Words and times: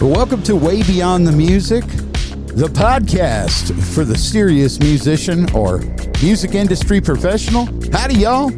Welcome 0.00 0.42
to 0.44 0.56
Way 0.56 0.82
Beyond 0.82 1.26
the 1.26 1.32
Music, 1.32 1.84
the 1.84 2.70
podcast 2.72 3.78
for 3.94 4.02
the 4.02 4.16
serious 4.16 4.80
musician 4.80 5.46
or 5.54 5.80
music 6.22 6.54
industry 6.54 7.02
professional. 7.02 7.66
Howdy, 7.92 8.14
y'all. 8.14 8.48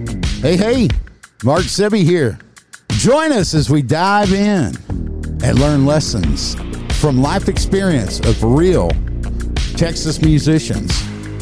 Hey, 0.40 0.56
hey, 0.56 0.88
Mark 1.42 1.62
Sebby 1.62 2.04
here. 2.04 2.38
Join 2.90 3.32
us 3.32 3.54
as 3.54 3.68
we 3.68 3.82
dive 3.82 4.32
in 4.32 4.76
and 5.42 5.58
learn 5.58 5.84
lessons 5.84 6.54
from 7.00 7.20
life 7.20 7.48
experience 7.48 8.20
of 8.20 8.40
real 8.44 8.92
Texas 9.76 10.22
musicians. 10.22 10.92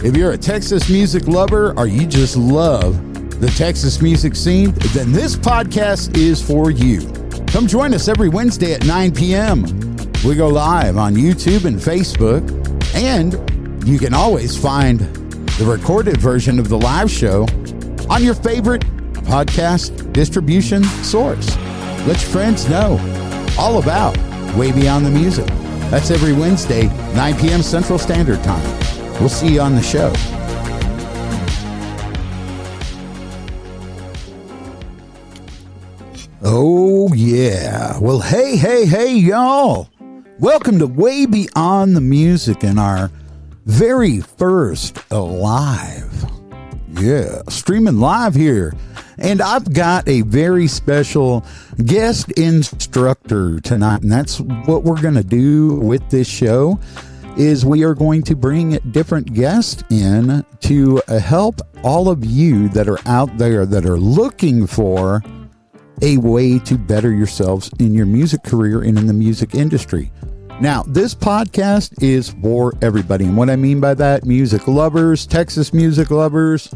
If 0.03 0.17
you're 0.17 0.33
a 0.33 0.39
Texas 0.39 0.89
music 0.89 1.29
lover 1.29 1.75
or 1.77 1.87
you 1.87 2.07
just 2.07 2.39
love 2.39 2.97
the 3.39 3.49
Texas 3.51 4.01
music 4.01 4.35
scene, 4.35 4.73
then 4.95 5.13
this 5.13 5.37
podcast 5.37 6.17
is 6.17 6.41
for 6.41 6.71
you. 6.71 7.01
Come 7.49 7.67
join 7.67 7.93
us 7.93 8.09
every 8.09 8.31
Wednesday 8.31 8.73
at 8.73 8.87
9 8.87 9.13
p.m. 9.13 9.90
We 10.23 10.35
go 10.35 10.49
live 10.49 10.99
on 10.99 11.15
YouTube 11.15 11.65
and 11.65 11.79
Facebook, 11.79 12.45
and 12.95 13.89
you 13.89 13.99
can 13.99 14.13
always 14.13 14.55
find 14.55 15.01
the 15.01 15.65
recorded 15.65 16.19
version 16.19 16.59
of 16.59 16.69
the 16.69 16.79
live 16.79 17.11
show 17.11 17.45
on 18.11 18.23
your 18.23 18.35
favorite 18.35 18.83
podcast 19.25 20.13
distribution 20.13 20.85
source. 20.85 21.57
Let 22.07 22.21
your 22.21 22.31
friends 22.33 22.69
know 22.69 22.99
all 23.59 23.81
about 23.81 24.15
Way 24.57 24.73
Beyond 24.73 25.07
the 25.07 25.11
Music. 25.11 25.47
That's 25.89 26.11
every 26.11 26.35
Wednesday, 26.35 26.89
9 27.15 27.39
p.m. 27.39 27.63
Central 27.63 27.99
Standard 27.99 28.45
Time. 28.45 28.79
We'll 29.21 29.31
see 29.31 29.55
you 29.55 29.63
on 29.63 29.75
the 29.75 29.83
show. 29.83 30.13
Oh, 36.43 37.11
yeah. 37.15 37.99
Well, 37.99 38.21
hey, 38.21 38.57
hey, 38.57 38.85
hey, 38.85 39.15
y'all. 39.15 39.89
Welcome 40.41 40.79
to 40.79 40.87
Way 40.87 41.27
Beyond 41.27 41.95
the 41.95 42.01
Music 42.01 42.65
and 42.65 42.81
our 42.81 43.11
very 43.67 44.21
first 44.21 45.11
live. 45.11 46.31
Yeah, 46.93 47.43
streaming 47.51 47.99
live 48.01 48.35
here. 48.35 48.73
And 49.19 49.43
I've 49.43 49.71
got 49.75 50.09
a 50.09 50.23
very 50.23 50.67
special 50.67 51.45
guest 51.85 52.31
instructor 52.39 53.61
tonight. 53.61 54.01
And 54.01 54.11
that's 54.11 54.41
what 54.41 54.83
we're 54.83 55.03
going 55.03 55.13
to 55.13 55.23
do 55.23 55.75
with 55.75 56.09
this 56.09 56.27
show 56.27 56.81
is 57.37 57.67
we 57.67 57.85
are 57.85 57.95
going 57.95 58.23
to 58.23 58.35
bring 58.35 58.79
different 58.93 59.35
guests 59.35 59.85
in 59.91 60.43
to 60.61 61.03
help 61.21 61.61
all 61.85 62.09
of 62.09 62.25
you 62.25 62.71
that 62.71 62.89
are 62.89 62.99
out 63.05 63.37
there 63.37 63.67
that 63.67 63.85
are 63.85 63.99
looking 63.99 64.67
for 64.67 65.23
a 66.03 66.17
way 66.19 66.59
to 66.61 66.79
better 66.79 67.13
yourselves 67.13 67.71
in 67.79 67.95
your 67.95 68.07
music 68.07 68.43
career 68.43 68.83
and 68.83 68.99
in 68.99 69.07
the 69.07 69.13
music 69.13 69.55
industry. 69.55 70.11
Now, 70.61 70.83
this 70.87 71.15
podcast 71.15 72.03
is 72.03 72.31
for 72.43 72.75
everybody. 72.83 73.25
And 73.25 73.37
what 73.37 73.49
I 73.49 73.57
mean 73.57 73.81
by 73.81 73.95
that, 73.95 74.27
music 74.27 74.69
lovers, 74.69 75.27
Texas 75.27 75.73
music 75.73 76.11
lovers, 76.11 76.73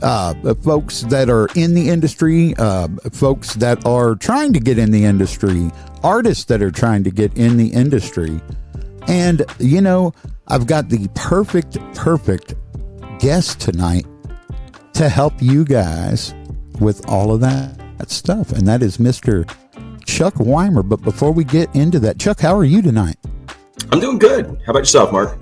uh, 0.00 0.54
folks 0.62 1.02
that 1.02 1.28
are 1.28 1.48
in 1.54 1.74
the 1.74 1.90
industry, 1.90 2.54
uh, 2.58 2.88
folks 3.12 3.54
that 3.54 3.84
are 3.86 4.14
trying 4.14 4.54
to 4.54 4.60
get 4.60 4.78
in 4.78 4.90
the 4.92 5.04
industry, 5.04 5.70
artists 6.02 6.44
that 6.46 6.62
are 6.62 6.70
trying 6.70 7.04
to 7.04 7.10
get 7.10 7.36
in 7.36 7.58
the 7.58 7.68
industry. 7.68 8.40
And, 9.08 9.44
you 9.58 9.82
know, 9.82 10.14
I've 10.48 10.66
got 10.66 10.88
the 10.88 11.08
perfect, 11.14 11.78
perfect 11.94 12.54
guest 13.18 13.60
tonight 13.60 14.06
to 14.94 15.08
help 15.08 15.34
you 15.40 15.64
guys 15.64 16.34
with 16.80 17.06
all 17.08 17.32
of 17.32 17.40
that 17.40 17.81
stuff, 18.10 18.52
and 18.52 18.66
that 18.66 18.82
is 18.82 18.98
Mr. 18.98 19.48
Chuck 20.04 20.34
Wimer. 20.34 20.86
But 20.86 21.02
before 21.02 21.32
we 21.32 21.44
get 21.44 21.74
into 21.74 21.98
that, 22.00 22.18
Chuck, 22.18 22.40
how 22.40 22.56
are 22.56 22.64
you 22.64 22.82
tonight? 22.82 23.16
I'm 23.90 24.00
doing 24.00 24.18
good. 24.18 24.46
How 24.66 24.70
about 24.70 24.80
yourself, 24.80 25.12
Mark? 25.12 25.38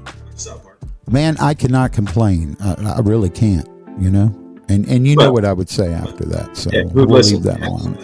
Man, 1.11 1.37
I 1.39 1.55
cannot 1.55 1.93
complain. 1.93 2.57
I, 2.61 2.97
I 2.97 3.01
really 3.01 3.31
can't. 3.31 3.69
You 3.99 4.11
know, 4.11 4.35
and 4.69 4.87
and 4.89 5.07
you 5.07 5.17
well, 5.17 5.27
know 5.27 5.33
what 5.33 5.45
I 5.45 5.53
would 5.53 5.69
say 5.69 5.93
after 5.93 6.25
that. 6.27 6.57
So 6.57 6.71
yeah, 6.73 6.85
we'll 6.85 7.07
listen? 7.07 7.43
leave 7.43 7.45
that 7.45 7.63
alone. 7.63 7.99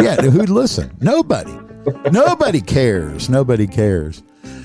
yeah, 0.00 0.16
who'd 0.16 0.50
listen? 0.50 0.94
Nobody. 1.00 1.58
Nobody 2.12 2.60
cares. 2.60 3.28
Nobody 3.28 3.66
cares. 3.66 4.22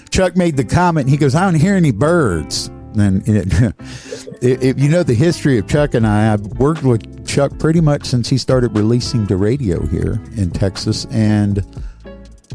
Chuck 0.10 0.36
made 0.36 0.58
the 0.58 0.66
comment. 0.66 1.10
He 1.10 1.16
goes, 1.16 1.36
"I 1.36 1.46
don't 1.46 1.60
hear 1.60 1.76
any 1.76 1.92
birds." 1.92 2.70
And 2.98 3.24
if 3.26 4.80
you 4.80 4.90
know 4.90 5.04
the 5.04 5.14
history 5.14 5.58
of 5.58 5.68
Chuck 5.68 5.94
and 5.94 6.06
I, 6.06 6.34
I've 6.34 6.46
worked 6.58 6.84
with 6.84 7.19
Chuck 7.30 7.60
pretty 7.60 7.80
much 7.80 8.06
since 8.06 8.28
he 8.28 8.40
started 8.40 8.76
releasing 8.76 9.28
to 9.28 9.38
radio 9.38 9.86
here 9.86 10.20
in 10.36 10.50
Texas. 10.50 11.06
And 11.12 11.64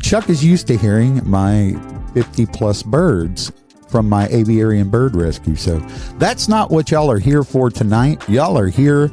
Chuck 0.02 0.28
is 0.28 0.44
used 0.44 0.66
to 0.66 0.76
hearing 0.76 1.20
my 1.24 1.76
50 2.12 2.46
plus 2.46 2.82
birds 2.82 3.52
from 3.88 4.08
my 4.08 4.26
aviary 4.28 4.82
bird 4.82 5.14
rescue. 5.14 5.54
So 5.54 5.78
that's 6.18 6.48
not 6.48 6.72
what 6.72 6.90
y'all 6.90 7.08
are 7.08 7.20
here 7.20 7.44
for 7.44 7.70
tonight. 7.70 8.28
Y'all 8.28 8.58
are 8.58 8.66
here 8.66 9.12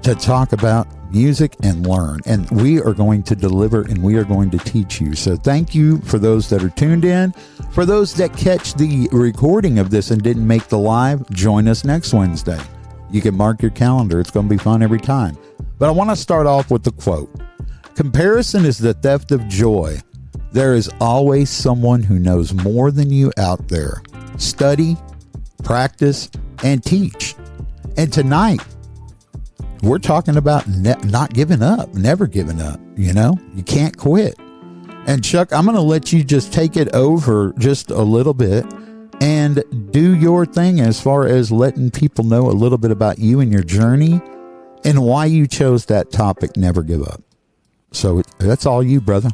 to 0.00 0.14
talk 0.14 0.54
about 0.54 0.88
music 1.12 1.56
and 1.62 1.86
learn. 1.86 2.20
And 2.24 2.50
we 2.50 2.80
are 2.80 2.94
going 2.94 3.22
to 3.24 3.36
deliver 3.36 3.82
and 3.82 4.02
we 4.02 4.16
are 4.16 4.24
going 4.24 4.50
to 4.52 4.58
teach 4.58 4.98
you. 4.98 5.14
So 5.14 5.36
thank 5.36 5.74
you 5.74 5.98
for 6.00 6.18
those 6.18 6.48
that 6.48 6.64
are 6.64 6.70
tuned 6.70 7.04
in. 7.04 7.32
For 7.72 7.84
those 7.84 8.14
that 8.14 8.34
catch 8.34 8.72
the 8.74 9.10
recording 9.12 9.78
of 9.78 9.90
this 9.90 10.10
and 10.10 10.22
didn't 10.22 10.46
make 10.46 10.68
the 10.68 10.78
live, 10.78 11.28
join 11.28 11.68
us 11.68 11.84
next 11.84 12.14
Wednesday. 12.14 12.58
You 13.12 13.20
can 13.20 13.36
mark 13.36 13.60
your 13.60 13.70
calendar. 13.70 14.18
It's 14.20 14.30
going 14.30 14.48
to 14.48 14.54
be 14.54 14.58
fun 14.58 14.82
every 14.82 14.98
time. 14.98 15.36
But 15.78 15.88
I 15.88 15.92
want 15.92 16.10
to 16.10 16.16
start 16.16 16.46
off 16.46 16.70
with 16.70 16.82
the 16.82 16.92
quote 16.92 17.30
Comparison 17.94 18.64
is 18.64 18.78
the 18.78 18.94
theft 18.94 19.30
of 19.32 19.46
joy. 19.48 19.98
There 20.50 20.74
is 20.74 20.90
always 21.00 21.50
someone 21.50 22.02
who 22.02 22.18
knows 22.18 22.52
more 22.52 22.90
than 22.90 23.10
you 23.10 23.30
out 23.36 23.68
there. 23.68 24.02
Study, 24.38 24.96
practice, 25.62 26.30
and 26.64 26.82
teach. 26.82 27.34
And 27.96 28.12
tonight, 28.12 28.60
we're 29.82 29.98
talking 29.98 30.36
about 30.36 30.66
ne- 30.68 30.94
not 31.04 31.34
giving 31.34 31.62
up, 31.62 31.92
never 31.94 32.26
giving 32.26 32.60
up. 32.60 32.80
You 32.96 33.12
know, 33.12 33.38
you 33.54 33.62
can't 33.62 33.96
quit. 33.96 34.38
And 35.06 35.22
Chuck, 35.22 35.52
I'm 35.52 35.64
going 35.64 35.76
to 35.76 35.82
let 35.82 36.12
you 36.12 36.22
just 36.24 36.52
take 36.52 36.76
it 36.76 36.94
over 36.94 37.52
just 37.58 37.90
a 37.90 38.02
little 38.02 38.34
bit 38.34 38.64
and 39.22 39.62
do 39.92 40.16
your 40.16 40.44
thing 40.44 40.80
as 40.80 41.00
far 41.00 41.28
as 41.28 41.52
letting 41.52 41.92
people 41.92 42.24
know 42.24 42.50
a 42.50 42.50
little 42.50 42.76
bit 42.76 42.90
about 42.90 43.20
you 43.20 43.38
and 43.38 43.52
your 43.52 43.62
journey 43.62 44.20
and 44.84 45.00
why 45.00 45.26
you 45.26 45.46
chose 45.46 45.86
that 45.86 46.10
topic, 46.10 46.56
never 46.56 46.82
give 46.82 47.02
up. 47.04 47.22
So 47.92 48.22
that's 48.38 48.66
all 48.66 48.82
you, 48.82 49.00
brother. 49.00 49.30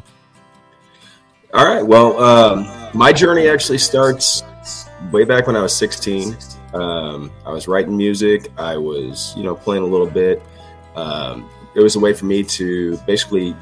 All 1.55 1.65
right. 1.65 1.81
Well, 1.81 2.23
um, 2.23 2.69
my 2.93 3.11
journey 3.11 3.47
actually 3.47 3.79
starts 3.79 4.43
way 5.11 5.23
back 5.23 5.47
when 5.47 5.55
I 5.55 5.63
was 5.63 5.75
16. 5.75 6.37
Um, 6.75 7.31
I 7.43 7.49
was 7.49 7.67
writing 7.67 7.97
music. 7.97 8.47
I 8.59 8.77
was, 8.77 9.33
you 9.35 9.41
know, 9.41 9.55
playing 9.55 9.81
a 9.81 9.87
little 9.87 10.05
bit. 10.05 10.39
Um, 10.95 11.49
it 11.75 11.81
was 11.81 11.95
a 11.95 11.99
way 11.99 12.13
for 12.13 12.25
me 12.25 12.43
to 12.43 12.97
basically 13.05 13.55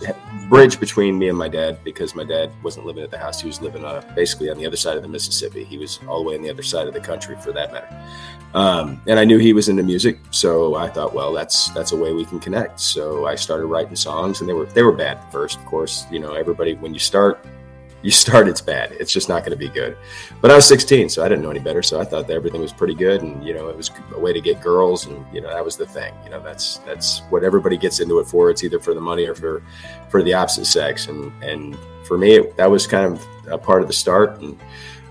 bridge 0.50 0.80
between 0.80 1.20
me 1.20 1.28
and 1.28 1.38
my 1.38 1.50
dad 1.50 1.84
because 1.84 2.16
my 2.16 2.24
dad 2.24 2.52
wasn't 2.64 2.86
living 2.86 3.04
at 3.04 3.12
the 3.12 3.18
house. 3.18 3.42
He 3.42 3.48
was 3.48 3.62
living 3.62 3.84
uh, 3.84 4.02
basically 4.16 4.50
on 4.50 4.58
the 4.58 4.66
other 4.66 4.78
side 4.78 4.96
of 4.96 5.04
the 5.04 5.10
Mississippi. 5.10 5.64
He 5.64 5.78
was 5.78 6.00
all 6.08 6.24
the 6.24 6.30
way 6.30 6.36
on 6.36 6.42
the 6.42 6.50
other 6.50 6.64
side 6.64 6.88
of 6.88 6.94
the 6.94 7.02
country, 7.02 7.36
for 7.36 7.52
that 7.52 7.74
matter. 7.74 7.88
Um, 8.54 9.02
and 9.08 9.20
I 9.20 9.26
knew 9.26 9.38
he 9.38 9.54
was 9.54 9.68
into 9.68 9.84
music, 9.84 10.20
so 10.32 10.76
I 10.76 10.88
thought, 10.90 11.14
well, 11.14 11.34
that's 11.34 11.70
that's 11.72 11.92
a 11.92 11.98
way 11.98 12.14
we 12.14 12.26
can 12.26 12.40
connect. 12.40 12.80
So 12.80 13.26
I 13.26 13.36
started 13.36 13.66
writing 13.66 13.96
songs, 13.96 14.40
and 14.40 14.50
they 14.50 14.54
were 14.54 14.66
they 14.68 14.84
were 14.84 14.94
bad 14.94 15.18
at 15.18 15.32
first, 15.32 15.60
of 15.60 15.66
course. 15.66 16.06
You 16.10 16.20
know, 16.20 16.34
everybody 16.34 16.76
when 16.76 16.94
you 16.94 17.00
start 17.00 17.46
you 18.08 18.12
start, 18.12 18.48
it's 18.48 18.62
bad. 18.62 18.94
It's 18.94 19.12
just 19.12 19.28
not 19.28 19.42
going 19.42 19.52
to 19.52 19.58
be 19.58 19.68
good. 19.68 19.98
But 20.40 20.50
I 20.50 20.56
was 20.56 20.66
16, 20.66 21.10
so 21.10 21.26
I 21.26 21.28
didn't 21.28 21.44
know 21.44 21.50
any 21.50 21.60
better. 21.60 21.84
So 21.84 22.00
I 22.00 22.06
thought 22.06 22.26
that 22.28 22.34
everything 22.36 22.62
was 22.62 22.72
pretty 22.72 22.96
good, 22.96 23.22
and 23.22 23.46
you 23.46 23.54
know, 23.54 23.68
it 23.68 23.76
was 23.76 23.92
a 24.16 24.20
way 24.20 24.32
to 24.32 24.40
get 24.40 24.62
girls, 24.62 25.08
and 25.08 25.26
you 25.36 25.42
know, 25.42 25.50
that 25.50 25.64
was 25.64 25.76
the 25.76 25.86
thing. 25.86 26.14
You 26.24 26.30
know, 26.30 26.42
that's 26.42 26.78
that's 26.86 27.20
what 27.30 27.44
everybody 27.44 27.76
gets 27.76 28.00
into 28.00 28.20
it 28.20 28.26
for. 28.26 28.50
It's 28.50 28.64
either 28.64 28.80
for 28.80 28.94
the 28.94 29.02
money 29.02 29.26
or 29.26 29.36
for 29.36 29.62
for 30.08 30.24
the 30.24 30.34
opposite 30.34 30.68
sex. 30.68 31.08
And 31.08 31.34
and 31.44 31.78
for 32.08 32.18
me, 32.18 32.36
it, 32.36 32.56
that 32.56 32.72
was 32.72 32.88
kind 32.88 33.12
of 33.12 33.28
a 33.52 33.58
part 33.58 33.82
of 33.82 33.90
the 33.90 33.94
start. 33.94 34.40
And 34.40 34.58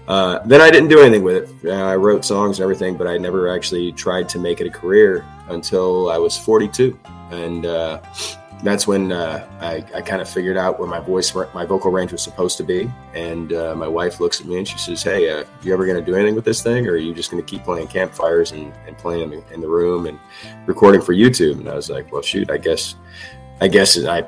uh, 0.08 0.38
then 0.46 0.62
I 0.62 0.70
didn't 0.70 0.88
do 0.88 1.00
anything 1.00 1.22
with 1.22 1.37
it. 1.37 1.70
Uh, 1.70 1.84
I 1.84 1.96
wrote 1.96 2.25
songs 2.25 2.60
and 2.60 2.62
everything, 2.62 2.96
but 2.96 3.06
I 3.06 3.19
never 3.19 3.54
actually 3.54 3.92
tried 3.92 4.26
to 4.31 4.38
make 4.38 4.62
it 4.62 4.66
a 4.66 4.70
career 4.70 5.22
until 5.48 6.10
I 6.10 6.19
was 6.19 6.37
42, 6.38 6.98
and. 7.31 7.66
Uh, 7.66 8.00
that's 8.62 8.87
when 8.87 9.12
uh, 9.12 9.46
I, 9.60 9.84
I 9.94 10.00
kind 10.00 10.22
of 10.22 10.28
figured 10.28 10.56
out 10.56 10.78
where 10.78 10.88
my 10.88 10.98
voice, 10.98 11.34
my 11.34 11.66
vocal 11.66 11.90
range 11.90 12.12
was 12.12 12.22
supposed 12.22 12.56
to 12.56 12.64
be. 12.64 12.90
And 13.14 13.52
uh, 13.52 13.75
my 13.75 13.88
wife 13.88 14.19
looks 14.19 14.40
at 14.40 14.46
me 14.46 14.58
and 14.58 14.66
she 14.66 14.78
says, 14.78 15.02
"Hey, 15.02 15.28
uh, 15.31 15.44
you 15.62 15.72
ever 15.72 15.84
going 15.84 15.98
to 15.98 16.04
do 16.04 16.16
anything 16.16 16.34
with 16.34 16.44
this 16.44 16.62
thing, 16.62 16.87
or 16.87 16.93
are 16.93 16.96
you 16.96 17.14
just 17.14 17.31
going 17.31 17.43
to 17.43 17.48
keep 17.48 17.64
playing 17.64 17.88
campfires 17.88 18.52
and, 18.52 18.72
and 18.87 18.96
playing 18.96 19.25
in 19.25 19.31
the, 19.31 19.54
in 19.54 19.60
the 19.60 19.69
room 19.69 20.06
and 20.06 20.19
recording 20.66 21.02
for 21.02 21.12
YouTube?" 21.12 21.58
And 21.60 21.69
I 21.69 21.75
was 21.75 21.90
like, 21.90 22.10
"Well, 22.10 22.22
shoot, 22.22 22.50
I 22.50 22.56
guess, 22.56 22.94
I 23.60 23.69
guess 23.69 24.02
I 24.04 24.25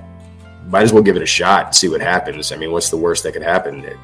might 0.67 0.83
as 0.83 0.93
well 0.93 1.03
give 1.03 1.17
it 1.17 1.23
a 1.23 1.27
shot 1.27 1.67
and 1.67 1.75
see 1.75 1.89
what 1.89 2.01
happens. 2.01 2.53
I 2.53 2.57
mean, 2.57 2.71
what's 2.71 2.91
the 2.91 2.99
worst 2.99 3.23
that 3.25 3.33
could 3.33 3.43
happen?" 3.43 3.85
It, 3.85 3.97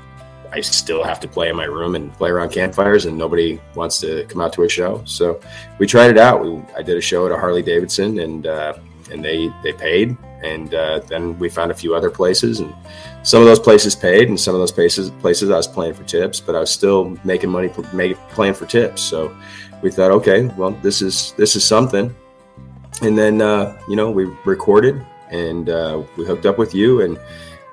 I 0.55 0.61
still 0.61 1.03
have 1.03 1.21
to 1.21 1.29
play 1.29 1.49
in 1.49 1.57
my 1.57 1.65
room 1.65 1.95
and 1.95 2.13
play 2.15 2.31
around 2.31 2.51
campfires, 2.51 3.07
and 3.07 3.19
nobody 3.19 3.61
wants 3.75 4.01
to 4.01 4.25
come 4.27 4.41
out 4.41 4.53
to 4.55 4.63
a 4.63 4.69
show. 4.69 5.03
So 5.05 5.41
we 5.79 5.87
tried 5.87 6.11
it 6.11 6.19
out. 6.19 6.45
We, 6.45 6.63
I 6.77 6.83
did 6.83 6.97
a 6.97 7.01
show 7.01 7.27
at 7.27 7.33
a 7.33 7.37
Harley 7.37 7.63
Davidson, 7.63 8.21
and 8.21 8.47
uh, 8.47 8.75
and 9.11 9.25
they 9.25 9.51
they 9.63 9.73
paid 9.73 10.17
and 10.45 10.75
uh, 10.75 11.01
then 11.01 11.39
we 11.39 11.49
found 11.49 11.71
a 11.71 11.75
few 11.75 11.95
other 11.95 12.11
places, 12.11 12.61
and 12.61 12.73
some 13.23 13.41
of 13.41 13.47
those 13.47 13.59
places 13.59 13.97
paid, 13.97 14.29
and 14.29 14.39
some 14.39 14.55
of 14.55 14.61
those 14.61 14.73
places 14.73 15.11
places 15.11 15.51
I 15.51 15.57
was 15.57 15.67
playing 15.67 15.95
for 15.95 16.05
tips, 16.05 16.39
but 16.41 16.55
I 16.55 16.61
was 16.61 16.71
still 16.71 17.19
making 17.25 17.51
money 17.51 17.71
make, 17.93 18.17
playing 18.31 18.55
for 18.55 18.67
tips. 18.67 19.03
So 19.03 19.35
we 19.83 19.91
thought, 19.91 20.11
okay, 20.11 20.47
well, 20.59 20.73
this 20.83 21.01
is 21.03 21.33
this 21.37 21.57
is 21.57 21.65
something. 21.67 22.15
And 23.03 23.19
then 23.19 23.41
uh, 23.41 23.81
you 23.89 23.97
know 23.97 24.11
we 24.11 24.27
recorded 24.45 25.05
and 25.31 25.69
uh, 25.69 26.03
we 26.17 26.25
hooked 26.27 26.47
up 26.47 26.59
with 26.59 26.75
you 26.75 27.01
and 27.01 27.19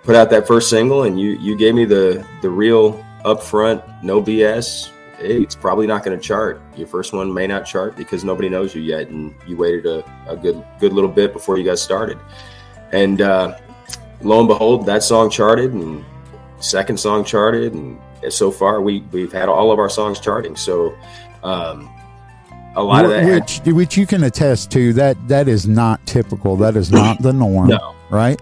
put 0.03 0.15
out 0.15 0.29
that 0.29 0.47
first 0.47 0.69
single, 0.69 1.03
and 1.03 1.19
you 1.19 1.31
you 1.31 1.55
gave 1.55 1.75
me 1.75 1.85
the 1.85 2.25
the 2.41 2.49
real 2.49 3.03
upfront, 3.23 4.03
no 4.03 4.21
BS. 4.21 4.91
It's 5.19 5.55
probably 5.55 5.85
not 5.85 6.03
going 6.03 6.19
to 6.19 6.23
chart. 6.23 6.61
Your 6.75 6.87
first 6.87 7.13
one 7.13 7.31
may 7.31 7.45
not 7.45 7.65
chart 7.65 7.95
because 7.95 8.23
nobody 8.23 8.49
knows 8.49 8.73
you 8.73 8.81
yet, 8.81 9.09
and 9.09 9.35
you 9.45 9.55
waited 9.55 9.85
a, 9.85 10.03
a 10.27 10.35
good 10.35 10.63
good 10.79 10.93
little 10.93 11.09
bit 11.09 11.33
before 11.33 11.57
you 11.57 11.63
got 11.63 11.79
started. 11.79 12.17
And 12.91 13.21
uh, 13.21 13.57
lo 14.21 14.39
and 14.39 14.47
behold, 14.47 14.85
that 14.87 15.03
song 15.03 15.29
charted, 15.29 15.73
and 15.73 16.03
second 16.59 16.99
song 16.99 17.23
charted, 17.23 17.73
and 17.73 17.99
so 18.29 18.51
far 18.51 18.81
we 18.81 19.01
we've 19.11 19.31
had 19.31 19.49
all 19.49 19.71
of 19.71 19.79
our 19.79 19.89
songs 19.89 20.19
charting. 20.19 20.55
So 20.55 20.95
um, 21.43 21.89
a 22.75 22.83
lot 22.83 23.05
of 23.05 23.11
that, 23.11 23.25
which 23.25 23.59
which 23.73 23.97
you 23.97 24.07
can 24.07 24.23
attest 24.23 24.71
to 24.71 24.93
that 24.93 25.15
that 25.27 25.47
is 25.47 25.67
not 25.67 26.05
typical. 26.07 26.55
That 26.57 26.75
is 26.75 26.91
not 26.91 27.21
the 27.21 27.33
norm. 27.33 27.67
No. 27.67 27.95
right? 28.09 28.41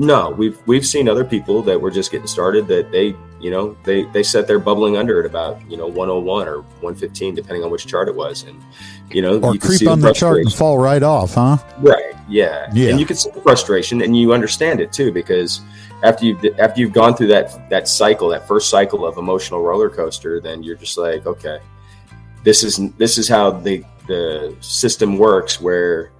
No, 0.00 0.30
we've 0.30 0.58
we've 0.66 0.86
seen 0.86 1.10
other 1.10 1.24
people 1.24 1.60
that 1.64 1.78
were 1.78 1.90
just 1.90 2.10
getting 2.10 2.26
started 2.26 2.66
that 2.68 2.90
they 2.90 3.14
you 3.38 3.50
know 3.50 3.76
they 3.84 4.04
they 4.04 4.22
set 4.22 4.46
their 4.46 4.58
bubbling 4.58 4.96
under 4.96 5.20
at 5.20 5.26
about 5.26 5.60
you 5.70 5.76
know 5.76 5.86
101 5.86 6.48
or 6.48 6.62
115 6.62 7.34
depending 7.34 7.62
on 7.62 7.70
which 7.70 7.86
chart 7.86 8.08
it 8.08 8.14
was. 8.14 8.44
And 8.44 8.64
you 9.10 9.20
know 9.20 9.38
or 9.40 9.52
you 9.52 9.60
creep 9.60 9.86
on 9.86 10.00
the, 10.00 10.08
the 10.08 10.14
chart 10.14 10.38
and 10.38 10.50
fall 10.50 10.78
right 10.78 11.02
off 11.02 11.34
huh? 11.34 11.58
Right 11.80 12.14
yeah. 12.30 12.70
Yeah. 12.72 12.90
and 12.90 12.98
you 12.98 13.04
can 13.04 13.16
see 13.16 13.30
the 13.30 13.42
frustration 13.42 14.00
and 14.00 14.16
you 14.16 14.32
understand 14.32 14.80
it 14.80 14.90
too 14.90 15.12
because 15.12 15.60
after 16.02 16.24
you've 16.24 16.42
after 16.58 16.80
you've 16.80 16.94
gone 16.94 17.14
through 17.14 17.26
that 17.26 17.68
that 17.68 17.86
cycle 17.86 18.28
that 18.30 18.48
first 18.48 18.70
cycle 18.70 19.04
of 19.04 19.18
emotional 19.18 19.60
roller 19.60 19.90
coaster 19.90 20.40
then 20.40 20.62
you're 20.62 20.76
just 20.76 20.96
like 20.96 21.26
okay 21.26 21.60
this 22.42 22.64
is 22.64 22.90
this 22.94 23.18
is 23.18 23.28
how 23.28 23.50
the 23.50 23.84
the 24.06 24.56
system 24.60 25.18
works 25.18 25.60
where 25.60 26.10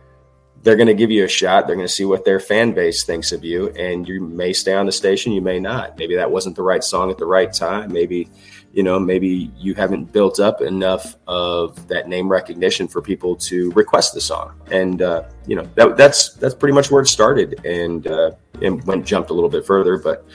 they're 0.62 0.76
going 0.76 0.88
to 0.88 0.94
give 0.94 1.10
you 1.10 1.24
a 1.24 1.28
shot. 1.28 1.66
They're 1.66 1.76
going 1.76 1.88
to 1.88 1.92
see 1.92 2.04
what 2.04 2.24
their 2.24 2.40
fan 2.40 2.72
base 2.72 3.04
thinks 3.04 3.32
of 3.32 3.44
you, 3.44 3.70
and 3.70 4.06
you 4.06 4.20
may 4.20 4.52
stay 4.52 4.74
on 4.74 4.86
the 4.86 4.92
station, 4.92 5.32
you 5.32 5.40
may 5.40 5.58
not. 5.58 5.96
Maybe 5.98 6.14
that 6.16 6.30
wasn't 6.30 6.56
the 6.56 6.62
right 6.62 6.84
song 6.84 7.10
at 7.10 7.18
the 7.18 7.26
right 7.26 7.52
time. 7.52 7.92
Maybe, 7.92 8.28
you 8.72 8.82
know, 8.82 9.00
maybe 9.00 9.50
you 9.56 9.74
haven't 9.74 10.12
built 10.12 10.38
up 10.38 10.60
enough 10.60 11.16
of 11.26 11.88
that 11.88 12.08
name 12.08 12.28
recognition 12.28 12.88
for 12.88 13.00
people 13.00 13.36
to 13.36 13.70
request 13.72 14.12
the 14.12 14.20
song. 14.20 14.52
And 14.70 15.00
uh, 15.00 15.24
you 15.46 15.56
know, 15.56 15.66
that, 15.76 15.96
that's 15.96 16.34
that's 16.34 16.54
pretty 16.54 16.74
much 16.74 16.90
where 16.90 17.02
it 17.02 17.08
started, 17.08 17.64
and 17.64 18.06
uh, 18.06 18.32
and 18.60 18.84
went 18.84 19.06
jumped 19.06 19.30
a 19.30 19.32
little 19.32 19.50
bit 19.50 19.64
further, 19.64 19.96
but 19.96 20.26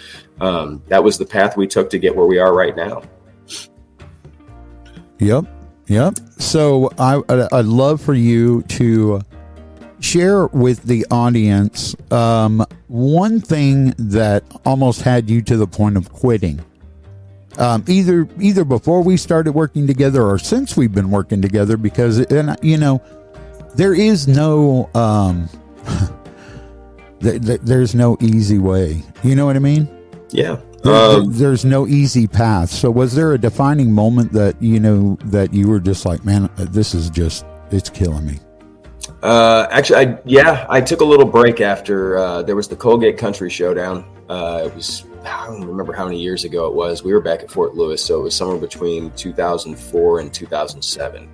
um, 0.42 0.82
that 0.88 1.04
was 1.04 1.18
the 1.18 1.26
path 1.26 1.56
we 1.56 1.68
took 1.68 1.90
to 1.92 2.00
get 2.00 2.16
where 2.16 2.26
we 2.26 2.40
are 2.40 2.54
right 2.54 2.76
now. 2.76 3.04
Yep, 5.20 5.46
yep. 5.88 6.16
So 6.40 6.92
I 6.98 7.22
I'd 7.30 7.66
love 7.66 8.02
for 8.02 8.16
you 8.16 8.64
to 8.64 9.22
share 10.00 10.48
with 10.48 10.84
the 10.84 11.06
audience 11.12 11.96
um, 12.12 12.66
one 12.88 13.40
thing 13.40 13.94
that 13.98 14.44
almost 14.66 15.02
had 15.02 15.30
you 15.30 15.42
to 15.44 15.58
the 15.58 15.68
point 15.68 15.98
of 15.98 16.12
quitting. 16.12 16.64
Um, 17.58 17.86
either 17.88 18.28
either 18.40 18.66
before 18.66 19.02
we 19.02 19.16
started 19.16 19.54
working 19.54 19.88
together 19.88 20.24
or 20.24 20.38
since 20.38 20.76
we've 20.76 20.94
been 20.94 21.10
working 21.10 21.42
together, 21.42 21.78
because 21.78 22.20
and 22.20 22.58
you 22.62 22.78
know 22.78 23.02
there 23.76 23.94
is 23.94 24.28
no 24.28 24.90
um, 24.94 25.50
th- 27.22 27.42
th- 27.46 27.62
there's 27.62 27.96
no 27.96 28.18
easy 28.20 28.60
way. 28.60 29.02
You 29.24 29.36
know 29.36 29.46
what 29.46 29.56
I 29.56 29.60
mean? 29.60 29.88
Yeah. 30.32 30.60
Um, 30.84 31.32
there's 31.34 31.66
no 31.66 31.88
easy 31.88 32.28
path. 32.28 32.70
So, 32.70 32.92
was 32.92 33.16
there 33.16 33.34
a 33.34 33.40
defining 33.40 33.92
moment 33.92 34.32
that 34.34 34.62
you 34.62 34.80
know 34.80 35.18
that 35.26 35.54
you 35.54 35.68
were 35.68 35.80
just 35.80 36.06
like, 36.06 36.24
man, 36.24 36.50
this 36.58 36.94
is 36.94 37.10
just 37.10 37.46
it's 37.72 37.90
killing 37.90 38.26
me? 38.26 38.40
Uh, 39.26 39.68
actually, 39.72 40.06
I 40.06 40.20
yeah, 40.24 40.68
I 40.70 40.80
took 40.80 41.02
a 41.02 41.04
little 41.04 41.26
break 41.26 41.60
after 41.60 42.20
uh, 42.20 42.44
there 42.44 42.56
was 42.56 42.68
the 42.68 42.76
Colgate 42.76 43.18
Country 43.18 43.50
Showdown. 43.50 44.06
Uh, 44.30 44.62
it 44.68 44.76
was 44.76 45.06
I 45.26 45.48
don't 45.48 45.66
remember 45.66 45.94
how 45.94 46.06
many 46.06 46.22
years 46.22 46.44
ago 46.44 46.68
it 46.68 46.76
was. 46.76 47.04
We 47.04 47.12
were 47.12 47.22
back 47.22 47.42
at 47.42 47.50
Fort 47.50 47.74
Lewis, 47.74 48.06
so 48.06 48.20
it 48.20 48.22
was 48.22 48.36
somewhere 48.36 48.60
between 48.60 49.10
2004 49.14 50.20
and 50.20 50.32
2007. 50.32 51.28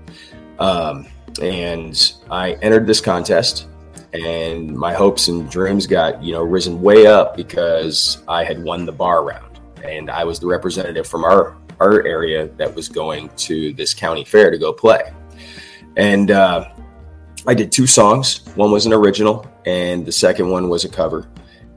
Um, 0.60 1.06
and 1.42 2.14
I 2.30 2.54
entered 2.62 2.88
this 2.88 3.02
contest, 3.02 3.68
and 4.14 4.74
my 4.74 4.94
hopes 4.94 5.28
and 5.28 5.52
dreams 5.52 5.86
got 5.86 6.24
you 6.24 6.32
know 6.32 6.44
risen 6.44 6.82
way 6.82 7.08
up 7.08 7.36
because 7.36 8.24
I 8.26 8.46
had 8.46 8.64
won 8.64 8.86
the 8.86 8.94
bar 8.94 9.26
round, 9.26 9.60
and 9.84 10.10
I 10.10 10.24
was 10.24 10.40
the 10.40 10.48
representative 10.48 11.08
from 11.08 11.26
our 11.26 11.58
our 11.82 12.08
area 12.08 12.48
that 12.56 12.74
was 12.74 12.88
going 12.88 13.28
to 13.36 13.74
this 13.74 13.94
county 13.94 14.24
fair 14.24 14.50
to 14.50 14.58
go 14.58 14.72
play. 14.72 15.12
And 15.98 16.32
uh, 16.32 16.70
I 17.48 17.54
did 17.54 17.72
two 17.72 17.88
songs. 17.88 18.46
One 18.56 18.72
was 18.72 18.86
an 18.86 18.94
original, 18.94 19.46
and 19.66 20.06
the 20.06 20.12
second 20.12 20.50
one 20.50 20.70
was 20.70 20.86
a 20.86 20.90
cover. 20.90 21.28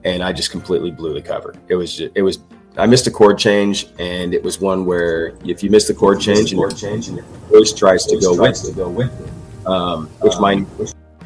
And 0.04 0.22
I 0.22 0.32
just 0.32 0.50
completely 0.50 0.90
blew 0.90 1.14
the 1.14 1.22
cover. 1.22 1.54
It 1.68 1.76
was 1.76 1.96
just, 1.96 2.14
it 2.14 2.22
was 2.22 2.38
I 2.76 2.86
missed 2.86 3.06
a 3.06 3.10
chord 3.10 3.38
change, 3.38 3.86
and 3.98 4.34
it 4.34 4.42
was 4.42 4.60
one 4.60 4.84
where 4.84 5.34
if 5.44 5.62
you 5.62 5.70
miss 5.70 5.86
the 5.86 5.94
chord 5.94 6.20
change, 6.20 6.52
and, 6.52 6.58
chord 6.58 6.76
change 6.76 7.08
and 7.08 7.16
your 7.16 7.26
voice 7.48 7.72
tries 7.72 8.04
to 8.06 8.18
go 8.20 8.36
with 8.36 8.62
to 8.64 8.72
go 8.72 8.88
with 8.88 9.12
it, 9.20 9.66
um, 9.66 10.08
which 10.20 10.34
um, 10.34 10.42
mine, 10.42 10.66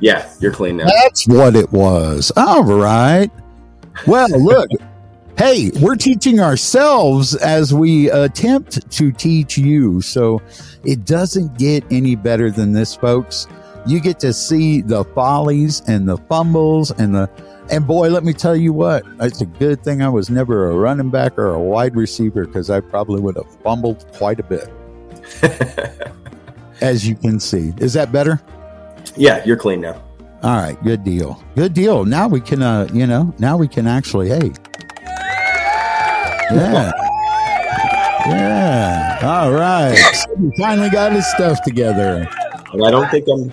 yeah, 0.00 0.30
you're 0.40 0.52
clean 0.52 0.76
now. 0.76 0.86
That's 0.86 1.26
what 1.26 1.56
it 1.56 1.72
was. 1.72 2.30
All 2.36 2.62
right. 2.62 3.30
Well, 4.06 4.28
look. 4.44 4.70
hey, 5.38 5.70
we're 5.80 5.96
teaching 5.96 6.38
ourselves 6.38 7.34
as 7.34 7.72
we 7.72 8.10
attempt 8.10 8.90
to 8.92 9.10
teach 9.10 9.56
you. 9.56 10.02
So 10.02 10.42
it 10.84 11.06
doesn't 11.06 11.58
get 11.58 11.82
any 11.90 12.14
better 12.14 12.50
than 12.50 12.72
this, 12.72 12.94
folks 12.94 13.46
you 13.88 14.00
get 14.00 14.20
to 14.20 14.32
see 14.32 14.82
the 14.82 15.04
follies 15.04 15.82
and 15.86 16.08
the 16.08 16.16
fumbles 16.16 16.90
and 16.92 17.14
the 17.14 17.30
and 17.70 17.86
boy, 17.86 18.08
let 18.08 18.24
me 18.24 18.32
tell 18.32 18.56
you 18.56 18.72
what, 18.72 19.04
it's 19.20 19.42
a 19.42 19.46
good 19.46 19.84
thing 19.84 20.00
I 20.00 20.08
was 20.08 20.30
never 20.30 20.70
a 20.70 20.74
running 20.74 21.10
back 21.10 21.38
or 21.38 21.52
a 21.52 21.60
wide 21.60 21.94
receiver 21.96 22.46
because 22.46 22.70
I 22.70 22.80
probably 22.80 23.20
would 23.20 23.36
have 23.36 23.60
fumbled 23.62 24.06
quite 24.14 24.40
a 24.40 24.42
bit. 24.42 24.70
As 26.80 27.06
you 27.06 27.14
can 27.14 27.38
see. 27.40 27.74
Is 27.78 27.92
that 27.92 28.10
better? 28.10 28.40
Yeah, 29.16 29.44
you're 29.44 29.58
clean 29.58 29.82
now. 29.82 30.02
All 30.42 30.56
right, 30.56 30.82
good 30.82 31.04
deal. 31.04 31.42
Good 31.56 31.74
deal. 31.74 32.04
Now 32.04 32.28
we 32.28 32.40
can 32.40 32.62
uh, 32.62 32.88
you 32.92 33.06
know, 33.06 33.34
now 33.38 33.56
we 33.56 33.68
can 33.68 33.86
actually, 33.86 34.28
hey. 34.28 34.52
Yeah. 36.50 36.92
Yeah. 38.26 39.18
All 39.22 39.52
right. 39.52 39.98
He 40.38 40.50
finally 40.62 40.90
got 40.90 41.12
his 41.12 41.26
stuff 41.26 41.62
together. 41.62 42.28
And 42.72 42.84
I 42.84 42.90
don't 42.90 43.10
think 43.10 43.26
I'm 43.28 43.50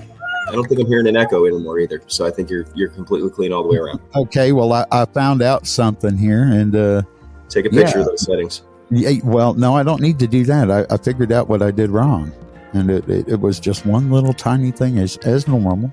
I 0.47 0.51
don't 0.51 0.67
think 0.67 0.79
I'm 0.79 0.87
hearing 0.87 1.07
an 1.07 1.17
echo 1.17 1.45
anymore 1.45 1.79
either. 1.79 2.01
So 2.07 2.25
I 2.25 2.31
think 2.31 2.49
you're 2.49 2.65
you're 2.75 2.89
completely 2.89 3.29
clean 3.29 3.51
all 3.51 3.63
the 3.63 3.69
way 3.69 3.77
around. 3.77 3.99
Okay, 4.15 4.51
well 4.51 4.73
I, 4.73 4.85
I 4.91 5.05
found 5.05 5.41
out 5.41 5.67
something 5.67 6.17
here 6.17 6.43
and 6.43 6.75
uh, 6.75 7.01
take 7.49 7.65
a 7.65 7.69
picture 7.69 7.99
yeah. 7.99 8.01
of 8.01 8.07
those 8.07 8.21
settings. 8.21 8.63
Yeah, 8.91 9.19
well, 9.23 9.55
no, 9.55 9.75
I 9.75 9.81
don't 9.83 10.01
need 10.01 10.19
to 10.19 10.27
do 10.27 10.45
that. 10.45 10.69
I, 10.69 10.85
I 10.93 10.97
figured 10.97 11.31
out 11.31 11.49
what 11.49 11.63
I 11.63 11.71
did 11.71 11.89
wrong, 11.89 12.31
and 12.73 12.91
it, 12.91 13.09
it, 13.09 13.27
it, 13.27 13.39
was 13.39 13.59
just 13.59 13.83
one 13.83 14.11
little 14.11 14.33
tiny 14.33 14.71
thing 14.71 14.99
as 14.99 15.17
as 15.17 15.47
normal. 15.47 15.91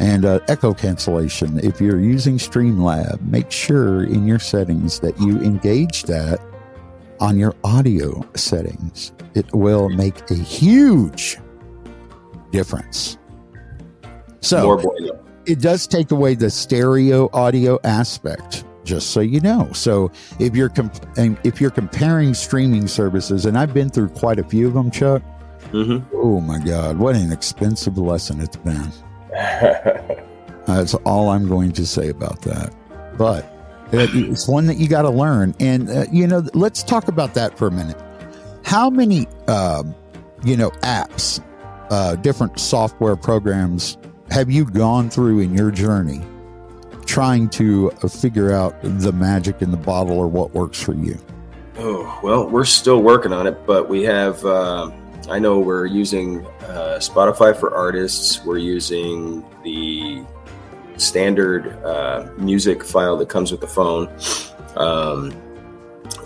And 0.00 0.24
uh, 0.24 0.40
echo 0.48 0.74
cancellation. 0.74 1.60
If 1.60 1.80
you're 1.80 2.00
using 2.00 2.36
Streamlab, 2.36 3.20
make 3.22 3.52
sure 3.52 4.02
in 4.02 4.26
your 4.26 4.40
settings 4.40 4.98
that 5.00 5.20
you 5.20 5.40
engage 5.40 6.02
that 6.04 6.40
on 7.20 7.38
your 7.38 7.54
audio 7.62 8.26
settings. 8.34 9.12
It 9.34 9.52
will 9.54 9.88
make 9.88 10.30
a 10.30 10.34
huge 10.34 11.38
difference. 12.50 13.18
So 14.44 14.80
it 15.46 15.60
does 15.60 15.86
take 15.86 16.10
away 16.10 16.34
the 16.34 16.50
stereo 16.50 17.30
audio 17.32 17.78
aspect, 17.84 18.64
just 18.84 19.10
so 19.10 19.20
you 19.20 19.40
know. 19.40 19.70
So 19.72 20.10
if 20.38 20.54
you're 20.54 20.68
comp- 20.68 21.06
if 21.16 21.60
you're 21.60 21.70
comparing 21.70 22.34
streaming 22.34 22.86
services, 22.86 23.46
and 23.46 23.56
I've 23.56 23.72
been 23.72 23.88
through 23.88 24.10
quite 24.10 24.38
a 24.38 24.44
few 24.44 24.68
of 24.68 24.74
them, 24.74 24.90
Chuck. 24.90 25.22
Mm-hmm. 25.72 26.14
Oh 26.14 26.40
my 26.40 26.58
God, 26.58 26.98
what 26.98 27.16
an 27.16 27.32
expensive 27.32 27.98
lesson 27.98 28.40
it's 28.40 28.56
been. 28.56 28.92
That's 30.66 30.94
all 31.06 31.30
I'm 31.30 31.48
going 31.48 31.72
to 31.72 31.86
say 31.86 32.10
about 32.10 32.42
that. 32.42 32.74
But 33.16 33.50
it's 33.92 34.46
one 34.46 34.66
that 34.66 34.76
you 34.76 34.88
got 34.88 35.02
to 35.02 35.10
learn, 35.10 35.54
and 35.58 35.88
uh, 35.88 36.04
you 36.12 36.26
know, 36.26 36.44
let's 36.52 36.82
talk 36.82 37.08
about 37.08 37.34
that 37.34 37.56
for 37.58 37.68
a 37.68 37.70
minute. 37.70 38.00
How 38.64 38.90
many, 38.90 39.26
uh, 39.48 39.84
you 40.44 40.56
know, 40.56 40.70
apps, 40.82 41.42
uh, 41.90 42.16
different 42.16 42.58
software 42.58 43.16
programs 43.16 43.98
have 44.34 44.50
you 44.50 44.64
gone 44.64 45.08
through 45.08 45.38
in 45.38 45.54
your 45.54 45.70
journey 45.70 46.20
trying 47.06 47.48
to 47.48 47.92
uh, 48.02 48.08
figure 48.08 48.50
out 48.50 48.74
the 48.82 49.12
magic 49.12 49.62
in 49.62 49.70
the 49.70 49.76
bottle 49.76 50.18
or 50.18 50.26
what 50.26 50.52
works 50.52 50.82
for 50.82 50.92
you? 50.92 51.16
Oh, 51.78 52.18
well, 52.20 52.50
we're 52.50 52.64
still 52.64 53.00
working 53.00 53.32
on 53.32 53.46
it, 53.46 53.64
but 53.64 53.88
we 53.88 54.02
have, 54.02 54.44
uh, 54.44 54.90
I 55.30 55.38
know 55.38 55.60
we're 55.60 55.86
using 55.86 56.44
uh, 56.62 56.98
Spotify 56.98 57.56
for 57.56 57.76
artists. 57.76 58.44
We're 58.44 58.58
using 58.58 59.44
the 59.62 60.24
standard 60.96 61.68
uh, 61.84 62.28
music 62.36 62.82
file 62.82 63.16
that 63.18 63.28
comes 63.28 63.52
with 63.52 63.60
the 63.60 63.68
phone. 63.68 64.08
Um, 64.76 65.30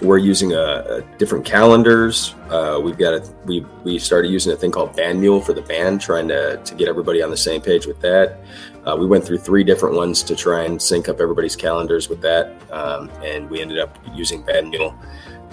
we're 0.02 0.18
using 0.18 0.52
a, 0.52 0.56
a 0.56 1.02
different 1.18 1.44
calendars. 1.44 2.34
Uh, 2.50 2.80
we've 2.82 2.98
got 2.98 3.14
a, 3.14 3.34
we 3.44 3.64
we 3.84 3.98
started 3.98 4.28
using 4.28 4.52
a 4.52 4.56
thing 4.56 4.70
called 4.70 4.96
Bandmule 4.96 5.44
for 5.44 5.52
the 5.52 5.62
band, 5.62 6.00
trying 6.00 6.28
to 6.28 6.56
to 6.58 6.74
get 6.74 6.88
everybody 6.88 7.22
on 7.22 7.30
the 7.30 7.36
same 7.36 7.60
page 7.60 7.86
with 7.86 8.00
that. 8.00 8.40
Uh, 8.84 8.96
we 8.96 9.06
went 9.06 9.24
through 9.24 9.38
three 9.38 9.64
different 9.64 9.94
ones 9.94 10.22
to 10.22 10.34
try 10.34 10.64
and 10.64 10.80
sync 10.80 11.08
up 11.08 11.20
everybody's 11.20 11.56
calendars 11.56 12.08
with 12.08 12.20
that, 12.22 12.60
um, 12.72 13.10
and 13.22 13.48
we 13.50 13.60
ended 13.60 13.78
up 13.78 13.98
using 14.14 14.42
Bandmule, 14.42 14.96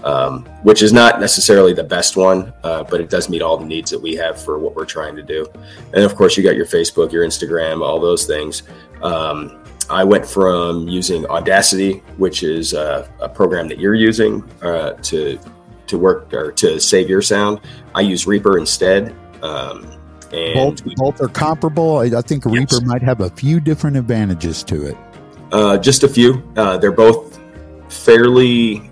um, 0.03 0.45
which 0.63 0.81
is 0.81 0.93
not 0.93 1.19
necessarily 1.19 1.73
the 1.73 1.83
best 1.83 2.15
one, 2.15 2.53
uh, 2.63 2.83
but 2.83 3.01
it 3.01 3.09
does 3.09 3.29
meet 3.29 3.41
all 3.41 3.57
the 3.57 3.65
needs 3.65 3.91
that 3.91 3.99
we 3.99 4.15
have 4.15 4.41
for 4.41 4.57
what 4.59 4.75
we're 4.75 4.85
trying 4.85 5.15
to 5.15 5.23
do. 5.23 5.45
And 5.93 6.03
of 6.03 6.15
course, 6.15 6.37
you 6.37 6.43
got 6.43 6.55
your 6.55 6.65
Facebook, 6.65 7.11
your 7.11 7.25
Instagram, 7.25 7.81
all 7.81 7.99
those 7.99 8.25
things. 8.25 8.63
Um, 9.01 9.64
I 9.89 10.03
went 10.03 10.25
from 10.25 10.87
using 10.87 11.25
Audacity, 11.27 12.03
which 12.17 12.43
is 12.43 12.73
a, 12.73 13.09
a 13.19 13.29
program 13.29 13.67
that 13.67 13.79
you're 13.79 13.95
using 13.95 14.43
uh, 14.61 14.93
to 14.93 15.39
to 15.87 15.97
work 15.99 16.33
or 16.33 16.51
to 16.51 16.79
save 16.79 17.09
your 17.09 17.21
sound. 17.21 17.61
I 17.93 18.01
use 18.01 18.25
Reaper 18.25 18.57
instead. 18.57 19.15
Um, 19.43 19.85
and 20.33 20.55
both, 20.55 20.85
we, 20.85 20.95
both 20.95 21.21
are 21.21 21.27
comparable. 21.27 21.99
I, 21.99 22.05
I 22.17 22.21
think 22.21 22.45
Reaper 22.45 22.81
might 22.81 23.03
have 23.03 23.21
a 23.21 23.29
few 23.29 23.59
different 23.59 23.95
advantages 23.95 24.63
to 24.63 24.87
it. 24.87 24.97
Uh, 25.51 25.77
just 25.77 26.03
a 26.03 26.07
few. 26.07 26.43
Uh, 26.57 26.77
they're 26.77 26.91
both 26.91 27.39
fairly 27.87 28.89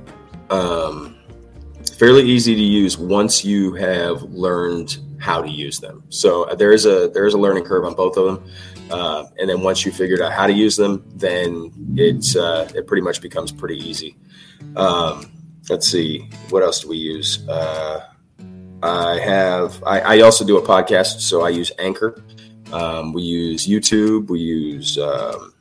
um, 0.50 1.17
fairly 1.97 2.23
easy 2.23 2.55
to 2.55 2.62
use 2.62 2.97
once 2.97 3.43
you 3.43 3.73
have 3.73 4.21
learned 4.23 5.00
how 5.19 5.41
to 5.41 5.50
use 5.50 5.79
them. 5.79 6.03
So 6.09 6.43
uh, 6.43 6.55
there 6.55 6.71
is 6.71 6.85
a 6.85 7.09
there 7.13 7.25
is 7.25 7.33
a 7.33 7.38
learning 7.38 7.63
curve 7.63 7.85
on 7.85 7.95
both 7.95 8.17
of 8.17 8.25
them. 8.25 8.50
Uh, 8.90 9.25
and 9.40 9.50
then 9.50 9.62
once 9.62 9.86
you 9.86 9.92
figured 9.92 10.22
out 10.22 10.34
how 10.34 10.48
to 10.48 10.54
use 10.54 10.75
them, 10.75 11.04
then 11.16 11.72
it's 11.96 12.36
uh, 12.36 12.70
it 12.75 12.88
pretty 12.88 13.02
much 13.02 13.22
becomes 13.22 13.52
pretty 13.52 13.78
easy. 13.78 14.16
Um, 14.75 15.32
let's 15.70 15.88
see, 15.88 16.30
what 16.50 16.63
else 16.63 16.82
do 16.82 16.90
we 16.90 16.98
use? 16.98 17.48
Uh, 17.48 18.08
I 18.82 19.20
have 19.20 19.82
I, 19.84 20.00
I, 20.02 20.20
also 20.22 20.46
do 20.46 20.58
a 20.58 20.62
podcast, 20.62 21.22
so 21.22 21.44
I 21.44 21.50
use 21.50 21.72
Anchor. 21.80 22.22
Um, 22.72 23.13
we 23.13 23.22
use 23.22 23.68
YouTube. 23.68 24.28
We 24.28 24.40
use 24.40 24.98
um, 24.98 25.54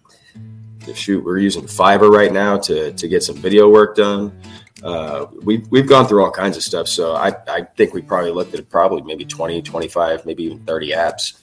shoot. 0.95 1.25
We're 1.25 1.38
using 1.38 1.62
Fiverr 1.62 2.11
right 2.11 2.33
now 2.33 2.59
to 2.59 2.93
to 2.93 3.09
get 3.09 3.23
some 3.23 3.37
video 3.37 3.71
work 3.71 3.97
done. 3.97 4.37
Uh, 4.83 5.26
we've, 5.43 5.64
we've 5.71 5.87
gone 5.87 6.09
through 6.09 6.25
all 6.25 6.31
kinds 6.33 6.57
of 6.57 6.62
stuff. 6.64 6.88
So 6.88 7.14
I, 7.14 7.33
I 7.47 7.62
think 7.76 7.95
we 7.95 8.02
probably 8.02 8.33
looked 8.33 8.52
at 8.55 8.69
probably 8.69 9.02
maybe 9.02 9.25
20, 9.25 9.62
25, 9.62 10.26
maybe 10.26 10.43
even 10.43 10.64
30 10.64 10.91
apps 10.91 11.35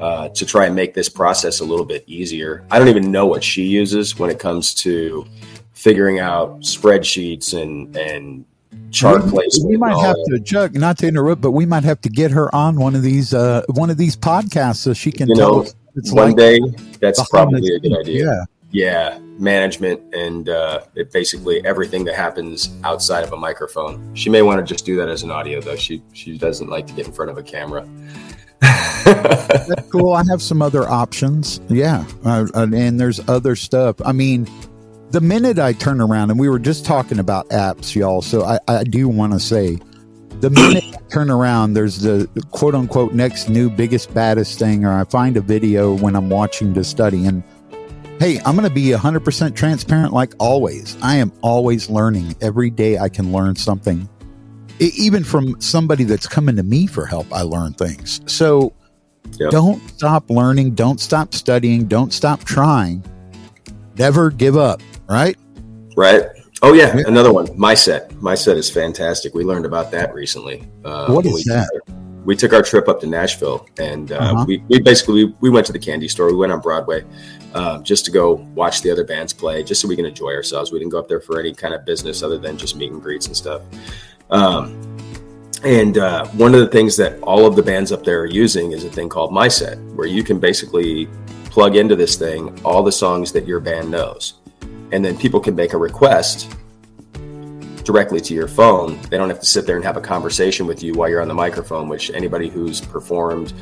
uh, 0.00 0.28
to 0.30 0.46
try 0.46 0.66
and 0.66 0.74
make 0.74 0.94
this 0.94 1.08
process 1.08 1.60
a 1.60 1.64
little 1.64 1.84
bit 1.84 2.04
easier. 2.06 2.64
I 2.70 2.78
don't 2.78 2.88
even 2.88 3.10
know 3.10 3.26
what 3.26 3.42
she 3.42 3.62
uses 3.62 4.18
when 4.18 4.30
it 4.30 4.38
comes 4.38 4.74
to 4.74 5.26
figuring 5.72 6.18
out 6.18 6.60
spreadsheets 6.60 7.60
and 7.60 7.96
and 7.96 8.44
chart 8.90 9.24
we, 9.24 9.30
placement. 9.30 9.70
We 9.70 9.76
might 9.76 9.98
have 9.98 10.16
to, 10.26 10.40
Chuck, 10.40 10.72
not 10.74 10.98
to 10.98 11.06
interrupt, 11.06 11.40
but 11.40 11.52
we 11.52 11.66
might 11.66 11.84
have 11.84 12.00
to 12.02 12.08
get 12.08 12.30
her 12.30 12.54
on 12.54 12.76
one 12.76 12.94
of 12.94 13.02
these 13.02 13.34
uh, 13.34 13.62
one 13.68 13.90
of 13.90 13.96
these 13.96 14.16
podcasts 14.16 14.76
so 14.76 14.92
she 14.92 15.12
can 15.12 15.28
you 15.28 15.36
tell 15.36 15.54
know, 15.54 15.62
us. 15.62 15.74
It's 15.96 16.12
one 16.12 16.28
like 16.28 16.36
day, 16.36 16.60
that's 17.00 17.28
probably 17.28 17.74
a 17.74 17.80
good 17.80 17.98
idea. 17.98 18.24
Yeah. 18.24 18.44
Yeah, 18.70 19.18
management 19.38 20.14
and 20.14 20.50
uh, 20.50 20.82
it 20.94 21.10
basically 21.10 21.64
everything 21.64 22.04
that 22.04 22.14
happens 22.14 22.68
outside 22.84 23.24
of 23.24 23.32
a 23.32 23.36
microphone. 23.36 24.14
She 24.14 24.28
may 24.28 24.42
want 24.42 24.58
to 24.60 24.74
just 24.74 24.84
do 24.84 24.94
that 24.96 25.08
as 25.08 25.22
an 25.22 25.30
audio, 25.30 25.62
though. 25.62 25.74
She 25.74 26.02
she 26.12 26.36
doesn't 26.36 26.68
like 26.68 26.86
to 26.88 26.92
get 26.92 27.06
in 27.06 27.12
front 27.14 27.30
of 27.30 27.38
a 27.38 27.42
camera. 27.42 27.88
That's 28.60 29.88
cool. 29.90 30.12
I 30.12 30.24
have 30.30 30.42
some 30.42 30.62
other 30.62 30.88
options. 30.88 31.60
Yeah. 31.68 32.04
Uh, 32.24 32.46
and 32.54 32.98
there's 32.98 33.26
other 33.28 33.56
stuff. 33.56 33.96
I 34.04 34.12
mean, 34.12 34.48
the 35.10 35.20
minute 35.20 35.58
I 35.58 35.72
turn 35.72 36.00
around, 36.00 36.30
and 36.30 36.38
we 36.38 36.48
were 36.48 36.58
just 36.58 36.84
talking 36.84 37.18
about 37.18 37.48
apps, 37.48 37.94
y'all. 37.94 38.22
So 38.22 38.44
I, 38.44 38.58
I 38.68 38.84
do 38.84 39.08
want 39.08 39.32
to 39.32 39.40
say 39.40 39.78
the 40.40 40.50
minute 40.50 40.84
I 40.94 40.98
turn 41.10 41.30
around, 41.30 41.74
there's 41.74 42.00
the 42.00 42.28
quote 42.50 42.74
unquote 42.74 43.12
next 43.12 43.48
new 43.48 43.70
biggest, 43.70 44.12
baddest 44.14 44.58
thing, 44.58 44.84
or 44.84 44.92
I 44.92 45.04
find 45.04 45.36
a 45.36 45.40
video 45.40 45.94
when 45.94 46.14
I'm 46.14 46.28
watching 46.28 46.74
to 46.74 46.84
study. 46.84 47.26
And 47.26 47.42
hey, 48.20 48.38
I'm 48.44 48.56
going 48.56 48.68
to 48.68 48.74
be 48.74 48.88
100% 48.88 49.56
transparent 49.56 50.12
like 50.12 50.34
always. 50.38 50.96
I 51.02 51.16
am 51.16 51.32
always 51.42 51.88
learning. 51.88 52.36
Every 52.40 52.70
day 52.70 52.98
I 52.98 53.08
can 53.08 53.32
learn 53.32 53.56
something 53.56 54.08
even 54.80 55.24
from 55.24 55.60
somebody 55.60 56.04
that's 56.04 56.26
coming 56.26 56.56
to 56.56 56.62
me 56.62 56.86
for 56.86 57.06
help, 57.06 57.32
I 57.32 57.42
learn 57.42 57.72
things. 57.72 58.20
So 58.26 58.72
yep. 59.38 59.50
don't 59.50 59.86
stop 59.90 60.30
learning. 60.30 60.74
Don't 60.74 61.00
stop 61.00 61.34
studying. 61.34 61.86
Don't 61.86 62.12
stop 62.12 62.44
trying. 62.44 63.02
Never 63.96 64.30
give 64.30 64.56
up. 64.56 64.80
Right. 65.08 65.36
Right. 65.96 66.26
Oh 66.62 66.72
yeah, 66.72 66.96
another 67.06 67.32
one. 67.32 67.48
My 67.56 67.74
set. 67.74 68.14
My 68.20 68.34
set 68.34 68.56
is 68.56 68.68
fantastic. 68.68 69.32
We 69.32 69.44
learned 69.44 69.64
about 69.64 69.90
that 69.92 70.12
recently. 70.12 70.68
Uh, 70.84 71.12
what 71.12 71.24
is 71.24 71.32
we 71.32 71.44
that? 71.52 71.68
Took, 71.72 71.96
we 72.24 72.36
took 72.36 72.52
our 72.52 72.62
trip 72.62 72.88
up 72.88 73.00
to 73.00 73.06
Nashville, 73.06 73.66
and 73.78 74.10
uh, 74.10 74.16
uh-huh. 74.16 74.44
we, 74.46 74.62
we 74.68 74.80
basically 74.80 75.26
we, 75.26 75.34
we, 75.40 75.50
went 75.50 75.66
to 75.66 75.72
the 75.72 75.78
candy 75.78 76.08
store. 76.08 76.26
We 76.26 76.36
went 76.36 76.52
on 76.52 76.60
Broadway 76.60 77.04
um, 77.54 77.84
just 77.84 78.04
to 78.06 78.10
go 78.10 78.34
watch 78.54 78.82
the 78.82 78.90
other 78.90 79.04
bands 79.04 79.32
play, 79.32 79.62
just 79.62 79.80
so 79.80 79.86
we 79.88 79.94
can 79.94 80.04
enjoy 80.04 80.34
ourselves. 80.34 80.72
We 80.72 80.80
didn't 80.80 80.90
go 80.90 80.98
up 80.98 81.06
there 81.06 81.20
for 81.20 81.38
any 81.38 81.54
kind 81.54 81.74
of 81.74 81.84
business 81.84 82.22
other 82.24 82.38
than 82.38 82.58
just 82.58 82.74
meet 82.74 82.90
and 82.90 83.00
greets 83.00 83.26
and 83.26 83.36
stuff. 83.36 83.62
Um, 84.30 84.74
and 85.64 85.98
uh, 85.98 86.26
one 86.28 86.54
of 86.54 86.60
the 86.60 86.68
things 86.68 86.96
that 86.98 87.20
all 87.22 87.46
of 87.46 87.56
the 87.56 87.62
bands 87.62 87.90
up 87.90 88.04
there 88.04 88.20
are 88.20 88.26
using 88.26 88.72
is 88.72 88.84
a 88.84 88.90
thing 88.90 89.08
called 89.08 89.32
MySet, 89.32 89.94
where 89.94 90.06
you 90.06 90.22
can 90.22 90.38
basically 90.38 91.08
plug 91.46 91.74
into 91.74 91.96
this 91.96 92.16
thing 92.16 92.56
all 92.64 92.82
the 92.82 92.92
songs 92.92 93.32
that 93.32 93.46
your 93.46 93.58
band 93.58 93.90
knows. 93.90 94.34
And 94.92 95.04
then 95.04 95.16
people 95.18 95.40
can 95.40 95.56
make 95.56 95.72
a 95.72 95.76
request 95.76 96.54
directly 97.88 98.20
to 98.20 98.34
your 98.34 98.46
phone. 98.46 99.00
They 99.08 99.16
don't 99.16 99.30
have 99.30 99.40
to 99.40 99.46
sit 99.46 99.66
there 99.66 99.76
and 99.76 99.84
have 99.84 99.96
a 99.96 100.00
conversation 100.00 100.66
with 100.66 100.82
you 100.82 100.92
while 100.92 101.08
you're 101.08 101.22
on 101.22 101.28
the 101.28 101.34
microphone, 101.34 101.88
which 101.88 102.10
anybody 102.10 102.48
who's 102.48 102.80
performed 102.80 103.54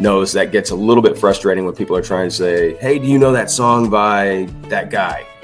knows 0.00 0.32
that 0.32 0.52
gets 0.52 0.70
a 0.70 0.74
little 0.74 1.02
bit 1.02 1.18
frustrating 1.18 1.66
when 1.66 1.74
people 1.74 1.94
are 1.94 2.02
trying 2.02 2.30
to 2.30 2.34
say, 2.34 2.76
Hey, 2.78 2.98
do 2.98 3.06
you 3.06 3.18
know 3.18 3.30
that 3.30 3.50
song 3.50 3.90
by 3.90 4.48
that 4.68 4.90
guy? 4.90 5.26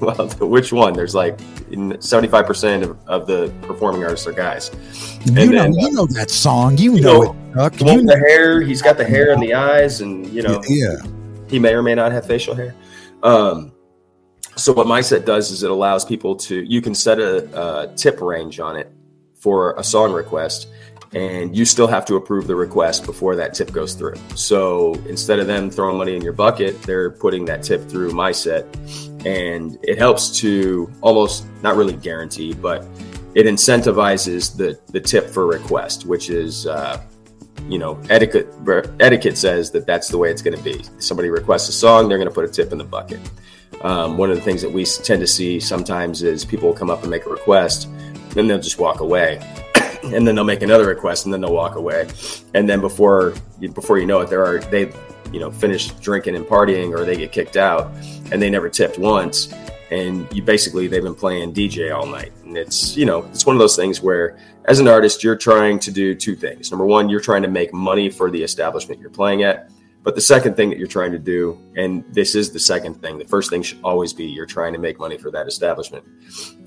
Well, 0.00 0.28
which 0.40 0.72
one? 0.72 0.92
There's 0.92 1.16
like 1.16 1.40
75% 1.70 2.82
of, 2.82 2.98
of 3.06 3.26
the 3.26 3.52
performing 3.62 4.02
artists 4.02 4.26
are 4.26 4.32
guys. 4.32 4.70
You 5.24 5.42
and 5.42 5.50
know, 5.50 5.62
then, 5.62 5.72
you 5.74 5.90
know 5.92 6.06
that 6.06 6.30
song. 6.30 6.76
You, 6.78 6.96
you 6.96 7.00
know, 7.02 7.22
know 7.22 7.66
it. 7.66 7.80
You 7.80 7.86
know 7.86 8.02
the 8.02 8.18
hair. 8.18 8.60
He's 8.60 8.82
got 8.82 8.96
the 8.96 9.04
hair 9.04 9.32
and 9.32 9.42
the 9.42 9.54
eyes, 9.54 10.00
and 10.00 10.26
you 10.28 10.42
know, 10.42 10.62
yeah. 10.68 10.96
He 11.48 11.58
may 11.58 11.72
or 11.74 11.82
may 11.82 11.94
not 11.94 12.12
have 12.12 12.26
facial 12.26 12.54
hair. 12.54 12.74
Um, 13.22 13.72
so 14.56 14.72
what 14.72 14.86
MySet 14.86 15.24
does 15.24 15.50
is 15.50 15.62
it 15.62 15.70
allows 15.70 16.04
people 16.04 16.34
to 16.36 16.62
you 16.62 16.80
can 16.80 16.94
set 16.94 17.18
a, 17.18 17.86
a 17.86 17.94
tip 17.94 18.20
range 18.20 18.60
on 18.60 18.76
it 18.76 18.92
for 19.34 19.74
a 19.76 19.84
song 19.84 20.12
request, 20.12 20.68
and 21.12 21.56
you 21.56 21.64
still 21.64 21.86
have 21.86 22.04
to 22.06 22.16
approve 22.16 22.46
the 22.46 22.56
request 22.56 23.06
before 23.06 23.36
that 23.36 23.54
tip 23.54 23.72
goes 23.72 23.94
through. 23.94 24.16
So 24.34 24.94
instead 25.08 25.38
of 25.38 25.46
them 25.46 25.70
throwing 25.70 25.96
money 25.96 26.16
in 26.16 26.22
your 26.22 26.32
bucket, 26.32 26.82
they're 26.82 27.10
putting 27.10 27.44
that 27.46 27.62
tip 27.62 27.88
through 27.88 28.12
MySet, 28.12 29.07
and 29.26 29.78
it 29.82 29.98
helps 29.98 30.30
to 30.40 30.90
almost 31.00 31.46
not 31.62 31.76
really 31.76 31.94
guarantee, 31.94 32.54
but 32.54 32.86
it 33.34 33.46
incentivizes 33.46 34.56
the 34.56 34.78
the 34.92 35.00
tip 35.00 35.28
for 35.28 35.46
request, 35.46 36.06
which 36.06 36.30
is. 36.30 36.66
Uh, 36.66 37.02
you 37.68 37.78
know, 37.78 38.00
etiquette 38.08 38.48
etiquette 38.98 39.36
says 39.36 39.70
that 39.72 39.84
that's 39.84 40.08
the 40.08 40.16
way 40.16 40.30
it's 40.30 40.40
going 40.40 40.56
to 40.56 40.62
be. 40.62 40.82
Somebody 41.00 41.28
requests 41.28 41.68
a 41.68 41.72
song, 41.72 42.08
they're 42.08 42.16
going 42.16 42.28
to 42.28 42.34
put 42.34 42.44
a 42.44 42.48
tip 42.48 42.72
in 42.72 42.78
the 42.78 42.84
bucket. 42.84 43.20
Um, 43.82 44.16
one 44.16 44.30
of 44.30 44.36
the 44.36 44.42
things 44.42 44.62
that 44.62 44.72
we 44.72 44.86
tend 44.86 45.20
to 45.20 45.26
see 45.26 45.60
sometimes 45.60 46.22
is 46.22 46.44
people 46.46 46.68
will 46.68 46.74
come 46.74 46.88
up 46.88 47.02
and 47.02 47.10
make 47.10 47.26
a 47.26 47.28
request, 47.28 47.88
then 48.30 48.46
they'll 48.46 48.58
just 48.58 48.78
walk 48.78 49.00
away 49.00 49.38
and 50.02 50.26
then 50.26 50.34
they'll 50.34 50.44
make 50.44 50.62
another 50.62 50.86
request 50.86 51.26
and 51.26 51.32
then 51.32 51.40
they'll 51.40 51.52
walk 51.52 51.76
away 51.76 52.08
and 52.54 52.68
then 52.68 52.80
before 52.80 53.34
before 53.74 53.98
you 53.98 54.06
know 54.06 54.20
it 54.20 54.30
there 54.30 54.44
are 54.44 54.58
they 54.70 54.92
you 55.32 55.40
know 55.40 55.50
finish 55.50 55.88
drinking 55.92 56.36
and 56.36 56.44
partying 56.44 56.96
or 56.96 57.04
they 57.04 57.16
get 57.16 57.32
kicked 57.32 57.56
out 57.56 57.92
and 58.32 58.40
they 58.40 58.50
never 58.50 58.68
tipped 58.68 58.98
once 58.98 59.52
and 59.90 60.30
you 60.34 60.42
basically 60.42 60.86
they've 60.86 61.02
been 61.02 61.14
playing 61.14 61.52
dj 61.52 61.94
all 61.94 62.06
night 62.06 62.32
and 62.44 62.56
it's 62.56 62.96
you 62.96 63.06
know 63.06 63.24
it's 63.26 63.46
one 63.46 63.56
of 63.56 63.60
those 63.60 63.76
things 63.76 64.02
where 64.02 64.38
as 64.66 64.80
an 64.80 64.88
artist 64.88 65.24
you're 65.24 65.36
trying 65.36 65.78
to 65.78 65.90
do 65.90 66.14
two 66.14 66.36
things 66.36 66.70
number 66.70 66.84
one 66.84 67.08
you're 67.08 67.20
trying 67.20 67.42
to 67.42 67.48
make 67.48 67.72
money 67.72 68.10
for 68.10 68.30
the 68.30 68.42
establishment 68.42 69.00
you're 69.00 69.10
playing 69.10 69.42
at 69.42 69.70
but 70.08 70.14
the 70.14 70.20
second 70.22 70.54
thing 70.54 70.70
that 70.70 70.78
you're 70.78 70.88
trying 70.88 71.12
to 71.12 71.18
do, 71.18 71.60
and 71.76 72.02
this 72.14 72.34
is 72.34 72.50
the 72.50 72.58
second 72.58 72.94
thing, 73.02 73.18
the 73.18 73.26
first 73.26 73.50
thing 73.50 73.62
should 73.62 73.80
always 73.82 74.14
be 74.14 74.24
you're 74.24 74.46
trying 74.46 74.72
to 74.72 74.78
make 74.78 74.98
money 74.98 75.18
for 75.18 75.30
that 75.32 75.46
establishment. 75.46 76.04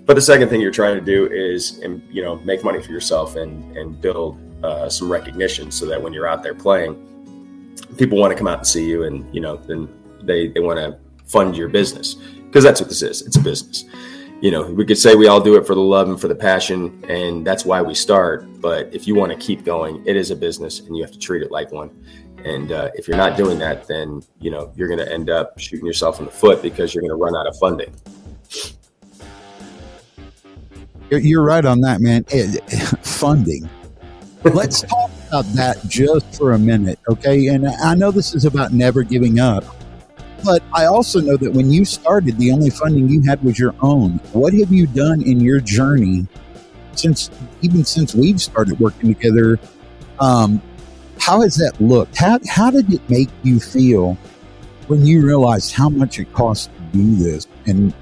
But 0.06 0.14
the 0.14 0.22
second 0.22 0.50
thing 0.50 0.62
you're 0.62 0.70
trying 0.70 0.94
to 0.96 1.02
do 1.02 1.28
is, 1.32 1.82
um, 1.84 2.04
you 2.12 2.22
know, 2.22 2.36
make 2.36 2.64
money 2.64 2.82
for 2.84 2.92
yourself 2.92 3.36
and 3.38 3.76
and 3.76 4.00
build 4.00 4.38
uh, 4.64 4.90
some 4.90 5.12
recognition 5.12 5.72
so 5.72 5.86
that 5.88 6.00
when 6.00 6.14
you're 6.14 6.28
out 6.28 6.44
there 6.44 6.54
playing, 6.54 6.94
people 7.98 8.18
want 8.18 8.32
to 8.32 8.38
come 8.38 8.48
out 8.48 8.60
and 8.60 8.68
see 8.68 8.88
you, 8.88 9.04
and 9.04 9.34
you 9.34 9.42
know, 9.42 9.58
then 9.58 9.90
they 10.24 10.48
they 10.48 10.60
want 10.60 10.80
to 10.80 10.98
fund 11.26 11.56
your 11.56 11.70
business 11.70 12.16
because 12.46 12.64
that's 12.64 12.82
what 12.82 12.90
this 12.90 13.02
is. 13.02 13.22
It's 13.22 13.38
a 13.38 13.42
business. 13.42 13.86
You 14.42 14.50
know, 14.50 14.64
we 14.64 14.86
could 14.86 14.98
say 14.98 15.14
we 15.14 15.28
all 15.28 15.40
do 15.40 15.56
it 15.56 15.68
for 15.68 15.76
the 15.76 15.82
love 15.82 16.10
and 16.10 16.20
for 16.20 16.28
the 16.28 16.36
passion, 16.36 17.04
and 17.08 17.46
that's 17.46 17.64
why 17.64 17.82
we 17.82 17.94
start. 17.94 18.46
But 18.60 18.94
if 18.94 19.08
you 19.08 19.14
want 19.14 19.32
to 19.32 19.38
keep 19.38 19.64
going, 19.64 20.04
it 20.06 20.16
is 20.16 20.32
a 20.32 20.36
business, 20.36 20.80
and 20.80 20.98
you 20.98 21.04
have 21.04 21.12
to 21.12 21.20
treat 21.20 21.44
it 21.44 21.52
like 21.52 21.72
one 21.72 21.92
And 22.44 22.72
uh, 22.72 22.90
if 22.96 23.08
you're 23.08 23.18
not 23.18 23.38
doing 23.38 23.60
that, 23.60 23.88
then 23.88 24.24
you 24.40 24.50
know 24.50 24.74
you're 24.76 24.88
going 24.88 25.00
to 25.00 25.12
end 25.12 25.30
up 25.30 25.60
shooting 25.60 25.86
yourself 25.86 26.20
in 26.20 26.26
the 26.26 26.32
foot 26.32 26.62
because 26.62 26.94
you're 26.94 27.04
going 27.04 27.12
to 27.12 27.24
run 27.24 27.36
out 27.36 27.48
of 27.48 27.56
funding. 27.58 27.94
You're 31.12 31.44
right 31.44 31.66
on 31.66 31.82
that, 31.82 32.00
man. 32.00 32.24
funding. 33.04 33.70
Let's 34.44 34.82
talk 34.82 35.11
about 35.32 35.46
that 35.54 35.82
just 35.88 36.36
for 36.36 36.52
a 36.52 36.60
minute, 36.60 37.00
okay? 37.08 37.48
And 37.48 37.66
I 37.66 37.96
know 37.96 38.12
this 38.12 38.36
is 38.36 38.44
about 38.44 38.74
never 38.74 39.02
giving 39.02 39.40
up, 39.40 39.64
but 40.44 40.62
I 40.74 40.86
also 40.86 41.22
know 41.22 41.38
that 41.38 41.54
when 41.54 41.72
you 41.72 41.86
started, 41.86 42.38
the 42.38 42.52
only 42.52 42.70
funding 42.70 43.08
you 43.08 43.22
had 43.22 43.42
was 43.42 43.58
your 43.58 43.74
own. 43.80 44.20
What 44.34 44.54
have 44.56 44.74
you 44.74 44.88
done 44.88 45.22
in 45.22 45.40
your 45.40 45.62
journey 45.62 46.28
since, 46.96 47.32
even 47.62 47.86
since 47.86 48.14
we've 48.14 48.42
started 48.42 48.78
working 48.78 49.14
together? 49.14 49.58
Um, 50.20 50.62
how 51.18 51.42
has 51.42 51.56
that 51.56 51.80
looked? 51.80 52.18
How, 52.18 52.38
how 52.50 52.70
did 52.70 52.92
it 52.94 53.10
make 53.10 53.30
you 53.44 53.62
feel 53.62 54.18
when 54.88 55.06
you 55.06 55.26
realized 55.26 55.74
how 55.74 55.88
much 55.88 56.20
it 56.20 56.34
costs 56.34 56.68
to 56.68 56.98
do 56.98 57.16
this? 57.16 57.48
And, 57.68 57.94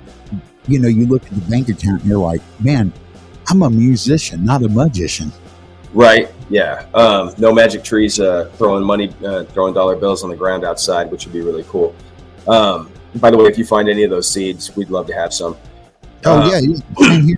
you 0.67 0.79
know, 0.79 0.87
you 0.87 1.05
look 1.05 1.23
at 1.25 1.31
the 1.31 1.41
bank 1.41 1.69
account 1.69 2.01
and 2.01 2.09
you're 2.09 2.17
like, 2.17 2.41
man, 2.59 2.91
I'm 3.49 3.61
a 3.61 3.69
musician, 3.69 4.43
not 4.43 4.63
a 4.63 4.69
magician. 4.69 5.31
Right. 5.93 6.29
Yeah. 6.49 6.85
Um, 6.93 7.33
no 7.37 7.53
magic 7.53 7.83
trees 7.83 8.19
uh, 8.19 8.49
throwing 8.55 8.83
money, 8.83 9.13
uh, 9.23 9.43
throwing 9.45 9.73
dollar 9.73 9.95
bills 9.95 10.23
on 10.23 10.29
the 10.29 10.35
ground 10.35 10.63
outside, 10.63 11.11
which 11.11 11.25
would 11.25 11.33
be 11.33 11.41
really 11.41 11.63
cool. 11.67 11.95
Um, 12.47 12.91
by 13.15 13.31
the 13.31 13.37
way, 13.37 13.45
if 13.45 13.57
you 13.57 13.65
find 13.65 13.87
any 13.87 14.03
of 14.03 14.09
those 14.09 14.29
seeds, 14.29 14.75
we'd 14.75 14.89
love 14.89 15.07
to 15.07 15.13
have 15.13 15.33
some. 15.33 15.55
Oh 16.25 16.41
uh, 16.41 16.59
yeah, 16.59 17.35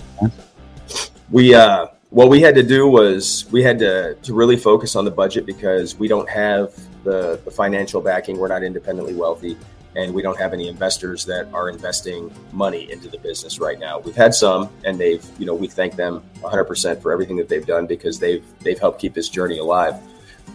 we 1.30 1.54
uh, 1.54 1.88
what 2.10 2.30
we 2.30 2.42
had 2.42 2.56
to 2.56 2.64
do 2.64 2.88
was 2.88 3.46
we 3.52 3.62
had 3.62 3.78
to 3.80 4.16
to 4.16 4.34
really 4.34 4.58
focus 4.58 4.96
on 4.96 5.06
the 5.06 5.12
budget 5.12 5.46
because 5.46 5.98
we 5.98 6.08
don't 6.08 6.30
have 6.30 6.74
the 7.04 7.40
the 7.46 7.52
financial 7.52 8.02
backing. 8.02 8.38
We're 8.38 8.48
not 8.48 8.64
independently 8.64 9.14
wealthy 9.14 9.58
and 9.96 10.14
we 10.14 10.22
don't 10.22 10.40
have 10.40 10.54
any 10.54 10.68
investors 10.68 11.26
that 11.26 11.48
are 11.54 11.70
investing 11.70 12.34
money 12.52 12.92
into 12.92 13.10
the 13.10 13.18
business 13.18 13.60
right 13.60 13.80
now. 13.80 14.00
We've 14.00 14.16
had 14.16 14.34
some, 14.34 14.70
and 14.86 14.98
they've, 14.98 15.26
you 15.38 15.46
know, 15.46 15.54
we 15.54 15.68
thank 15.68 15.96
them 15.96 16.24
100% 16.42 17.02
for 17.02 17.12
everything 17.12 17.36
that 17.38 17.50
they've 17.50 17.66
done 17.66 17.86
because 17.88 18.20
they've 18.20 18.44
they've 18.60 18.80
helped 18.80 19.02
keep 19.02 19.14
this 19.14 19.30
journey 19.30 19.58
alive, 19.60 19.96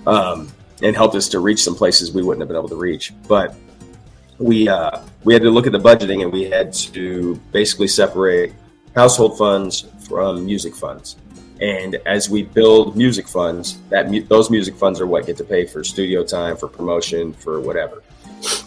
um, 0.07 0.49
and 0.83 0.97
helped 0.97 1.15
us 1.15 1.29
to 1.29 1.41
reach 1.41 1.63
some 1.63 1.75
places 1.75 2.13
we 2.13 2.23
wouldn't 2.23 2.41
have 2.41 2.49
been 2.49 2.57
able 2.57 2.69
to 2.69 2.77
reach. 2.77 3.13
But 3.29 3.55
we 4.39 4.69
uh, 4.69 5.01
we 5.25 5.33
had 5.33 5.43
to 5.43 5.51
look 5.51 5.67
at 5.67 5.73
the 5.73 5.81
budgeting, 5.81 6.23
and 6.23 6.33
we 6.33 6.45
had 6.45 6.73
to 6.73 7.37
basically 7.53 7.89
separate 7.89 8.55
household 8.95 9.37
funds 9.37 9.87
from 10.09 10.47
music 10.47 10.75
funds. 10.75 11.17
And 11.61 11.95
as 12.07 12.29
we 12.29 12.43
build 12.43 12.97
music 12.97 13.29
funds, 13.29 13.79
that 13.89 14.29
those 14.29 14.51
music 14.51 14.77
funds 14.77 15.01
are 15.01 15.07
what 15.07 15.27
get 15.27 15.39
to 15.39 15.45
pay 15.45 15.65
for 15.65 15.83
studio 15.83 16.23
time, 16.23 16.57
for 16.57 16.69
promotion, 16.69 17.33
for 17.33 17.61
whatever. 17.61 18.03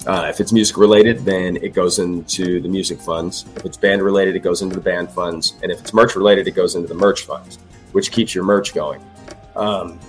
Uh, 0.07 0.27
if 0.29 0.39
it's 0.39 0.51
music 0.51 0.77
related, 0.77 1.23
then 1.23 1.57
it 1.57 1.73
goes 1.73 1.99
into 1.99 2.59
the 2.61 2.67
music 2.67 2.99
funds. 2.99 3.45
If 3.55 3.65
it's 3.65 3.77
band 3.77 4.01
related, 4.01 4.35
it 4.35 4.39
goes 4.39 4.61
into 4.61 4.75
the 4.75 4.81
band 4.81 5.11
funds. 5.11 5.55
And 5.61 5.71
if 5.71 5.79
it's 5.79 5.93
merch 5.93 6.15
related, 6.15 6.47
it 6.47 6.51
goes 6.51 6.75
into 6.75 6.88
the 6.88 6.95
merch 6.95 7.25
funds, 7.25 7.59
which 7.91 8.11
keeps 8.11 8.33
your 8.33 8.43
merch 8.43 8.73
going. 8.73 9.01
Um, 9.55 9.99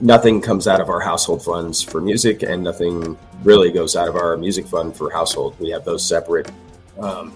nothing 0.00 0.40
comes 0.40 0.68
out 0.68 0.80
of 0.80 0.88
our 0.88 1.00
household 1.00 1.42
funds 1.42 1.82
for 1.82 2.00
music, 2.00 2.42
and 2.42 2.62
nothing 2.62 3.18
really 3.42 3.70
goes 3.70 3.96
out 3.96 4.08
of 4.08 4.16
our 4.16 4.36
music 4.36 4.66
fund 4.66 4.96
for 4.96 5.10
household. 5.10 5.56
We 5.58 5.70
have 5.70 5.84
those 5.84 6.04
separate. 6.04 6.50
Um, 6.98 7.32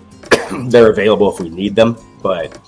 they're 0.69 0.91
available 0.91 1.33
if 1.33 1.41
we 1.41 1.49
need 1.49 1.75
them, 1.75 1.97
but 2.23 2.59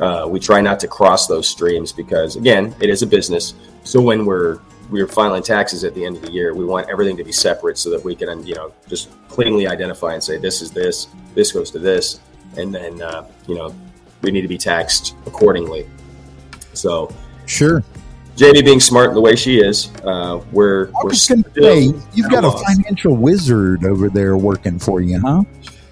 uh, 0.00 0.26
we 0.28 0.40
try 0.40 0.60
not 0.60 0.80
to 0.80 0.88
cross 0.88 1.26
those 1.26 1.48
streams 1.48 1.92
because, 1.92 2.36
again, 2.36 2.74
it 2.80 2.90
is 2.90 3.02
a 3.02 3.06
business. 3.06 3.54
So 3.84 4.00
when 4.00 4.26
we're 4.26 4.60
we're 4.90 5.08
filing 5.08 5.42
taxes 5.42 5.84
at 5.84 5.94
the 5.94 6.04
end 6.04 6.16
of 6.16 6.22
the 6.22 6.30
year, 6.30 6.54
we 6.54 6.64
want 6.64 6.88
everything 6.88 7.16
to 7.16 7.24
be 7.24 7.32
separate 7.32 7.78
so 7.78 7.90
that 7.90 8.04
we 8.04 8.14
can, 8.14 8.46
you 8.46 8.54
know, 8.54 8.72
just 8.88 9.10
cleanly 9.28 9.66
identify 9.66 10.14
and 10.14 10.22
say 10.22 10.38
this 10.38 10.62
is 10.62 10.70
this, 10.70 11.08
this 11.34 11.52
goes 11.52 11.70
to 11.72 11.78
this, 11.78 12.20
and 12.56 12.74
then 12.74 13.02
uh, 13.02 13.26
you 13.46 13.54
know 13.54 13.74
we 14.22 14.30
need 14.30 14.42
to 14.42 14.48
be 14.48 14.58
taxed 14.58 15.14
accordingly. 15.26 15.88
So 16.72 17.12
sure, 17.46 17.82
Jamie 18.36 18.62
being 18.62 18.80
smart 18.80 19.08
in 19.08 19.14
the 19.14 19.20
way 19.20 19.36
she 19.36 19.60
is, 19.60 19.90
uh, 20.04 20.42
we're 20.52 20.88
I 20.88 21.04
we're 21.04 21.14
still 21.14 21.42
say, 21.54 21.92
you've 22.14 22.30
got 22.30 22.44
a 22.44 22.50
financial 22.64 23.16
wizard 23.16 23.84
over 23.84 24.08
there 24.08 24.36
working 24.36 24.78
for 24.78 25.00
you, 25.00 25.20
huh? 25.20 25.42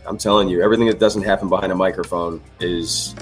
I'm 0.06 0.18
telling 0.18 0.48
you, 0.48 0.62
everything 0.62 0.86
that 0.88 0.98
doesn't 0.98 1.22
happen 1.22 1.48
behind 1.48 1.72
a 1.72 1.76
microphone 1.76 2.40
is. 2.60 3.14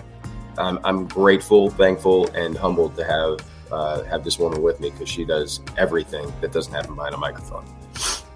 I'm, 0.58 0.78
I'm 0.84 1.08
grateful, 1.08 1.70
thankful, 1.70 2.28
and 2.32 2.54
humbled 2.54 2.94
to 2.98 3.04
have 3.04 3.38
uh, 3.72 4.02
have 4.04 4.22
this 4.22 4.38
woman 4.38 4.62
with 4.62 4.80
me 4.80 4.90
because 4.90 5.08
she 5.08 5.24
does 5.24 5.60
everything 5.76 6.32
that 6.40 6.52
doesn't 6.52 6.72
happen 6.72 6.94
behind 6.94 7.14
a 7.14 7.18
microphone. 7.18 7.64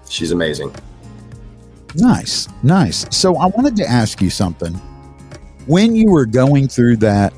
She's 0.09 0.31
amazing. 0.31 0.73
Nice, 1.95 2.47
nice. 2.63 3.05
So 3.15 3.37
I 3.37 3.47
wanted 3.47 3.75
to 3.77 3.85
ask 3.85 4.21
you 4.21 4.29
something. 4.29 4.73
When 5.65 5.95
you 5.95 6.09
were 6.09 6.25
going 6.25 6.67
through 6.67 6.97
that 6.97 7.33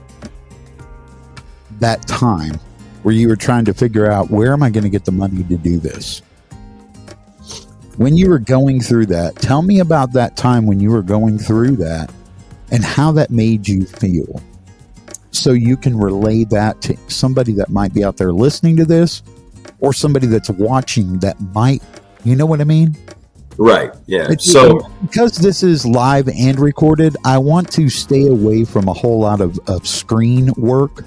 that 1.80 2.06
time 2.08 2.60
where 3.04 3.16
you 3.16 3.28
were 3.30 3.36
trying 3.36 3.66
to 3.66 3.74
figure 3.74 4.12
out 4.12 4.30
where 4.30 4.52
am 4.52 4.62
I 4.62 4.70
going 4.70 4.84
to 4.84 4.90
get 4.90 5.06
the 5.06 5.12
money 5.12 5.44
to 5.44 5.58
do 5.58 5.80
this? 5.80 6.22
When 7.98 8.16
you 8.16 8.30
were 8.30 8.40
going 8.40 8.82
through 8.82 9.08
that, 9.08 9.36
tell 9.38 9.62
me 9.62 9.80
about 9.80 10.14
that 10.14 10.38
time 10.38 10.66
when 10.66 10.80
you 10.80 10.92
were 10.92 11.02
going 11.02 11.38
through 11.38 11.78
that 11.78 12.12
and 12.72 12.84
how 12.84 13.12
that 13.14 13.30
made 13.30 13.68
you 13.68 13.86
feel 13.86 14.42
so 15.32 15.52
you 15.52 15.78
can 15.78 15.98
relay 15.98 16.44
that 16.46 16.82
to 16.82 16.98
somebody 17.08 17.54
that 17.54 17.70
might 17.70 17.94
be 17.94 18.04
out 18.04 18.18
there 18.18 18.34
listening 18.34 18.76
to 18.78 18.86
this 18.86 19.24
or 19.80 19.94
somebody 19.94 20.28
that's 20.28 20.50
watching 20.50 21.20
that 21.20 21.40
might, 21.54 21.82
you 22.24 22.36
know 22.36 22.46
what 22.46 22.62
I 22.62 22.64
mean? 22.64 22.98
Right. 23.58 23.92
Yeah. 24.08 24.28
It's, 24.30 24.50
so 24.50 24.80
because 25.02 25.38
this 25.38 25.64
is 25.64 25.86
live 25.86 26.30
and 26.30 26.58
recorded, 26.60 27.18
I 27.26 27.38
want 27.38 27.70
to 27.74 27.90
stay 27.90 28.28
away 28.28 28.64
from 28.64 28.88
a 28.88 28.94
whole 28.94 29.20
lot 29.20 29.42
of, 29.42 29.60
of 29.68 29.86
screen 29.86 30.52
work. 30.56 31.04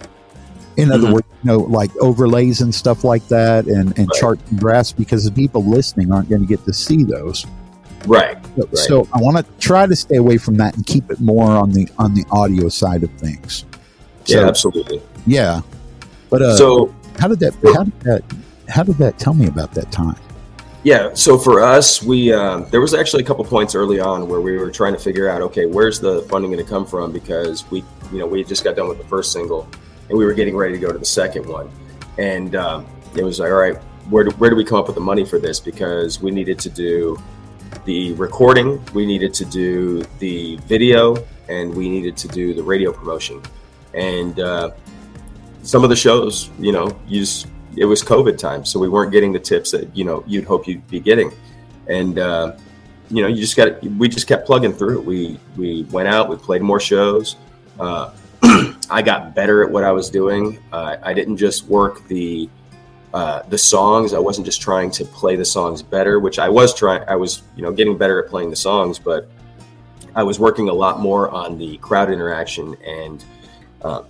In 0.77 0.89
mm-hmm. 0.89 0.93
other 0.93 1.15
words, 1.15 1.27
you 1.43 1.51
know, 1.51 1.59
like 1.59 1.95
overlays 1.97 2.61
and 2.61 2.75
stuff 2.75 3.05
like 3.05 3.27
that 3.29 3.67
and, 3.67 3.99
and 3.99 4.09
right. 4.09 4.21
chart 4.21 4.41
and 4.51 4.61
graphs 4.61 4.93
because 4.93 5.25
the 5.25 5.33
people 5.33 5.65
listening 5.65 6.13
aren't 6.13 6.29
going 6.29 6.43
to 6.43 6.47
get 6.47 6.65
to 6.67 6.73
see 6.73 7.05
those. 7.05 7.47
Right. 8.07 8.37
So, 8.45 8.63
right. 8.63 8.77
so 8.77 9.09
I 9.15 9.21
want 9.21 9.39
to 9.39 9.53
try 9.59 9.87
to 9.87 9.97
stay 9.97 10.17
away 10.17 10.37
from 10.37 10.57
that 10.57 10.77
and 10.77 10.85
keep 10.87 11.11
it 11.11 11.21
more 11.21 11.51
on 11.51 11.73
the 11.73 11.89
on 11.99 12.15
the 12.15 12.25
audio 12.31 12.69
side 12.69 13.03
of 13.03 13.11
things. 13.13 13.65
So, 14.25 14.41
yeah, 14.41 14.47
absolutely. 14.47 15.03
Yeah, 15.27 15.61
but 16.31 16.43
uh, 16.43 16.57
so 16.57 16.95
how 17.19 17.29
did 17.29 17.41
that? 17.41 17.55
How 17.75 17.85
did 17.85 18.01
that? 18.01 18.23
How 18.69 18.83
did 18.83 18.97
that? 18.99 19.19
Tell 19.19 19.35
me 19.35 19.47
about 19.47 19.73
that 19.75 19.93
time. 19.93 20.17
Yeah, 20.85 21.15
so 21.15 21.39
for 21.39 21.63
us, 21.63 22.03
we 22.03 22.33
uh, 22.33 22.61
there 22.71 22.81
was 22.81 22.93
actually 22.93 23.23
a 23.23 23.27
couple 23.27 23.45
points 23.45 23.77
early 23.77 24.01
on 24.01 24.29
where 24.29 24.41
we 24.41 24.57
were 24.59 24.71
trying 24.71 24.93
to 24.95 24.99
figure 24.99 25.29
out, 25.29 25.41
okay, 25.43 25.67
where's 25.67 26.01
the 26.01 26.23
funding 26.23 26.51
going 26.51 26.65
to 26.65 26.69
come 26.69 26.85
from? 26.85 27.13
Because 27.13 27.71
we, 27.71 27.85
you 28.11 28.19
know, 28.19 28.27
we 28.27 28.43
just 28.43 28.65
got 28.65 28.75
done 28.75 28.89
with 28.89 28.99
the 28.99 29.05
first 29.05 29.33
single, 29.33 29.69
and 30.09 30.19
we 30.19 30.25
were 30.25 30.33
getting 30.33 30.57
ready 30.57 30.75
to 30.75 30.81
go 30.81 30.91
to 30.91 30.99
the 30.99 31.05
second 31.05 31.47
one, 31.47 31.71
and 32.19 32.57
um, 32.57 32.87
it 33.15 33.23
was 33.23 33.39
like, 33.39 33.53
all 33.53 33.59
right, 33.59 33.77
where 34.11 34.25
do, 34.25 34.31
where 34.33 34.51
do 34.51 34.57
we 34.57 34.65
come 34.65 34.79
up 34.79 34.87
with 34.89 34.97
the 34.97 35.01
money 35.01 35.25
for 35.25 35.39
this? 35.39 35.61
Because 35.61 36.21
we 36.21 36.33
needed 36.33 36.59
to 36.59 36.71
do 36.71 37.17
the 37.85 38.13
recording, 38.15 38.85
we 38.93 39.07
needed 39.07 39.33
to 39.35 39.45
do 39.45 40.03
the 40.19 40.57
video, 40.67 41.17
and 41.49 41.73
we 41.73 41.89
needed 41.89 42.17
to 42.17 42.29
do 42.29 42.55
the 42.55 42.63
radio 42.63 42.93
promotion 42.93 43.41
and 43.95 44.39
uh, 44.41 44.71
some 45.63 45.85
of 45.85 45.91
the 45.91 45.97
shows, 45.97 46.51
you 46.59 46.73
know, 46.73 46.99
use 47.07 47.47
it 47.77 47.85
was 47.85 48.03
COVID 48.03 48.37
time, 48.37 48.65
so 48.65 48.79
we 48.79 48.89
weren't 48.89 49.13
getting 49.13 49.33
the 49.33 49.41
tips 49.41 49.71
that 49.71 49.95
you 49.97 50.05
know 50.05 50.23
you'd 50.27 50.45
hope 50.45 50.67
you'd 50.67 50.87
be 50.89 51.01
getting, 51.01 51.33
and 51.89 52.19
uh, 52.19 52.57
you 53.13 53.23
know, 53.23 53.29
you 53.29 53.37
just 53.37 53.57
got 53.57 53.83
we 53.83 54.09
just 54.09 54.27
kept 54.27 54.47
plugging 54.47 54.73
through. 54.73 55.03
We 55.03 55.39
we 55.57 55.85
went 55.85 56.09
out, 56.09 56.29
we 56.29 56.37
played 56.37 56.63
more 56.63 56.81
shows. 56.81 57.37
Uh, 57.79 58.13
I 58.91 59.03
got 59.03 59.35
better 59.35 59.63
at 59.63 59.71
what 59.71 59.85
I 59.85 59.93
was 59.93 60.11
doing. 60.11 60.59
Uh, 60.73 60.97
I 61.03 61.13
didn't 61.13 61.37
just 61.37 61.67
work 61.67 62.07
the 62.09 62.49
uh, 63.13 63.43
the 63.51 63.59
songs. 63.59 64.15
I 64.15 64.19
wasn't 64.19 64.47
just 64.47 64.63
trying 64.63 64.91
to 64.93 65.05
play 65.05 65.37
the 65.37 65.45
songs 65.45 65.83
better, 65.83 66.21
which 66.21 66.39
I 66.39 66.49
was 66.49 66.75
trying. 66.75 67.07
I 67.07 67.17
was 67.17 67.43
you 67.55 67.63
know 67.63 67.71
getting 67.71 67.99
better 67.99 68.23
at 68.23 68.31
playing 68.31 68.49
the 68.49 68.57
songs, 68.57 68.99
but 68.99 69.31
I 70.15 70.23
was 70.23 70.39
working 70.39 70.71
a 70.71 70.75
lot 70.75 71.01
more 71.01 71.31
on 71.31 71.59
the 71.59 71.77
crowd 71.79 72.11
interaction 72.11 72.77
and 72.85 73.25
uh, 73.85 74.03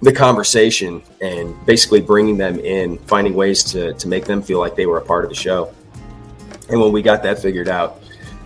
the 0.00 0.12
conversation 0.12 1.02
and 1.20 1.54
basically 1.66 2.00
bringing 2.00 2.36
them 2.36 2.58
in, 2.60 2.98
finding 2.98 3.34
ways 3.34 3.64
to, 3.64 3.92
to 3.94 4.08
make 4.08 4.24
them 4.24 4.40
feel 4.40 4.60
like 4.60 4.76
they 4.76 4.86
were 4.86 4.98
a 4.98 5.04
part 5.04 5.24
of 5.24 5.30
the 5.30 5.36
show. 5.36 5.74
And 6.70 6.80
when 6.80 6.92
we 6.92 7.02
got 7.02 7.22
that 7.24 7.38
figured 7.40 7.68
out, 7.68 8.00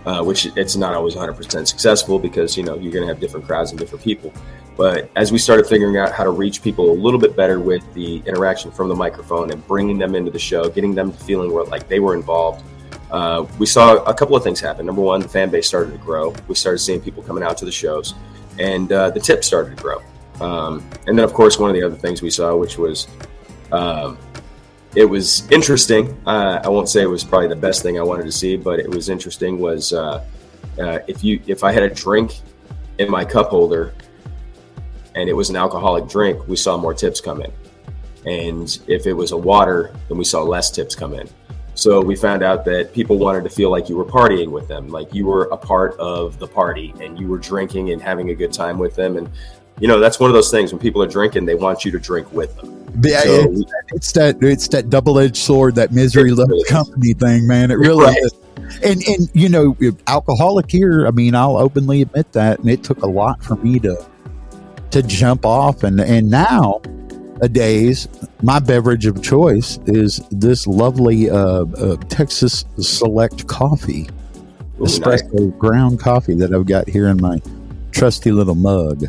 uh, 0.05 0.23
which 0.23 0.47
it's 0.57 0.75
not 0.75 0.93
always 0.93 1.15
100% 1.15 1.67
successful 1.67 2.19
because 2.19 2.57
you 2.57 2.63
know 2.63 2.75
you're 2.75 2.91
going 2.91 3.07
to 3.07 3.07
have 3.07 3.19
different 3.19 3.45
crowds 3.45 3.71
and 3.71 3.79
different 3.79 4.03
people. 4.03 4.33
But 4.75 5.09
as 5.15 5.31
we 5.31 5.37
started 5.37 5.67
figuring 5.67 5.97
out 5.97 6.11
how 6.11 6.23
to 6.23 6.31
reach 6.31 6.63
people 6.63 6.91
a 6.91 6.97
little 6.97 7.19
bit 7.19 7.35
better 7.35 7.59
with 7.59 7.83
the 7.93 8.17
interaction 8.25 8.71
from 8.71 8.89
the 8.89 8.95
microphone 8.95 9.51
and 9.51 9.65
bringing 9.67 9.99
them 9.99 10.15
into 10.15 10.31
the 10.31 10.39
show, 10.39 10.67
getting 10.67 10.95
them 10.95 11.11
feeling 11.11 11.51
like 11.69 11.87
they 11.87 11.99
were 11.99 12.15
involved, 12.15 12.63
uh, 13.11 13.45
we 13.59 13.67
saw 13.67 13.97
a 14.05 14.13
couple 14.13 14.35
of 14.35 14.43
things 14.43 14.59
happen. 14.59 14.85
Number 14.85 15.01
one, 15.01 15.21
the 15.21 15.29
fan 15.29 15.51
base 15.51 15.67
started 15.67 15.91
to 15.91 15.99
grow. 15.99 16.33
We 16.47 16.55
started 16.55 16.79
seeing 16.79 16.99
people 16.99 17.21
coming 17.21 17.43
out 17.43 17.57
to 17.59 17.65
the 17.65 17.71
shows, 17.71 18.15
and 18.57 18.91
uh, 18.91 19.11
the 19.11 19.19
tips 19.19 19.45
started 19.45 19.77
to 19.77 19.83
grow. 19.83 20.01
Um, 20.41 20.87
and 21.07 21.17
then, 21.17 21.23
of 21.23 21.33
course, 21.33 21.59
one 21.59 21.69
of 21.69 21.75
the 21.75 21.83
other 21.83 21.95
things 21.95 22.21
we 22.21 22.29
saw, 22.29 22.55
which 22.55 22.77
was 22.77 23.07
um, 23.71 24.17
it 24.95 25.05
was 25.05 25.49
interesting. 25.49 26.15
Uh, 26.25 26.59
I 26.63 26.69
won't 26.69 26.89
say 26.89 27.01
it 27.01 27.07
was 27.07 27.23
probably 27.23 27.47
the 27.47 27.55
best 27.55 27.81
thing 27.81 27.97
I 27.97 28.03
wanted 28.03 28.23
to 28.23 28.31
see, 28.31 28.55
but 28.55 28.79
it 28.79 28.89
was 28.89 29.09
interesting. 29.09 29.59
Was 29.59 29.93
uh, 29.93 30.23
uh, 30.79 30.99
if 31.07 31.23
you 31.23 31.41
if 31.47 31.63
I 31.63 31.71
had 31.71 31.83
a 31.83 31.89
drink 31.89 32.39
in 32.99 33.09
my 33.09 33.25
cup 33.25 33.49
holder 33.49 33.93
and 35.15 35.29
it 35.29 35.33
was 35.33 35.49
an 35.49 35.55
alcoholic 35.55 36.07
drink, 36.07 36.47
we 36.47 36.55
saw 36.55 36.77
more 36.77 36.93
tips 36.93 37.21
come 37.21 37.41
in, 37.41 37.51
and 38.25 38.79
if 38.87 39.07
it 39.07 39.13
was 39.13 39.31
a 39.31 39.37
water, 39.37 39.95
then 40.09 40.17
we 40.17 40.23
saw 40.23 40.43
less 40.43 40.69
tips 40.69 40.95
come 40.95 41.13
in. 41.13 41.27
So 41.75 41.99
we 41.99 42.15
found 42.15 42.43
out 42.43 42.63
that 42.65 42.93
people 42.93 43.17
wanted 43.17 43.43
to 43.45 43.49
feel 43.49 43.71
like 43.71 43.89
you 43.89 43.97
were 43.97 44.05
partying 44.05 44.51
with 44.51 44.67
them, 44.67 44.89
like 44.89 45.11
you 45.11 45.25
were 45.25 45.45
a 45.45 45.57
part 45.57 45.97
of 45.97 46.37
the 46.37 46.47
party 46.47 46.93
and 47.01 47.19
you 47.19 47.27
were 47.27 47.39
drinking 47.39 47.89
and 47.89 47.99
having 47.99 48.29
a 48.29 48.35
good 48.35 48.53
time 48.53 48.77
with 48.77 48.95
them. 48.95 49.17
And 49.17 49.27
you 49.79 49.87
know 49.87 49.99
that's 49.99 50.19
one 50.19 50.29
of 50.29 50.33
those 50.33 50.51
things 50.51 50.71
when 50.71 50.79
people 50.79 51.01
are 51.01 51.07
drinking, 51.07 51.45
they 51.45 51.55
want 51.55 51.83
you 51.85 51.91
to 51.91 51.99
drink 51.99 52.31
with 52.31 52.55
them. 52.57 52.79
Yeah, 53.01 53.21
So- 53.21 53.51
it's, 53.51 53.71
it's 53.93 54.11
that 54.13 54.37
it's 54.43 54.67
that 54.69 54.89
double 54.89 55.17
edged 55.19 55.37
sword, 55.37 55.75
that 55.75 55.91
misery 55.91 56.29
It 56.31 56.35
loves 56.35 56.49
really 56.49 56.61
is. 56.61 56.67
company 56.69 57.13
thing, 57.13 57.47
man. 57.47 57.71
It 57.71 57.75
really 57.79 58.05
Right. 58.05 58.17
is. 58.17 58.33
And 58.83 59.03
and 59.07 59.29
you 59.33 59.49
know, 59.49 59.75
alcoholic 60.07 60.69
here. 60.71 61.05
I 61.07 61.11
mean, 61.11 61.35
I'll 61.35 61.57
openly 61.57 62.01
admit 62.01 62.31
that, 62.33 62.59
and 62.59 62.69
it 62.69 62.83
took 62.83 63.01
a 63.03 63.07
lot 63.07 63.43
for 63.43 63.55
me 63.55 63.79
to 63.79 64.03
to 64.91 65.01
jump 65.03 65.45
off. 65.45 65.83
And 65.83 65.99
and 65.99 66.29
now, 66.29 66.81
days, 67.51 68.07
my 68.41 68.59
beverage 68.59 69.05
of 69.05 69.21
choice 69.21 69.79
is 69.87 70.21
this 70.31 70.65
lovely 70.67 71.29
uh, 71.29 71.65
uh, 71.65 71.97
Texas 72.09 72.63
Select 72.79 73.47
coffee, 73.47 74.07
Ooh, 74.79 74.85
nice. 74.99 75.21
ground 75.57 75.99
coffee 75.99 76.35
that 76.35 76.53
I've 76.53 76.65
got 76.67 76.87
here 76.87 77.07
in 77.07 77.19
my 77.21 77.41
trusty 77.91 78.31
little 78.31 78.55
mug. 78.55 79.03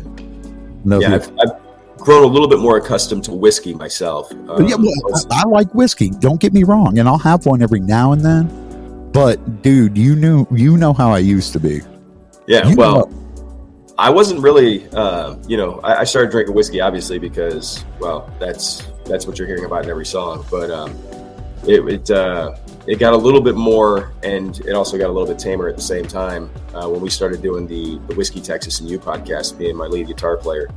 No, 0.85 0.99
Yeah, 0.99 1.15
I've, 1.15 1.31
I've 1.39 1.97
grown 1.97 2.23
a 2.23 2.27
little 2.27 2.47
bit 2.47 2.59
more 2.59 2.77
accustomed 2.77 3.23
to 3.25 3.33
whiskey 3.33 3.73
myself. 3.73 4.31
Um, 4.31 4.67
yeah, 4.67 4.75
well, 4.75 5.25
I, 5.31 5.41
I 5.41 5.47
like 5.47 5.73
whiskey. 5.73 6.09
Don't 6.09 6.39
get 6.39 6.53
me 6.53 6.63
wrong, 6.63 6.99
and 6.99 7.07
I'll 7.07 7.17
have 7.17 7.45
one 7.45 7.61
every 7.61 7.79
now 7.79 8.11
and 8.11 8.21
then. 8.21 9.09
But 9.11 9.61
dude, 9.61 9.97
you 9.97 10.15
knew 10.15 10.45
you 10.51 10.77
know 10.77 10.93
how 10.93 11.11
I 11.11 11.19
used 11.19 11.53
to 11.53 11.59
be. 11.59 11.81
yeah. 12.47 12.67
You 12.67 12.75
Well, 12.75 13.11
I 13.97 14.09
wasn't 14.09 14.41
really, 14.41 14.89
uh, 14.89 15.37
you 15.47 15.55
know, 15.55 15.79
I, 15.83 16.01
I 16.01 16.03
started 16.03 16.31
drinking 16.31 16.53
whiskey 16.53 16.81
obviously 16.81 17.17
because, 17.17 17.85
well, 17.99 18.29
that's 18.39 18.83
that's 19.05 19.25
what 19.25 19.39
you're 19.39 19.47
hearing 19.47 19.65
about 19.65 19.85
in 19.85 19.89
every 19.89 20.05
song. 20.05 20.45
But 20.51 20.69
um, 20.69 20.91
it 21.65 21.79
it, 21.87 22.11
uh, 22.11 22.55
it 22.87 22.99
got 22.99 23.13
a 23.13 23.17
little 23.17 23.41
bit 23.41 23.55
more, 23.55 24.11
and 24.23 24.59
it 24.61 24.73
also 24.73 24.97
got 24.97 25.09
a 25.09 25.13
little 25.13 25.27
bit 25.27 25.39
tamer 25.39 25.67
at 25.67 25.75
the 25.75 25.81
same 25.81 26.05
time 26.05 26.49
uh, 26.73 26.87
when 26.87 27.01
we 27.01 27.09
started 27.09 27.41
doing 27.41 27.67
the 27.67 27.99
the 28.07 28.15
whiskey 28.15 28.41
Texas 28.41 28.79
and 28.79 28.89
You 28.89 28.99
podcast. 28.99 29.57
being 29.57 29.75
my 29.75 29.87
lead 29.87 30.07
guitar 30.07 30.37
player, 30.37 30.69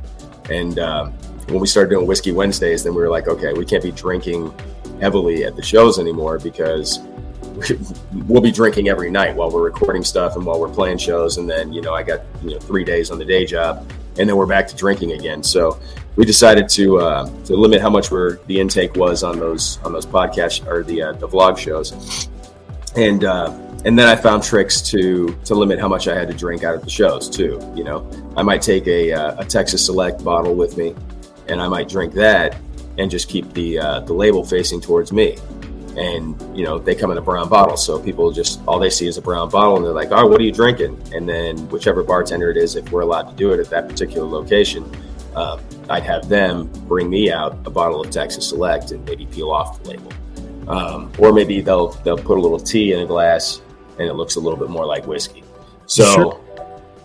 and 0.49 0.79
um, 0.79 1.13
when 1.49 1.59
we 1.59 1.67
started 1.67 1.89
doing 1.89 2.07
whiskey 2.07 2.31
Wednesdays, 2.31 2.83
then 2.83 2.93
we 2.93 3.01
were 3.01 3.09
like, 3.09 3.27
okay, 3.27 3.53
we 3.53 3.65
can't 3.65 3.83
be 3.83 3.91
drinking 3.91 4.53
heavily 5.01 5.45
at 5.45 5.55
the 5.55 5.63
shows 5.63 5.99
anymore 5.99 6.39
because 6.39 6.99
we'll 8.27 8.41
be 8.41 8.51
drinking 8.51 8.89
every 8.89 9.09
night 9.09 9.35
while 9.35 9.49
we're 9.49 9.63
recording 9.63 10.03
stuff 10.03 10.35
and 10.35 10.45
while 10.45 10.59
we're 10.59 10.73
playing 10.73 10.97
shows 10.97 11.37
and 11.37 11.49
then 11.49 11.71
you 11.73 11.81
know 11.81 11.93
i 11.93 12.03
got 12.03 12.21
you 12.43 12.51
know 12.51 12.59
three 12.59 12.83
days 12.83 13.11
on 13.11 13.17
the 13.17 13.25
day 13.25 13.45
job 13.45 13.89
and 14.17 14.27
then 14.29 14.35
we're 14.35 14.45
back 14.45 14.67
to 14.67 14.75
drinking 14.75 15.13
again 15.13 15.41
so 15.41 15.79
we 16.19 16.25
decided 16.25 16.67
to 16.67 16.99
uh, 16.99 17.25
to 17.45 17.55
limit 17.55 17.79
how 17.79 17.89
much 17.89 18.11
we're, 18.11 18.39
the 18.47 18.59
intake 18.59 18.93
was 18.95 19.23
on 19.23 19.39
those 19.39 19.79
on 19.85 19.93
those 19.93 20.05
podcast 20.05 20.67
or 20.67 20.83
the 20.83 21.01
uh, 21.01 21.13
the 21.13 21.27
vlog 21.27 21.57
shows 21.57 22.27
and 22.97 23.23
uh, 23.23 23.57
and 23.85 23.97
then 23.97 24.05
I 24.05 24.17
found 24.17 24.43
tricks 24.43 24.81
to 24.89 25.33
to 25.45 25.55
limit 25.55 25.79
how 25.79 25.87
much 25.87 26.09
I 26.09 26.15
had 26.15 26.27
to 26.27 26.33
drink 26.33 26.65
out 26.65 26.75
of 26.75 26.83
the 26.83 26.89
shows 26.89 27.29
too. 27.29 27.61
You 27.73 27.85
know, 27.85 28.09
I 28.35 28.43
might 28.43 28.61
take 28.61 28.85
a, 28.87 29.13
uh, 29.13 29.41
a 29.41 29.45
Texas 29.45 29.85
Select 29.85 30.21
bottle 30.21 30.55
with 30.55 30.77
me, 30.77 30.93
and 31.47 31.61
I 31.61 31.69
might 31.69 31.87
drink 31.87 32.13
that 32.15 32.57
and 32.97 33.09
just 33.09 33.29
keep 33.29 33.53
the 33.53 33.79
uh, 33.79 33.99
the 34.01 34.13
label 34.13 34.43
facing 34.43 34.81
towards 34.81 35.13
me. 35.13 35.37
And 35.95 36.35
you 36.57 36.65
know, 36.65 36.79
they 36.79 36.95
come 36.95 37.11
in 37.11 37.17
a 37.17 37.21
brown 37.21 37.47
bottle, 37.47 37.77
so 37.77 37.97
people 37.97 38.29
just 38.33 38.59
all 38.67 38.79
they 38.79 38.89
see 38.89 39.07
is 39.07 39.17
a 39.17 39.21
brown 39.21 39.49
bottle, 39.49 39.77
and 39.77 39.85
they're 39.85 39.93
like, 39.93 40.09
"Oh, 40.11 40.27
what 40.27 40.41
are 40.41 40.43
you 40.43 40.51
drinking?" 40.51 41.01
And 41.13 41.29
then 41.29 41.57
whichever 41.69 42.03
bartender 42.03 42.51
it 42.51 42.57
is, 42.57 42.75
if 42.75 42.91
we're 42.91 43.01
allowed 43.01 43.29
to 43.29 43.35
do 43.37 43.53
it 43.53 43.61
at 43.61 43.69
that 43.69 43.87
particular 43.87 44.27
location, 44.27 44.83
uh, 45.35 45.59
I'd 45.89 46.03
have 46.03 46.27
them 46.29 46.67
bring 46.87 47.09
me 47.09 47.31
out 47.31 47.57
a 47.65 47.69
bottle 47.69 48.01
of 48.01 48.09
Texas 48.11 48.49
Select 48.49 48.91
and 48.91 49.03
maybe 49.05 49.25
peel 49.27 49.51
off 49.51 49.81
the 49.83 49.89
label 49.89 50.11
um, 50.67 51.11
or 51.17 51.33
maybe 51.33 51.61
they'll 51.61 51.89
they'll 52.03 52.17
put 52.17 52.37
a 52.37 52.41
little 52.41 52.59
tea 52.59 52.93
in 52.93 52.99
a 52.99 53.05
glass 53.05 53.61
and 53.97 54.07
it 54.07 54.13
looks 54.13 54.35
a 54.35 54.39
little 54.39 54.57
bit 54.57 54.69
more 54.69 54.85
like 54.85 55.05
whiskey. 55.07 55.43
So, 55.87 56.05
Sure. 56.13 56.39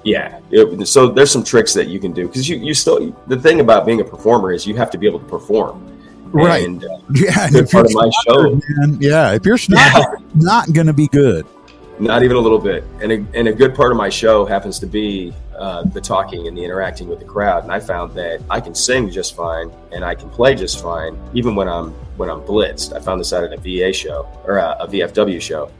yeah, 0.05 0.39
it- 0.51 0.87
so 0.87 1.09
there's 1.09 1.31
some 1.31 1.43
tricks 1.43 1.73
that 1.75 1.89
you 1.89 1.99
can 1.99 2.13
do 2.13 2.27
because 2.27 2.49
you 2.49 2.57
you 2.57 2.75
still 2.75 3.17
the 3.27 3.39
thing 3.39 3.61
about 3.61 3.87
being 3.87 4.01
a 4.01 4.05
performer 4.05 4.53
is 4.53 4.67
you 4.67 4.77
have 4.77 4.91
to 4.91 4.99
be 4.99 5.07
able 5.07 5.19
to 5.21 5.25
perform. 5.27 5.91
Right. 6.31 6.67
And, 6.67 6.85
uh, 6.85 6.89
Yeah, 7.15 7.47
and 7.47 7.57
if 7.57 7.71
part 7.71 7.87
of 7.87 7.93
my 7.95 8.11
snottered, 8.27 8.61
man, 8.77 8.99
yeah, 9.01 9.33
if 9.33 9.47
you're 9.47 9.57
snottered, 9.57 10.21
it's 10.35 10.45
not 10.45 10.73
going 10.73 10.89
to 10.89 10.93
be 10.93 11.07
good. 11.09 11.47
Not 12.01 12.25
even 12.25 12.37
a 12.37 12.41
little 12.41 12.59
bit. 12.59 12.83
And 13.01 13.13
a, 13.13 13.25
and 13.35 13.47
a 13.49 13.53
good 13.53 13.73
part 13.75 13.93
of 13.93 13.97
my 13.97 14.09
show 14.09 14.45
happens 14.45 14.81
to 14.81 14.87
be 14.87 15.33
uh, 15.59 15.83
the 15.85 16.01
talking 16.01 16.49
and 16.49 16.57
the 16.57 16.64
interacting 16.64 17.09
with 17.09 17.19
the 17.19 17.25
crowd. 17.25 17.64
And 17.64 17.73
I 17.73 17.81
found 17.81 18.14
that 18.14 18.43
I 18.51 18.61
can 18.61 18.75
sing 18.75 19.11
just 19.11 19.37
fine 19.37 19.71
and 19.93 20.05
I 20.05 20.14
can 20.14 20.31
play 20.31 20.55
just 20.55 20.83
fine, 20.83 21.19
even 21.33 21.55
when 21.55 21.69
I'm 21.69 21.93
when 22.17 22.31
I'm 22.31 22.40
blitzed. 22.40 22.97
I 22.97 23.01
found 23.01 23.21
this 23.21 23.33
out 23.33 23.45
at 23.45 23.53
a 23.53 23.57
VA 23.57 23.93
show 23.93 24.29
or 24.45 24.59
uh, 24.59 24.77
a, 24.81 24.85
a 24.85 24.88
VFW 24.88 25.40
show 25.40 25.71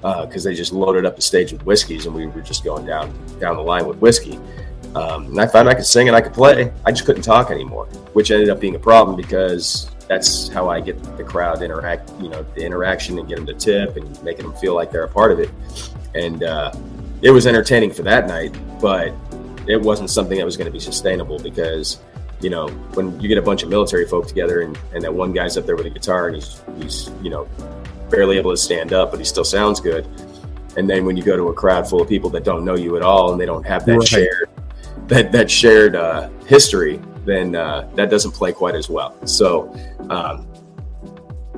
because 0.00 0.44
they 0.44 0.54
just 0.54 0.72
loaded 0.72 1.04
up 1.04 1.16
the 1.16 1.22
stage 1.22 1.52
with 1.52 1.64
whiskeys 1.66 2.06
and 2.06 2.14
we 2.14 2.26
were 2.26 2.40
just 2.40 2.64
going 2.64 2.86
down 2.86 3.12
down 3.38 3.56
the 3.56 3.62
line 3.62 3.86
with 3.86 3.98
whiskey. 3.98 4.38
Um, 4.94 5.26
and 5.26 5.40
I 5.40 5.46
found 5.46 5.68
I 5.68 5.74
could 5.74 5.86
sing 5.86 6.08
and 6.08 6.16
I 6.16 6.20
could 6.20 6.32
play. 6.32 6.72
I 6.84 6.90
just 6.90 7.04
couldn't 7.04 7.22
talk 7.22 7.50
anymore, 7.50 7.86
which 8.12 8.30
ended 8.30 8.48
up 8.48 8.60
being 8.60 8.74
a 8.74 8.78
problem 8.78 9.16
because 9.16 9.88
that's 10.08 10.48
how 10.48 10.68
I 10.68 10.80
get 10.80 11.00
the 11.16 11.22
crowd 11.22 11.62
interact, 11.62 12.12
you 12.20 12.28
know, 12.28 12.42
the 12.56 12.64
interaction 12.64 13.18
and 13.20 13.28
get 13.28 13.36
them 13.36 13.46
to 13.46 13.54
tip 13.54 13.96
and 13.96 14.22
making 14.24 14.46
them 14.46 14.56
feel 14.56 14.74
like 14.74 14.90
they're 14.90 15.04
a 15.04 15.08
part 15.08 15.30
of 15.30 15.38
it. 15.38 15.50
And 16.16 16.42
uh, 16.42 16.72
it 17.22 17.30
was 17.30 17.46
entertaining 17.46 17.90
for 17.92 18.02
that 18.02 18.26
night, 18.26 18.56
but 18.80 19.14
it 19.66 19.80
wasn't 19.80 20.10
something 20.10 20.38
that 20.38 20.44
was 20.44 20.56
going 20.56 20.66
to 20.66 20.72
be 20.72 20.80
sustainable 20.80 21.38
because, 21.38 22.00
you 22.40 22.50
know, 22.50 22.68
when 22.94 23.20
you 23.20 23.28
get 23.28 23.38
a 23.38 23.42
bunch 23.42 23.62
of 23.62 23.68
military 23.68 24.06
folk 24.06 24.26
together 24.26 24.62
and, 24.62 24.78
and 24.94 25.02
that 25.02 25.12
one 25.12 25.32
guy's 25.32 25.56
up 25.56 25.66
there 25.66 25.76
with 25.76 25.86
a 25.86 25.90
guitar 25.90 26.28
and 26.28 26.36
he's, 26.36 26.62
he's, 26.78 27.10
you 27.22 27.30
know, 27.30 27.46
barely 28.08 28.38
able 28.38 28.50
to 28.50 28.56
stand 28.56 28.92
up, 28.92 29.10
but 29.10 29.20
he 29.20 29.24
still 29.24 29.44
sounds 29.44 29.80
good. 29.80 30.06
And 30.76 30.88
then 30.88 31.04
when 31.04 31.16
you 31.16 31.22
go 31.22 31.36
to 31.36 31.48
a 31.48 31.54
crowd 31.54 31.88
full 31.88 32.00
of 32.00 32.08
people 32.08 32.30
that 32.30 32.44
don't 32.44 32.64
know 32.64 32.76
you 32.76 32.96
at 32.96 33.02
all 33.02 33.32
and 33.32 33.40
they 33.40 33.46
don't 33.46 33.66
have 33.66 33.84
that 33.86 33.98
Right. 33.98 34.08
shared 34.08 34.48
that 35.08 35.32
that 35.32 35.50
shared 35.50 35.96
uh, 35.96 36.28
history, 36.46 37.00
then 37.24 37.56
uh, 37.56 37.88
that 37.96 38.10
doesn't 38.10 38.30
play 38.30 38.52
quite 38.52 38.74
as 38.76 38.88
well. 38.88 39.14
So 39.26 39.74
um, 40.08 40.46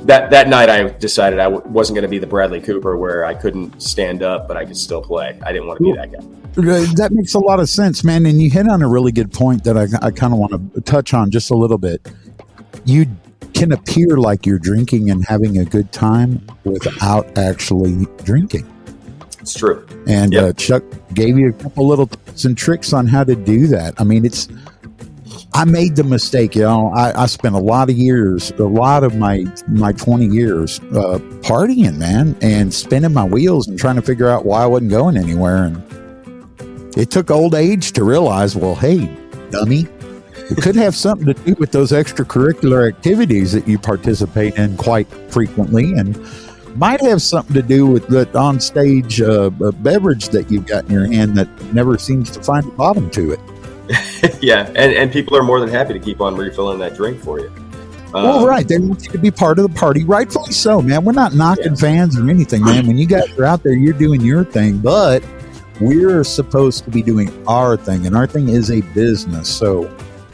that 0.01 0.31
that 0.31 0.49
night, 0.49 0.69
I 0.69 0.89
decided 0.89 1.39
I 1.39 1.45
w- 1.45 1.63
wasn't 1.69 1.97
going 1.97 2.03
to 2.03 2.09
be 2.09 2.19
the 2.19 2.27
Bradley 2.27 2.61
Cooper 2.61 2.97
where 2.97 3.25
I 3.25 3.35
couldn't 3.35 3.81
stand 3.83 4.23
up, 4.23 4.49
but 4.49 4.57
I 4.57 4.65
could 4.65 4.77
still 4.77 5.03
play. 5.03 5.39
I 5.45 5.53
didn't 5.53 5.69
want 5.69 5.79
to 5.79 5.85
be 5.85 5.93
that 5.93 6.11
guy. 6.13 6.19
Uh, 6.19 6.87
That 6.97 7.11
makes 7.13 7.35
a 7.35 7.39
lot 7.39 7.61
of 7.61 7.69
sense, 7.69 8.03
man. 8.05 8.27
And 8.27 8.41
you 8.43 8.51
hit 8.51 8.69
on 8.69 8.83
a 8.83 8.89
really 8.89 9.13
good 9.13 9.33
point 9.33 9.65
that 9.65 9.77
I, 9.77 9.87
I 10.05 10.11
kind 10.11 10.33
of 10.33 10.39
want 10.39 10.75
to 10.75 10.81
touch 10.81 11.15
on 11.15 11.31
just 11.31 11.51
a 11.51 11.55
little 11.55 11.79
bit. 11.79 12.11
You 12.85 13.07
can 13.55 13.73
appear 13.73 14.17
like 14.17 14.45
you're 14.47 14.59
drinking 14.59 15.11
and 15.11 15.25
having 15.27 15.59
a 15.59 15.65
good 15.65 15.93
time 15.93 16.45
without 16.65 17.39
actually 17.39 18.07
drinking. 18.25 18.67
It's 19.41 19.55
true. 19.55 19.87
And 20.07 20.33
Yep. 20.33 20.45
uh, 20.45 20.53
Chuck 20.55 20.85
gave 21.15 21.39
you 21.39 21.51
a 21.51 21.53
couple 21.53 21.87
little 21.87 22.07
tips 22.07 22.45
and 22.45 22.57
tricks 22.57 22.93
on 22.93 23.07
how 23.07 23.25
to 23.25 23.35
do 23.37 23.67
that. 23.69 23.95
I 23.99 24.05
mean, 24.05 24.25
it's. 24.25 24.49
I 25.55 25.65
made 25.65 25.97
the 25.97 26.05
mistake, 26.05 26.55
you 26.55 26.63
know. 26.63 26.91
I, 26.95 27.23
I 27.23 27.27
spent 27.27 27.55
a 27.55 27.61
lot 27.61 27.91
of 27.91 27.97
years, 27.97 28.51
a 28.53 28.65
lot 28.65 29.05
of 29.05 29.17
my 29.17 29.45
my 29.69 29.93
twenty 29.93 30.27
years, 30.27 30.81
uh, 30.93 31.19
partying, 31.43 31.99
man, 31.99 32.37
and 32.41 32.73
spinning 32.73 33.13
my 33.13 33.25
wheels 33.25 33.69
and 33.69 33.79
trying 33.79 33.97
to 33.97 34.03
figure 34.03 34.29
out 34.29 34.45
why 34.45 34.63
I 34.63 34.67
wasn't 34.67 34.91
going 34.91 35.17
anywhere. 35.17 35.65
And 35.65 36.97
it 36.97 37.11
took 37.11 37.31
old 37.31 37.55
age 37.55 37.93
to 37.93 38.05
realize, 38.05 38.57
well, 38.57 38.75
hey, 38.75 39.15
dummy, 39.51 39.87
it 40.51 40.63
could 40.63 40.77
have 40.77 40.95
something 40.95 41.27
to 41.27 41.35
do 41.35 41.55
with 41.59 41.73
those 41.73 41.93
extracurricular 41.93 42.89
activities 42.89 43.53
that 43.53 43.69
you 43.69 43.79
participate 43.79 44.57
in 44.57 44.77
quite 44.77 45.07
frequently, 45.31 45.93
and 45.93 46.19
might 46.77 47.03
have 47.03 47.21
something 47.21 47.55
to 47.55 47.63
do 47.63 47.87
with 47.87 48.07
that 48.09 48.35
on 48.35 48.59
stage 48.59 49.21
uh, 49.21 49.51
uh, 49.63 49.71
beverage 49.73 50.31
that 50.31 50.51
you've 50.51 50.67
got 50.67 50.87
in 50.87 50.91
your 50.91 51.07
hand 51.07 51.37
that 51.37 51.49
never 51.75 51.99
seems 51.99 52.31
to 52.31 52.43
find 52.43 52.67
a 52.67 52.71
bottom 52.71 53.11
to 53.11 53.31
it. 53.31 53.41
yeah, 54.41 54.67
and 54.69 54.93
and 54.93 55.13
people 55.13 55.37
are 55.37 55.43
more 55.43 55.61
than 55.61 55.69
happy 55.69 55.93
to 55.93 56.01
keep 56.01 56.21
on 56.21 56.37
refilling 56.37 56.79
that 56.81 56.95
drink 56.97 57.21
for 57.21 57.41
you. 57.41 57.53
Um, 58.15 58.25
well, 58.25 58.47
right. 58.47 58.69
They 58.69 58.79
want 58.79 59.05
you 59.05 59.11
to 59.13 59.19
be 59.19 59.31
part 59.31 59.59
of 59.59 59.71
the 59.71 59.79
party. 59.79 60.05
Rightfully 60.05 60.53
so, 60.53 60.83
man. 60.83 61.05
We're 61.05 61.13
not 61.13 61.35
knocking 61.35 61.77
fans 61.77 62.19
or 62.19 62.29
anything, 62.29 62.63
man. 62.63 62.87
When 62.87 62.99
you 62.99 63.07
guys 63.07 63.31
are 63.39 63.45
out 63.45 63.63
there, 63.63 63.73
you're 63.73 63.95
doing 63.95 64.21
your 64.21 64.45
thing, 64.45 64.79
but 64.79 65.25
we're 65.81 66.23
supposed 66.23 66.85
to 66.85 66.91
be 66.91 67.03
doing 67.03 67.31
our 67.47 67.77
thing, 67.77 68.07
and 68.07 68.15
our 68.15 68.27
thing 68.27 68.51
is 68.51 68.71
a 68.71 68.83
business. 68.93 69.49
So 69.49 69.91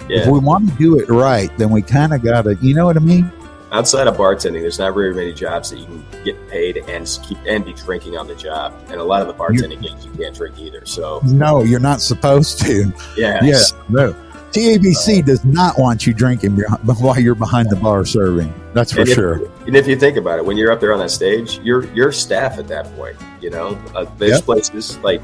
if 0.09 0.27
we 0.27 0.39
want 0.39 0.69
to 0.71 0.75
do 0.77 0.99
it 0.99 1.09
right, 1.09 1.57
then 1.59 1.71
we 1.71 1.83
kind 1.83 2.13
of 2.13 2.23
got 2.23 2.43
to, 2.43 2.55
you 2.57 2.75
know 2.75 2.87
what 2.87 2.97
I 2.97 3.01
mean? 3.01 3.31
Outside 3.73 4.07
of 4.07 4.17
bartending, 4.17 4.61
there's 4.61 4.79
not 4.79 4.95
very 4.95 5.15
many 5.15 5.33
jobs 5.33 5.71
that 5.71 5.79
you 5.79 5.85
can 5.85 6.05
get 6.25 6.49
paid 6.49 6.77
and 6.77 7.19
keep 7.23 7.39
and 7.47 7.65
be 7.65 7.73
drinking 7.73 8.17
on 8.17 8.27
the 8.27 8.35
job. 8.35 8.75
And 8.89 9.01
a 9.01 9.05
lot 9.05 9.23
of 9.23 9.29
the 9.29 9.35
bartending 9.35 9.83
gigs 9.83 10.05
you 10.05 10.13
can't 10.13 10.35
drink 10.35 10.59
either. 10.59 10.85
So 10.87 11.21
No, 11.25 11.63
you're 11.63 11.81
not 11.81 12.01
supposed 12.01 12.61
to. 12.63 12.93
yeah, 13.17 13.43
Yeah, 13.45 13.63
no. 13.89 14.15
TABC 14.53 15.27
does 15.27 15.45
not 15.45 15.79
want 15.79 16.07
you 16.07 16.15
drinking 16.15 16.57
while 16.57 17.21
you're 17.21 17.35
behind 17.35 17.69
the 17.69 17.77
bar 17.77 18.07
serving. 18.07 18.53
That's 18.73 18.93
for 18.93 19.01
and 19.01 19.09
if, 19.09 19.15
sure. 19.15 19.47
And 19.67 19.77
if 19.77 19.87
you 19.87 19.95
think 19.95 20.17
about 20.17 20.39
it, 20.39 20.45
when 20.45 20.57
you're 20.57 20.73
up 20.73 20.81
there 20.81 20.93
on 20.95 20.99
that 21.01 21.11
stage, 21.11 21.59
you're 21.59 21.85
you're 21.93 22.13
staff 22.13 22.59
at 22.59 22.67
that 22.69 22.87
point. 22.97 23.17
You 23.43 23.51
know, 23.51 23.79
uh, 23.95 24.07
there's 24.17 24.37
yep. 24.37 24.45
places 24.45 24.97
like 24.99 25.23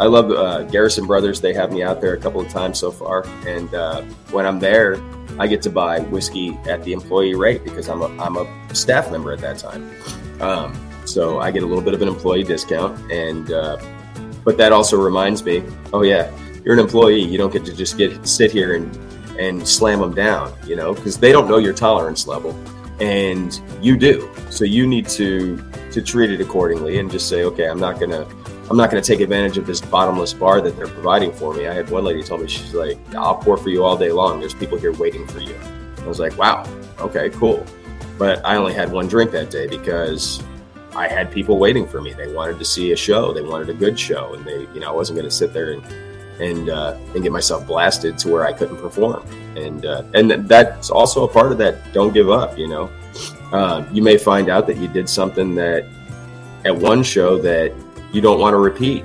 I 0.00 0.06
love 0.06 0.32
uh, 0.32 0.64
Garrison 0.64 1.06
Brothers. 1.06 1.40
They 1.40 1.54
have 1.54 1.72
me 1.72 1.84
out 1.84 2.00
there 2.00 2.14
a 2.14 2.18
couple 2.18 2.40
of 2.40 2.48
times 2.48 2.78
so 2.78 2.90
far, 2.90 3.24
and 3.46 3.72
uh, 3.74 4.02
when 4.32 4.44
I'm 4.44 4.58
there, 4.58 4.96
I 5.38 5.46
get 5.46 5.62
to 5.62 5.70
buy 5.70 6.00
whiskey 6.00 6.58
at 6.68 6.84
the 6.84 6.92
employee 6.92 7.34
rate 7.34 7.64
because 7.64 7.88
I'm 7.88 8.02
a 8.02 8.06
I'm 8.22 8.36
a 8.36 8.74
staff 8.74 9.10
member 9.10 9.32
at 9.32 9.40
that 9.40 9.58
time. 9.58 9.90
Um, 10.40 10.74
so 11.04 11.40
I 11.40 11.50
get 11.50 11.62
a 11.62 11.66
little 11.66 11.82
bit 11.82 11.94
of 11.94 12.02
an 12.02 12.08
employee 12.08 12.44
discount, 12.44 13.10
and 13.10 13.52
uh, 13.52 13.78
but 14.44 14.56
that 14.58 14.72
also 14.72 14.96
reminds 14.96 15.44
me, 15.44 15.62
oh 15.92 16.02
yeah, 16.02 16.30
you're 16.64 16.74
an 16.74 16.80
employee. 16.80 17.22
You 17.22 17.38
don't 17.38 17.52
get 17.52 17.64
to 17.66 17.74
just 17.74 17.98
get 17.98 18.26
sit 18.26 18.50
here 18.52 18.74
and 18.74 18.96
and 19.38 19.66
slam 19.66 20.00
them 20.00 20.14
down, 20.14 20.52
you 20.66 20.76
know, 20.76 20.94
because 20.94 21.18
they 21.18 21.32
don't 21.32 21.48
know 21.48 21.58
your 21.58 21.74
tolerance 21.74 22.26
level, 22.26 22.56
and 23.00 23.60
you 23.82 23.96
do. 23.96 24.30
So 24.50 24.64
you 24.64 24.86
need 24.86 25.08
to 25.10 25.56
to 25.90 26.02
treat 26.02 26.30
it 26.30 26.40
accordingly 26.40 26.98
and 26.98 27.10
just 27.10 27.28
say, 27.28 27.44
okay, 27.44 27.68
I'm 27.68 27.80
not 27.80 27.98
gonna 28.00 28.26
I'm 28.70 28.76
not 28.76 28.90
gonna 28.90 29.02
take 29.02 29.20
advantage 29.20 29.58
of 29.58 29.66
this 29.66 29.80
bottomless 29.80 30.32
bar 30.32 30.60
that 30.62 30.76
they're 30.76 30.86
providing 30.86 31.32
for 31.32 31.52
me. 31.52 31.66
I 31.66 31.74
had 31.74 31.90
one 31.90 32.04
lady 32.04 32.22
tell 32.22 32.38
me 32.38 32.48
she's 32.48 32.74
like, 32.74 32.98
I'll 33.14 33.36
pour 33.36 33.56
for 33.56 33.68
you 33.68 33.84
all 33.84 33.96
day 33.96 34.10
long. 34.10 34.40
There's 34.40 34.54
people 34.54 34.78
here 34.78 34.92
waiting 34.92 35.26
for 35.26 35.40
you. 35.40 35.58
I 35.98 36.06
was 36.06 36.18
like, 36.18 36.36
wow, 36.38 36.66
okay, 37.00 37.30
cool. 37.30 37.64
But 38.18 38.44
I 38.44 38.56
only 38.56 38.72
had 38.72 38.90
one 38.92 39.08
drink 39.08 39.32
that 39.32 39.50
day 39.50 39.66
because 39.66 40.42
I 40.94 41.08
had 41.08 41.30
people 41.30 41.58
waiting 41.58 41.86
for 41.86 42.00
me. 42.00 42.12
They 42.12 42.32
wanted 42.32 42.58
to 42.58 42.64
see 42.64 42.92
a 42.92 42.96
show. 42.96 43.32
They 43.32 43.42
wanted 43.42 43.68
a 43.68 43.74
good 43.74 43.98
show, 43.98 44.34
and 44.34 44.44
they, 44.44 44.60
you 44.72 44.80
know, 44.80 44.88
I 44.88 44.92
wasn't 44.92 45.16
going 45.16 45.28
to 45.28 45.34
sit 45.34 45.52
there 45.52 45.72
and 45.72 45.84
and 46.40 46.68
uh, 46.68 46.96
and 47.14 47.22
get 47.22 47.32
myself 47.32 47.66
blasted 47.66 48.18
to 48.18 48.28
where 48.28 48.46
I 48.46 48.52
couldn't 48.52 48.78
perform. 48.78 49.26
And 49.56 49.84
uh, 49.84 50.04
and 50.14 50.30
that's 50.48 50.90
also 50.90 51.24
a 51.24 51.28
part 51.28 51.52
of 51.52 51.58
that. 51.58 51.92
Don't 51.92 52.12
give 52.12 52.30
up. 52.30 52.56
You 52.58 52.68
know, 52.68 52.90
uh, 53.52 53.84
you 53.92 54.02
may 54.02 54.18
find 54.18 54.48
out 54.48 54.66
that 54.66 54.76
you 54.76 54.88
did 54.88 55.08
something 55.08 55.54
that 55.56 55.84
at 56.64 56.76
one 56.76 57.02
show 57.02 57.38
that 57.42 57.72
you 58.14 58.20
don't 58.20 58.40
want 58.40 58.54
to 58.54 58.58
repeat, 58.58 59.04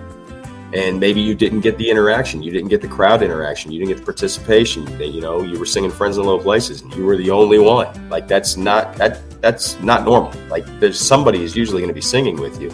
and 0.73 0.99
maybe 0.99 1.19
you 1.19 1.33
didn't 1.33 1.61
get 1.61 1.77
the 1.77 1.89
interaction, 1.89 2.43
you 2.43 2.51
didn't 2.51 2.69
get 2.69 2.81
the 2.81 2.87
crowd 2.87 3.23
interaction, 3.23 3.71
you 3.71 3.79
didn't 3.79 3.89
get 3.89 3.97
the 3.97 4.05
participation. 4.05 4.87
You 4.99 5.21
know, 5.21 5.41
you 5.41 5.57
were 5.57 5.65
singing 5.65 5.91
"Friends 5.91 6.17
in 6.17 6.23
Low 6.23 6.39
Places" 6.39 6.81
and 6.81 6.93
you 6.93 7.05
were 7.05 7.17
the 7.17 7.31
only 7.31 7.59
one. 7.59 8.09
Like 8.09 8.27
that's 8.27 8.55
not 8.55 8.95
that 8.97 9.21
that's 9.41 9.79
not 9.81 10.03
normal. 10.03 10.31
Like 10.49 10.65
there's 10.79 10.99
somebody 10.99 11.43
is 11.43 11.55
usually 11.55 11.81
going 11.81 11.89
to 11.89 11.93
be 11.93 12.01
singing 12.01 12.37
with 12.39 12.61
you, 12.61 12.71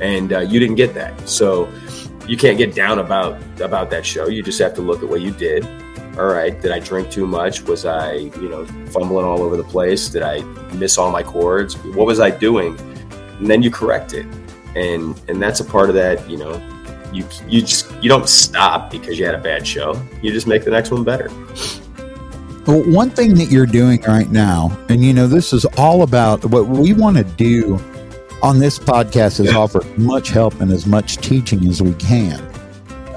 and 0.00 0.32
uh, 0.32 0.40
you 0.40 0.58
didn't 0.58 0.76
get 0.76 0.92
that. 0.94 1.28
So 1.28 1.72
you 2.26 2.36
can't 2.36 2.58
get 2.58 2.74
down 2.74 2.98
about 2.98 3.40
about 3.60 3.90
that 3.90 4.04
show. 4.04 4.26
You 4.28 4.42
just 4.42 4.58
have 4.58 4.74
to 4.74 4.82
look 4.82 5.02
at 5.02 5.08
what 5.08 5.20
you 5.20 5.30
did. 5.30 5.64
All 6.18 6.26
right, 6.26 6.58
did 6.60 6.72
I 6.72 6.78
drink 6.78 7.10
too 7.10 7.26
much? 7.26 7.62
Was 7.64 7.84
I, 7.84 8.14
you 8.14 8.48
know, 8.48 8.64
fumbling 8.86 9.26
all 9.26 9.42
over 9.42 9.56
the 9.56 9.64
place? 9.64 10.08
Did 10.08 10.22
I 10.22 10.40
miss 10.72 10.96
all 10.96 11.10
my 11.12 11.22
chords? 11.22 11.76
What 11.76 12.06
was 12.06 12.20
I 12.20 12.30
doing? 12.30 12.76
And 13.38 13.46
then 13.46 13.62
you 13.62 13.70
correct 13.70 14.14
it, 14.14 14.26
and 14.76 15.20
and 15.28 15.42
that's 15.42 15.60
a 15.60 15.64
part 15.64 15.88
of 15.88 15.94
that. 15.96 16.28
You 16.30 16.36
know, 16.36 16.62
you 17.12 17.24
you 17.48 17.62
just 17.62 17.90
you 18.02 18.08
don't 18.08 18.28
stop 18.28 18.90
because 18.90 19.18
you 19.18 19.24
had 19.24 19.34
a 19.34 19.40
bad 19.40 19.66
show. 19.66 20.00
You 20.22 20.32
just 20.32 20.46
make 20.46 20.64
the 20.64 20.70
next 20.70 20.90
one 20.90 21.02
better. 21.02 21.30
Well, 22.66 22.82
one 22.90 23.10
thing 23.10 23.34
that 23.36 23.50
you're 23.50 23.66
doing 23.66 24.02
right 24.02 24.30
now, 24.30 24.76
and 24.88 25.02
you 25.04 25.12
know, 25.12 25.26
this 25.26 25.52
is 25.52 25.64
all 25.76 26.02
about 26.02 26.44
what 26.44 26.66
we 26.66 26.92
want 26.92 27.16
to 27.16 27.24
do 27.24 27.78
on 28.42 28.58
this 28.58 28.78
podcast 28.78 29.40
is 29.40 29.54
offer 29.54 29.82
much 29.96 30.28
help 30.28 30.60
and 30.60 30.70
as 30.70 30.86
much 30.86 31.16
teaching 31.18 31.66
as 31.68 31.80
we 31.80 31.94
can. 31.94 32.40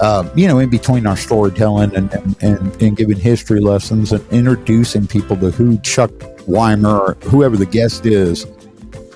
Uh, 0.00 0.26
you 0.34 0.48
know, 0.48 0.58
in 0.60 0.70
between 0.70 1.06
our 1.06 1.16
storytelling 1.16 1.94
and, 1.94 2.10
and, 2.14 2.42
and, 2.42 2.82
and, 2.82 2.96
giving 2.96 3.18
history 3.18 3.60
lessons 3.60 4.12
and 4.12 4.26
introducing 4.32 5.06
people 5.06 5.36
to 5.36 5.50
who 5.50 5.76
Chuck 5.80 6.10
Wimer 6.48 6.98
or 6.98 7.14
whoever 7.28 7.54
the 7.54 7.66
guest 7.66 8.06
is 8.06 8.46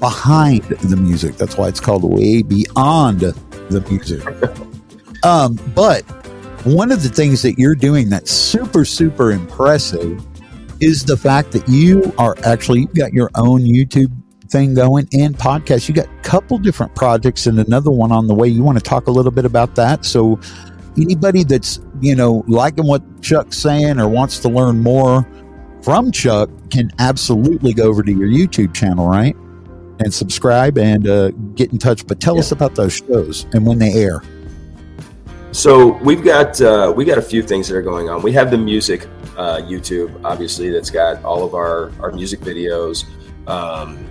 behind 0.04 0.64
the 0.64 0.96
music. 0.96 1.34
That's 1.36 1.56
why 1.56 1.68
it's 1.68 1.80
called 1.80 2.04
Way 2.04 2.42
Beyond 2.42 3.20
the 3.20 3.84
Music. 3.88 4.22
Um, 5.22 5.58
but 5.74 6.02
one 6.66 6.92
of 6.92 7.02
the 7.02 7.08
things 7.08 7.40
that 7.40 7.58
you're 7.58 7.74
doing 7.74 8.10
that's 8.10 8.30
super, 8.30 8.84
super 8.84 9.32
impressive 9.32 10.22
is 10.82 11.02
the 11.02 11.16
fact 11.16 11.52
that 11.52 11.66
you 11.66 12.12
are 12.18 12.36
actually, 12.44 12.80
you've 12.80 12.94
got 12.94 13.14
your 13.14 13.30
own 13.34 13.62
YouTube 13.62 14.12
thing 14.50 14.74
going 14.74 15.08
and 15.14 15.34
podcast. 15.34 15.88
You 15.88 15.94
got 15.94 16.08
a 16.08 16.20
couple 16.20 16.58
different 16.58 16.94
projects 16.94 17.46
and 17.46 17.58
another 17.58 17.90
one 17.90 18.12
on 18.12 18.26
the 18.26 18.34
way. 18.34 18.48
You 18.48 18.62
want 18.62 18.76
to 18.76 18.84
talk 18.84 19.06
a 19.06 19.10
little 19.10 19.32
bit 19.32 19.46
about 19.46 19.76
that? 19.76 20.04
So, 20.04 20.38
anybody 20.98 21.42
that's 21.42 21.80
you 22.02 22.14
know 22.14 22.44
liking 22.46 22.86
what 22.86 23.02
Chuck's 23.22 23.56
saying 23.56 23.98
or 23.98 24.10
wants 24.10 24.40
to 24.40 24.50
learn 24.50 24.80
more 24.80 25.26
from 25.80 26.12
Chuck 26.12 26.50
can 26.70 26.90
absolutely 26.98 27.72
go 27.72 27.84
over 27.84 28.02
to 28.02 28.12
your 28.12 28.28
YouTube 28.28 28.74
channel, 28.74 29.08
right? 29.08 29.34
And 30.00 30.12
subscribe 30.12 30.76
and 30.76 31.06
uh, 31.06 31.30
get 31.54 31.72
in 31.72 31.78
touch. 31.78 32.06
But 32.06 32.20
tell 32.20 32.34
yeah. 32.34 32.40
us 32.40 32.52
about 32.52 32.74
those 32.74 32.94
shows 32.94 33.46
and 33.52 33.64
when 33.64 33.78
they 33.78 33.92
air. 33.92 34.22
So 35.52 35.92
we've 36.02 36.24
got 36.24 36.60
uh, 36.60 36.92
we 36.96 37.04
got 37.04 37.16
a 37.16 37.22
few 37.22 37.40
things 37.40 37.68
that 37.68 37.76
are 37.76 37.82
going 37.82 38.08
on. 38.08 38.22
We 38.22 38.32
have 38.32 38.50
the 38.50 38.58
music 38.58 39.06
uh, 39.36 39.58
YouTube, 39.58 40.20
obviously, 40.24 40.70
that's 40.70 40.90
got 40.90 41.24
all 41.24 41.44
of 41.44 41.54
our 41.54 41.92
our 42.00 42.10
music 42.10 42.40
videos. 42.40 43.04
Um, 43.48 44.08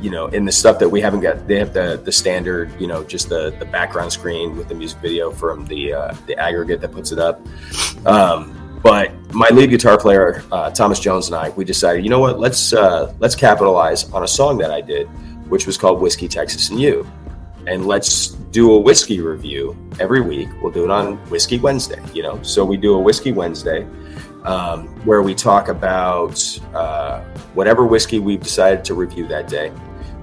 you 0.00 0.10
know, 0.10 0.26
in 0.28 0.44
the 0.44 0.52
stuff 0.52 0.78
that 0.78 0.88
we 0.88 1.00
haven't 1.00 1.20
got, 1.20 1.46
they 1.46 1.58
have 1.58 1.72
the 1.72 2.00
the 2.04 2.12
standard, 2.12 2.72
you 2.80 2.86
know, 2.86 3.04
just 3.04 3.28
the 3.28 3.54
the 3.58 3.66
background 3.66 4.12
screen 4.12 4.56
with 4.56 4.68
the 4.68 4.74
music 4.74 4.98
video 5.00 5.30
from 5.30 5.66
the 5.66 5.92
uh, 5.92 6.14
the 6.26 6.36
aggregate 6.38 6.80
that 6.80 6.92
puts 6.92 7.12
it 7.12 7.18
up. 7.18 7.40
Um, 8.06 8.80
but 8.82 9.12
my 9.34 9.48
lead 9.50 9.70
guitar 9.70 9.98
player, 9.98 10.44
uh, 10.52 10.70
Thomas 10.70 11.00
Jones, 11.00 11.26
and 11.26 11.36
I, 11.36 11.50
we 11.50 11.64
decided, 11.64 12.04
you 12.04 12.10
know 12.10 12.20
what, 12.20 12.38
let's 12.38 12.72
uh, 12.72 13.12
let's 13.18 13.34
capitalize 13.34 14.10
on 14.12 14.22
a 14.22 14.28
song 14.28 14.56
that 14.58 14.70
I 14.70 14.80
did, 14.80 15.06
which 15.50 15.66
was 15.66 15.76
called 15.76 16.00
"Whiskey, 16.00 16.28
Texas, 16.28 16.70
and 16.70 16.80
You," 16.80 17.06
and 17.66 17.86
let's 17.86 18.28
do 18.28 18.72
a 18.72 18.78
whiskey 18.78 19.20
review 19.20 19.76
every 19.98 20.20
week. 20.20 20.48
We'll 20.62 20.72
do 20.72 20.84
it 20.84 20.90
on 20.90 21.16
Whiskey 21.28 21.58
Wednesday, 21.58 22.00
you 22.14 22.22
know. 22.22 22.40
So 22.42 22.64
we 22.64 22.76
do 22.76 22.94
a 22.94 23.00
Whiskey 23.00 23.32
Wednesday 23.32 23.86
um, 24.44 24.86
where 25.04 25.22
we 25.22 25.34
talk 25.34 25.68
about 25.68 26.40
uh, 26.74 27.20
whatever 27.54 27.84
whiskey 27.86 28.20
we've 28.20 28.42
decided 28.42 28.84
to 28.84 28.94
review 28.94 29.26
that 29.28 29.48
day. 29.48 29.72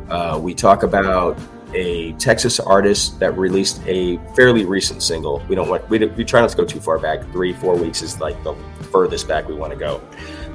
Uh, 0.09 0.39
we 0.41 0.53
talk 0.53 0.83
about 0.83 1.37
a 1.73 2.13
Texas 2.13 2.59
artist 2.59 3.19
that 3.19 3.37
released 3.37 3.81
a 3.85 4.17
fairly 4.35 4.65
recent 4.65 5.03
single. 5.03 5.43
We 5.47 5.55
don't 5.55 5.69
want 5.69 5.89
we, 5.89 6.05
we 6.05 6.23
try 6.23 6.41
not 6.41 6.49
to 6.49 6.57
go 6.57 6.65
too 6.65 6.79
far 6.79 6.97
back. 6.97 7.29
Three 7.31 7.53
four 7.53 7.75
weeks 7.75 8.01
is 8.01 8.19
like 8.19 8.41
the 8.43 8.53
furthest 8.91 9.27
back 9.27 9.47
we 9.47 9.55
want 9.55 9.73
to 9.73 9.79
go, 9.79 10.01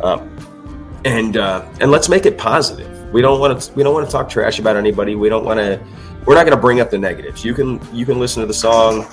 um, 0.02 1.00
and 1.04 1.36
uh, 1.36 1.66
and 1.80 1.90
let's 1.90 2.08
make 2.08 2.26
it 2.26 2.38
positive. 2.38 3.12
We 3.12 3.22
don't 3.22 3.40
want 3.40 3.60
to 3.60 3.72
we 3.74 3.82
don't 3.82 3.94
want 3.94 4.06
to 4.06 4.12
talk 4.12 4.28
trash 4.28 4.58
about 4.58 4.76
anybody. 4.76 5.14
We 5.14 5.28
don't 5.28 5.44
want 5.44 5.58
to. 5.58 5.80
We're 6.26 6.34
not 6.34 6.44
going 6.44 6.56
to 6.56 6.60
bring 6.60 6.80
up 6.80 6.90
the 6.90 6.98
negatives. 6.98 7.44
You 7.44 7.54
can 7.54 7.80
you 7.94 8.04
can 8.04 8.18
listen 8.18 8.40
to 8.40 8.46
the 8.46 8.54
song 8.54 9.06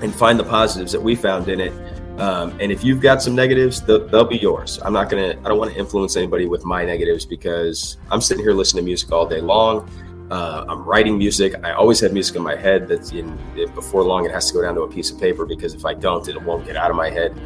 and 0.00 0.14
find 0.14 0.38
the 0.38 0.44
positives 0.44 0.92
that 0.92 1.02
we 1.02 1.16
found 1.16 1.48
in 1.48 1.60
it 1.60 1.72
um, 2.18 2.58
and 2.60 2.72
if 2.72 2.82
you've 2.82 3.00
got 3.00 3.22
some 3.22 3.36
negatives, 3.36 3.80
they'll, 3.80 4.06
they'll, 4.08 4.24
be 4.24 4.38
yours. 4.38 4.80
I'm 4.84 4.92
not 4.92 5.08
gonna. 5.08 5.38
I 5.44 5.48
don't 5.48 5.56
want 5.56 5.72
to 5.72 5.78
influence 5.78 6.16
anybody 6.16 6.46
with 6.46 6.64
my 6.64 6.84
negatives 6.84 7.24
because 7.24 7.96
I'm 8.10 8.20
sitting 8.20 8.42
here 8.42 8.52
listening 8.52 8.82
to 8.82 8.86
music 8.86 9.12
all 9.12 9.24
day 9.24 9.40
long. 9.40 9.88
Uh, 10.30 10.64
I'm 10.68 10.84
writing 10.84 11.16
music. 11.16 11.54
I 11.64 11.72
always 11.72 12.00
have 12.00 12.12
music 12.12 12.36
in 12.36 12.42
my 12.42 12.54
head. 12.54 12.86
That's 12.86 13.12
in 13.12 13.38
before 13.74 14.02
long. 14.02 14.26
It 14.26 14.32
has 14.32 14.48
to 14.48 14.54
go 14.54 14.62
down 14.62 14.74
to 14.74 14.82
a 14.82 14.88
piece 14.88 15.10
of 15.10 15.18
paper 15.18 15.46
because 15.46 15.74
if 15.74 15.84
I 15.84 15.94
don't, 15.94 16.26
it 16.28 16.40
won't 16.42 16.66
get 16.66 16.76
out 16.76 16.90
of 16.90 16.96
my 16.96 17.10
head. 17.10 17.40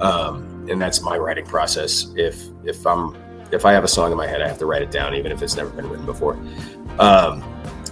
Um, 0.00 0.66
and 0.70 0.80
that's 0.80 1.02
my 1.02 1.16
writing 1.16 1.44
process. 1.44 2.12
If 2.14 2.44
if 2.64 2.86
I'm 2.86 3.16
if 3.50 3.64
I 3.64 3.72
have 3.72 3.84
a 3.84 3.88
song 3.88 4.12
in 4.12 4.16
my 4.16 4.26
head, 4.26 4.42
I 4.42 4.48
have 4.48 4.58
to 4.58 4.66
write 4.66 4.82
it 4.82 4.90
down, 4.90 5.14
even 5.14 5.32
if 5.32 5.42
it's 5.42 5.56
never 5.56 5.70
been 5.70 5.88
written 5.88 6.06
before. 6.06 6.38
Um, 6.98 7.42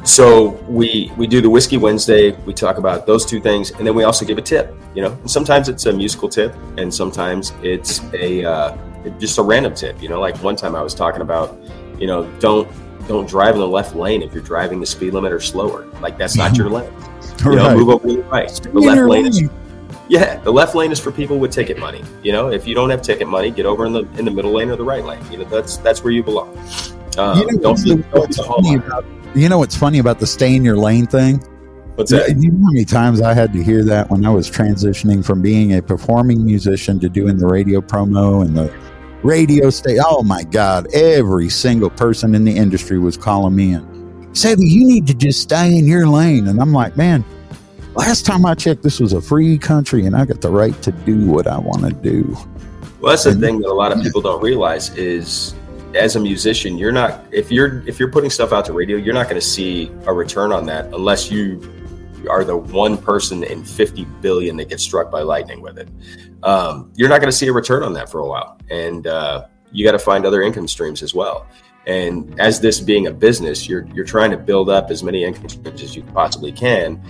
so 0.05 0.51
we 0.69 1.11
we 1.17 1.27
do 1.27 1.41
the 1.41 1.51
whiskey 1.51 1.79
Wednesday. 1.79 2.31
We 2.45 2.55
talk 2.55 2.79
about 2.79 3.07
those 3.07 3.27
two 3.27 3.41
things, 3.41 3.73
and 3.73 3.87
then 3.87 3.95
we 3.95 4.05
also 4.05 4.25
give 4.25 4.39
a 4.39 4.43
tip. 4.43 4.73
You 4.95 5.03
know, 5.03 5.13
and 5.13 5.31
sometimes 5.31 5.69
it's 5.69 5.87
a 5.87 5.93
musical 5.93 6.29
tip, 6.29 6.55
and 6.79 6.95
sometimes 6.95 7.53
it's 7.63 8.01
a 8.13 8.45
uh, 8.45 8.77
just 9.19 9.39
a 9.39 9.43
random 9.43 9.75
tip. 9.75 10.01
You 10.01 10.09
know, 10.09 10.21
like 10.21 10.37
one 10.43 10.55
time 10.55 10.77
I 10.77 10.83
was 10.83 10.95
talking 10.95 11.23
about, 11.23 11.59
you 11.99 12.07
know, 12.07 12.31
don't 12.39 12.69
don't 13.07 13.29
drive 13.29 13.55
in 13.55 13.61
the 13.61 13.69
left 13.69 13.95
lane 13.95 14.23
if 14.23 14.33
you're 14.33 14.43
driving 14.43 14.81
the 14.81 14.87
speed 14.87 15.15
limit 15.15 15.33
or 15.33 15.41
slower. 15.41 15.87
Like 16.01 16.19
that's 16.19 16.37
not 16.37 16.57
your 16.57 16.69
lane. 16.71 16.93
You 17.45 17.57
know, 17.57 17.67
right. 17.67 17.77
move 17.77 17.89
over 17.91 18.09
to 18.09 18.17
the 18.17 18.23
right. 18.25 18.49
The 18.49 18.81
left 18.81 19.03
lane 19.03 19.27
is 19.27 19.43
yeah, 20.09 20.39
the 20.41 20.53
left 20.53 20.75
lane 20.75 20.93
is 20.93 21.01
for 21.01 21.11
people 21.11 21.39
with 21.39 21.51
ticket 21.51 21.79
money. 21.79 22.05
You 22.23 22.33
know, 22.33 22.51
if 22.51 22.67
you 22.67 22.75
don't 22.75 22.91
have 22.91 23.03
ticket 23.03 23.27
money, 23.27 23.51
get 23.51 23.67
over 23.67 23.87
in 23.87 23.93
the 23.93 24.07
in 24.19 24.25
the 24.25 24.31
middle 24.31 24.53
lane 24.53 24.71
or 24.71 24.77
the 24.77 24.85
right 24.85 25.05
lane. 25.05 25.25
You 25.31 25.39
know, 25.39 25.45
that's 25.45 25.79
that's 25.79 26.05
where 26.05 26.13
you 26.13 26.23
belong. 26.23 26.57
Um, 27.19 27.39
you 27.39 27.47
know, 27.47 27.75
don't, 27.75 27.85
don't 28.13 28.77
about, 28.77 29.05
you 29.35 29.49
know 29.49 29.59
what's 29.59 29.77
funny 29.77 29.99
about 29.99 30.21
the 30.21 30.27
stay 30.27 30.55
in 30.55 30.65
your 30.65 30.77
lane 30.77 31.07
thing? 31.07 31.39
What's 31.97 32.11
that? 32.11 32.29
You 32.29 32.51
know 32.53 32.67
how 32.67 32.73
many 32.73 32.85
times 32.85 33.23
I 33.23 33.33
had 33.33 33.53
to 33.55 33.63
hear 33.63 33.83
that 33.85 34.11
when 34.11 34.25
I 34.27 34.31
was 34.31 34.51
transitioning 34.51 35.25
from 35.25 35.41
being 35.41 35.75
a 35.75 35.83
performing 35.83 36.45
musician 36.45 37.01
to 37.01 37.09
doing 37.09 37.39
the 37.39 37.47
radio 37.47 37.81
promo 37.81 38.45
and 38.45 38.57
the 38.57 38.75
radio 39.23 39.71
stay. 39.71 39.99
Oh 40.05 40.23
my 40.23 40.45
God! 40.45 40.87
Every 40.95 41.49
single 41.49 41.91
person 41.91 42.35
in 42.35 42.45
the 42.45 42.57
industry 42.57 42.99
was 42.99 43.17
calling 43.17 43.55
me 43.55 43.73
and 43.73 44.37
saying 44.37 44.59
you 44.61 44.87
need 44.87 45.07
to 45.07 45.15
just 45.15 45.41
stay 45.41 45.77
in 45.77 45.87
your 45.87 46.09
lane, 46.09 46.47
and 46.49 46.61
I'm 46.61 46.73
like, 46.73 46.97
man, 46.97 47.25
last 47.95 48.27
time 48.27 48.45
I 48.47 48.55
checked, 48.55 48.83
this 48.83 49.01
was 49.01 49.13
a 49.13 49.21
free 49.21 49.59
country, 49.59 50.07
and 50.07 50.17
I 50.17 50.25
got 50.25 50.41
the 50.41 50.51
right 50.51 50.81
to 50.83 50.93
do 50.93 51.27
what 51.27 51.47
I 51.47 51.59
want 51.59 51.83
to 51.83 51.93
do. 51.93 52.37
Well, 53.01 53.13
that's 53.13 53.25
the 53.25 53.31
and, 53.31 53.41
thing 53.41 53.61
that 53.61 53.69
a 53.69 53.75
lot 53.75 53.93
of 53.93 54.03
people 54.03 54.21
don't 54.21 54.43
realize 54.43 54.95
is 54.97 55.55
as 55.95 56.17
a 56.17 56.21
musician, 56.21 56.79
you're 56.79 56.93
not 56.93 57.25
if 57.33 57.51
you're 57.51 57.87
if 57.89 57.99
you're 57.99 58.11
putting 58.11 58.31
stuff 58.31 58.53
out 58.53 58.65
to 58.67 58.73
radio, 58.73 58.97
you're 58.97 59.15
not 59.15 59.29
going 59.29 59.41
to 59.41 59.47
see 59.47 59.91
a 60.07 60.13
return 60.13 60.53
on 60.53 60.67
that 60.67 60.87
unless 60.87 61.31
you 61.31 61.61
are 62.29 62.45
the 62.45 62.57
one 62.57 62.97
person 62.99 63.43
in 63.45 63.65
50 63.65 64.05
billion 64.21 64.57
that 64.57 64.69
gets 64.69 64.83
struck 64.83 65.11
by 65.11 65.23
lightning 65.23 65.61
with 65.61 65.79
it. 65.79 65.89
Um, 66.43 66.93
you're 66.95 67.09
not 67.09 67.21
going 67.21 67.31
to 67.31 67.37
see 67.37 67.49
a 67.49 67.53
return 67.53 67.83
on 67.83 67.93
that 67.95 68.11
for 68.11 68.21
a 68.21 68.27
while, 68.27 68.59
and 68.71 69.07
uh, 69.07 69.47
you 69.73 69.85
got 69.85 69.93
to 69.93 69.99
find 69.99 70.25
other 70.25 70.43
income 70.43 70.69
streams 70.69 71.03
as 71.03 71.15
well. 71.15 71.47
And 71.87 72.39
as 72.41 72.61
this 72.61 72.81
being 72.81 73.07
a 73.07 73.13
business, 73.13 73.69
you're 73.69 73.87
you're 73.95 74.05
trying 74.05 74.33
to 74.33 74.37
build 74.37 74.69
up 74.69 74.91
as 74.91 75.05
many 75.05 75.25
income 75.25 75.49
streams 75.49 75.83
as 75.83 75.95
you 75.95 76.03
possibly 76.03 76.51
can, 76.51 77.01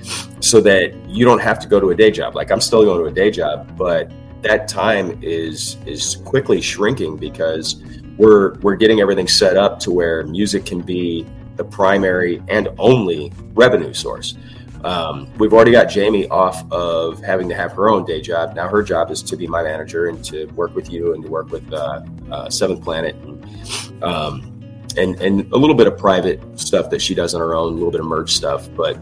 so 0.40 0.60
that 0.60 0.94
you 1.08 1.24
don't 1.24 1.40
have 1.40 1.58
to 1.60 1.68
go 1.68 1.80
to 1.80 1.90
a 1.90 1.94
day 1.94 2.10
job. 2.10 2.34
Like 2.34 2.50
I'm 2.50 2.60
still 2.60 2.84
going 2.84 3.00
to 3.00 3.06
a 3.06 3.12
day 3.12 3.30
job, 3.30 3.76
but 3.76 4.10
that 4.42 4.68
time 4.68 5.18
is 5.22 5.78
is 5.86 6.16
quickly 6.24 6.60
shrinking 6.60 7.16
because 7.16 7.82
we're 8.18 8.54
we're 8.60 8.76
getting 8.76 9.00
everything 9.00 9.28
set 9.28 9.56
up 9.56 9.78
to 9.80 9.90
where 9.90 10.24
music 10.24 10.66
can 10.66 10.80
be 10.80 11.26
the 11.56 11.64
primary 11.64 12.42
and 12.48 12.68
only 12.78 13.32
revenue 13.54 13.92
source. 13.92 14.36
Um, 14.84 15.32
we've 15.38 15.52
already 15.52 15.72
got 15.72 15.86
Jamie 15.86 16.28
off 16.28 16.70
of 16.70 17.20
having 17.20 17.48
to 17.48 17.54
have 17.54 17.72
her 17.72 17.88
own 17.88 18.04
day 18.04 18.20
job. 18.20 18.54
Now 18.54 18.68
her 18.68 18.82
job 18.82 19.10
is 19.10 19.22
to 19.22 19.36
be 19.36 19.46
my 19.46 19.62
manager 19.62 20.08
and 20.08 20.24
to 20.26 20.46
work 20.52 20.74
with 20.74 20.90
you 20.90 21.14
and 21.14 21.24
to 21.24 21.30
work 21.30 21.50
with 21.50 21.72
uh, 21.72 22.02
uh, 22.30 22.50
Seventh 22.50 22.82
Planet. 22.82 23.14
And, 23.16 24.02
um, 24.02 24.52
and 24.96 25.20
and 25.20 25.52
a 25.52 25.56
little 25.56 25.74
bit 25.74 25.86
of 25.86 25.98
private 25.98 26.40
stuff 26.58 26.90
that 26.90 27.02
she 27.02 27.14
does 27.14 27.34
on 27.34 27.40
her 27.40 27.54
own, 27.54 27.72
a 27.72 27.74
little 27.74 27.90
bit 27.90 28.00
of 28.00 28.06
merch 28.06 28.30
stuff. 28.30 28.68
But 28.74 28.98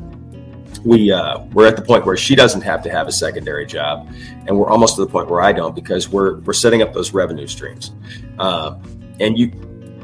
we 0.84 1.12
uh, 1.12 1.40
we're 1.52 1.66
at 1.66 1.76
the 1.76 1.82
point 1.82 2.04
where 2.04 2.16
she 2.16 2.34
doesn't 2.34 2.62
have 2.62 2.82
to 2.82 2.90
have 2.90 3.06
a 3.06 3.12
secondary 3.12 3.66
job, 3.66 4.12
and 4.46 4.58
we're 4.58 4.68
almost 4.68 4.96
to 4.96 5.04
the 5.04 5.10
point 5.10 5.28
where 5.28 5.40
I 5.40 5.52
don't 5.52 5.74
because 5.74 6.08
we're 6.08 6.38
we're 6.40 6.52
setting 6.52 6.82
up 6.82 6.92
those 6.92 7.14
revenue 7.14 7.46
streams, 7.46 7.92
uh, 8.38 8.76
and 9.20 9.38
you 9.38 9.52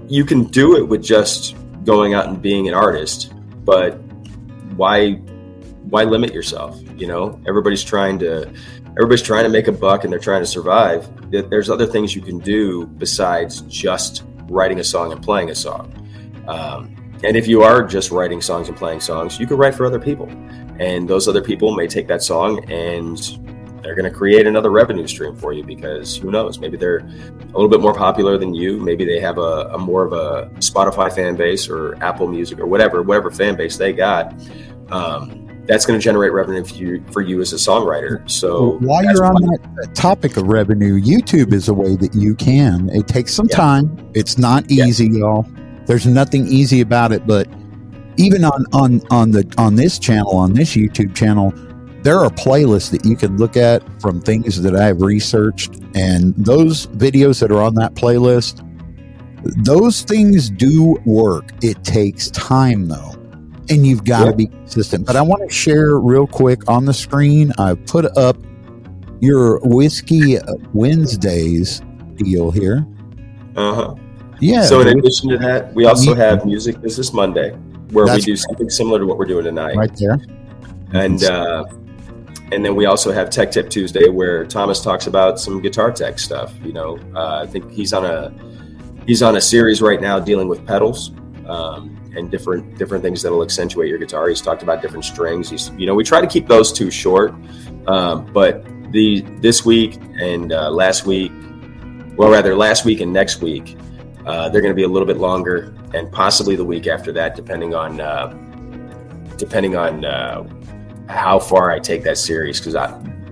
you 0.08 0.24
can 0.24 0.44
do 0.44 0.76
it 0.76 0.86
with 0.86 1.02
just 1.02 1.56
going 1.84 2.14
out 2.14 2.28
and 2.28 2.40
being 2.40 2.68
an 2.68 2.74
artist, 2.74 3.32
but 3.64 3.94
why 4.76 5.20
why 5.90 6.04
limit 6.04 6.32
yourself? 6.32 6.80
You 6.96 7.06
know, 7.06 7.40
everybody's 7.46 7.84
trying 7.84 8.18
to 8.20 8.52
everybody's 8.90 9.22
trying 9.22 9.44
to 9.44 9.50
make 9.50 9.68
a 9.68 9.72
buck 9.72 10.04
and 10.04 10.12
they're 10.12 10.20
trying 10.20 10.42
to 10.42 10.46
survive. 10.46 11.08
There's 11.30 11.68
other 11.68 11.86
things 11.86 12.14
you 12.14 12.22
can 12.22 12.38
do 12.38 12.86
besides 12.86 13.60
just 13.62 14.24
writing 14.48 14.80
a 14.80 14.84
song 14.84 15.12
and 15.12 15.22
playing 15.22 15.50
a 15.50 15.54
song. 15.54 15.92
Um, 16.48 16.96
and 17.22 17.36
if 17.36 17.46
you 17.46 17.62
are 17.62 17.84
just 17.84 18.10
writing 18.10 18.40
songs 18.40 18.68
and 18.68 18.76
playing 18.76 19.00
songs, 19.00 19.38
you 19.38 19.46
could 19.46 19.58
write 19.58 19.74
for 19.74 19.84
other 19.84 20.00
people. 20.00 20.28
And 20.78 21.08
those 21.08 21.28
other 21.28 21.42
people 21.42 21.76
may 21.76 21.86
take 21.86 22.08
that 22.08 22.22
song 22.22 22.64
and 22.70 23.18
they're 23.82 23.94
going 23.94 24.10
to 24.10 24.16
create 24.16 24.46
another 24.46 24.70
revenue 24.70 25.06
stream 25.06 25.36
for 25.36 25.52
you 25.52 25.62
because 25.62 26.16
who 26.16 26.30
knows? 26.30 26.58
Maybe 26.58 26.76
they're 26.76 26.98
a 26.98 27.52
little 27.52 27.68
bit 27.68 27.80
more 27.80 27.94
popular 27.94 28.38
than 28.38 28.54
you. 28.54 28.78
Maybe 28.78 29.04
they 29.04 29.20
have 29.20 29.38
a, 29.38 29.70
a 29.72 29.78
more 29.78 30.04
of 30.04 30.12
a 30.12 30.50
Spotify 30.58 31.12
fan 31.12 31.36
base 31.36 31.68
or 31.68 32.02
Apple 32.02 32.28
Music 32.28 32.58
or 32.58 32.66
whatever, 32.66 33.02
whatever 33.02 33.30
fan 33.30 33.56
base 33.56 33.76
they 33.76 33.92
got. 33.92 34.32
Um, 34.90 35.49
that's 35.66 35.86
going 35.86 35.98
to 35.98 36.02
generate 36.02 36.32
revenue 36.32 36.64
for 36.64 36.74
you, 36.74 37.04
for 37.12 37.20
you 37.20 37.40
as 37.40 37.52
a 37.52 37.56
songwriter. 37.56 38.28
So 38.30 38.78
while 38.78 39.04
you're 39.04 39.24
on 39.24 39.42
that 39.42 39.60
uh, 39.82 39.92
topic 39.94 40.36
of 40.36 40.46
revenue, 40.46 41.00
YouTube 41.00 41.52
is 41.52 41.68
a 41.68 41.74
way 41.74 41.96
that 41.96 42.14
you 42.14 42.34
can. 42.34 42.88
It 42.90 43.06
takes 43.06 43.34
some 43.34 43.46
yeah. 43.50 43.56
time. 43.56 44.10
It's 44.14 44.38
not 44.38 44.70
easy, 44.70 45.06
yeah. 45.06 45.18
y'all. 45.18 45.46
There's 45.86 46.06
nothing 46.06 46.46
easy 46.46 46.80
about 46.80 47.12
it, 47.12 47.26
but 47.26 47.48
even 48.16 48.44
on 48.44 48.64
on 48.72 49.00
on 49.10 49.30
the 49.30 49.52
on 49.58 49.76
this 49.76 49.98
channel, 49.98 50.36
on 50.36 50.52
this 50.52 50.76
YouTube 50.76 51.14
channel, 51.14 51.52
there 52.02 52.18
are 52.18 52.30
playlists 52.30 52.90
that 52.90 53.04
you 53.04 53.16
can 53.16 53.36
look 53.36 53.56
at 53.56 53.82
from 54.00 54.20
things 54.20 54.60
that 54.62 54.76
I've 54.76 55.00
researched, 55.00 55.76
and 55.94 56.34
those 56.36 56.86
videos 56.88 57.40
that 57.40 57.50
are 57.50 57.62
on 57.62 57.74
that 57.76 57.94
playlist, 57.94 58.66
those 59.64 60.02
things 60.02 60.50
do 60.50 60.98
work. 61.04 61.50
It 61.62 61.82
takes 61.84 62.30
time 62.30 62.88
though 62.88 63.19
and 63.70 63.86
you've 63.86 64.04
got 64.04 64.26
to 64.26 64.32
be 64.32 64.46
consistent. 64.46 65.06
But 65.06 65.16
I 65.16 65.22
want 65.22 65.48
to 65.48 65.54
share 65.54 65.98
real 65.98 66.26
quick 66.26 66.68
on 66.68 66.84
the 66.84 66.94
screen. 66.94 67.52
I 67.58 67.74
put 67.74 68.16
up 68.16 68.36
your 69.20 69.60
whiskey 69.60 70.36
Wednesdays 70.72 71.82
deal 72.16 72.50
here. 72.50 72.86
Uh 73.56 73.74
huh. 73.74 73.94
Yeah. 74.40 74.62
So 74.62 74.80
in 74.80 74.98
addition 74.98 75.28
to 75.30 75.38
that, 75.38 75.74
we 75.74 75.84
also 75.84 76.14
have 76.14 76.44
Music 76.44 76.80
Business 76.80 77.12
Monday, 77.12 77.50
where 77.90 78.06
we 78.06 78.20
do 78.20 78.36
something 78.36 78.70
similar 78.70 78.98
to 78.98 79.06
what 79.06 79.18
we're 79.18 79.26
doing 79.26 79.44
tonight. 79.44 79.76
Right 79.76 79.94
there. 79.96 80.18
And 80.92 81.22
uh, 81.24 81.64
and 82.52 82.64
then 82.64 82.74
we 82.74 82.86
also 82.86 83.12
have 83.12 83.30
Tech 83.30 83.52
Tip 83.52 83.70
Tuesday, 83.70 84.08
where 84.08 84.44
Thomas 84.44 84.82
talks 84.82 85.06
about 85.06 85.38
some 85.38 85.60
guitar 85.60 85.92
tech 85.92 86.18
stuff. 86.18 86.52
You 86.64 86.72
know, 86.72 86.98
uh, 87.14 87.42
I 87.42 87.46
think 87.46 87.70
he's 87.70 87.92
on 87.92 88.04
a 88.04 88.32
he's 89.06 89.22
on 89.22 89.36
a 89.36 89.40
series 89.40 89.82
right 89.82 90.00
now 90.00 90.18
dealing 90.18 90.48
with 90.48 90.66
pedals. 90.66 91.12
Um, 91.46 91.99
and 92.16 92.30
different 92.30 92.78
different 92.78 93.02
things 93.02 93.22
that'll 93.22 93.42
accentuate 93.42 93.88
your 93.88 93.98
guitar. 93.98 94.28
He's 94.28 94.40
talked 94.40 94.62
about 94.62 94.82
different 94.82 95.04
strings. 95.04 95.50
He's 95.50 95.70
you 95.72 95.86
know 95.86 95.94
we 95.94 96.04
try 96.04 96.20
to 96.20 96.26
keep 96.26 96.46
those 96.46 96.72
two 96.72 96.90
short, 96.90 97.34
um, 97.86 98.30
but 98.32 98.64
the 98.92 99.22
this 99.40 99.64
week 99.64 99.98
and 100.20 100.52
uh, 100.52 100.70
last 100.70 101.06
week, 101.06 101.32
well 102.16 102.30
rather 102.30 102.56
last 102.56 102.84
week 102.84 103.00
and 103.00 103.12
next 103.12 103.40
week, 103.40 103.76
uh, 104.26 104.48
they're 104.48 104.60
going 104.60 104.72
to 104.72 104.76
be 104.76 104.84
a 104.84 104.88
little 104.88 105.06
bit 105.06 105.18
longer, 105.18 105.74
and 105.94 106.10
possibly 106.12 106.56
the 106.56 106.64
week 106.64 106.86
after 106.86 107.12
that, 107.12 107.34
depending 107.34 107.74
on 107.74 108.00
uh, 108.00 108.28
depending 109.36 109.76
on 109.76 110.04
uh, 110.04 110.46
how 111.08 111.38
far 111.38 111.70
I 111.70 111.78
take 111.78 112.02
that 112.04 112.18
series. 112.18 112.60
Because 112.60 112.74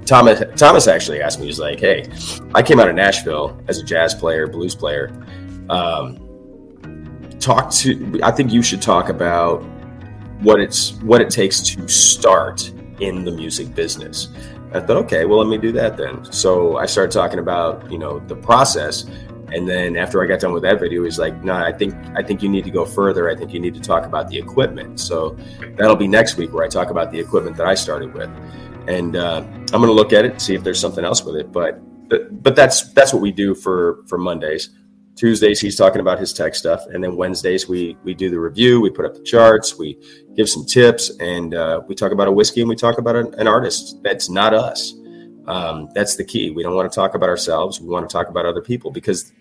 Thomas 0.05 0.43
Thomas 0.57 0.87
actually 0.87 1.21
asked 1.21 1.41
me, 1.41 1.47
he's 1.47 1.59
like, 1.59 1.81
"Hey, 1.81 2.09
I 2.55 2.62
came 2.62 2.81
out 2.81 2.88
of 2.88 2.95
Nashville 2.95 3.61
as 3.69 3.79
a 3.79 3.85
jazz 3.85 4.14
player, 4.14 4.47
blues 4.47 4.75
player." 4.75 5.12
Um, 5.69 6.28
talk 7.40 7.70
to 7.70 8.20
i 8.22 8.31
think 8.31 8.53
you 8.53 8.62
should 8.62 8.83
talk 8.83 9.09
about 9.09 9.62
what 10.40 10.61
it's 10.61 10.92
what 11.03 11.20
it 11.20 11.31
takes 11.31 11.61
to 11.61 11.88
start 11.88 12.72
in 13.01 13.24
the 13.24 13.31
music 13.31 13.74
business. 13.74 14.29
I 14.72 14.81
thought 14.81 14.96
okay 15.05 15.24
well 15.24 15.38
let 15.38 15.48
me 15.48 15.59
do 15.59 15.72
that 15.72 15.96
then. 15.96 16.31
So 16.33 16.77
i 16.77 16.87
started 16.87 17.12
talking 17.12 17.38
about 17.38 17.90
you 17.90 17.98
know 17.98 18.18
the 18.20 18.37
process. 18.37 19.07
And 19.51 19.66
then 19.66 19.96
after 19.96 20.22
i 20.22 20.27
got 20.27 20.40
done 20.40 20.53
with 20.53 20.62
that 20.64 20.79
video 20.79 21.05
he's 21.05 21.18
like 21.18 21.42
no 21.42 21.55
i 21.55 21.72
think 21.72 21.94
i 22.14 22.22
think 22.22 22.42
you 22.42 22.48
need 22.48 22.64
to 22.64 22.70
go 22.70 22.85
further. 22.85 23.31
I 23.31 23.35
think 23.35 23.53
you 23.53 23.61
need 23.61 23.74
to 23.74 23.81
talk 23.81 24.05
about 24.05 24.29
the 24.29 24.38
equipment. 24.38 25.01
So 25.01 25.37
that'll 25.77 25.96
be 25.96 26.09
next 26.09 26.37
week 26.37 26.53
where 26.53 26.64
i 26.64 26.68
talk 26.68 26.90
about 26.90 27.11
the 27.11 27.18
equipment 27.18 27.57
that 27.57 27.66
i 27.66 27.74
started 27.74 28.12
with. 28.14 28.31
And 28.87 29.16
uh, 29.16 29.42
i'm 29.72 29.81
going 29.83 29.87
to 29.87 29.92
look 29.92 30.12
at 30.12 30.24
it 30.24 30.40
see 30.40 30.55
if 30.55 30.62
there's 30.62 30.81
something 30.81 31.05
else 31.05 31.24
with 31.24 31.37
it. 31.37 31.51
But 31.51 31.81
but 32.42 32.55
that's 32.55 32.92
that's 32.92 33.12
what 33.12 33.22
we 33.22 33.33
do 33.33 33.55
for 33.55 34.05
for 34.07 34.18
mondays 34.18 34.70
Tuesdays 35.19 35.61
he's 35.61 35.75
talking 35.75 36.01
about 36.01 36.21
his 36.21 36.33
tech 36.33 36.55
stuff, 36.55 36.87
and 36.87 37.03
then 37.03 37.17
Wednesdays 37.17 37.69
we 37.69 37.97
we 38.05 38.15
do 38.15 38.31
the 38.31 38.39
review, 38.39 38.81
we 38.81 38.89
put 38.89 39.05
up 39.05 39.15
the 39.15 39.23
charts, 39.23 39.77
we 39.77 39.99
give 40.37 40.49
some 40.49 40.65
tips, 40.65 41.11
and 41.19 41.57
uh, 41.57 41.81
we 41.89 41.97
talk 41.97 42.13
about 42.13 42.29
a 42.29 42.33
whiskey 42.33 42.61
and 42.61 42.69
we 42.69 42.77
talk 42.77 42.99
about 42.99 43.17
an, 43.17 43.35
an 43.35 43.49
artist 43.49 44.01
that's 44.05 44.31
not 44.31 44.55
us. 44.55 44.95
Um, 45.49 45.89
that's 45.93 46.15
the 46.15 46.25
key. 46.25 46.53
We 46.53 46.63
don't 46.63 46.77
want 46.77 46.91
to 46.91 46.95
talk 46.95 47.17
about 47.17 47.29
ourselves. 47.29 47.81
We 47.81 47.89
want 47.89 48.09
to 48.09 48.13
talk 48.13 48.29
about 48.29 48.47
other 48.47 48.63
people 48.63 48.93
because 48.93 49.33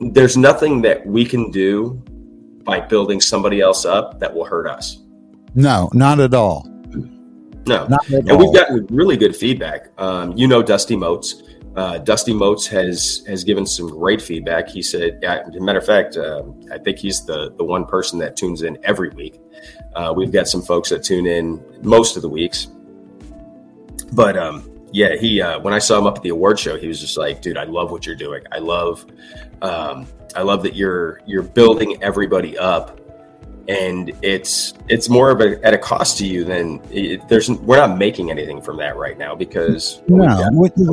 there's 0.00 0.38
nothing 0.38 0.80
that 0.82 1.06
we 1.06 1.26
can 1.26 1.50
do 1.50 2.02
by 2.64 2.80
building 2.80 3.20
somebody 3.20 3.60
else 3.60 3.84
up 3.84 4.20
that 4.20 4.32
will 4.32 4.44
hurt 4.46 4.66
us. 4.66 5.02
No, 5.54 5.90
not 5.92 6.18
at 6.18 6.32
all. 6.32 6.66
No, 7.66 7.86
not 7.88 8.08
and 8.08 8.30
all. 8.30 8.38
we've 8.38 8.54
gotten 8.54 8.86
really 8.86 9.18
good 9.18 9.36
feedback. 9.36 9.88
Um, 9.98 10.32
you 10.36 10.48
know, 10.48 10.62
Dusty 10.62 10.96
Moats 10.96 11.42
uh, 11.76 11.98
Dusty 11.98 12.34
Moats 12.34 12.66
has 12.66 13.24
has 13.26 13.44
given 13.44 13.64
some 13.64 13.88
great 13.88 14.20
feedback. 14.20 14.68
He 14.68 14.82
said, 14.82 15.22
as 15.24 15.54
a 15.54 15.60
matter 15.60 15.78
of 15.78 15.86
fact, 15.86 16.16
uh, 16.16 16.42
I 16.70 16.78
think 16.78 16.98
he's 16.98 17.24
the 17.24 17.52
the 17.56 17.64
one 17.64 17.86
person 17.86 18.18
that 18.18 18.36
tunes 18.36 18.62
in 18.62 18.78
every 18.82 19.10
week. 19.10 19.40
Uh, 19.94 20.12
we've 20.14 20.32
got 20.32 20.48
some 20.48 20.62
folks 20.62 20.90
that 20.90 21.02
tune 21.02 21.26
in 21.26 21.62
most 21.82 22.16
of 22.16 22.22
the 22.22 22.28
weeks, 22.28 22.68
but 24.12 24.36
um, 24.36 24.70
yeah, 24.92 25.16
he 25.16 25.40
uh, 25.40 25.60
when 25.60 25.72
I 25.72 25.78
saw 25.78 25.98
him 25.98 26.06
up 26.06 26.16
at 26.16 26.22
the 26.22 26.28
award 26.28 26.58
show, 26.58 26.76
he 26.76 26.88
was 26.88 27.00
just 27.00 27.16
like, 27.16 27.40
"Dude, 27.40 27.56
I 27.56 27.64
love 27.64 27.90
what 27.90 28.04
you're 28.04 28.16
doing. 28.16 28.42
I 28.52 28.58
love, 28.58 29.06
um, 29.62 30.06
I 30.36 30.42
love 30.42 30.62
that 30.64 30.76
you're 30.76 31.22
you're 31.24 31.42
building 31.42 32.02
everybody 32.02 32.58
up 32.58 33.00
and 33.68 34.12
it's 34.22 34.74
it's 34.88 35.08
more 35.08 35.30
of 35.30 35.40
a 35.40 35.64
at 35.64 35.74
a 35.74 35.78
cost 35.78 36.18
to 36.18 36.26
you 36.26 36.44
than 36.44 36.80
it, 36.90 37.26
there's 37.28 37.50
we're 37.50 37.76
not 37.76 37.96
making 37.98 38.30
anything 38.30 38.60
from 38.60 38.76
that 38.76 38.96
right 38.96 39.18
now 39.18 39.34
because 39.34 40.02
no 40.06 40.26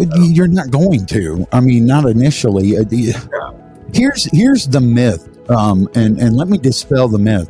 got, 0.06 0.18
you're 0.30 0.48
not 0.48 0.70
going 0.70 1.06
to. 1.08 1.48
I 1.52 1.60
mean 1.60 1.86
not 1.86 2.06
initially. 2.06 2.78
Uh, 2.78 2.84
yeah. 2.90 3.20
here's 3.94 4.26
here's 4.32 4.68
the 4.68 4.82
myth 4.82 5.28
um, 5.50 5.90
and 5.96 6.20
and 6.20 6.36
let 6.36 6.48
me 6.48 6.58
dispel 6.58 7.08
the 7.08 7.20
myth. 7.20 7.50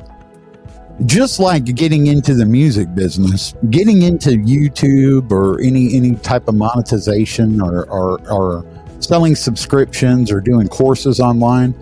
Just 1.05 1.39
like 1.39 1.63
getting 1.63 2.07
into 2.07 2.33
the 2.33 2.45
music 2.45 2.93
business 2.93 3.53
getting 3.69 4.01
into 4.01 4.31
youtube 4.31 5.31
or 5.31 5.61
any 5.61 5.95
any 5.95 6.15
type 6.17 6.49
of 6.49 6.55
monetization 6.55 7.61
or 7.61 7.89
or, 7.89 8.19
or 8.29 8.65
selling 8.99 9.33
subscriptions 9.33 10.29
or 10.29 10.41
doing 10.41 10.67
courses 10.67 11.21
online 11.21 11.73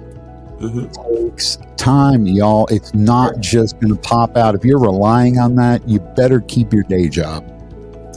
mm-hmm. 0.59 1.25
takes 1.25 1.57
time, 1.77 2.25
y'all. 2.25 2.67
It's 2.67 2.93
not 2.93 3.39
just 3.39 3.79
going 3.79 3.93
to 3.95 4.01
pop 4.01 4.37
out. 4.37 4.55
If 4.55 4.65
you're 4.65 4.79
relying 4.79 5.37
on 5.37 5.55
that, 5.55 5.87
you 5.87 5.99
better 5.99 6.41
keep 6.41 6.73
your 6.73 6.83
day 6.83 7.07
job. 7.09 7.45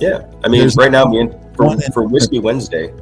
Yeah, 0.00 0.26
I 0.44 0.48
mean, 0.48 0.60
There's 0.60 0.76
right 0.76 0.90
now, 0.90 1.10
for, 1.54 1.78
for 1.92 2.04
Whiskey 2.04 2.38
Wednesday, 2.38 2.92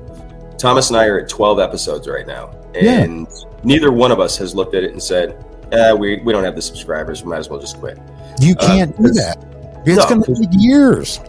Thomas 0.58 0.90
and 0.90 0.98
I 0.98 1.06
are 1.06 1.20
at 1.20 1.28
12 1.28 1.60
episodes 1.60 2.08
right 2.08 2.26
now, 2.26 2.50
and 2.74 3.28
yeah. 3.28 3.44
neither 3.62 3.92
one 3.92 4.10
of 4.10 4.18
us 4.18 4.36
has 4.38 4.54
looked 4.54 4.74
at 4.74 4.82
it 4.82 4.90
and 4.90 5.02
said, 5.02 5.44
eh, 5.70 5.92
"We 5.92 6.20
we 6.22 6.32
don't 6.32 6.42
have 6.42 6.56
the 6.56 6.62
subscribers. 6.62 7.22
We 7.22 7.30
might 7.30 7.38
as 7.38 7.48
well 7.48 7.60
just 7.60 7.78
quit." 7.78 7.98
You 8.40 8.54
uh, 8.58 8.66
can't 8.66 8.98
uh, 8.98 9.02
do 9.02 9.08
that. 9.10 9.38
It's 9.86 9.96
no, 9.96 10.08
going 10.08 10.22
to 10.24 10.34
take 10.34 10.48
years. 10.52 11.20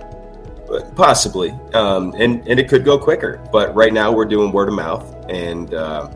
Possibly, 0.95 1.51
um, 1.73 2.13
and 2.17 2.47
and 2.47 2.59
it 2.59 2.67
could 2.67 2.83
go 2.83 2.97
quicker. 2.97 3.39
But 3.51 3.73
right 3.75 3.93
now, 3.93 4.11
we're 4.11 4.25
doing 4.25 4.51
word 4.51 4.69
of 4.69 4.73
mouth, 4.75 5.15
and 5.29 5.73
uh, 5.73 6.09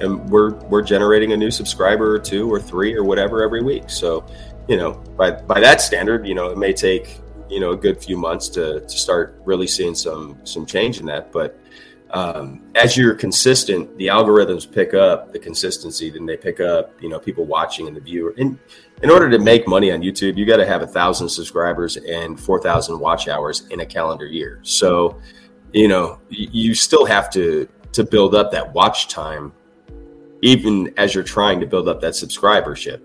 and 0.00 0.28
we're 0.30 0.54
we're 0.66 0.82
generating 0.82 1.32
a 1.32 1.36
new 1.36 1.50
subscriber 1.50 2.14
or 2.14 2.18
two 2.18 2.50
or 2.52 2.60
three 2.60 2.94
or 2.94 3.04
whatever 3.04 3.42
every 3.42 3.62
week. 3.62 3.90
So, 3.90 4.24
you 4.68 4.76
know, 4.76 4.92
by 5.16 5.32
by 5.32 5.60
that 5.60 5.80
standard, 5.80 6.26
you 6.26 6.34
know, 6.34 6.46
it 6.50 6.58
may 6.58 6.72
take 6.72 7.20
you 7.48 7.60
know 7.60 7.72
a 7.72 7.76
good 7.76 8.02
few 8.02 8.16
months 8.16 8.48
to 8.50 8.80
to 8.80 8.88
start 8.88 9.40
really 9.44 9.66
seeing 9.66 9.94
some 9.94 10.38
some 10.44 10.66
change 10.66 11.00
in 11.00 11.06
that. 11.06 11.32
But 11.32 11.58
um, 12.10 12.62
as 12.74 12.96
you're 12.96 13.14
consistent, 13.14 13.96
the 13.98 14.06
algorithms 14.06 14.70
pick 14.70 14.94
up 14.94 15.32
the 15.32 15.38
consistency. 15.38 16.10
Then 16.10 16.26
they 16.26 16.36
pick 16.36 16.60
up 16.60 16.92
you 17.02 17.08
know 17.08 17.18
people 17.18 17.44
watching 17.44 17.86
and 17.86 17.96
the 17.96 18.00
viewer. 18.00 18.34
And 18.38 18.58
in 19.02 19.10
order 19.10 19.28
to 19.30 19.38
make 19.38 19.66
money 19.68 19.92
on 19.92 20.00
YouTube, 20.00 20.36
you 20.36 20.46
got 20.46 20.56
to 20.56 20.66
have 20.66 20.82
a 20.82 20.86
thousand 20.86 21.28
subscribers 21.28 21.96
and 21.96 22.38
four 22.38 22.60
thousand 22.60 22.98
watch 22.98 23.28
hours 23.28 23.66
in 23.68 23.80
a 23.80 23.86
calendar 23.86 24.26
year. 24.26 24.60
So, 24.62 25.20
you 25.72 25.88
know, 25.88 26.18
you 26.30 26.74
still 26.74 27.06
have 27.06 27.30
to 27.30 27.68
to 27.92 28.04
build 28.04 28.34
up 28.34 28.52
that 28.52 28.72
watch 28.74 29.08
time 29.08 29.52
even 30.42 30.92
as 30.96 31.14
you're 31.14 31.24
trying 31.24 31.60
to 31.60 31.66
build 31.66 31.88
up 31.88 32.00
that 32.00 32.12
subscribership. 32.12 33.02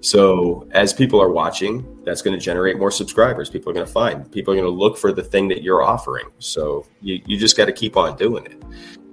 So 0.00 0.66
as 0.72 0.92
people 0.92 1.22
are 1.22 1.30
watching, 1.30 1.86
that's 2.04 2.22
going 2.22 2.36
to 2.36 2.44
generate 2.44 2.76
more 2.76 2.90
subscribers. 2.90 3.48
People 3.48 3.70
are 3.70 3.74
going 3.74 3.86
to 3.86 3.92
find, 3.92 4.30
people 4.32 4.52
are 4.52 4.56
going 4.56 4.66
to 4.66 4.70
look 4.70 4.98
for 4.98 5.12
the 5.12 5.22
thing 5.22 5.46
that 5.48 5.62
you're 5.62 5.82
offering. 5.82 6.28
So 6.40 6.84
you, 7.00 7.22
you 7.24 7.38
just 7.38 7.56
got 7.56 7.66
to 7.66 7.72
keep 7.72 7.96
on 7.96 8.16
doing 8.16 8.44
it. 8.46 8.60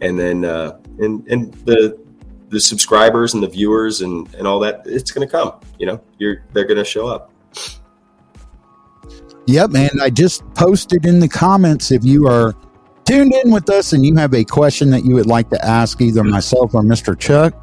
And 0.02 0.18
then, 0.18 0.46
uh, 0.46 0.80
and, 0.98 1.28
and 1.28 1.54
the, 1.66 2.00
the 2.48 2.60
subscribers 2.60 3.36
and 3.36 3.44
the 3.44 3.48
viewers 3.48 4.02
and, 4.02 4.34
and 4.34 4.48
all 4.48 4.60
that, 4.62 4.82
it's 4.86 5.12
going 5.12 5.28
to 5.28 5.32
come, 5.32 5.60
you 5.78 5.86
know, 5.86 6.02
you're, 6.18 6.44
they're 6.54 6.66
going 6.66 6.78
to 6.78 6.86
show 6.86 7.08
up. 7.08 7.32
Yep. 9.46 9.72
And 9.76 10.02
I 10.02 10.10
just 10.10 10.44
posted 10.56 11.06
in 11.06 11.20
the 11.20 11.28
comments 11.28 11.92
if 11.92 12.04
you 12.04 12.28
are 12.28 12.56
tuned 13.10 13.34
in 13.34 13.52
with 13.52 13.68
us 13.72 13.94
and 13.94 14.06
you 14.06 14.16
have 14.16 14.36
a 14.36 14.44
question 14.44 14.92
that 14.92 15.04
you 15.04 15.16
would 15.16 15.26
like 15.26 15.50
to 15.50 15.66
ask 15.66 16.00
either 16.00 16.24
myself 16.24 16.76
or 16.76 16.84
Mr. 16.84 17.18
Chuck, 17.18 17.56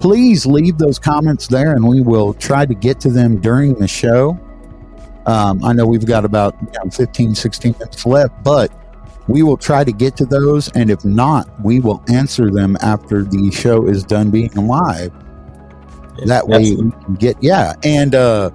please 0.00 0.46
leave 0.46 0.78
those 0.78 0.98
comments 0.98 1.46
there 1.46 1.74
and 1.74 1.86
we 1.86 2.00
will 2.00 2.32
try 2.32 2.64
to 2.64 2.74
get 2.74 2.98
to 2.98 3.10
them 3.10 3.38
during 3.38 3.74
the 3.74 3.86
show. 3.86 4.30
Um, 5.26 5.62
I 5.62 5.74
know 5.74 5.86
we've 5.86 6.06
got 6.06 6.24
about 6.24 6.56
you 6.62 6.68
know, 6.82 6.90
15, 6.90 7.34
16 7.34 7.72
minutes 7.72 8.06
left, 8.06 8.42
but 8.42 8.72
we 9.28 9.42
will 9.42 9.58
try 9.58 9.84
to 9.84 9.92
get 9.92 10.16
to 10.16 10.24
those. 10.24 10.70
And 10.70 10.90
if 10.90 11.04
not, 11.04 11.48
we 11.62 11.78
will 11.78 12.02
answer 12.08 12.50
them 12.50 12.78
after 12.80 13.24
the 13.24 13.50
show 13.50 13.86
is 13.86 14.04
done 14.04 14.30
being 14.30 14.52
live. 14.54 15.12
That 16.24 16.48
way 16.48 16.74
we 16.74 16.90
can 16.90 17.14
get, 17.18 17.36
yeah. 17.42 17.74
And, 17.84 18.14
uh, 18.14 18.50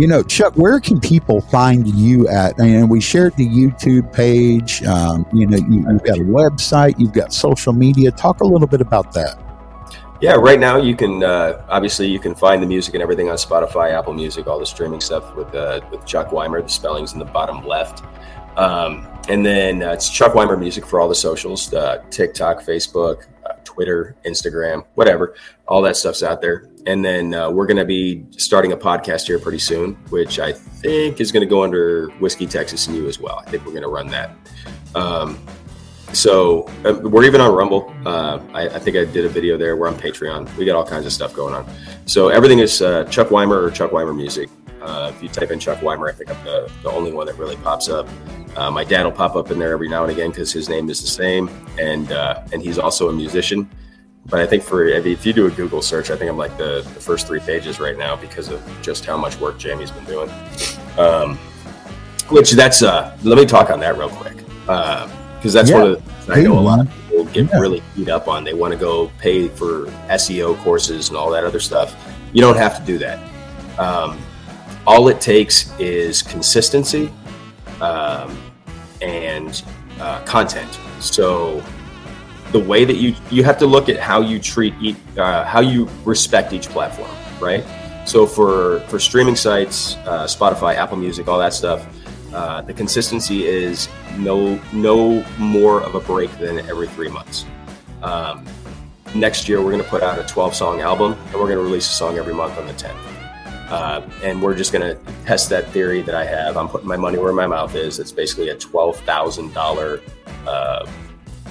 you 0.00 0.06
know, 0.06 0.22
Chuck, 0.22 0.54
where 0.54 0.80
can 0.80 1.00
people 1.00 1.40
find 1.40 1.86
you 1.86 2.28
at? 2.28 2.58
And 2.58 2.88
we 2.88 3.00
shared 3.00 3.34
the 3.36 3.48
YouTube 3.48 4.12
page. 4.12 4.82
Um, 4.84 5.26
you 5.32 5.46
know, 5.46 5.56
you, 5.56 5.84
have 5.86 6.04
got 6.04 6.18
a 6.18 6.22
website, 6.22 6.98
you've 6.98 7.12
got 7.12 7.32
social 7.32 7.72
media. 7.72 8.10
Talk 8.10 8.40
a 8.40 8.44
little 8.44 8.68
bit 8.68 8.80
about 8.80 9.12
that. 9.12 9.38
Yeah, 10.20 10.32
right 10.32 10.58
now 10.58 10.78
you 10.78 10.96
can 10.96 11.22
uh, 11.22 11.64
obviously 11.68 12.08
you 12.08 12.18
can 12.18 12.34
find 12.34 12.60
the 12.60 12.66
music 12.66 12.94
and 12.94 13.02
everything 13.02 13.28
on 13.28 13.36
Spotify, 13.36 13.92
Apple 13.92 14.14
Music, 14.14 14.48
all 14.48 14.58
the 14.58 14.66
streaming 14.66 15.00
stuff 15.00 15.34
with 15.36 15.54
uh, 15.54 15.80
with 15.92 16.04
Chuck 16.04 16.30
Wimer. 16.30 16.60
The 16.60 16.68
spelling's 16.68 17.12
in 17.12 17.20
the 17.20 17.24
bottom 17.24 17.64
left. 17.64 18.04
Um, 18.56 19.06
and 19.28 19.46
then 19.46 19.82
uh, 19.82 19.92
it's 19.92 20.10
Chuck 20.10 20.32
Wimer 20.32 20.58
Music 20.58 20.84
for 20.84 21.00
all 21.00 21.08
the 21.08 21.14
socials 21.14 21.72
uh, 21.72 22.02
TikTok, 22.10 22.62
Facebook, 22.62 23.26
Twitter, 23.64 24.16
Instagram, 24.24 24.84
whatever. 24.94 25.34
All 25.66 25.82
that 25.82 25.96
stuff's 25.96 26.22
out 26.22 26.40
there. 26.40 26.68
And 26.86 27.04
then 27.04 27.34
uh, 27.34 27.50
we're 27.50 27.66
going 27.66 27.76
to 27.76 27.84
be 27.84 28.24
starting 28.36 28.72
a 28.72 28.76
podcast 28.76 29.26
here 29.26 29.38
pretty 29.38 29.58
soon, 29.58 29.94
which 30.10 30.38
I 30.38 30.52
think 30.52 31.20
is 31.20 31.32
going 31.32 31.42
to 31.42 31.50
go 31.50 31.62
under 31.62 32.08
Whiskey 32.20 32.46
Texas 32.46 32.86
and 32.86 32.96
You 32.96 33.08
as 33.08 33.20
well. 33.20 33.42
I 33.46 33.50
think 33.50 33.64
we're 33.64 33.72
going 33.72 33.82
to 33.82 33.88
run 33.88 34.08
that. 34.08 34.30
Um, 34.94 35.38
so 36.12 36.62
uh, 36.84 36.98
we're 37.02 37.24
even 37.24 37.40
on 37.40 37.54
Rumble. 37.54 37.94
Uh, 38.06 38.40
I, 38.54 38.68
I, 38.68 38.78
think 38.78 38.96
I 38.96 39.04
did 39.04 39.26
a 39.26 39.28
video 39.28 39.58
there. 39.58 39.76
We're 39.76 39.88
on 39.88 39.96
Patreon. 39.96 40.54
We 40.56 40.64
got 40.64 40.74
all 40.76 40.86
kinds 40.86 41.04
of 41.04 41.12
stuff 41.12 41.34
going 41.34 41.54
on. 41.54 41.68
So 42.06 42.28
everything 42.28 42.60
is 42.60 42.80
uh, 42.80 43.04
Chuck 43.04 43.28
Wimer 43.28 43.62
or 43.62 43.70
Chuck 43.70 43.90
Wimer 43.90 44.16
Music. 44.16 44.48
Uh, 44.80 45.12
if 45.14 45.22
you 45.22 45.28
type 45.28 45.50
in 45.50 45.58
Chuck 45.58 45.78
Wimer, 45.78 46.08
I 46.08 46.12
think 46.12 46.30
I'm 46.30 46.44
the, 46.44 46.70
the 46.82 46.90
only 46.90 47.12
one 47.12 47.26
that 47.26 47.36
really 47.36 47.56
pops 47.56 47.88
up. 47.88 48.08
Uh, 48.56 48.70
my 48.70 48.84
dad 48.84 49.04
will 49.04 49.12
pop 49.12 49.36
up 49.36 49.50
in 49.50 49.58
there 49.58 49.72
every 49.72 49.88
now 49.88 50.02
and 50.02 50.12
again 50.12 50.30
because 50.30 50.52
his 50.52 50.68
name 50.68 50.88
is 50.88 51.00
the 51.00 51.06
same, 51.06 51.48
and 51.78 52.12
uh, 52.12 52.42
and 52.52 52.62
he's 52.62 52.78
also 52.78 53.08
a 53.08 53.12
musician. 53.12 53.68
But 54.26 54.40
I 54.40 54.46
think 54.46 54.62
for 54.62 54.86
if 54.86 55.24
you 55.24 55.32
do 55.32 55.46
a 55.46 55.50
Google 55.50 55.80
search, 55.80 56.10
I 56.10 56.16
think 56.16 56.30
I'm 56.30 56.36
like 56.36 56.56
the, 56.58 56.82
the 56.94 57.00
first 57.00 57.26
three 57.26 57.40
pages 57.40 57.80
right 57.80 57.96
now 57.96 58.14
because 58.14 58.48
of 58.48 58.62
just 58.82 59.04
how 59.04 59.16
much 59.16 59.38
work 59.40 59.58
Jamie's 59.58 59.90
been 59.90 60.04
doing. 60.04 60.30
Um, 60.98 61.38
which 62.28 62.50
that's 62.52 62.82
uh, 62.82 63.16
let 63.22 63.38
me 63.38 63.46
talk 63.46 63.70
on 63.70 63.80
that 63.80 63.96
real 63.96 64.10
quick 64.10 64.36
because 64.36 64.68
uh, 64.68 65.08
that's 65.52 65.70
yeah. 65.70 65.78
one 65.78 65.90
of 65.92 66.26
the 66.26 66.32
I 66.32 66.42
know 66.42 66.58
a 66.58 66.60
lot 66.60 66.80
of 66.80 66.90
people 67.08 67.24
get 67.26 67.48
yeah. 67.48 67.58
really 67.58 67.82
beat 67.96 68.08
up 68.08 68.28
on. 68.28 68.44
They 68.44 68.52
want 68.52 68.72
to 68.72 68.78
go 68.78 69.10
pay 69.18 69.48
for 69.48 69.86
SEO 70.10 70.58
courses 70.58 71.08
and 71.08 71.16
all 71.16 71.30
that 71.30 71.44
other 71.44 71.60
stuff. 71.60 71.96
You 72.32 72.42
don't 72.42 72.56
have 72.56 72.78
to 72.78 72.84
do 72.84 72.98
that. 72.98 73.18
Um, 73.78 74.18
all 74.88 75.08
it 75.08 75.20
takes 75.20 75.70
is 75.78 76.22
consistency 76.22 77.12
um, 77.82 78.40
and 79.02 79.62
uh, 80.00 80.24
content. 80.24 80.80
So 80.98 81.62
the 82.52 82.58
way 82.58 82.86
that 82.86 82.96
you 82.96 83.14
you 83.30 83.44
have 83.44 83.58
to 83.58 83.66
look 83.66 83.90
at 83.90 84.00
how 84.00 84.22
you 84.22 84.38
treat 84.40 84.72
each, 84.80 84.96
uh, 85.18 85.44
how 85.44 85.60
you 85.60 85.90
respect 86.06 86.54
each 86.54 86.70
platform, 86.70 87.10
right? 87.38 87.62
So 88.06 88.24
for 88.24 88.80
for 88.88 88.98
streaming 88.98 89.36
sites, 89.36 89.96
uh, 90.06 90.24
Spotify, 90.24 90.74
Apple 90.76 90.96
Music, 90.96 91.28
all 91.28 91.38
that 91.38 91.52
stuff, 91.52 91.86
uh, 92.32 92.62
the 92.62 92.72
consistency 92.72 93.46
is 93.46 93.90
no 94.16 94.58
no 94.72 95.22
more 95.38 95.82
of 95.82 95.96
a 95.96 96.00
break 96.00 96.30
than 96.38 96.60
every 96.60 96.88
three 96.88 97.10
months. 97.10 97.44
Um, 98.02 98.46
next 99.14 99.50
year, 99.50 99.60
we're 99.60 99.72
going 99.72 99.84
to 99.84 99.90
put 99.90 100.02
out 100.02 100.18
a 100.18 100.24
12 100.24 100.54
song 100.54 100.80
album, 100.80 101.12
and 101.12 101.34
we're 101.34 101.50
going 101.52 101.58
to 101.58 101.62
release 101.62 101.86
a 101.90 101.94
song 101.94 102.16
every 102.16 102.32
month 102.32 102.56
on 102.56 102.66
the 102.66 102.72
10th. 102.72 103.17
Uh, 103.70 104.08
and 104.22 104.42
we're 104.42 104.56
just 104.56 104.72
going 104.72 104.82
to 104.82 104.98
test 105.24 105.50
that 105.50 105.68
theory 105.68 106.00
that 106.02 106.14
I 106.14 106.24
have. 106.24 106.56
I'm 106.56 106.68
putting 106.68 106.88
my 106.88 106.96
money 106.96 107.18
where 107.18 107.32
my 107.32 107.46
mouth 107.46 107.74
is. 107.74 107.98
It's 107.98 108.12
basically 108.12 108.48
a 108.48 108.56
twelve 108.56 108.98
thousand 109.00 109.18
thousand 109.28 109.52
dollar 109.52 110.00
uh, 110.46 110.86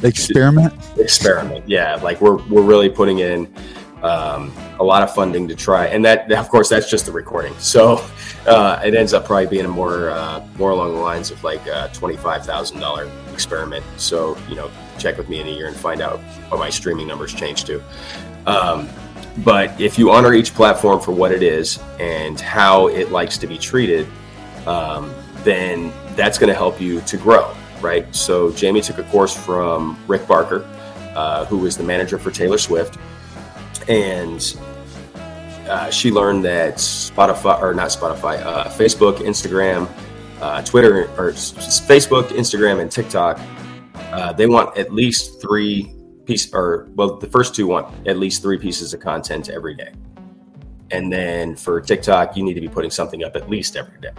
experiment. 0.04 0.74
Experiment, 0.98 1.68
yeah. 1.68 1.96
Like 1.96 2.22
we're 2.22 2.38
we're 2.48 2.64
really 2.64 2.90
putting 2.90 3.20
in 3.20 3.54
um, 4.04 4.54
a 4.80 4.84
lot 4.84 5.04
of 5.04 5.14
funding 5.14 5.48
to 5.48 5.56
try, 5.56 5.88
and 5.88 6.04
that 6.06 6.32
of 6.32 6.50
course 6.50 6.70
that's 6.70 6.90
just 6.90 7.06
the 7.06 7.12
recording. 7.12 7.54
So 7.60 8.06
uh, 8.48 8.82
it 8.84 8.96
ends 8.96 9.14
up 9.14 9.26
probably 9.26 9.48
being 9.48 9.68
more 9.70 10.10
uh, 10.10 10.46
more 10.58 10.72
along 10.72 10.94
the 10.94 11.00
lines 11.00 11.32
of 11.32 11.44
like 11.44 11.66
a 11.68 11.90
twenty 11.94 12.18
five 12.18 12.46
thousand 12.46 12.80
dollar 12.80 13.10
experiment. 13.34 13.86
So 13.98 14.38
you 14.50 14.56
know, 14.56 14.72
check 14.98 15.18
with 15.18 15.30
me 15.30 15.40
in 15.40 15.48
a 15.48 15.52
year 15.52 15.68
and 15.68 15.76
find 15.76 16.02
out 16.02 16.20
what 16.50 16.60
my 16.60 16.70
streaming 16.70 17.08
numbers 17.08 17.34
change 17.34 17.64
to. 17.66 17.84
Um, 18.46 18.90
but 19.44 19.80
if 19.80 20.00
you 20.00 20.12
honor 20.12 20.34
each 20.34 20.54
platform 20.54 21.00
for 21.00 21.12
what 21.12 21.32
it 21.32 21.44
is 21.44 21.80
and 22.00 22.40
how 22.40 22.88
it 22.88 23.12
likes 23.12 23.38
to 23.38 23.48
be 23.48 23.58
treated, 23.58 24.08
um, 24.66 25.14
then 25.44 25.94
that's 26.16 26.38
going 26.38 26.50
to 26.50 26.56
help 26.56 26.82
you 26.82 27.02
to 27.02 27.18
grow, 27.18 27.56
right? 27.82 28.14
So 28.16 28.52
Jamie 28.52 28.82
took 28.82 28.98
a 28.98 29.04
course 29.04 29.36
from 29.36 29.98
Rick 30.08 30.28
Barker, 30.28 30.68
uh, 31.16 31.46
who 31.46 31.58
was 31.58 31.78
the 31.78 31.84
manager 31.84 32.18
for 32.18 32.32
Taylor 32.32 32.58
Swift, 32.58 32.98
and 33.88 34.58
uh, 35.70 35.90
she 35.90 36.12
learned 36.12 36.44
that 36.46 36.76
Spotify 36.76 37.62
or 37.62 37.74
not 37.74 37.90
Spotify, 37.90 38.42
uh, 38.44 38.66
Facebook, 38.66 39.18
Instagram, 39.18 39.88
uh, 40.42 40.62
Twitter, 40.64 41.10
or 41.18 41.32
Facebook, 41.32 42.28
Instagram, 42.30 42.82
and 42.82 42.92
TikTok, 42.92 43.40
uh, 44.12 44.34
they 44.34 44.48
want 44.48 44.76
at 44.78 44.94
least 44.94 45.42
three 45.42 45.94
piece 46.28 46.54
or 46.54 46.88
well 46.96 47.16
the 47.16 47.28
first 47.28 47.56
two 47.56 47.68
want 47.68 48.08
at 48.08 48.18
least 48.18 48.42
three 48.42 48.58
pieces 48.58 48.94
of 48.94 49.00
content 49.00 49.50
every 49.50 49.74
day. 49.74 49.92
And 50.92 51.12
then 51.12 51.56
for 51.56 51.82
tiktok 51.82 52.36
you 52.38 52.44
need 52.44 52.54
to 52.54 52.62
be 52.62 52.68
putting 52.68 52.92
something 52.92 53.24
up 53.24 53.36
at 53.36 53.50
least 53.50 53.76
every 53.76 54.00
day. 54.00 54.12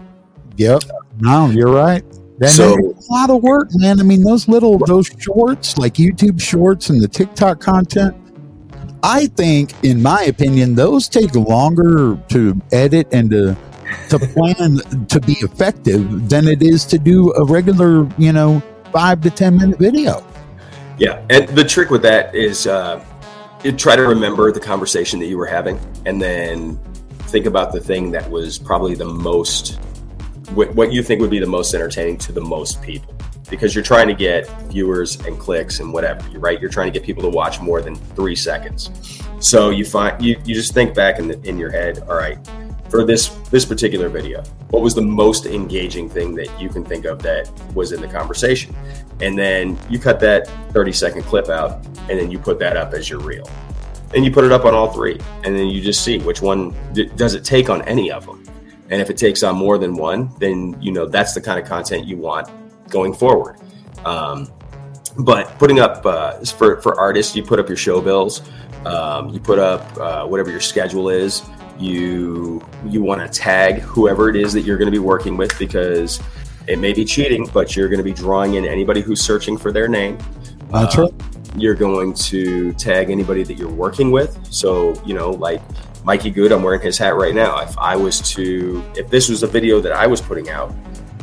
Yep. 0.56 0.82
No 1.20 1.46
you're 1.50 1.70
right. 1.72 2.02
That 2.38 2.50
so 2.50 2.74
a 2.74 3.12
lot 3.12 3.30
of 3.30 3.42
work 3.42 3.68
man. 3.74 4.00
I 4.00 4.02
mean 4.02 4.22
those 4.22 4.48
little 4.48 4.78
those 4.78 5.08
shorts 5.18 5.76
like 5.76 5.94
youtube 5.94 6.40
shorts 6.40 6.90
and 6.90 7.02
the 7.02 7.08
tiktok 7.08 7.60
content 7.60 8.16
i 9.02 9.26
think 9.26 9.72
in 9.84 10.00
my 10.00 10.22
opinion 10.22 10.74
those 10.74 11.08
take 11.08 11.34
longer 11.34 12.16
to 12.28 12.60
edit 12.72 13.08
and 13.12 13.30
to 13.30 13.56
to 14.08 14.18
plan 14.18 14.78
to 15.06 15.20
be 15.20 15.34
effective 15.34 16.28
than 16.28 16.48
it 16.48 16.62
is 16.62 16.84
to 16.84 16.98
do 16.98 17.32
a 17.34 17.44
regular 17.44 18.08
you 18.18 18.32
know 18.32 18.62
five 18.92 19.20
to 19.20 19.30
ten 19.30 19.56
minute 19.56 19.78
video 19.78 20.20
yeah, 20.98 21.24
and 21.30 21.48
the 21.48 21.64
trick 21.64 21.90
with 21.90 22.02
that 22.02 22.34
is 22.34 22.66
uh, 22.66 23.04
you 23.64 23.72
try 23.72 23.96
to 23.96 24.02
remember 24.02 24.52
the 24.52 24.60
conversation 24.60 25.18
that 25.20 25.26
you 25.26 25.38
were 25.38 25.46
having, 25.46 25.78
and 26.06 26.20
then 26.20 26.76
think 27.28 27.46
about 27.46 27.72
the 27.72 27.80
thing 27.80 28.10
that 28.12 28.28
was 28.30 28.58
probably 28.58 28.94
the 28.94 29.04
most 29.04 29.78
what, 30.54 30.92
you 30.92 31.02
think 31.02 31.20
would 31.20 31.30
be 31.30 31.38
the 31.38 31.46
most 31.46 31.74
entertaining 31.74 32.16
to 32.16 32.32
the 32.32 32.40
most 32.40 32.80
people. 32.82 33.14
Because 33.50 33.74
you're 33.74 33.84
trying 33.84 34.08
to 34.08 34.14
get 34.14 34.48
viewers 34.64 35.20
and 35.24 35.38
clicks 35.38 35.80
and 35.80 35.92
whatever 35.92 36.26
right? 36.38 36.60
You're 36.60 36.70
trying 36.70 36.92
to 36.92 36.98
get 36.98 37.06
people 37.06 37.22
to 37.22 37.30
watch 37.30 37.60
more 37.60 37.80
than 37.80 37.94
three 37.94 38.36
seconds. 38.36 38.90
So 39.40 39.70
you 39.70 39.84
find 39.84 40.22
you, 40.22 40.40
you 40.44 40.54
just 40.54 40.74
think 40.74 40.94
back 40.94 41.18
in, 41.18 41.28
the, 41.28 41.40
in 41.48 41.58
your 41.58 41.70
head 41.70 42.00
all 42.08 42.16
right 42.16 42.38
for 42.90 43.04
this 43.04 43.28
this 43.50 43.64
particular 43.64 44.08
video? 44.08 44.42
What 44.70 44.82
was 44.82 44.94
the 44.94 45.02
most 45.02 45.46
engaging 45.46 46.08
thing 46.08 46.34
that 46.34 46.60
you 46.60 46.68
can 46.68 46.84
think 46.84 47.04
of 47.04 47.22
that 47.22 47.50
was 47.74 47.92
in 47.92 48.00
the 48.00 48.08
conversation? 48.08 48.74
And 49.20 49.38
then 49.38 49.78
you 49.88 49.98
cut 49.98 50.20
that 50.20 50.48
30 50.72 50.92
second 50.92 51.22
clip 51.22 51.48
out 51.48 51.84
and 52.08 52.18
then 52.18 52.30
you 52.30 52.38
put 52.38 52.58
that 52.60 52.76
up 52.76 52.94
as 52.94 53.08
your 53.10 53.20
reel. 53.20 53.48
And 54.14 54.24
you 54.24 54.30
put 54.30 54.44
it 54.44 54.52
up 54.52 54.64
on 54.64 54.74
all 54.74 54.92
three 54.92 55.18
and 55.44 55.56
then 55.56 55.66
you 55.66 55.80
just 55.80 56.02
see 56.02 56.18
which 56.18 56.40
one 56.40 56.74
does 57.16 57.34
it 57.34 57.44
take 57.44 57.68
on 57.68 57.82
any 57.82 58.10
of 58.10 58.24
them. 58.26 58.44
And 58.90 59.02
if 59.02 59.10
it 59.10 59.18
takes 59.18 59.42
on 59.42 59.56
more 59.56 59.78
than 59.78 59.94
one 59.94 60.30
then 60.38 60.80
you 60.80 60.92
know 60.92 61.06
that's 61.06 61.34
the 61.34 61.40
kind 61.40 61.60
of 61.60 61.66
content 61.66 62.06
you 62.06 62.16
want 62.16 62.48
going 62.88 63.12
forward. 63.12 63.56
Um, 64.04 64.50
but 65.18 65.58
putting 65.58 65.80
up 65.80 66.06
uh, 66.06 66.38
for, 66.44 66.80
for 66.80 66.98
artists 66.98 67.34
you 67.34 67.42
put 67.42 67.58
up 67.58 67.68
your 67.68 67.76
show 67.76 68.00
bills 68.00 68.42
um, 68.86 69.30
you 69.30 69.40
put 69.40 69.58
up 69.58 69.96
uh, 69.98 70.24
whatever 70.24 70.50
your 70.50 70.60
schedule 70.60 71.08
is 71.08 71.42
you 71.78 72.64
you 72.86 73.02
want 73.02 73.20
to 73.20 73.28
tag 73.28 73.80
whoever 73.80 74.28
it 74.28 74.36
is 74.36 74.52
that 74.52 74.62
you're 74.62 74.78
going 74.78 74.86
to 74.86 74.92
be 74.92 74.98
working 74.98 75.36
with 75.36 75.56
because 75.58 76.20
it 76.66 76.78
may 76.78 76.92
be 76.92 77.04
cheating 77.04 77.48
but 77.52 77.76
you're 77.76 77.88
going 77.88 77.98
to 77.98 78.04
be 78.04 78.12
drawing 78.12 78.54
in 78.54 78.64
anybody 78.64 79.00
who's 79.00 79.20
searching 79.20 79.56
for 79.56 79.72
their 79.72 79.88
name. 79.88 80.18
That's 80.70 80.98
uh, 80.98 81.02
right. 81.02 81.12
you're 81.56 81.74
going 81.74 82.14
to 82.14 82.72
tag 82.74 83.10
anybody 83.10 83.42
that 83.44 83.54
you're 83.54 83.72
working 83.72 84.10
with. 84.10 84.38
So 84.52 85.00
you 85.04 85.14
know 85.14 85.30
like 85.30 85.62
mikey 86.04 86.32
good 86.32 86.52
i'm 86.52 86.62
wearing 86.62 86.80
his 86.80 86.96
hat 86.96 87.16
right 87.16 87.34
now. 87.34 87.60
If 87.60 87.76
i 87.78 87.96
was 87.96 88.20
to 88.32 88.84
if 88.96 89.08
this 89.08 89.28
was 89.28 89.42
a 89.42 89.46
video 89.46 89.80
that 89.80 89.92
i 89.92 90.06
was 90.06 90.20
putting 90.20 90.48
out 90.48 90.74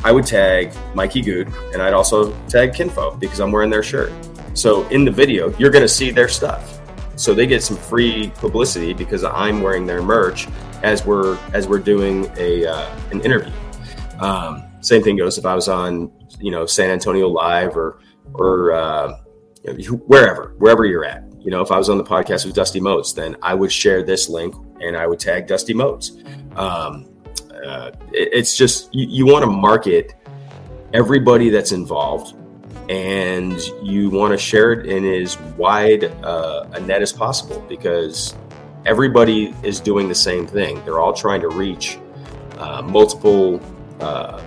i 0.04 0.12
would 0.12 0.26
tag 0.26 0.72
mikey 0.94 1.22
good 1.22 1.48
and 1.72 1.82
i'd 1.82 1.94
also 1.94 2.32
tag 2.46 2.72
kinfo 2.72 3.18
because 3.18 3.40
i'm 3.40 3.52
wearing 3.52 3.70
their 3.70 3.82
shirt. 3.82 4.12
So 4.54 4.86
in 4.88 5.04
the 5.04 5.10
video 5.10 5.54
you're 5.58 5.70
going 5.70 5.82
to 5.82 5.88
see 5.88 6.10
their 6.10 6.28
stuff 6.28 6.80
so 7.16 7.34
they 7.34 7.46
get 7.46 7.62
some 7.62 7.76
free 7.76 8.30
publicity 8.36 8.92
because 8.92 9.24
I'm 9.24 9.62
wearing 9.62 9.86
their 9.86 10.02
merch 10.02 10.46
as 10.82 11.04
we're 11.04 11.38
as 11.52 11.66
we're 11.66 11.78
doing 11.80 12.30
a 12.36 12.66
uh, 12.66 12.96
an 13.10 13.20
interview. 13.22 13.52
Um, 14.20 14.64
same 14.80 15.02
thing 15.02 15.16
goes 15.16 15.38
if 15.38 15.46
I 15.46 15.54
was 15.54 15.68
on 15.68 16.12
you 16.38 16.50
know 16.50 16.66
San 16.66 16.90
Antonio 16.90 17.28
Live 17.28 17.76
or 17.76 18.00
or 18.34 18.72
uh, 18.72 19.18
wherever 20.06 20.54
wherever 20.58 20.84
you're 20.84 21.04
at. 21.04 21.24
You 21.40 21.50
know, 21.52 21.62
if 21.62 21.70
I 21.70 21.78
was 21.78 21.88
on 21.88 21.96
the 21.96 22.04
podcast 22.04 22.44
with 22.44 22.54
Dusty 22.54 22.80
Moats, 22.80 23.12
then 23.12 23.36
I 23.40 23.54
would 23.54 23.70
share 23.70 24.02
this 24.02 24.28
link 24.28 24.54
and 24.80 24.96
I 24.96 25.06
would 25.06 25.20
tag 25.20 25.46
Dusty 25.46 25.74
Moats. 25.74 26.18
Um, 26.56 27.08
uh, 27.64 27.92
it, 28.12 28.30
it's 28.32 28.56
just 28.56 28.92
you, 28.92 29.06
you 29.08 29.26
want 29.26 29.44
to 29.44 29.50
market 29.50 30.14
everybody 30.92 31.48
that's 31.48 31.72
involved 31.72 32.36
and 32.88 33.58
you 33.82 34.10
want 34.10 34.32
to 34.32 34.38
share 34.38 34.72
it 34.72 34.86
in 34.86 35.04
as 35.04 35.38
wide 35.56 36.04
uh, 36.24 36.68
a 36.72 36.80
net 36.80 37.02
as 37.02 37.12
possible 37.12 37.64
because 37.68 38.34
everybody 38.84 39.54
is 39.62 39.80
doing 39.80 40.08
the 40.08 40.14
same 40.14 40.46
thing. 40.46 40.82
They're 40.84 41.00
all 41.00 41.12
trying 41.12 41.40
to 41.40 41.48
reach 41.48 41.98
uh, 42.58 42.82
multiple 42.82 43.60
uh, 44.00 44.42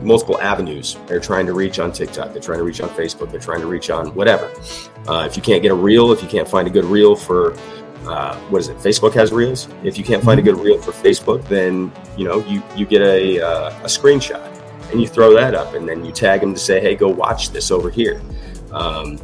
multiple 0.00 0.40
avenues. 0.40 0.96
They're 1.06 1.20
trying 1.20 1.46
to 1.46 1.52
reach 1.52 1.78
on 1.78 1.92
TikTok. 1.92 2.32
They're 2.32 2.40
trying 2.40 2.58
to 2.58 2.64
reach 2.64 2.80
on 2.80 2.88
Facebook. 2.90 3.30
They're 3.30 3.40
trying 3.40 3.60
to 3.60 3.66
reach 3.66 3.90
on 3.90 4.14
whatever. 4.14 4.50
Uh, 5.06 5.26
if 5.28 5.36
you 5.36 5.42
can't 5.42 5.60
get 5.60 5.72
a 5.72 5.74
reel, 5.74 6.12
if 6.12 6.22
you 6.22 6.28
can't 6.28 6.48
find 6.48 6.66
a 6.68 6.70
good 6.70 6.84
reel 6.84 7.16
for 7.16 7.54
uh, 8.06 8.36
what 8.48 8.60
is 8.60 8.68
it? 8.68 8.76
Facebook 8.78 9.12
has 9.14 9.32
reels. 9.32 9.68
If 9.84 9.98
you 9.98 10.04
can't 10.04 10.22
find 10.22 10.40
a 10.40 10.42
good 10.42 10.56
reel 10.56 10.80
for 10.80 10.92
Facebook, 10.92 11.46
then 11.48 11.92
you 12.16 12.24
know 12.24 12.38
you 12.46 12.62
you 12.76 12.86
get 12.86 13.02
a 13.02 13.40
uh, 13.40 13.70
a 13.80 13.86
screenshot 13.86 14.57
and 14.90 15.00
you 15.00 15.08
throw 15.08 15.34
that 15.34 15.54
up 15.54 15.74
and 15.74 15.88
then 15.88 16.04
you 16.04 16.12
tag 16.12 16.40
them 16.40 16.54
to 16.54 16.60
say, 16.60 16.80
hey, 16.80 16.94
go 16.94 17.08
watch 17.08 17.50
this 17.50 17.70
over 17.70 17.90
here. 17.90 18.20
Um, 18.72 19.18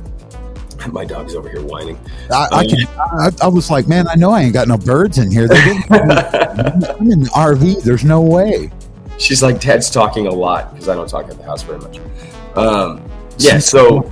my 0.91 1.05
dog's 1.05 1.35
over 1.35 1.49
here 1.49 1.63
whining. 1.63 1.99
I, 2.31 2.49
I, 2.53 2.67
can, 2.67 2.87
I, 2.99 3.31
I, 3.43 3.49
was 3.49 3.71
like, 3.71 3.89
man, 3.89 4.07
I 4.09 4.15
know 4.17 4.31
I 4.31 4.43
ain't 4.43 4.53
got 4.53 4.69
no 4.69 4.77
birds 4.77 5.19
in 5.19 5.31
here. 5.31 5.49
I'm 5.51 5.51
in 7.11 7.21
the 7.21 7.31
RV. 7.35 7.83
There's 7.83 8.05
no 8.05 8.21
way. 8.21 8.71
She's 9.19 9.43
like, 9.43 9.61
Dad's 9.61 9.91
talking 9.91 10.27
a 10.27 10.33
lot 10.33 10.73
because 10.73 10.89
I 10.89 10.95
don't 10.95 11.09
talk 11.09 11.31
at 11.31 11.39
the 11.39 11.45
house 11.45 11.63
very 11.63 11.79
much. 11.79 11.99
Um, 12.57 13.03
yeah, 13.39 13.59
so. 13.59 14.11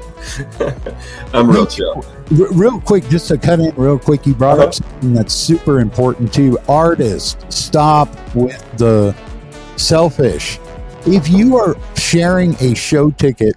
I'm 1.34 1.50
real 1.50 1.66
chill. 1.66 2.06
Real 2.30 2.80
quick, 2.82 3.08
just 3.10 3.28
to 3.30 3.38
cut 3.38 3.60
in 3.60 3.74
real 3.76 4.00
quick, 4.00 4.26
you 4.26 4.34
brought 4.34 4.60
uh-huh. 4.60 4.68
up 4.68 4.74
something 4.74 5.14
that's 5.14 5.34
super 5.34 5.80
important 5.80 6.34
too. 6.34 6.58
Artists, 6.68 7.38
stop 7.56 8.10
with 8.36 8.64
the 8.78 9.16
selfish. 9.78 10.60
If 11.06 11.30
you 11.30 11.58
are 11.58 11.76
sharing 11.96 12.56
a 12.56 12.74
show 12.76 13.12
ticket, 13.12 13.56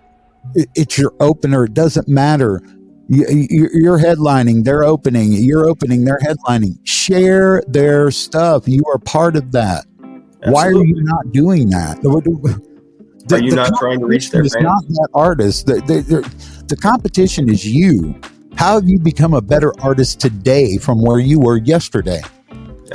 it's 0.55 0.99
your 0.99 1.15
opener. 1.21 1.65
It 1.65 1.75
doesn't 1.75 2.09
matter. 2.09 2.63
You're 3.09 3.99
headlining, 3.99 4.65
they're 4.65 4.85
opening, 4.85 5.33
you're 5.33 5.67
opening, 5.67 6.05
they're 6.05 6.19
headlining. 6.19 6.79
Share 6.85 7.63
their 7.67 8.11
stuff. 8.11 8.69
You 8.69 8.83
are 8.93 8.99
part 8.99 9.35
of 9.35 9.51
that. 9.53 9.87
Absolutely. 10.43 10.53
Why 10.53 10.67
are 10.67 10.85
you 10.85 11.03
not 11.03 11.33
doing 11.33 11.71
that? 11.71 12.03
The, 12.03 13.37
are 13.37 13.39
you 13.41 13.55
not 13.55 13.73
trying 13.79 14.01
to 14.01 14.07
reach 14.07 14.31
their 14.31 14.43
fans? 14.43 14.63
not 14.63 14.87
that 14.87 15.09
artist. 15.15 15.67
The, 15.67 15.77
the, 15.77 16.58
the 16.69 16.77
competition 16.77 17.49
is 17.49 17.67
you. 17.67 18.15
How 18.57 18.75
have 18.75 18.89
you 18.89 18.99
become 18.99 19.35
a 19.35 19.41
better 19.41 19.73
artist 19.81 20.21
today 20.21 20.79
from 20.79 21.01
where 21.01 21.19
you 21.19 21.41
were 21.41 21.59
yesterday? 21.59 22.21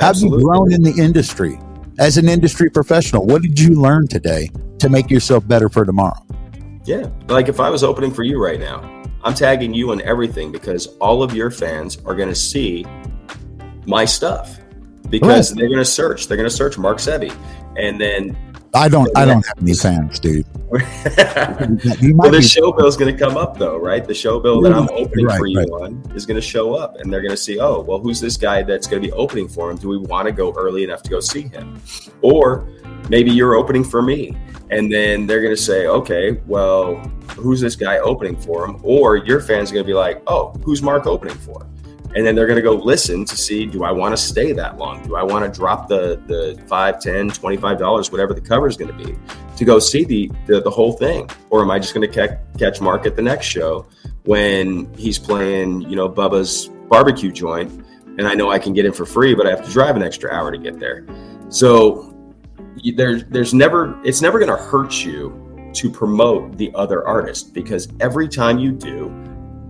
Have 0.00 0.16
you 0.16 0.46
grown 0.46 0.72
in 0.72 0.82
the 0.82 0.94
industry 1.02 1.58
as 1.98 2.16
an 2.16 2.28
industry 2.28 2.70
professional? 2.70 3.26
What 3.26 3.42
did 3.42 3.58
you 3.58 3.74
learn 3.74 4.06
today 4.06 4.50
to 4.78 4.88
make 4.88 5.10
yourself 5.10 5.46
better 5.46 5.68
for 5.68 5.84
tomorrow? 5.84 6.20
Yeah, 6.84 7.08
like 7.28 7.48
if 7.48 7.60
I 7.60 7.70
was 7.70 7.82
opening 7.82 8.12
for 8.12 8.24
you 8.24 8.42
right 8.42 8.60
now, 8.60 8.80
I'm 9.22 9.34
tagging 9.34 9.72
you 9.72 9.92
in 9.92 10.02
everything 10.02 10.52
because 10.52 10.86
all 10.98 11.22
of 11.22 11.34
your 11.34 11.50
fans 11.50 11.96
are 12.04 12.14
going 12.14 12.28
to 12.28 12.34
see 12.34 12.84
my 13.86 14.04
stuff 14.04 14.58
because 15.08 15.50
right. 15.50 15.58
they're 15.58 15.68
going 15.68 15.80
to 15.80 15.84
search. 15.84 16.28
They're 16.28 16.36
going 16.36 16.48
to 16.48 16.54
search 16.54 16.76
Mark 16.76 16.98
Sebby, 16.98 17.34
and 17.76 17.98
then 17.98 18.36
I 18.74 18.88
don't. 18.88 19.08
I 19.16 19.24
don't 19.24 19.46
have 19.46 19.58
any 19.60 19.74
fans, 19.74 20.18
dude. 20.18 20.46
well, 20.70 20.80
the 22.30 22.42
show 22.42 22.72
bill 22.72 22.86
is 22.86 22.96
going 22.96 23.16
to 23.16 23.18
come 23.18 23.36
up 23.36 23.56
though, 23.56 23.76
right? 23.76 24.04
The 24.04 24.14
show 24.14 24.40
bill 24.40 24.60
that 24.62 24.72
I'm 24.72 24.88
opening 24.90 25.26
right, 25.26 25.38
for 25.38 25.46
you 25.46 25.60
right. 25.60 25.82
on 25.82 26.12
is 26.14 26.26
going 26.26 26.36
to 26.36 26.46
show 26.46 26.74
up, 26.74 26.96
and 26.96 27.12
they're 27.12 27.20
going 27.20 27.30
to 27.30 27.36
see, 27.36 27.60
oh, 27.60 27.80
well, 27.80 27.98
who's 27.98 28.20
this 28.20 28.36
guy 28.36 28.62
that's 28.62 28.88
going 28.88 29.00
to 29.00 29.08
be 29.08 29.12
opening 29.12 29.46
for 29.46 29.70
him? 29.70 29.76
Do 29.76 29.88
we 29.88 29.98
want 29.98 30.26
to 30.26 30.32
go 30.32 30.52
early 30.54 30.82
enough 30.82 31.02
to 31.04 31.10
go 31.10 31.20
see 31.20 31.42
him, 31.42 31.80
or 32.20 32.68
maybe 33.08 33.30
you're 33.30 33.54
opening 33.54 33.84
for 33.84 34.02
me, 34.02 34.36
and 34.70 34.92
then 34.92 35.26
they're 35.26 35.40
going 35.40 35.54
to 35.54 35.62
say, 35.62 35.86
okay, 35.86 36.32
well, 36.46 36.96
who's 37.36 37.60
this 37.60 37.76
guy 37.76 37.98
opening 37.98 38.36
for 38.36 38.66
him? 38.66 38.80
Or 38.82 39.16
your 39.16 39.40
fans 39.40 39.70
are 39.70 39.74
going 39.74 39.84
to 39.84 39.88
be 39.88 39.94
like, 39.94 40.20
oh, 40.26 40.50
who's 40.64 40.82
Mark 40.82 41.06
opening 41.06 41.36
for? 41.36 41.66
And 42.14 42.24
then 42.24 42.34
they're 42.34 42.46
going 42.46 42.56
to 42.56 42.62
go 42.62 42.74
listen 42.74 43.24
to 43.24 43.36
see 43.36 43.66
do 43.66 43.84
i 43.84 43.90
want 43.90 44.12
to 44.12 44.16
stay 44.16 44.52
that 44.52 44.78
long? 44.78 45.02
Do 45.02 45.16
i 45.16 45.22
want 45.22 45.44
to 45.44 45.58
drop 45.58 45.88
the 45.88 46.20
the 46.26 46.60
5 46.66 47.00
10 47.00 47.30
25 47.30 47.78
dollars 47.78 48.12
whatever 48.12 48.34
the 48.34 48.40
cover 48.40 48.66
is 48.66 48.76
going 48.76 48.96
to 48.96 49.04
be 49.04 49.16
to 49.56 49.64
go 49.64 49.78
see 49.78 50.04
the, 50.04 50.30
the, 50.46 50.60
the 50.60 50.70
whole 50.70 50.92
thing? 50.92 51.28
Or 51.50 51.62
am 51.62 51.70
i 51.70 51.78
just 51.78 51.94
going 51.94 52.10
to 52.10 52.28
ca- 52.28 52.36
catch 52.58 52.80
mark 52.80 53.06
at 53.06 53.16
the 53.16 53.22
next 53.22 53.46
show 53.46 53.86
when 54.24 54.92
he's 54.94 55.18
playing 55.18 55.82
you 55.82 55.96
know 55.96 56.08
bubba's 56.08 56.68
barbecue 56.88 57.32
joint 57.32 57.70
and 58.18 58.26
i 58.26 58.34
know 58.34 58.50
i 58.50 58.58
can 58.58 58.72
get 58.72 58.84
in 58.84 58.92
for 58.92 59.04
free 59.04 59.34
but 59.34 59.46
i 59.46 59.50
have 59.50 59.64
to 59.64 59.70
drive 59.70 59.96
an 59.96 60.02
extra 60.02 60.32
hour 60.32 60.50
to 60.50 60.58
get 60.58 60.78
there? 60.78 61.06
So 61.48 62.10
there's 62.96 63.24
there's 63.24 63.54
never 63.54 63.98
it's 64.04 64.20
never 64.20 64.38
going 64.38 64.50
to 64.50 64.62
hurt 64.62 65.04
you 65.04 65.40
to 65.74 65.90
promote 65.90 66.56
the 66.56 66.70
other 66.74 67.06
artist 67.06 67.52
because 67.52 67.88
every 68.00 68.28
time 68.28 68.58
you 68.58 68.72
do 68.72 69.08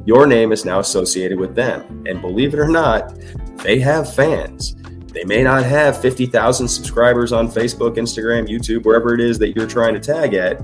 your 0.05 0.27
name 0.27 0.53
is 0.53 0.65
now 0.65 0.81
associated 0.81 1.39
with 1.39 1.55
them. 1.55 2.05
And 2.07 2.21
believe 2.21 2.55
it 2.55 2.61
or 2.61 2.69
not, 2.69 3.15
they 3.63 3.79
have 3.81 4.13
fans. 4.15 4.77
They 5.15 5.25
may 5.25 5.45
not 5.45 5.63
have 5.65 6.01
50,000 6.01 6.67
subscribers 6.67 7.33
on 7.33 7.49
Facebook, 7.49 7.97
Instagram, 7.97 8.49
YouTube, 8.49 8.85
wherever 8.85 9.15
it 9.15 9.21
is 9.21 9.39
that 9.39 9.55
you're 9.55 9.69
trying 9.69 9.95
to 9.95 10.01
tag 10.01 10.35
at, 10.35 10.61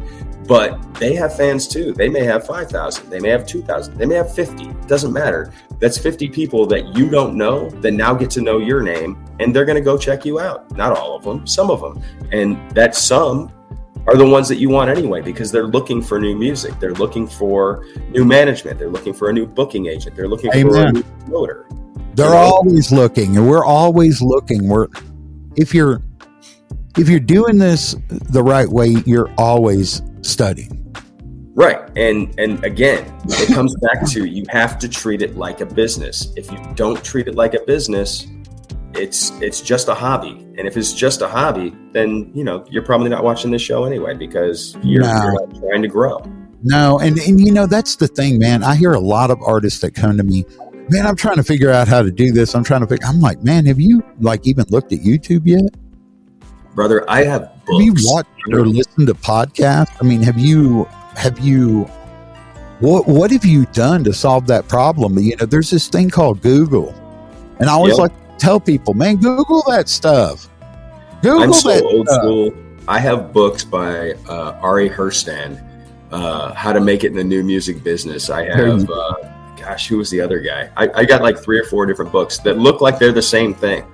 but 0.49 0.95
they 0.95 1.15
have 1.15 1.37
fans 1.37 1.69
too. 1.69 1.93
They 1.93 2.09
may 2.09 2.25
have 2.25 2.45
5,000, 2.45 3.09
they 3.09 3.21
may 3.21 3.29
have 3.29 3.47
2,000, 3.47 3.97
they 3.97 4.07
may 4.07 4.17
have 4.17 4.35
50. 4.35 4.65
It 4.65 4.89
doesn't 4.89 5.13
matter. 5.13 5.53
That's 5.79 5.97
50 5.97 6.29
people 6.31 6.67
that 6.67 6.97
you 6.97 7.09
don't 7.09 7.37
know 7.37 7.71
that 7.71 7.93
now 7.93 8.13
get 8.13 8.29
to 8.31 8.41
know 8.41 8.59
your 8.59 8.83
name 8.83 9.25
and 9.39 9.55
they're 9.55 9.65
going 9.65 9.77
to 9.79 9.85
go 9.85 9.97
check 9.97 10.25
you 10.25 10.41
out. 10.41 10.69
Not 10.77 10.99
all 10.99 11.15
of 11.17 11.23
them, 11.23 11.47
some 11.47 11.71
of 11.71 11.81
them. 11.81 12.03
And 12.33 12.71
that 12.73 12.97
some 12.97 13.53
are 14.11 14.17
the 14.17 14.27
ones 14.27 14.49
that 14.49 14.57
you 14.57 14.69
want 14.69 14.91
anyway 14.91 15.21
because 15.21 15.53
they're 15.53 15.69
looking 15.69 16.03
for 16.03 16.19
new 16.19 16.37
music. 16.37 16.79
They're 16.81 16.95
looking 16.95 17.29
for 17.29 17.87
new 18.11 18.25
management. 18.25 18.79
They're 18.79 18.91
looking 18.91 19.15
for 19.15 19.31
a 19.31 19.33
new 19.33 19.47
booking 19.47 19.87
agent. 19.87 20.17
They're 20.17 20.29
looking 20.29 20.51
Amen. 20.53 20.73
for 20.73 20.87
a 20.87 20.93
new 20.93 21.03
promoter. 21.03 21.67
They're 22.15 22.27
you 22.27 22.33
know? 22.33 22.39
always 22.39 22.91
looking, 22.91 23.37
and 23.37 23.49
we're 23.49 23.65
always 23.65 24.21
looking. 24.21 24.69
We're 24.69 24.89
if 25.57 25.73
you're 25.73 26.03
if 26.99 27.09
you're 27.09 27.21
doing 27.21 27.59
this 27.59 27.95
the 28.11 28.43
right 28.43 28.69
way, 28.69 28.97
you're 29.07 29.33
always 29.39 30.03
studying. 30.23 30.77
Right. 31.55 31.79
And 31.97 32.35
and 32.39 32.63
again, 32.65 33.05
it 33.29 33.55
comes 33.55 33.77
back 33.77 34.07
to 34.09 34.25
you 34.25 34.45
have 34.49 34.77
to 34.81 34.89
treat 34.89 35.23
it 35.23 35.37
like 35.37 35.61
a 35.61 35.67
business. 35.67 36.33
If 36.37 36.51
you 36.51 36.59
don't 36.75 37.03
treat 37.05 37.29
it 37.29 37.37
like 37.37 37.55
a 37.55 37.61
business, 37.61 38.27
it's 38.95 39.31
it's 39.41 39.61
just 39.61 39.89
a 39.89 39.95
hobby. 39.95 40.47
And 40.59 40.61
if 40.61 40.77
it's 40.77 40.93
just 40.93 41.23
a 41.23 41.29
hobby, 41.29 41.75
then 41.93 42.31
you 42.35 42.45
know 42.45 42.65
you're 42.71 42.85
probably 42.85 43.09
not 43.09 43.25
watching 43.25 43.51
this 43.51 43.63
show 43.63 43.85
anyway 43.85 44.15
because 44.15 44.77
you're, 44.83 45.03
no. 45.03 45.23
you're 45.23 45.33
not 45.33 45.61
trying 45.61 45.83
to 45.83 45.89
grow. 45.89 46.19
No, 46.63 46.99
and 46.99 47.19
and 47.19 47.41
you 47.41 47.53
know 47.53 47.67
that's 47.67 47.97
the 47.97 48.09
thing, 48.09 48.39
man. 48.39 48.63
I 48.63 48.77
hear 48.77 48.93
a 48.93 49.01
lot 49.01 49.31
of 49.31 49.41
artists 49.43 49.81
that 49.81 49.95
come 49.95 50.17
to 50.17 50.23
me, 50.23 50.45
man. 50.91 51.07
I'm 51.07 51.17
trying 51.17 51.37
to 51.37 51.45
figure 51.45 51.71
out 51.71 51.89
how 51.89 52.03
to 52.03 52.11
do 52.11 52.33
this. 52.33 52.55
I'm 52.55 52.65
trying 52.65 52.83
to 52.83 52.87
figure. 52.87 53.07
I'm 53.07 53.21
like, 53.21 53.43
man, 53.43 53.67
have 53.67 53.81
you 53.81 54.03
like 54.21 54.47
even 54.47 54.67
looked 54.69 54.93
at 54.93 55.01
YouTube 55.01 55.43
yet? 55.47 55.71
brother. 56.75 57.09
I 57.11 57.25
have 57.25 57.43
books. 57.67 57.73
Have 57.73 57.81
you 57.81 57.95
watched 57.99 58.29
or 58.53 58.67
listened 58.67 59.09
to 59.09 59.15
podcasts? 59.15 59.95
I 60.01 60.05
mean, 60.05 60.23
have 60.23 60.39
you 60.39 60.85
have 61.17 61.39
you 61.39 61.85
what 62.81 63.07
what 63.07 63.31
have 63.31 63.45
you 63.45 63.67
done 63.67 64.05
to 64.05 64.13
solve 64.13 64.47
that 64.47 64.69
problem? 64.69 65.19
You 65.19 65.37
know, 65.37 65.47
there's 65.47 65.71
this 65.71 65.89
thing 65.89 66.11
called 66.11 66.41
Google, 66.41 66.95
and 67.59 67.69
I 67.69 67.73
always 67.73 67.99
yep. 67.99 68.11
like 68.11 68.13
tell 68.41 68.61
people, 68.61 68.95
man, 68.95 69.17
Google 69.17 69.63
that 69.69 69.89
stuff. 69.89 70.49
Google 71.23 71.43
I'm 71.43 71.53
so 71.53 71.89
old 71.89 72.09
stuff. 72.09 72.23
school. 72.23 72.55
I 72.89 72.99
have 72.99 73.33
books 73.33 73.63
by 73.63 74.13
uh, 74.29 74.59
Ari 74.63 74.91
Herstand, 74.91 75.63
uh, 76.11 76.55
How 76.55 76.73
to 76.73 76.81
Make 76.81 77.05
It 77.05 77.09
in 77.09 77.17
the 77.17 77.25
New 77.25 77.45
Music 77.45 77.85
Business. 77.85 78.31
I 78.31 78.45
have, 78.47 78.89
uh, 78.91 79.15
gosh, 79.57 79.87
who 79.89 79.99
was 79.99 80.11
the 80.11 80.21
other 80.21 80.41
guy? 80.41 80.71
I, 80.77 80.89
I 80.95 81.05
got 81.05 81.23
like 81.23 81.39
three 81.39 81.59
or 81.59 81.65
four 81.65 81.87
different 81.87 82.11
books 82.11 82.39
that 82.39 82.59
look 82.59 82.81
like 82.81 82.99
they're 82.99 83.13
the 83.13 83.23
same 83.23 83.55
thing 83.55 83.85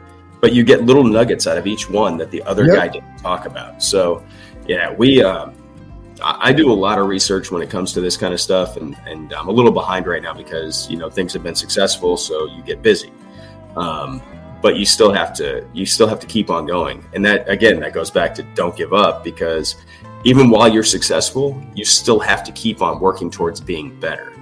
but 0.41 0.53
you 0.53 0.63
get 0.65 0.85
little 0.85 1.05
nuggets 1.05 1.47
out 1.47 1.59
of 1.59 1.67
each 1.67 1.89
one 1.89 2.17
that 2.19 2.31
the 2.31 2.43
other 2.45 2.67
yep. 2.67 2.77
guy 2.77 2.89
didn't 2.89 3.17
talk 3.19 3.47
about. 3.47 3.83
So, 3.83 4.25
yeah, 4.67 4.93
we. 4.93 5.23
Um, 5.23 5.55
I 6.23 6.51
do 6.55 6.73
a 6.73 6.73
lot 6.73 6.99
of 6.99 7.09
research 7.09 7.51
when 7.51 7.61
it 7.61 7.69
comes 7.69 7.93
to 7.93 8.01
this 8.01 8.17
kind 8.17 8.33
of 8.33 8.41
stuff, 8.41 8.79
and, 8.79 8.97
and 9.07 9.35
I'm 9.35 9.49
a 9.49 9.53
little 9.53 9.71
behind 9.71 10.07
right 10.07 10.23
now 10.23 10.33
because 10.33 10.89
you 10.89 10.97
know 10.97 11.11
things 11.11 11.35
have 11.35 11.43
been 11.43 11.55
successful, 11.55 12.17
so 12.17 12.47
you 12.47 12.63
get 12.63 12.81
busy. 12.81 13.13
Um, 13.77 14.23
but 14.63 14.77
you 14.77 14.85
still 14.85 15.13
have 15.13 15.33
to 15.35 15.67
you 15.73 15.87
still 15.87 16.07
have 16.07 16.21
to 16.21 16.27
keep 16.27 16.51
on 16.51 16.67
going, 16.67 17.05
and 17.15 17.25
that 17.25 17.49
again 17.49 17.81
that 17.81 17.93
goes 17.93 18.11
back 18.11 18.35
to 18.35 18.43
don't 18.55 18.77
give 18.77 18.93
up 18.93 19.23
because 19.25 19.77
even 20.25 20.51
while 20.51 20.69
you're 20.69 20.85
successful, 20.85 21.63
you 21.75 21.85
still 21.85 22.19
have 22.19 22.43
to 22.45 22.53
keep 22.53 22.83
on 22.83 23.01
working 23.01 23.31
towards 23.31 23.61
being 23.61 23.99
better. 24.01 24.33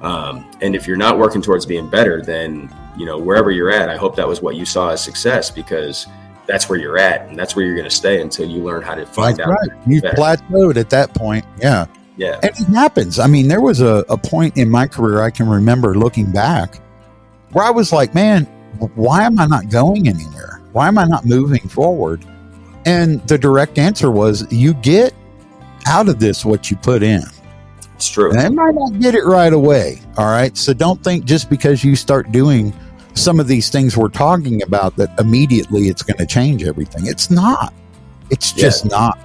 Um, 0.00 0.50
and 0.60 0.74
if 0.74 0.86
you're 0.86 0.96
not 0.96 1.16
working 1.16 1.40
towards 1.40 1.64
being 1.64 1.88
better, 1.88 2.20
then 2.22 2.68
you 2.96 3.06
know, 3.06 3.18
wherever 3.18 3.50
you're 3.50 3.70
at, 3.70 3.88
I 3.88 3.96
hope 3.96 4.16
that 4.16 4.28
was 4.28 4.42
what 4.42 4.56
you 4.56 4.64
saw 4.64 4.90
as 4.90 5.02
success 5.02 5.50
because 5.50 6.06
that's 6.46 6.68
where 6.68 6.78
you're 6.78 6.98
at 6.98 7.28
and 7.28 7.38
that's 7.38 7.56
where 7.56 7.64
you're 7.64 7.76
going 7.76 7.88
to 7.88 7.94
stay 7.94 8.20
until 8.20 8.48
you 8.48 8.62
learn 8.62 8.82
how 8.82 8.94
to 8.94 9.06
find 9.06 9.38
that's 9.38 9.48
out. 9.48 9.52
Right. 9.52 9.70
You 9.86 10.02
plateaued 10.02 10.76
at 10.76 10.90
that 10.90 11.14
point. 11.14 11.44
Yeah. 11.58 11.86
Yeah. 12.16 12.38
And 12.42 12.50
it 12.50 12.66
happens. 12.74 13.18
I 13.18 13.26
mean, 13.26 13.48
there 13.48 13.60
was 13.60 13.80
a, 13.80 14.04
a 14.08 14.18
point 14.18 14.58
in 14.58 14.68
my 14.68 14.86
career 14.86 15.22
I 15.22 15.30
can 15.30 15.48
remember 15.48 15.94
looking 15.94 16.30
back 16.30 16.80
where 17.52 17.64
I 17.64 17.70
was 17.70 17.92
like, 17.92 18.14
man, 18.14 18.46
why 18.94 19.24
am 19.24 19.38
I 19.38 19.46
not 19.46 19.68
going 19.70 20.08
anywhere? 20.08 20.60
Why 20.72 20.88
am 20.88 20.98
I 20.98 21.04
not 21.04 21.24
moving 21.26 21.68
forward? 21.68 22.24
And 22.84 23.26
the 23.28 23.38
direct 23.38 23.78
answer 23.78 24.10
was 24.10 24.50
you 24.52 24.74
get 24.74 25.14
out 25.86 26.08
of 26.08 26.18
this 26.18 26.44
what 26.44 26.70
you 26.70 26.76
put 26.76 27.02
in. 27.02 27.22
It's 27.94 28.08
true. 28.08 28.30
And 28.30 28.40
I 28.40 28.48
might 28.48 28.74
not 28.74 28.98
get 28.98 29.14
it 29.14 29.24
right 29.24 29.52
away. 29.52 30.00
All 30.16 30.26
right. 30.26 30.56
So 30.56 30.72
don't 30.72 31.02
think 31.04 31.24
just 31.24 31.48
because 31.48 31.84
you 31.84 31.94
start 31.94 32.32
doing 32.32 32.72
some 33.14 33.38
of 33.38 33.46
these 33.46 33.68
things 33.68 33.96
we're 33.96 34.08
talking 34.08 34.62
about 34.62 34.96
that 34.96 35.18
immediately 35.20 35.82
it's 35.88 36.02
going 36.02 36.18
to 36.18 36.26
change 36.26 36.64
everything. 36.64 37.06
It's 37.06 37.30
not. 37.30 37.72
It's 38.30 38.52
just 38.52 38.86
yeah. 38.86 38.96
not. 38.96 39.18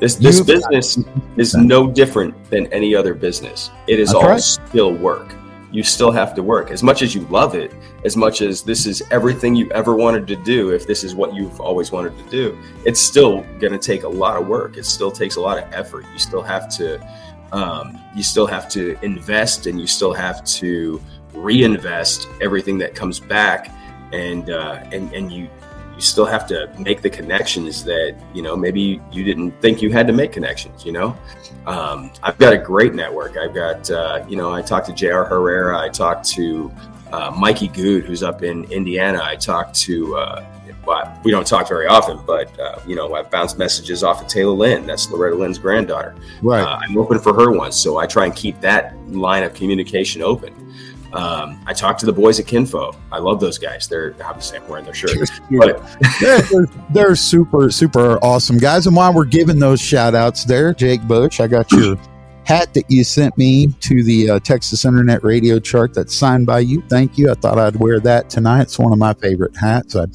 This 0.00 0.16
this 0.16 0.38
You've 0.38 0.46
business 0.46 0.98
is 1.36 1.54
no 1.54 1.90
different 1.90 2.50
than 2.50 2.66
any 2.72 2.94
other 2.94 3.14
business. 3.14 3.70
It 3.86 3.98
is 3.98 4.08
That's 4.08 4.16
all 4.16 4.30
right. 4.30 4.40
still 4.40 4.92
work. 4.92 5.34
You 5.74 5.82
still 5.82 6.12
have 6.12 6.36
to 6.36 6.42
work 6.44 6.70
as 6.70 6.84
much 6.84 7.02
as 7.02 7.16
you 7.16 7.22
love 7.22 7.56
it, 7.56 7.74
as 8.04 8.16
much 8.16 8.42
as 8.42 8.62
this 8.62 8.86
is 8.86 9.02
everything 9.10 9.56
you 9.56 9.68
ever 9.72 9.96
wanted 9.96 10.24
to 10.28 10.36
do. 10.36 10.70
If 10.70 10.86
this 10.86 11.02
is 11.02 11.16
what 11.16 11.34
you've 11.34 11.60
always 11.60 11.90
wanted 11.90 12.16
to 12.16 12.30
do, 12.30 12.56
it's 12.86 13.00
still 13.00 13.42
going 13.58 13.72
to 13.72 13.78
take 13.78 14.04
a 14.04 14.08
lot 14.08 14.40
of 14.40 14.46
work. 14.46 14.76
It 14.76 14.86
still 14.86 15.10
takes 15.10 15.34
a 15.34 15.40
lot 15.40 15.58
of 15.58 15.64
effort. 15.72 16.06
You 16.12 16.18
still 16.20 16.42
have 16.42 16.68
to 16.76 17.04
um, 17.50 18.00
you 18.14 18.22
still 18.22 18.46
have 18.46 18.68
to 18.68 18.96
invest 19.02 19.66
and 19.66 19.80
you 19.80 19.88
still 19.88 20.12
have 20.12 20.44
to 20.44 21.02
reinvest 21.32 22.28
everything 22.40 22.78
that 22.78 22.94
comes 22.94 23.18
back 23.18 23.72
and 24.12 24.50
uh, 24.50 24.78
and 24.92 25.12
and 25.12 25.32
you 25.32 25.50
you 25.94 26.00
still 26.00 26.26
have 26.26 26.46
to 26.46 26.70
make 26.78 27.02
the 27.02 27.10
connections 27.10 27.84
that 27.84 28.16
you 28.32 28.42
know 28.42 28.56
maybe 28.56 29.00
you 29.12 29.24
didn't 29.24 29.50
think 29.60 29.80
you 29.80 29.90
had 29.92 30.06
to 30.06 30.12
make 30.12 30.32
connections 30.32 30.84
you 30.84 30.92
know 30.92 31.16
um, 31.66 32.10
i've 32.22 32.38
got 32.38 32.52
a 32.52 32.58
great 32.58 32.94
network 32.94 33.36
i've 33.36 33.54
got 33.54 33.90
uh, 33.90 34.24
you 34.28 34.36
know 34.36 34.52
i 34.52 34.60
talked 34.60 34.86
to 34.86 34.92
jr 34.92 35.22
herrera 35.22 35.78
i 35.78 35.88
talked 35.88 36.26
to 36.26 36.72
uh, 37.12 37.30
mikey 37.30 37.68
good 37.68 38.04
who's 38.04 38.22
up 38.22 38.42
in 38.42 38.64
indiana 38.72 39.20
i 39.22 39.36
talked 39.36 39.74
to 39.74 40.16
uh, 40.16 40.44
well, 40.86 41.18
we 41.24 41.30
don't 41.30 41.46
talk 41.46 41.68
very 41.68 41.86
often, 41.86 42.20
but 42.26 42.58
uh, 42.60 42.78
you 42.86 42.94
know, 42.94 43.14
I 43.14 43.22
bounce 43.22 43.56
messages 43.56 44.02
off 44.02 44.20
of 44.20 44.28
Tayla 44.28 44.56
Lynn. 44.56 44.86
That's 44.86 45.10
Loretta 45.10 45.36
Lynn's 45.36 45.58
granddaughter. 45.58 46.14
Right. 46.42 46.62
Uh, 46.62 46.78
I'm 46.82 46.98
open 46.98 47.18
for 47.18 47.32
her 47.34 47.50
once, 47.50 47.76
so 47.76 47.98
I 47.98 48.06
try 48.06 48.26
and 48.26 48.34
keep 48.34 48.60
that 48.60 48.96
line 49.08 49.42
of 49.42 49.54
communication 49.54 50.22
open. 50.22 50.52
Um, 51.14 51.60
I 51.64 51.72
talked 51.72 52.00
to 52.00 52.06
the 52.06 52.12
boys 52.12 52.40
at 52.40 52.46
Kinfo. 52.46 52.96
I 53.12 53.18
love 53.18 53.38
those 53.38 53.56
guys. 53.56 53.86
They're 53.86 54.16
obviously 54.24 54.58
I'm 54.58 54.68
wearing 54.68 54.84
their 54.84 54.94
shirt, 54.94 55.30
but 55.50 55.80
they're, 56.20 56.66
they're, 56.90 57.14
super 57.14 57.70
super 57.70 58.18
awesome 58.18 58.58
guys. 58.58 58.88
And 58.88 58.96
while 58.96 59.14
we're 59.14 59.24
giving 59.24 59.60
those 59.60 59.80
shout 59.80 60.16
outs 60.16 60.44
there, 60.44 60.74
Jake 60.74 61.02
Bush, 61.02 61.38
I 61.38 61.46
got 61.46 61.70
your 61.70 61.96
hat 62.44 62.74
that 62.74 62.90
you 62.90 63.04
sent 63.04 63.38
me 63.38 63.68
to 63.80 64.02
the 64.02 64.30
uh, 64.30 64.40
Texas 64.40 64.84
Internet 64.84 65.22
Radio 65.22 65.60
chart 65.60 65.94
that's 65.94 66.12
signed 66.12 66.46
by 66.46 66.58
you. 66.58 66.82
Thank 66.88 67.16
you. 67.16 67.30
I 67.30 67.34
thought 67.34 67.58
I'd 67.58 67.76
wear 67.76 68.00
that 68.00 68.28
tonight. 68.28 68.62
It's 68.62 68.78
one 68.78 68.92
of 68.92 68.98
my 68.98 69.14
favorite 69.14 69.56
hats. 69.56 69.94
I 69.94 70.06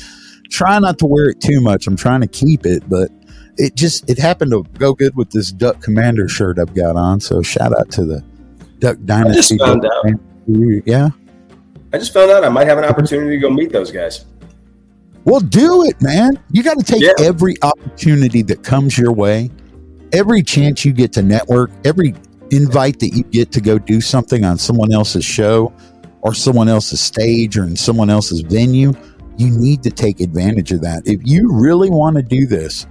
try 0.49 0.79
not 0.79 0.99
to 0.99 1.05
wear 1.05 1.29
it 1.29 1.39
too 1.39 1.61
much. 1.61 1.87
I'm 1.87 1.95
trying 1.95 2.19
to 2.21 2.27
keep 2.27 2.65
it, 2.65 2.89
but 2.89 3.09
it 3.55 3.75
just 3.75 4.09
it 4.09 4.17
happened 4.17 4.51
to 4.51 4.63
go 4.77 4.93
good 4.93 5.15
with 5.15 5.31
this 5.31 5.53
Duck 5.53 5.81
Commander 5.81 6.27
shirt 6.27 6.59
I've 6.59 6.73
got 6.75 6.97
on. 6.97 7.21
So 7.21 7.41
shout 7.41 7.71
out 7.77 7.89
to 7.91 8.03
the 8.03 8.21
Duck 8.79 8.97
Dynasty. 9.05 9.55
I 9.55 9.57
just 9.57 9.59
found 9.59 9.85
out. 9.85 10.28
Yeah. 10.85 11.09
I 11.93 11.97
just 11.97 12.13
found 12.13 12.31
out 12.31 12.43
I 12.43 12.49
might 12.49 12.67
have 12.67 12.77
an 12.77 12.85
opportunity 12.85 13.35
to 13.35 13.39
go 13.39 13.49
meet 13.49 13.71
those 13.71 13.91
guys. 13.91 14.25
Well, 15.25 15.39
do 15.39 15.83
it, 15.83 16.01
man. 16.01 16.39
You 16.51 16.63
got 16.63 16.77
to 16.77 16.83
take 16.83 17.01
yeah. 17.01 17.13
every 17.19 17.55
opportunity 17.61 18.41
that 18.43 18.63
comes 18.63 18.97
your 18.97 19.11
way, 19.11 19.49
every 20.13 20.43
chance 20.43 20.85
you 20.85 20.93
get 20.93 21.13
to 21.13 21.21
network, 21.21 21.71
every 21.83 22.15
invite 22.51 22.99
that 22.99 23.09
you 23.09 23.23
get 23.23 23.51
to 23.51 23.61
go 23.61 23.77
do 23.77 24.01
something 24.01 24.43
on 24.43 24.57
someone 24.57 24.91
else's 24.91 25.25
show 25.25 25.73
or 26.21 26.33
someone 26.33 26.67
else's 26.67 27.01
stage 27.01 27.57
or 27.57 27.63
in 27.63 27.75
someone 27.75 28.09
else's 28.09 28.41
venue 28.41 28.93
you 29.39 29.49
need 29.49 29.81
to 29.83 29.89
take 29.89 30.19
advantage 30.19 30.73
of 30.73 30.81
that. 30.81 31.01
If 31.05 31.21
you 31.23 31.49
really 31.49 31.89
want 31.89 32.17
to 32.17 32.21
do 32.21 32.45
this, 32.45 32.85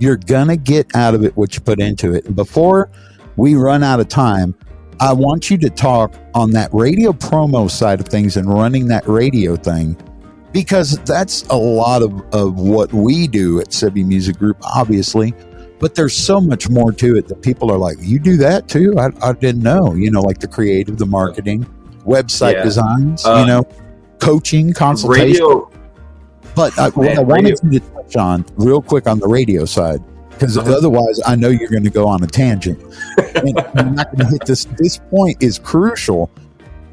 you're 0.00 0.16
going 0.16 0.48
to 0.48 0.56
get 0.56 0.94
out 0.96 1.14
of 1.14 1.24
it 1.24 1.36
what 1.36 1.54
you 1.54 1.60
put 1.60 1.80
into 1.80 2.12
it. 2.12 2.26
And 2.26 2.34
before 2.34 2.90
we 3.36 3.54
run 3.54 3.84
out 3.84 4.00
of 4.00 4.08
time, 4.08 4.56
I 5.00 5.12
want 5.12 5.50
you 5.50 5.58
to 5.58 5.70
talk 5.70 6.14
on 6.34 6.50
that 6.52 6.72
radio 6.72 7.12
promo 7.12 7.70
side 7.70 8.00
of 8.00 8.06
things 8.06 8.36
and 8.36 8.48
running 8.48 8.86
that 8.88 9.06
radio 9.06 9.56
thing 9.56 9.96
because 10.52 10.98
that's 11.04 11.42
a 11.48 11.56
lot 11.56 12.02
of, 12.02 12.12
of 12.32 12.58
what 12.58 12.92
we 12.92 13.26
do 13.26 13.60
at 13.60 13.68
Sebby 13.68 14.06
Music 14.06 14.38
Group, 14.38 14.56
obviously. 14.62 15.34
But 15.80 15.96
there's 15.96 16.16
so 16.16 16.40
much 16.40 16.70
more 16.70 16.92
to 16.92 17.16
it 17.16 17.26
that 17.28 17.42
people 17.42 17.70
are 17.70 17.76
like, 17.76 17.96
you 18.00 18.18
do 18.18 18.36
that 18.38 18.68
too? 18.68 18.94
I, 18.98 19.08
I 19.20 19.32
didn't 19.32 19.62
know, 19.62 19.94
you 19.94 20.10
know, 20.10 20.20
like 20.20 20.38
the 20.38 20.46
creative, 20.46 20.96
the 20.96 21.06
marketing, 21.06 21.66
website 22.06 22.54
yeah. 22.54 22.62
designs, 22.62 23.26
uh, 23.26 23.40
you 23.40 23.46
know, 23.46 23.64
coaching, 24.20 24.72
consultation. 24.72 25.44
Radio, 25.44 25.70
but 26.54 26.78
uh, 26.78 26.90
what 26.92 27.18
I 27.18 27.20
wanted 27.20 27.58
you 27.64 27.80
to 27.80 27.86
touch 27.90 28.16
on 28.16 28.46
real 28.56 28.80
quick 28.80 29.08
on 29.08 29.18
the 29.18 29.26
radio 29.26 29.64
side, 29.64 30.00
because 30.34 30.58
uh-huh. 30.58 30.76
otherwise 30.76 31.20
I 31.26 31.36
know 31.36 31.48
you're 31.48 31.70
going 31.70 31.84
to 31.84 31.90
go 31.90 32.06
on 32.06 32.22
a 32.22 32.26
tangent. 32.26 32.80
and 33.36 33.58
I'm 33.74 33.94
not 33.94 34.06
going 34.12 34.26
to 34.26 34.26
hit 34.26 34.46
this. 34.46 34.64
This 34.78 34.98
point 35.10 35.42
is 35.42 35.58
crucial, 35.58 36.30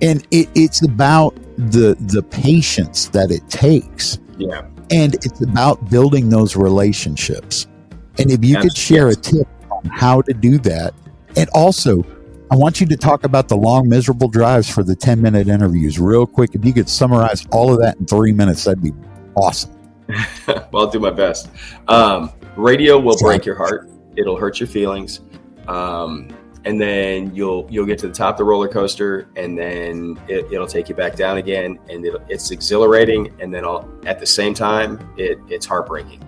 and 0.02 0.26
it, 0.32 0.50
it's 0.56 0.84
about 0.86 1.36
the 1.58 1.96
the 2.00 2.24
patience 2.24 3.08
that 3.10 3.32
it 3.32 3.48
takes. 3.50 4.20
Yeah, 4.38 4.66
and 4.90 5.16
it's 5.16 5.42
about 5.42 5.90
building 5.90 6.30
those 6.30 6.56
relationships. 6.56 7.68
And 8.18 8.30
if 8.30 8.44
you 8.44 8.58
could 8.58 8.76
share 8.76 9.08
yes. 9.08 9.18
a 9.18 9.22
tip 9.22 9.48
on 9.72 9.86
how 9.86 10.22
to 10.24 10.34
do 10.34 10.58
that, 10.60 10.94
and 11.36 11.50
also 11.54 12.04
I 12.52 12.56
want 12.56 12.82
you 12.82 12.88
to 12.88 12.98
talk 12.98 13.24
about 13.24 13.48
the 13.48 13.56
long, 13.56 13.88
miserable 13.88 14.28
drives 14.28 14.70
for 14.70 14.84
the 14.84 14.94
10 14.94 15.22
minute 15.22 15.48
interviews 15.48 15.98
real 15.98 16.28
quick. 16.28 16.54
If 16.54 16.66
you 16.66 16.74
could 16.74 16.90
summarize 16.90 17.46
all 17.50 17.74
of 17.74 17.80
that 17.80 17.98
in 17.98 18.06
three 18.06 18.34
minutes, 18.34 18.66
that'd 18.66 18.84
be 18.84 18.92
awesome. 19.36 19.72
well, 20.48 20.68
I'll 20.74 20.92
do 20.92 21.00
my 21.00 21.12
best. 21.12 21.50
Um, 21.88 22.30
radio 22.56 23.00
will 23.00 23.18
break 23.18 23.46
your 23.46 23.56
heart. 23.56 23.90
It'll 24.16 24.38
hurt 24.38 24.60
your 24.60 24.68
feelings. 24.68 25.22
Um, 25.68 26.28
and 26.66 26.80
then 26.80 27.34
you'll 27.34 27.68
you'll 27.72 27.86
get 27.86 27.98
to 28.00 28.08
the 28.08 28.14
top 28.14 28.36
of 28.36 28.38
the 28.40 28.44
roller 28.44 28.68
coaster, 28.68 29.28
and 29.36 29.58
then 29.58 30.20
it, 30.28 30.50
will 30.50 30.68
take 30.68 30.90
you 30.90 30.96
back 30.96 31.16
down 31.16 31.38
again, 31.38 31.80
and 31.90 32.06
it's 32.30 32.52
exhilarating, 32.52 33.34
and 33.42 33.52
then 33.54 33.66
I'll, 33.66 33.90
at 34.06 34.20
the 34.20 34.28
same 34.28 34.54
time, 34.54 35.00
it, 35.18 35.40
it's 35.48 35.66
heartbreaking. 35.66 36.24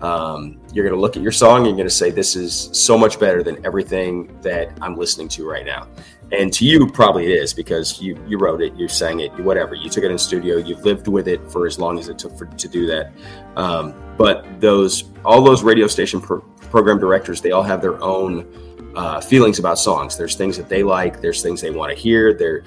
Um, 0.00 0.60
you're 0.72 0.84
going 0.84 0.94
to 0.94 1.00
look 1.00 1.16
at 1.16 1.22
your 1.22 1.32
song 1.32 1.58
and 1.58 1.66
you're 1.68 1.76
going 1.76 1.88
to 1.88 1.94
say, 1.94 2.10
This 2.10 2.36
is 2.36 2.68
so 2.72 2.98
much 2.98 3.18
better 3.18 3.42
than 3.42 3.64
everything 3.64 4.38
that 4.42 4.76
I'm 4.82 4.96
listening 4.96 5.28
to 5.28 5.48
right 5.48 5.64
now. 5.64 5.86
And 6.32 6.52
to 6.54 6.64
you, 6.64 6.90
probably 6.90 7.26
it 7.26 7.42
is 7.42 7.52
because 7.52 8.00
you, 8.00 8.18
you 8.26 8.38
wrote 8.38 8.60
it, 8.60 8.74
you 8.74 8.88
sang 8.88 9.20
it, 9.20 9.30
you, 9.36 9.44
whatever. 9.44 9.74
You 9.74 9.88
took 9.88 10.04
it 10.04 10.10
in 10.10 10.18
studio, 10.18 10.56
you've 10.56 10.84
lived 10.84 11.06
with 11.06 11.28
it 11.28 11.50
for 11.50 11.66
as 11.66 11.78
long 11.78 11.98
as 11.98 12.08
it 12.08 12.18
took 12.18 12.36
for, 12.36 12.46
to 12.46 12.68
do 12.68 12.86
that. 12.86 13.12
Um, 13.56 13.94
but 14.16 14.60
those, 14.60 15.04
all 15.24 15.42
those 15.42 15.62
radio 15.62 15.86
station 15.86 16.20
pro- 16.20 16.40
program 16.40 16.98
directors, 16.98 17.40
they 17.40 17.52
all 17.52 17.62
have 17.62 17.80
their 17.80 18.02
own 18.02 18.92
uh, 18.96 19.20
feelings 19.20 19.58
about 19.58 19.78
songs. 19.78 20.16
There's 20.16 20.34
things 20.34 20.56
that 20.56 20.68
they 20.68 20.82
like, 20.82 21.20
there's 21.20 21.42
things 21.42 21.60
they 21.60 21.70
want 21.70 21.94
to 21.94 21.98
hear. 22.00 22.32
They're, 22.34 22.64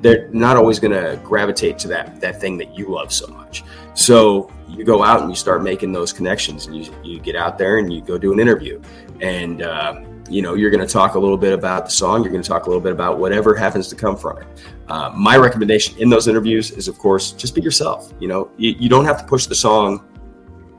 they're 0.00 0.28
not 0.28 0.56
always 0.56 0.78
going 0.78 0.92
to 0.92 1.20
gravitate 1.22 1.78
to 1.80 1.88
that, 1.88 2.20
that 2.20 2.40
thing 2.40 2.58
that 2.58 2.76
you 2.76 2.88
love 2.90 3.12
so 3.12 3.26
much. 3.28 3.64
So 3.94 4.50
you 4.68 4.84
go 4.84 5.02
out 5.02 5.20
and 5.20 5.30
you 5.30 5.36
start 5.36 5.62
making 5.62 5.92
those 5.92 6.12
connections 6.12 6.66
and 6.66 6.76
you, 6.76 6.92
you 7.02 7.20
get 7.20 7.36
out 7.36 7.58
there 7.58 7.78
and 7.78 7.92
you 7.92 8.00
go 8.00 8.18
do 8.18 8.32
an 8.32 8.40
interview 8.40 8.80
and 9.20 9.62
uh, 9.62 10.00
you 10.30 10.42
know 10.42 10.54
you're 10.54 10.70
going 10.70 10.86
to 10.86 10.92
talk 10.92 11.14
a 11.14 11.18
little 11.18 11.36
bit 11.36 11.52
about 11.52 11.84
the 11.84 11.90
song 11.90 12.22
you're 12.22 12.32
going 12.32 12.42
to 12.42 12.48
talk 12.48 12.66
a 12.66 12.68
little 12.68 12.82
bit 12.82 12.92
about 12.92 13.18
whatever 13.18 13.54
happens 13.54 13.88
to 13.88 13.96
come 13.96 14.16
from 14.16 14.38
it 14.38 14.46
uh, 14.88 15.10
my 15.14 15.36
recommendation 15.36 15.96
in 15.98 16.08
those 16.08 16.28
interviews 16.28 16.70
is 16.72 16.88
of 16.88 16.98
course 16.98 17.32
just 17.32 17.54
be 17.54 17.60
yourself 17.60 18.12
you 18.20 18.28
know 18.28 18.50
you, 18.56 18.74
you 18.78 18.88
don't 18.88 19.04
have 19.04 19.18
to 19.18 19.24
push 19.24 19.46
the 19.46 19.54
song 19.54 20.04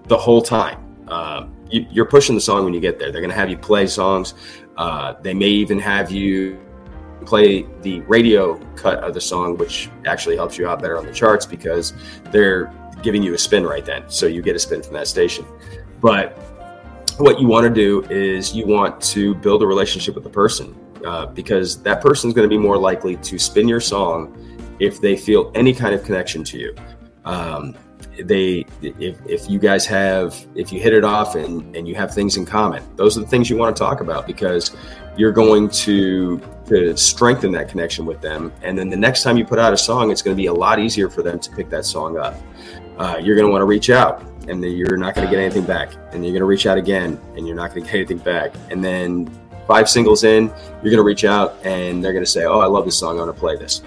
the 0.07 0.17
whole 0.17 0.41
time 0.41 0.85
uh, 1.07 1.47
you, 1.71 2.01
are 2.01 2.05
pushing 2.05 2.35
the 2.35 2.41
song 2.41 2.63
when 2.63 2.73
you 2.73 2.79
get 2.79 2.99
there 2.99 3.11
they're 3.11 3.21
going 3.21 3.31
to 3.31 3.37
have 3.37 3.49
you 3.49 3.57
play 3.57 3.87
songs 3.87 4.33
uh, 4.77 5.13
they 5.21 5.33
may 5.33 5.47
even 5.47 5.79
have 5.79 6.11
you 6.11 6.59
play 7.25 7.65
the 7.81 7.99
radio 8.01 8.55
cut 8.75 9.03
of 9.03 9.13
the 9.13 9.21
song 9.21 9.57
which 9.57 9.89
actually 10.05 10.35
helps 10.35 10.57
you 10.57 10.67
out 10.67 10.81
better 10.81 10.97
on 10.97 11.05
the 11.05 11.13
charts 11.13 11.45
because 11.45 11.93
they're 12.31 12.71
giving 13.01 13.23
you 13.23 13.33
a 13.33 13.37
spin 13.37 13.65
right 13.65 13.85
then. 13.85 14.03
So 14.07 14.25
you 14.27 14.41
get 14.41 14.55
a 14.55 14.59
spin 14.59 14.81
from 14.81 14.93
that 14.93 15.07
station. 15.07 15.45
But 16.01 16.37
what 17.19 17.39
you 17.39 17.47
want 17.47 17.65
to 17.65 17.69
do 17.69 18.03
is 18.09 18.55
you 18.55 18.65
want 18.65 19.01
to 19.01 19.35
build 19.35 19.61
a 19.61 19.67
relationship 19.67 20.15
with 20.15 20.23
the 20.23 20.29
person 20.29 20.75
uh, 21.05 21.25
because 21.27 21.81
that 21.83 22.01
person 22.01 22.29
is 22.29 22.33
going 22.33 22.49
to 22.49 22.53
be 22.53 22.57
more 22.57 22.77
likely 22.77 23.17
to 23.17 23.37
spin 23.37 23.67
your 23.67 23.81
song 23.81 24.35
if 24.79 25.01
they 25.01 25.15
feel 25.15 25.51
any 25.55 25.73
kind 25.73 25.93
of 25.93 26.03
connection 26.03 26.43
to 26.45 26.57
you. 26.57 26.75
Um, 27.25 27.75
they 28.23 28.65
if, 28.81 29.17
if 29.25 29.49
you 29.49 29.59
guys 29.59 29.85
have 29.85 30.45
if 30.55 30.71
you 30.73 30.79
hit 30.79 30.93
it 30.93 31.03
off 31.03 31.35
and, 31.35 31.75
and 31.75 31.87
you 31.87 31.95
have 31.95 32.13
things 32.13 32.35
in 32.37 32.45
common 32.45 32.83
those 32.95 33.17
are 33.17 33.21
the 33.21 33.27
things 33.27 33.49
you 33.49 33.55
want 33.57 33.73
to 33.75 33.79
talk 33.79 34.01
about 34.01 34.27
because 34.27 34.75
you're 35.15 35.31
going 35.31 35.69
to 35.69 36.39
to 36.65 36.95
strengthen 36.95 37.51
that 37.51 37.67
connection 37.67 38.05
with 38.05 38.21
them. 38.21 38.53
And 38.61 38.77
then 38.77 38.89
the 38.89 38.97
next 38.97 39.23
time 39.23 39.37
you 39.37 39.45
put 39.45 39.59
out 39.59 39.73
a 39.73 39.77
song 39.77 40.11
it's 40.11 40.21
going 40.21 40.35
to 40.35 40.41
be 40.41 40.47
a 40.47 40.53
lot 40.53 40.79
easier 40.79 41.09
for 41.09 41.21
them 41.21 41.39
to 41.39 41.51
pick 41.51 41.69
that 41.69 41.85
song 41.85 42.17
up. 42.17 42.35
Uh, 42.97 43.17
you're 43.21 43.35
going 43.35 43.47
to 43.47 43.51
want 43.51 43.61
to 43.61 43.65
reach 43.65 43.89
out 43.89 44.23
and 44.49 44.63
then 44.63 44.71
you're 44.71 44.97
not 44.97 45.15
going 45.15 45.27
to 45.27 45.31
get 45.31 45.39
anything 45.39 45.65
back. 45.65 45.93
And 46.11 46.23
you're 46.25 46.33
going 46.33 46.41
to 46.41 46.45
reach 46.45 46.65
out 46.65 46.77
again 46.77 47.19
and 47.35 47.47
you're 47.47 47.55
not 47.55 47.73
going 47.73 47.83
to 47.85 47.91
get 47.91 47.97
anything 47.97 48.17
back. 48.17 48.53
And 48.71 48.83
then 48.83 49.29
five 49.67 49.87
singles 49.87 50.23
in, 50.23 50.47
you're 50.47 50.91
going 50.91 50.97
to 50.97 51.03
reach 51.03 51.25
out 51.25 51.57
and 51.63 52.03
they're 52.03 52.13
going 52.13 52.25
to 52.25 52.29
say, 52.29 52.45
Oh, 52.45 52.59
I 52.59 52.65
love 52.65 52.85
this 52.85 52.97
song. 52.97 53.19
I 53.19 53.23
want 53.23 53.35
to 53.35 53.39
play 53.39 53.55
this. 53.55 53.81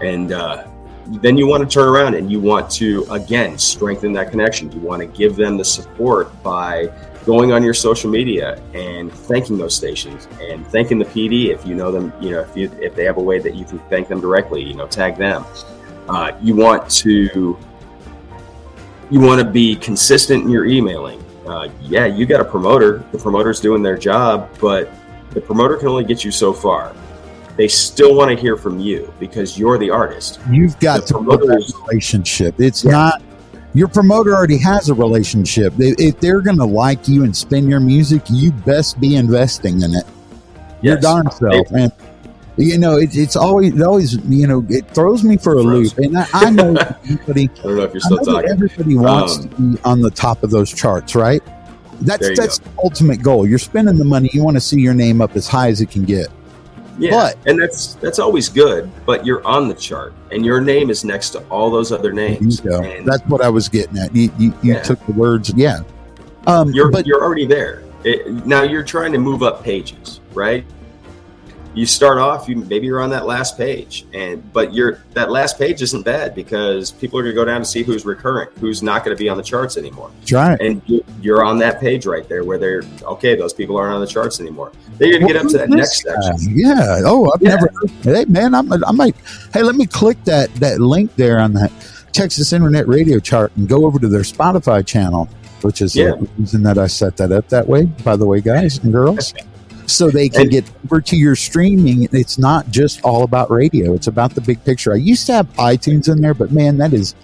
And 0.00 0.32
uh, 0.32 0.66
then 1.06 1.36
you 1.36 1.46
want 1.46 1.68
to 1.68 1.72
turn 1.72 1.88
around 1.88 2.14
and 2.14 2.30
you 2.30 2.40
want 2.40 2.70
to, 2.72 3.06
again, 3.10 3.58
strengthen 3.58 4.12
that 4.14 4.30
connection. 4.30 4.70
You 4.72 4.80
want 4.80 5.00
to 5.00 5.06
give 5.06 5.36
them 5.36 5.56
the 5.56 5.64
support 5.64 6.42
by 6.42 6.92
going 7.24 7.52
on 7.52 7.62
your 7.64 7.74
social 7.74 8.08
media 8.08 8.62
and 8.72 9.12
thanking 9.12 9.58
those 9.58 9.74
stations 9.74 10.28
and 10.40 10.64
thanking 10.68 10.98
the 10.98 11.04
PD 11.06 11.48
if 11.48 11.66
you 11.66 11.74
know 11.74 11.90
them, 11.90 12.12
you 12.20 12.30
know, 12.30 12.40
if, 12.40 12.56
you, 12.56 12.70
if 12.80 12.94
they 12.94 13.04
have 13.04 13.16
a 13.16 13.22
way 13.22 13.40
that 13.40 13.54
you 13.54 13.64
can 13.64 13.80
thank 13.90 14.06
them 14.06 14.20
directly, 14.20 14.62
you 14.62 14.74
know, 14.74 14.86
tag 14.86 15.16
them. 15.16 15.44
Uh, 16.08 16.32
you 16.40 16.54
want 16.54 16.88
to 16.88 17.58
you 19.10 19.20
want 19.20 19.40
to 19.40 19.48
be 19.48 19.76
consistent 19.76 20.44
in 20.44 20.50
your 20.50 20.66
emailing. 20.66 21.22
Uh, 21.46 21.68
yeah, 21.82 22.06
you 22.06 22.26
got 22.26 22.40
a 22.40 22.44
promoter. 22.44 23.04
The 23.12 23.18
promoter's 23.18 23.60
doing 23.60 23.82
their 23.82 23.96
job, 23.96 24.50
but 24.60 24.90
the 25.30 25.40
promoter 25.40 25.76
can 25.76 25.88
only 25.88 26.04
get 26.04 26.24
you 26.24 26.30
so 26.30 26.52
far. 26.52 26.94
They 27.56 27.68
still 27.68 28.14
want 28.14 28.30
to 28.30 28.36
hear 28.36 28.56
from 28.56 28.78
you 28.80 29.12
because 29.18 29.58
you're 29.58 29.78
the 29.78 29.90
artist. 29.90 30.40
You've 30.50 30.78
got 30.80 31.06
the 31.06 31.14
to 31.14 31.20
build 31.20 31.40
that 31.42 31.72
relationship. 31.88 32.60
It's 32.60 32.84
yeah. 32.84 32.90
not 32.90 33.22
your 33.74 33.88
promoter 33.88 34.34
already 34.34 34.58
has 34.58 34.88
a 34.88 34.94
relationship. 34.94 35.74
If 35.78 36.18
they're 36.18 36.40
going 36.40 36.58
to 36.58 36.64
like 36.64 37.08
you 37.08 37.24
and 37.24 37.36
spin 37.36 37.68
your 37.68 37.80
music, 37.80 38.22
you 38.30 38.50
best 38.50 38.98
be 38.98 39.16
investing 39.16 39.82
in 39.82 39.94
it. 39.94 40.04
Yes. 40.80 40.82
Your 40.82 40.96
darn 40.96 41.30
self. 41.30 41.70
And 41.72 41.92
you 42.56 42.78
know, 42.78 42.96
it, 42.96 43.16
it's 43.16 43.36
always, 43.36 43.74
it 43.74 43.82
always, 43.82 44.14
you 44.26 44.46
know, 44.46 44.64
it 44.68 44.88
throws 44.90 45.22
me 45.22 45.36
for 45.36 45.54
a 45.54 45.62
loop. 45.62 45.96
And 45.98 46.16
I, 46.18 46.26
I 46.32 46.50
know 46.50 46.74
everybody. 47.04 47.50
I 47.58 47.62
don't 47.62 47.76
know 47.76 47.82
if 47.82 47.92
you're 47.92 48.00
still 48.00 48.18
talking. 48.18 48.50
Everybody 48.50 48.96
wants 48.96 49.38
um, 49.38 49.48
to 49.48 49.56
be 49.56 49.82
on 49.84 50.00
the 50.00 50.10
top 50.10 50.42
of 50.42 50.50
those 50.50 50.72
charts, 50.72 51.14
right? 51.14 51.42
That's 52.00 52.36
that's 52.38 52.58
go. 52.58 52.70
the 52.70 52.82
ultimate 52.82 53.22
goal. 53.22 53.46
You're 53.46 53.58
spending 53.58 53.96
the 53.96 54.04
money. 54.04 54.30
You 54.32 54.42
want 54.42 54.56
to 54.56 54.60
see 54.60 54.80
your 54.80 54.94
name 54.94 55.20
up 55.20 55.36
as 55.36 55.46
high 55.46 55.68
as 55.68 55.80
it 55.80 55.90
can 55.90 56.04
get. 56.04 56.28
Yeah, 56.98 57.10
but, 57.10 57.38
and 57.46 57.60
that's 57.60 57.94
that's 57.94 58.18
always 58.18 58.48
good. 58.48 58.90
But 59.04 59.26
you're 59.26 59.46
on 59.46 59.68
the 59.68 59.74
chart, 59.74 60.14
and 60.30 60.44
your 60.44 60.60
name 60.60 60.90
is 60.90 61.04
next 61.04 61.30
to 61.30 61.40
all 61.48 61.70
those 61.70 61.92
other 61.92 62.12
names. 62.12 62.60
that's 62.60 63.22
what 63.26 63.42
I 63.42 63.48
was 63.48 63.68
getting 63.68 63.98
at. 63.98 64.14
You 64.14 64.30
you, 64.38 64.54
you 64.62 64.74
yeah. 64.74 64.82
took 64.82 65.04
the 65.06 65.12
words. 65.12 65.52
Yeah, 65.54 65.80
um, 66.46 66.70
you're 66.72 66.90
but, 66.90 67.06
you're 67.06 67.22
already 67.22 67.46
there. 67.46 67.82
It, 68.04 68.46
now 68.46 68.62
you're 68.62 68.84
trying 68.84 69.12
to 69.12 69.18
move 69.18 69.42
up 69.42 69.62
pages, 69.62 70.20
right? 70.32 70.64
You 71.76 71.84
start 71.84 72.16
off 72.16 72.48
you 72.48 72.56
maybe 72.56 72.86
you're 72.86 73.02
on 73.02 73.10
that 73.10 73.26
last 73.26 73.58
page 73.58 74.06
and 74.14 74.52
but 74.52 74.72
you're 74.72 75.02
that 75.12 75.30
last 75.30 75.58
page 75.58 75.82
isn't 75.82 76.04
bad 76.04 76.34
because 76.34 76.90
people 76.90 77.18
are 77.18 77.22
going 77.22 77.34
to 77.34 77.38
go 77.38 77.44
down 77.44 77.60
to 77.60 77.66
see 77.66 77.82
who's 77.82 78.06
recurrent 78.06 78.50
who's 78.58 78.82
not 78.82 79.04
going 79.04 79.14
to 79.14 79.22
be 79.22 79.28
on 79.28 79.36
the 79.36 79.42
charts 79.42 79.76
anymore. 79.76 80.10
That's 80.20 80.32
right. 80.32 80.60
And 80.60 80.80
you're 81.20 81.44
on 81.44 81.58
that 81.58 81.78
page 81.78 82.06
right 82.06 82.26
there 82.28 82.44
where 82.44 82.56
they're 82.56 82.82
okay 83.02 83.36
those 83.36 83.52
people 83.52 83.76
aren't 83.76 83.94
on 83.94 84.00
the 84.00 84.06
charts 84.06 84.40
anymore. 84.40 84.72
They're 84.96 85.10
going 85.10 85.26
to 85.26 85.32
get 85.32 85.36
up 85.36 85.50
to 85.50 85.58
that 85.58 85.68
next 85.68 86.02
section. 86.02 86.58
yeah. 86.58 87.02
Oh 87.04 87.30
i've 87.32 87.42
yeah. 87.42 87.56
never 87.56 87.70
hey 88.02 88.24
man 88.24 88.54
I'm, 88.54 88.72
i 88.72 88.92
might 88.92 89.14
hey 89.52 89.62
let 89.62 89.76
me 89.76 89.86
click 89.86 90.22
that 90.24 90.52
that 90.56 90.80
link 90.80 91.14
there 91.16 91.38
on 91.38 91.52
that 91.54 91.70
texas 92.12 92.54
internet 92.54 92.88
radio 92.88 93.18
chart 93.18 93.52
and 93.56 93.68
go 93.68 93.84
over 93.84 93.98
to 93.98 94.08
their 94.08 94.22
spotify 94.22 94.84
channel 94.86 95.28
which 95.60 95.82
is 95.82 95.94
yeah. 95.94 96.12
the 96.12 96.28
reason 96.38 96.62
that 96.62 96.78
i 96.78 96.86
set 96.86 97.16
that 97.18 97.32
up 97.32 97.48
that 97.48 97.66
way 97.68 97.84
by 97.84 98.16
the 98.16 98.26
way 98.26 98.40
guys 98.40 98.78
and 98.78 98.92
girls 98.92 99.34
so 99.86 100.10
they 100.10 100.28
can 100.28 100.48
get 100.48 100.70
over 100.84 101.00
to 101.00 101.16
your 101.16 101.36
streaming. 101.36 102.08
It's 102.12 102.38
not 102.38 102.70
just 102.70 103.02
all 103.02 103.22
about 103.22 103.50
radio; 103.50 103.94
it's 103.94 104.06
about 104.06 104.34
the 104.34 104.40
big 104.40 104.62
picture. 104.64 104.92
I 104.92 104.96
used 104.96 105.26
to 105.26 105.34
have 105.34 105.46
iTunes 105.54 106.10
in 106.10 106.20
there, 106.20 106.34
but 106.34 106.52
man, 106.52 106.76
that 106.78 106.92
is 106.92 107.14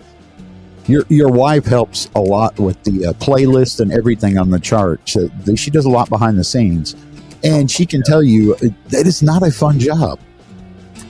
your 0.86 1.04
your 1.08 1.30
wife 1.30 1.64
helps 1.64 2.08
a 2.14 2.20
lot 2.20 2.58
with 2.58 2.82
the 2.84 3.06
uh, 3.06 3.12
playlist 3.14 3.80
and 3.80 3.92
everything 3.92 4.38
on 4.38 4.50
the 4.50 4.60
chart. 4.60 5.00
So 5.08 5.28
she 5.54 5.70
does 5.70 5.84
a 5.84 5.90
lot 5.90 6.08
behind 6.08 6.38
the 6.38 6.44
scenes, 6.44 6.96
and 7.44 7.70
she 7.70 7.86
can 7.86 8.02
tell 8.02 8.22
you 8.22 8.54
uh, 8.54 8.68
that 8.88 9.06
it's 9.06 9.22
not 9.22 9.42
a 9.42 9.50
fun 9.50 9.78
job. 9.78 10.18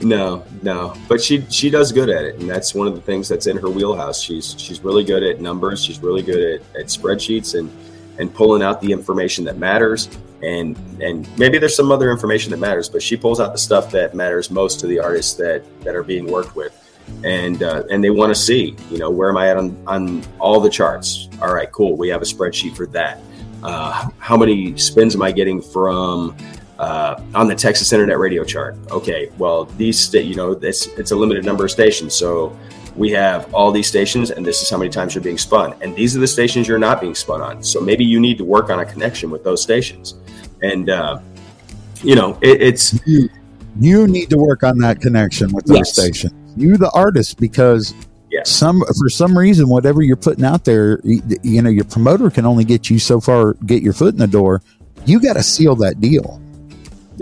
No, 0.01 0.43
no, 0.61 0.93
but 1.07 1.21
she 1.21 1.45
she 1.49 1.69
does 1.69 1.91
good 1.91 2.09
at 2.09 2.25
it, 2.25 2.35
and 2.39 2.49
that's 2.49 2.75
one 2.75 2.87
of 2.87 2.95
the 2.95 3.01
things 3.01 3.29
that's 3.29 3.47
in 3.47 3.57
her 3.57 3.69
wheelhouse. 3.69 4.21
She's 4.21 4.55
she's 4.57 4.81
really 4.81 5.03
good 5.03 5.23
at 5.23 5.39
numbers. 5.39 5.83
She's 5.83 6.01
really 6.01 6.21
good 6.21 6.61
at, 6.61 6.81
at 6.81 6.85
spreadsheets 6.87 7.57
and 7.57 7.71
and 8.19 8.33
pulling 8.33 8.61
out 8.61 8.79
the 8.81 8.91
information 8.91 9.43
that 9.45 9.57
matters 9.57 10.09
and 10.43 10.77
and 11.01 11.27
maybe 11.37 11.57
there's 11.57 11.75
some 11.75 11.91
other 11.91 12.11
information 12.11 12.51
that 12.51 12.57
matters 12.57 12.89
but 12.89 13.01
she 13.01 13.15
pulls 13.15 13.39
out 13.39 13.51
the 13.51 13.57
stuff 13.57 13.89
that 13.91 14.13
matters 14.13 14.51
most 14.51 14.79
to 14.79 14.87
the 14.87 14.99
artists 14.99 15.33
that 15.33 15.63
that 15.81 15.95
are 15.95 16.03
being 16.03 16.31
worked 16.31 16.55
with. 16.55 16.79
And 17.25 17.61
uh, 17.63 17.83
and 17.91 18.03
they 18.03 18.09
want 18.09 18.29
to 18.33 18.39
see 18.39 18.75
you 18.89 18.97
know 18.97 19.09
where 19.09 19.29
am 19.29 19.37
i 19.37 19.49
at 19.49 19.57
on 19.57 19.77
on 19.87 20.23
all 20.39 20.59
the 20.59 20.69
charts? 20.69 21.27
All 21.41 21.53
right 21.53 21.71
cool. 21.71 21.97
We 21.97 22.09
have 22.09 22.21
a 22.21 22.25
spreadsheet 22.25 22.75
for 22.75 22.85
that. 22.87 23.19
Uh, 23.61 24.09
how 24.19 24.37
many 24.37 24.77
spins 24.77 25.15
am 25.15 25.21
i 25.21 25.31
getting 25.31 25.61
from 25.61 26.35
uh, 26.79 27.21
on 27.33 27.47
the 27.47 27.55
Texas 27.55 27.93
Internet 27.93 28.19
Radio 28.19 28.43
chart. 28.43 28.75
Okay, 28.91 29.29
well, 29.37 29.65
these 29.65 30.13
you 30.13 30.35
know 30.35 30.51
it's 30.51 30.87
it's 30.87 31.11
a 31.11 31.15
limited 31.15 31.45
number 31.45 31.65
of 31.65 31.71
stations, 31.71 32.13
so 32.13 32.57
we 32.95 33.11
have 33.11 33.51
all 33.53 33.71
these 33.71 33.87
stations 33.87 34.31
and 34.31 34.45
this 34.45 34.61
is 34.61 34.69
how 34.69 34.77
many 34.77 34.89
times 34.89 35.15
you're 35.15 35.23
being 35.23 35.37
spun. 35.37 35.75
And 35.81 35.95
these 35.95 36.15
are 36.15 36.19
the 36.19 36.27
stations 36.27 36.67
you're 36.67 36.79
not 36.79 37.01
being 37.01 37.15
spun 37.15 37.41
on. 37.41 37.63
So 37.63 37.81
maybe 37.81 38.05
you 38.05 38.19
need 38.19 38.37
to 38.37 38.43
work 38.43 38.69
on 38.69 38.79
a 38.79 38.85
connection 38.85 39.29
with 39.29 39.43
those 39.43 39.61
stations. 39.61 40.15
And 40.61 40.89
uh, 40.89 41.19
you 42.03 42.15
know 42.15 42.37
it, 42.41 42.61
it's 42.61 42.99
you, 43.07 43.29
you, 43.79 44.07
need 44.07 44.29
to 44.29 44.37
work 44.37 44.63
on 44.63 44.77
that 44.79 45.01
connection 45.01 45.51
with 45.51 45.65
those 45.65 45.77
yes. 45.77 45.93
stations. 45.93 46.33
You 46.55 46.77
the 46.77 46.91
artist 46.93 47.39
because 47.39 47.95
yes. 48.29 48.49
some 48.49 48.83
for 48.99 49.09
some 49.09 49.37
reason 49.37 49.69
whatever 49.69 50.01
you're 50.01 50.15
putting 50.15 50.43
out 50.43 50.65
there 50.65 50.99
you, 51.03 51.21
you 51.41 51.61
know 51.61 51.69
your 51.69 51.85
promoter 51.85 52.29
can 52.29 52.45
only 52.45 52.65
get 52.65 52.89
you 52.89 52.99
so 52.99 53.19
far 53.19 53.53
get 53.65 53.81
your 53.81 53.93
foot 53.93 54.13
in 54.13 54.19
the 54.19 54.27
door. 54.27 54.61
You 55.05 55.19
got 55.19 55.33
to 55.33 55.43
seal 55.43 55.75
that 55.77 55.99
deal 55.99 56.41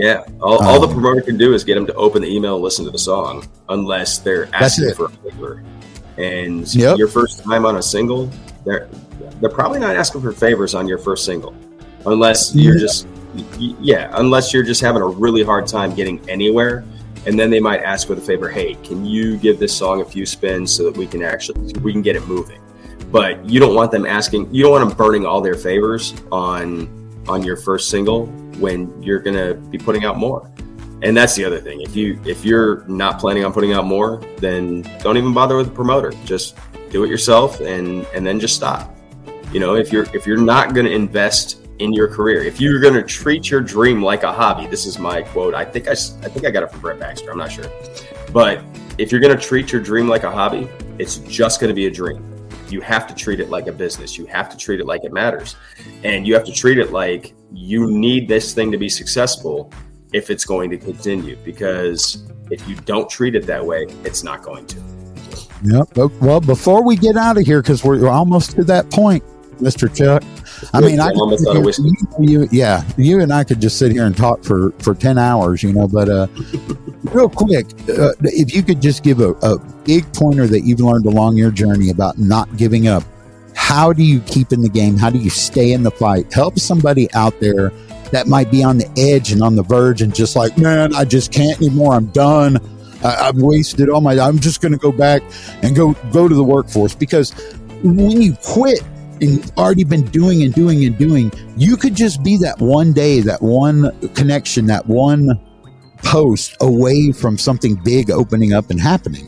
yeah, 0.01 0.23
all, 0.41 0.61
um, 0.61 0.67
all, 0.67 0.79
the 0.79 0.87
um, 0.87 0.93
promoter 0.93 1.21
can 1.21 1.37
do 1.37 1.53
is 1.53 1.63
get 1.63 1.75
them 1.75 1.85
to 1.85 1.93
open 1.93 2.21
the 2.21 2.27
email 2.27 2.55
and 2.55 2.63
listen 2.63 2.85
to 2.85 2.91
the 2.91 2.99
song, 2.99 3.47
unless 3.69 4.17
they're 4.17 4.53
asking 4.53 4.93
for 4.93 5.05
a 5.05 5.09
favor. 5.09 5.63
And 6.17 6.73
yep. 6.73 6.97
your 6.97 7.07
first 7.07 7.43
time 7.43 7.65
on 7.65 7.77
a 7.77 7.81
single, 7.81 8.29
they're 8.65 8.89
they're 9.39 9.49
probably 9.49 9.79
not 9.79 9.95
asking 9.95 10.21
for 10.21 10.31
favors 10.31 10.75
on 10.75 10.87
your 10.87 10.97
first 10.97 11.25
single, 11.25 11.55
unless 12.05 12.53
you're 12.55 12.75
yeah. 12.75 12.81
just 12.81 13.07
yeah, 13.57 14.11
unless 14.13 14.53
you're 14.53 14.63
just 14.63 14.81
having 14.81 15.01
a 15.01 15.07
really 15.07 15.43
hard 15.43 15.67
time 15.67 15.93
getting 15.95 16.27
anywhere. 16.29 16.83
And 17.27 17.39
then 17.39 17.51
they 17.51 17.59
might 17.59 17.83
ask 17.83 18.07
for 18.07 18.15
the 18.15 18.21
favor, 18.21 18.49
hey, 18.49 18.73
can 18.83 19.05
you 19.05 19.37
give 19.37 19.59
this 19.59 19.75
song 19.77 20.01
a 20.01 20.05
few 20.05 20.25
spins 20.25 20.75
so 20.75 20.85
that 20.85 20.97
we 20.97 21.05
can 21.05 21.21
actually 21.21 21.71
we 21.79 21.91
can 21.91 22.01
get 22.01 22.15
it 22.15 22.27
moving? 22.27 22.59
but 23.11 23.43
you 23.47 23.59
don't 23.59 23.75
want 23.75 23.91
them 23.91 24.05
asking. 24.05 24.53
You 24.53 24.63
don't 24.63 24.71
want 24.71 24.87
them 24.87 24.97
burning 24.97 25.25
all 25.25 25.41
their 25.41 25.55
favors 25.55 26.13
on 26.31 27.00
on 27.27 27.43
your 27.43 27.57
first 27.57 27.89
single 27.89 28.27
when 28.57 29.01
you're 29.01 29.19
gonna 29.19 29.53
be 29.53 29.77
putting 29.77 30.05
out 30.05 30.17
more. 30.17 30.51
And 31.03 31.17
that's 31.17 31.35
the 31.35 31.43
other 31.43 31.59
thing. 31.59 31.81
If 31.81 31.95
you 31.95 32.21
if 32.25 32.45
you're 32.45 32.85
not 32.87 33.19
planning 33.19 33.43
on 33.43 33.53
putting 33.53 33.73
out 33.73 33.85
more, 33.85 34.21
then 34.37 34.83
don't 35.01 35.17
even 35.17 35.33
bother 35.33 35.57
with 35.57 35.67
a 35.67 35.71
promoter. 35.71 36.11
Just 36.25 36.57
do 36.91 37.03
it 37.03 37.09
yourself 37.09 37.59
and 37.59 38.05
and 38.13 38.25
then 38.25 38.39
just 38.39 38.55
stop. 38.55 38.95
You 39.51 39.59
know, 39.59 39.75
if 39.75 39.91
you're 39.91 40.03
if 40.13 40.27
you're 40.27 40.37
not 40.37 40.73
going 40.73 40.85
to 40.85 40.91
invest 40.93 41.67
in 41.79 41.91
your 41.91 42.07
career, 42.07 42.43
if 42.43 42.61
you're 42.61 42.79
going 42.79 42.93
to 42.93 43.01
treat 43.01 43.49
your 43.49 43.61
dream 43.61 44.03
like 44.03 44.23
a 44.23 44.31
hobby, 44.31 44.67
this 44.67 44.85
is 44.85 44.99
my 44.99 45.23
quote. 45.23 45.55
I 45.55 45.65
think 45.65 45.87
I 45.87 45.91
I 45.91 45.95
think 45.95 46.45
I 46.45 46.51
got 46.51 46.63
it 46.63 46.71
from 46.71 46.81
Brett 46.81 46.99
Baxter. 46.99 47.31
I'm 47.31 47.37
not 47.37 47.51
sure, 47.51 47.65
but 48.31 48.63
if 48.97 49.11
you're 49.11 49.21
going 49.21 49.35
to 49.35 49.41
treat 49.41 49.71
your 49.71 49.81
dream 49.81 50.07
like 50.07 50.23
a 50.23 50.31
hobby, 50.31 50.69
it's 50.99 51.17
just 51.17 51.59
going 51.59 51.69
to 51.69 51.73
be 51.73 51.87
a 51.87 51.91
dream. 51.91 52.30
You 52.71 52.81
have 52.81 53.05
to 53.07 53.13
treat 53.13 53.39
it 53.39 53.49
like 53.49 53.67
a 53.67 53.71
business. 53.71 54.17
You 54.17 54.25
have 54.27 54.49
to 54.49 54.57
treat 54.57 54.79
it 54.79 54.85
like 54.85 55.03
it 55.03 55.11
matters, 55.11 55.55
and 56.03 56.25
you 56.25 56.33
have 56.33 56.45
to 56.45 56.53
treat 56.53 56.77
it 56.77 56.91
like 56.91 57.33
you 57.51 57.91
need 57.91 58.27
this 58.27 58.53
thing 58.53 58.71
to 58.71 58.77
be 58.77 58.89
successful 58.89 59.71
if 60.13 60.29
it's 60.29 60.45
going 60.45 60.69
to 60.69 60.77
continue. 60.77 61.35
Because 61.43 62.27
if 62.49 62.67
you 62.67 62.75
don't 62.75 63.09
treat 63.09 63.35
it 63.35 63.45
that 63.47 63.65
way, 63.65 63.87
it's 64.03 64.23
not 64.23 64.41
going 64.41 64.65
to. 64.67 64.81
Yep. 65.63 66.11
Well, 66.21 66.41
before 66.41 66.83
we 66.83 66.95
get 66.95 67.17
out 67.17 67.37
of 67.37 67.45
here, 67.45 67.61
because 67.61 67.83
we're 67.83 68.07
almost 68.07 68.51
to 68.51 68.63
that 68.63 68.89
point, 68.89 69.23
Mr. 69.57 69.93
Chuck. 69.93 70.23
I 70.73 70.81
mean, 70.81 70.99
I 70.99 71.09
of 71.09 71.65
whiskey. 71.65 71.91
You, 72.19 72.47
yeah, 72.51 72.83
you 72.97 73.21
and 73.21 73.33
I 73.33 73.43
could 73.43 73.59
just 73.59 73.77
sit 73.77 73.91
here 73.91 74.05
and 74.05 74.15
talk 74.15 74.43
for 74.43 74.71
for 74.79 74.93
ten 74.93 75.17
hours, 75.17 75.63
you 75.63 75.73
know. 75.73 75.87
But 75.87 76.09
uh, 76.09 76.27
real 77.11 77.29
quick, 77.29 77.67
uh, 77.89 78.13
if 78.21 78.53
you 78.53 78.63
could 78.63 78.81
just 78.81 79.03
give 79.03 79.19
a, 79.19 79.31
a 79.41 79.59
big 79.83 80.11
pointer 80.13 80.47
that 80.47 80.61
you've 80.61 80.79
learned 80.79 81.05
along 81.05 81.37
your 81.37 81.51
journey 81.51 81.89
about 81.89 82.17
not 82.17 82.55
giving 82.57 82.87
up, 82.87 83.03
how 83.55 83.91
do 83.93 84.03
you 84.03 84.19
keep 84.21 84.51
in 84.51 84.61
the 84.61 84.69
game? 84.69 84.97
How 84.97 85.09
do 85.09 85.17
you 85.17 85.29
stay 85.29 85.73
in 85.73 85.83
the 85.83 85.91
fight? 85.91 86.31
Help 86.33 86.59
somebody 86.59 87.11
out 87.13 87.39
there 87.39 87.71
that 88.11 88.27
might 88.27 88.51
be 88.51 88.63
on 88.63 88.77
the 88.77 88.89
edge 88.97 89.31
and 89.31 89.41
on 89.41 89.55
the 89.55 89.63
verge 89.63 90.01
and 90.01 90.13
just 90.13 90.35
like, 90.35 90.57
man, 90.57 90.93
I 90.93 91.05
just 91.05 91.31
can't 91.31 91.57
anymore. 91.61 91.93
I'm 91.93 92.07
done. 92.07 92.57
I, 93.03 93.25
have 93.25 93.37
wasted 93.37 93.89
all 93.89 94.01
my. 94.01 94.19
I'm 94.19 94.39
just 94.39 94.61
going 94.61 94.73
to 94.73 94.77
go 94.77 94.91
back 94.91 95.23
and 95.63 95.75
go 95.75 95.93
go 96.11 96.27
to 96.27 96.35
the 96.35 96.43
workforce 96.43 96.93
because 96.93 97.31
when 97.83 98.21
you 98.21 98.35
quit 98.43 98.81
and 99.21 99.29
you've 99.31 99.51
already 99.57 99.83
been 99.83 100.05
doing 100.05 100.43
and 100.43 100.53
doing 100.53 100.83
and 100.83 100.97
doing, 100.97 101.31
you 101.55 101.77
could 101.77 101.95
just 101.95 102.23
be 102.23 102.37
that 102.37 102.59
one 102.59 102.91
day, 102.91 103.21
that 103.21 103.41
one 103.41 103.91
connection, 104.15 104.65
that 104.65 104.85
one 104.87 105.39
post 105.97 106.57
away 106.61 107.11
from 107.11 107.37
something 107.37 107.75
big 107.83 108.09
opening 108.09 108.53
up 108.53 108.71
and 108.71 108.81
happening. 108.81 109.27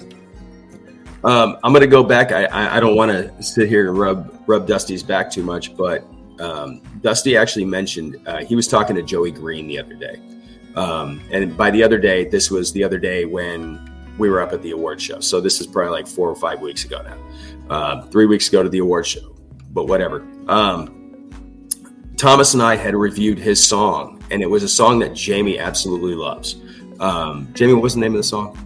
Um, 1.24 1.58
I'm 1.64 1.72
going 1.72 1.82
to 1.82 1.88
go 1.88 2.04
back. 2.04 2.32
I, 2.32 2.46
I, 2.46 2.78
I 2.78 2.80
don't 2.80 2.96
want 2.96 3.12
to 3.12 3.44
sit 3.44 3.70
here 3.70 3.88
and 3.90 3.98
rub 3.98 4.44
rub 4.46 4.68
Dusty's 4.68 5.04
back 5.04 5.32
too 5.32 5.44
much, 5.44 5.78
but 5.78 6.04
um, 6.40 6.82
Dusty 7.02 7.38
actually 7.38 7.64
mentioned 7.64 8.20
uh, 8.28 8.44
he 8.44 8.56
was 8.56 8.68
talking 8.68 8.96
to 8.98 9.02
Joey 9.02 9.32
Green 9.32 9.68
the 9.68 9.80
other 9.80 9.94
day, 9.94 10.20
um, 10.76 11.22
and 11.32 11.56
by 11.56 11.72
the 11.72 11.82
other 11.82 11.98
day, 11.98 12.26
this 12.26 12.52
was 12.52 12.74
the 12.74 12.84
other 12.84 12.98
day 12.98 13.24
when 13.24 13.80
we 14.18 14.30
were 14.30 14.42
up 14.42 14.52
at 14.52 14.62
the 14.62 14.72
award 14.72 15.02
show. 15.02 15.22
So 15.22 15.40
this 15.40 15.62
is 15.62 15.68
probably 15.68 15.92
like 15.92 16.08
four 16.08 16.30
or 16.30 16.36
five 16.36 16.60
weeks 16.60 16.84
ago 16.84 17.02
now. 17.02 17.18
Uh, 17.70 18.02
three 18.08 18.26
weeks 18.26 18.50
ago 18.50 18.62
to 18.62 18.68
the 18.68 18.80
award 18.80 19.08
show, 19.08 19.33
but 19.74 19.88
whatever. 19.88 20.26
Um, 20.48 21.30
Thomas 22.18 22.54
and 22.54 22.64
I 22.64 22.76
had 22.76 22.96
reviewed 22.96 23.38
his 23.38 23.62
song, 23.62 24.24
and 24.32 24.42
it 24.42 24.50
was 24.50 24.64
a 24.64 24.70
song 24.70 25.00
that 25.00 25.14
Jamie 25.14 25.60
absolutely 25.60 26.16
loves. 26.16 26.58
Um, 27.00 27.50
Jamie, 27.54 27.74
what 27.74 27.84
was 27.84 27.96
the 27.96 28.00
name 28.00 28.14
of 28.14 28.18
the 28.18 28.24
song? 28.24 28.58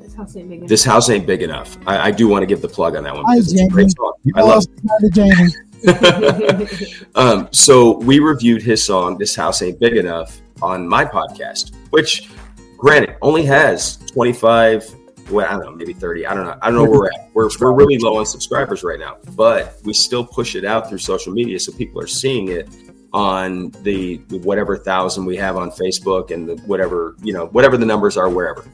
This 0.00 0.14
house 0.14 0.36
ain't 0.36 0.48
big 0.48 0.58
enough. 0.58 0.68
This 0.68 0.84
house 0.84 1.10
ain't 1.10 1.26
big 1.26 1.42
enough. 1.42 1.76
I, 1.86 2.08
I 2.08 2.10
do 2.10 2.28
want 2.28 2.42
to 2.42 2.46
give 2.46 2.62
the 2.62 2.68
plug 2.68 2.96
on 2.96 3.04
that 3.04 3.14
one. 3.14 3.24
Hi, 3.26 3.40
Jamie. 3.40 3.88
I 4.36 4.42
love 4.42 4.64
Jamie. 5.12 5.52
um, 7.14 7.48
so 7.50 7.98
we 7.98 8.20
reviewed 8.20 8.62
his 8.62 8.82
song 8.82 9.18
"This 9.18 9.36
House 9.36 9.60
Ain't 9.60 9.78
Big 9.78 9.96
Enough" 9.96 10.40
on 10.62 10.88
my 10.88 11.04
podcast, 11.04 11.74
which, 11.90 12.30
granted, 12.78 13.16
only 13.20 13.44
has 13.44 13.98
25 14.06 14.94
well, 15.30 15.46
I 15.46 15.52
don't 15.52 15.64
know, 15.64 15.72
maybe 15.72 15.92
30. 15.92 16.26
I 16.26 16.34
don't 16.34 16.44
know. 16.44 16.56
I 16.60 16.70
don't 16.70 16.76
know 16.76 16.90
where 16.90 17.00
we're 17.00 17.06
at. 17.06 17.30
We're, 17.34 17.50
we're 17.58 17.72
really 17.72 17.98
low 17.98 18.18
on 18.18 18.26
subscribers 18.26 18.84
right 18.84 18.98
now, 18.98 19.16
but 19.34 19.76
we 19.82 19.92
still 19.92 20.24
push 20.24 20.54
it 20.54 20.64
out 20.64 20.88
through 20.88 20.98
social 20.98 21.32
media 21.32 21.58
so 21.58 21.72
people 21.72 22.00
are 22.00 22.06
seeing 22.06 22.46
it 22.46 22.68
on 23.12 23.70
the, 23.82 24.18
the 24.28 24.38
whatever 24.38 24.76
thousand 24.76 25.24
we 25.24 25.36
have 25.36 25.56
on 25.56 25.70
Facebook 25.72 26.30
and 26.30 26.48
the 26.48 26.56
whatever, 26.66 27.16
you 27.22 27.32
know, 27.32 27.46
whatever 27.46 27.76
the 27.76 27.86
numbers 27.86 28.16
are, 28.16 28.28
wherever. 28.28 28.64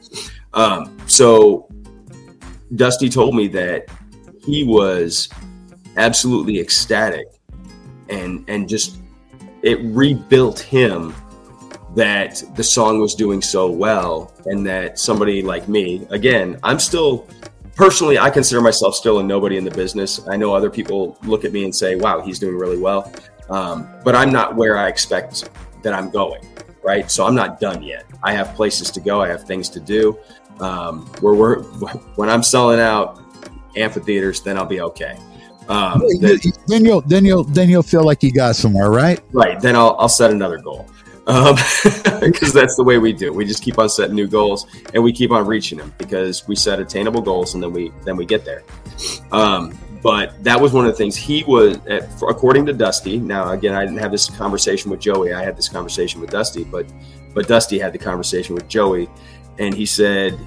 Um, 0.53 0.95
so 1.07 1.67
Dusty 2.75 3.09
told 3.09 3.35
me 3.35 3.47
that 3.47 3.87
he 4.45 4.63
was 4.63 5.27
absolutely 5.97 6.59
ecstatic 6.59 7.27
and 8.09 8.45
and 8.47 8.67
just 8.67 8.97
it 9.61 9.79
rebuilt 9.81 10.59
him 10.59 11.13
that 11.95 12.41
the 12.55 12.63
song 12.63 13.01
was 13.01 13.15
doing 13.15 13.41
so 13.41 13.69
well 13.69 14.33
and 14.45 14.65
that 14.65 14.97
somebody 14.97 15.41
like 15.41 15.67
me 15.67 16.07
again 16.09 16.57
i'm 16.63 16.79
still 16.79 17.27
personally 17.75 18.17
i 18.17 18.29
consider 18.29 18.61
myself 18.61 18.95
still 18.95 19.19
a 19.19 19.23
nobody 19.23 19.57
in 19.57 19.65
the 19.65 19.71
business. 19.71 20.25
I 20.27 20.37
know 20.37 20.53
other 20.53 20.69
people 20.69 21.17
look 21.23 21.43
at 21.43 21.51
me 21.51 21.65
and 21.65 21.75
say 21.75 21.95
wow 21.95 22.21
he's 22.21 22.39
doing 22.39 22.55
really 22.55 22.77
well. 22.77 23.11
Um, 23.49 23.89
but 24.03 24.15
i'm 24.15 24.31
not 24.31 24.55
where 24.55 24.77
i 24.77 24.87
expect 24.87 25.49
that 25.83 25.93
i'm 25.93 26.09
going 26.09 26.41
right? 26.83 27.11
So 27.11 27.25
i'm 27.25 27.35
not 27.35 27.59
done 27.59 27.83
yet. 27.83 28.05
I 28.23 28.33
have 28.33 28.55
places 28.55 28.89
to 28.91 28.99
go. 28.99 29.21
I 29.21 29.27
have 29.27 29.43
things 29.43 29.69
to 29.69 29.79
do. 29.79 30.17
Um, 30.59 31.05
where 31.21 31.33
we're 31.33 31.61
when 32.15 32.29
i'm 32.29 32.43
selling 32.43 32.79
out 32.79 33.19
amphitheaters 33.75 34.41
then 34.41 34.57
i'll 34.57 34.65
be 34.65 34.81
okay. 34.81 35.17
Um, 35.67 36.03
then, 36.19 36.37
then 36.67 36.85
you'll 36.85 37.01
then 37.01 37.23
you'll 37.25 37.43
then 37.45 37.69
you'll 37.69 37.83
feel 37.83 38.03
like 38.03 38.23
you 38.23 38.31
got 38.31 38.55
somewhere 38.55 38.91
right? 38.91 39.21
Right. 39.31 39.59
Then 39.59 39.75
i'll, 39.75 39.95
I'll 39.99 40.09
set 40.09 40.31
another 40.31 40.57
goal 40.57 40.87
because 41.25 41.85
um, 41.85 42.31
that's 42.53 42.75
the 42.75 42.83
way 42.83 42.97
we 42.97 43.13
do. 43.13 43.31
We 43.31 43.45
just 43.45 43.63
keep 43.63 43.77
on 43.77 43.89
setting 43.89 44.15
new 44.15 44.27
goals 44.27 44.65
and 44.93 45.03
we 45.03 45.13
keep 45.13 45.31
on 45.31 45.45
reaching 45.45 45.77
them 45.77 45.93
because 45.97 46.47
we 46.47 46.55
set 46.55 46.79
attainable 46.79 47.21
goals 47.21 47.53
and 47.53 47.61
then 47.61 47.71
we 47.71 47.91
then 48.05 48.15
we 48.15 48.25
get 48.25 48.43
there. 48.43 48.63
Um, 49.31 49.77
but 50.01 50.43
that 50.43 50.59
was 50.59 50.73
one 50.73 50.85
of 50.85 50.91
the 50.91 50.97
things 50.97 51.15
he 51.15 51.43
was, 51.43 51.77
according 52.27 52.65
to 52.65 52.73
Dusty. 52.73 53.19
Now, 53.19 53.51
again, 53.51 53.75
I 53.75 53.85
didn't 53.85 53.99
have 53.99 54.11
this 54.11 54.29
conversation 54.29 54.89
with 54.89 54.99
Joey. 54.99 55.31
I 55.31 55.43
had 55.43 55.55
this 55.55 55.69
conversation 55.69 56.21
with 56.21 56.31
Dusty, 56.31 56.63
but 56.63 56.87
but 57.33 57.47
Dusty 57.47 57.77
had 57.77 57.93
the 57.93 57.99
conversation 57.99 58.55
with 58.55 58.67
Joey, 58.67 59.09
and 59.59 59.75
he 59.75 59.85
said 59.85 60.39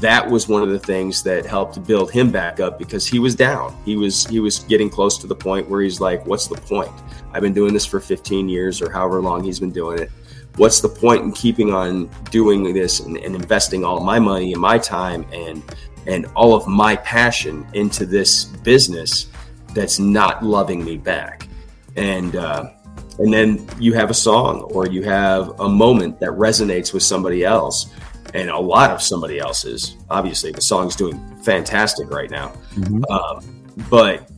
that 0.00 0.28
was 0.28 0.48
one 0.48 0.62
of 0.62 0.70
the 0.70 0.78
things 0.78 1.22
that 1.22 1.46
helped 1.46 1.84
build 1.86 2.10
him 2.10 2.30
back 2.30 2.58
up 2.60 2.78
because 2.78 3.06
he 3.06 3.18
was 3.18 3.34
down. 3.34 3.76
He 3.84 3.96
was 3.96 4.26
he 4.26 4.40
was 4.40 4.60
getting 4.60 4.90
close 4.90 5.18
to 5.18 5.26
the 5.26 5.34
point 5.34 5.68
where 5.68 5.82
he's 5.82 6.00
like, 6.00 6.26
"What's 6.26 6.46
the 6.46 6.56
point? 6.56 6.92
I've 7.32 7.42
been 7.42 7.54
doing 7.54 7.72
this 7.72 7.86
for 7.86 8.00
15 8.00 8.48
years 8.48 8.82
or 8.82 8.90
however 8.90 9.20
long 9.20 9.42
he's 9.42 9.60
been 9.60 9.72
doing 9.72 10.00
it. 10.00 10.10
What's 10.56 10.80
the 10.80 10.88
point 10.88 11.22
in 11.22 11.32
keeping 11.32 11.72
on 11.72 12.08
doing 12.30 12.72
this 12.72 13.00
and, 13.00 13.16
and 13.18 13.34
investing 13.34 13.84
all 13.84 14.00
my 14.00 14.18
money 14.18 14.52
and 14.52 14.60
my 14.60 14.78
time 14.78 15.26
and 15.32 15.62
and 16.06 16.26
all 16.34 16.54
of 16.54 16.66
my 16.66 16.96
passion 16.96 17.66
into 17.72 18.04
this 18.04 18.44
business 18.44 19.28
that's 19.74 19.98
not 19.98 20.44
loving 20.44 20.84
me 20.84 20.96
back?" 20.96 21.48
And 21.96 22.34
uh, 22.34 22.70
and 23.18 23.32
then 23.32 23.64
you 23.78 23.92
have 23.92 24.10
a 24.10 24.14
song 24.14 24.62
or 24.62 24.88
you 24.88 25.04
have 25.04 25.60
a 25.60 25.68
moment 25.68 26.18
that 26.18 26.30
resonates 26.30 26.92
with 26.92 27.04
somebody 27.04 27.44
else 27.44 27.90
and 28.34 28.50
a 28.50 28.58
lot 28.58 28.90
of 28.90 29.00
somebody 29.00 29.38
else's. 29.38 29.96
Obviously, 30.10 30.50
the 30.50 30.60
song's 30.60 30.96
doing 30.96 31.18
fantastic 31.42 32.10
right 32.10 32.30
now. 32.30 32.48
Mm-hmm. 32.74 33.04
Um, 33.10 33.64
but 33.88 34.30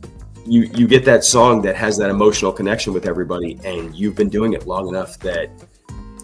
you 0.45 0.63
you 0.73 0.87
get 0.87 1.03
that 1.05 1.23
song 1.23 1.61
that 1.63 1.75
has 1.75 1.97
that 1.97 2.09
emotional 2.09 2.51
connection 2.51 2.93
with 2.93 3.05
everybody, 3.05 3.59
and 3.65 3.93
you've 3.95 4.15
been 4.15 4.29
doing 4.29 4.53
it 4.53 4.65
long 4.67 4.87
enough 4.87 5.19
that 5.19 5.49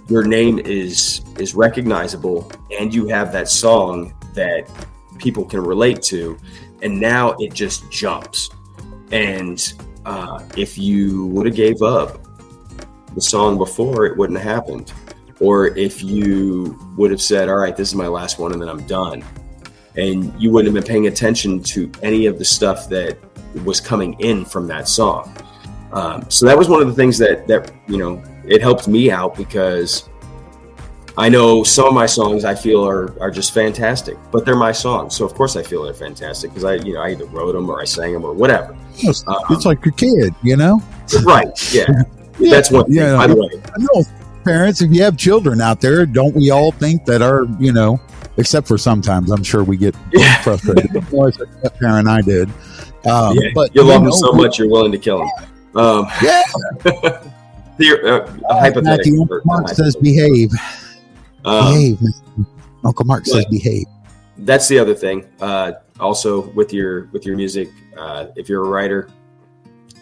your 0.08 0.24
name 0.24 0.60
is 0.60 1.22
is 1.38 1.56
recognizable, 1.56 2.50
and 2.80 2.94
you 2.94 3.08
have 3.08 3.34
that 3.34 3.50
song 3.50 4.14
that 4.36 4.70
people 5.18 5.44
can 5.44 5.62
relate 5.62 6.02
to, 6.04 6.38
and 6.82 7.00
now 7.00 7.32
it 7.40 7.54
just 7.54 7.92
jumps. 7.92 8.50
And 9.12 9.74
uh, 10.06 10.44
if 10.56 10.78
you 10.78 11.28
would 11.28 11.46
have 11.48 11.56
gave 11.56 11.82
up 11.82 12.20
the 13.14 13.22
song 13.22 13.58
before, 13.58 14.06
it 14.06 14.18
wouldn't 14.18 14.40
have 14.40 14.56
happened 14.56 14.92
or 15.44 15.78
if 15.78 16.02
you 16.02 16.80
would 16.96 17.12
have 17.12 17.22
said, 17.22 17.50
all 17.50 17.58
right, 17.58 17.76
this 17.76 17.89
is 17.89 17.96
my 17.96 18.08
last 18.08 18.39
one 18.39 18.54
and 18.54 18.62
then 18.62 18.70
I'm 18.70 18.88
done. 18.88 19.22
And 19.98 20.34
you 20.41 20.52
wouldn't 20.52 20.74
have 20.74 20.82
been 20.82 20.89
paying 20.89 21.08
attention 21.08 21.62
to 21.64 21.91
any 22.02 22.28
of 22.28 22.39
the 22.39 22.46
stuff 22.46 22.88
that 22.88 23.18
was 23.66 23.82
coming 23.82 24.14
in 24.22 24.46
from 24.46 24.68
that 24.68 24.88
song. 24.88 25.36
Um, 25.91 26.26
so 26.30 26.46
that 26.46 26.58
was 26.58 26.70
one 26.70 26.82
of 26.82 26.88
the 26.88 26.94
things 26.94 27.18
that, 27.18 27.46
that, 27.48 27.74
you 27.88 27.98
know, 27.98 28.24
it 28.46 28.62
helped 28.62 28.88
me 28.88 29.12
out 29.12 29.36
because 29.36 30.08
I 31.18 31.28
know 31.28 31.62
some 31.62 31.88
of 31.88 31.94
my 31.94 32.06
songs 32.06 32.46
I 32.46 32.56
feel 32.56 32.88
are, 32.88 33.22
are 33.22 33.30
just 33.30 33.54
fantastic, 33.54 34.16
but 34.32 34.46
they're 34.46 34.56
my 34.56 34.72
songs. 34.72 35.14
So 35.14 35.26
of 35.26 35.34
course 35.34 35.58
I 35.58 35.62
feel 35.62 35.84
they're 35.84 35.94
fantastic 35.94 36.52
because 36.52 36.64
I, 36.64 36.76
you 36.76 36.94
know, 36.94 37.02
I 37.02 37.10
either 37.10 37.26
wrote 37.26 37.52
them 37.52 37.70
or 37.70 37.82
I 37.82 37.84
sang 37.84 38.14
them 38.14 38.24
or 38.24 38.32
whatever. 38.32 38.78
It's, 38.96 39.28
um, 39.28 39.36
it's 39.50 39.66
like 39.66 39.84
your 39.84 39.94
kid, 39.96 40.34
you 40.41 40.56
know? 40.56 40.82
Right. 41.24 41.52
Yeah. 41.74 41.84
yeah. 42.39 42.50
That's 42.50 42.72
one 42.72 42.86
thing, 42.86 42.96
yeah, 42.96 43.18
by 43.18 43.28
the 43.28 43.36
way. 43.36 43.50
I 43.52 43.80
know 43.80 44.06
parents, 44.44 44.82
if 44.82 44.91
you 44.91 45.02
have 45.04 45.18
children 45.18 45.62
out 45.62 45.82
there, 45.82 46.06
don't 46.06 46.36
we 46.36 46.50
all 46.52 46.72
think 46.72 47.06
that 47.06 47.22
our, 47.22 47.46
you 47.60 47.72
know, 47.72 48.00
except 48.38 48.68
for 48.68 48.78
sometimes 48.78 49.32
I'm 49.32 49.44
sure 49.44 49.64
we 49.64 49.78
get 49.78 49.96
Yeah. 50.12 50.41
frustrated. 50.41 51.12
More 51.12 51.28
as 51.30 51.39
a 51.39 51.48
step 51.60 51.80
parent, 51.80 52.08
I 52.08 52.22
did. 52.22 52.50
Um, 53.06 53.36
Yeah, 53.38 53.50
but 53.54 53.74
you 53.76 53.84
love 53.84 54.04
him 54.04 54.12
so 54.12 54.32
much 54.32 54.58
you're 54.60 54.70
willing 54.70 54.91
to 54.91 54.98
kill 54.98 55.22
him. 55.22 55.30
Um, 55.76 56.08
Yeah. 56.22 56.41
Theor- 57.80 58.06
uh, 58.06 58.39
a 58.50 58.60
hypothetical. 58.60 59.26
Matthew, 59.26 59.41
Mark 59.46 59.68
says 59.70 59.96
behave. 59.96 60.52
Um, 61.44 61.74
behave. 61.74 62.00
Uncle 62.86 63.06
Mark 63.06 63.26
says 63.26 63.46
behave. 63.50 63.86
that's 64.39 64.68
the 64.68 64.78
other 64.78 64.94
thing. 64.94 65.26
Uh, 65.41 65.72
also, 66.00 66.50
with 66.52 66.72
your 66.74 67.06
with 67.14 67.26
your 67.26 67.36
music, 67.36 67.70
uh, 67.98 68.28
if 68.36 68.48
you're 68.48 68.64
a 68.64 68.70
writer, 68.70 69.10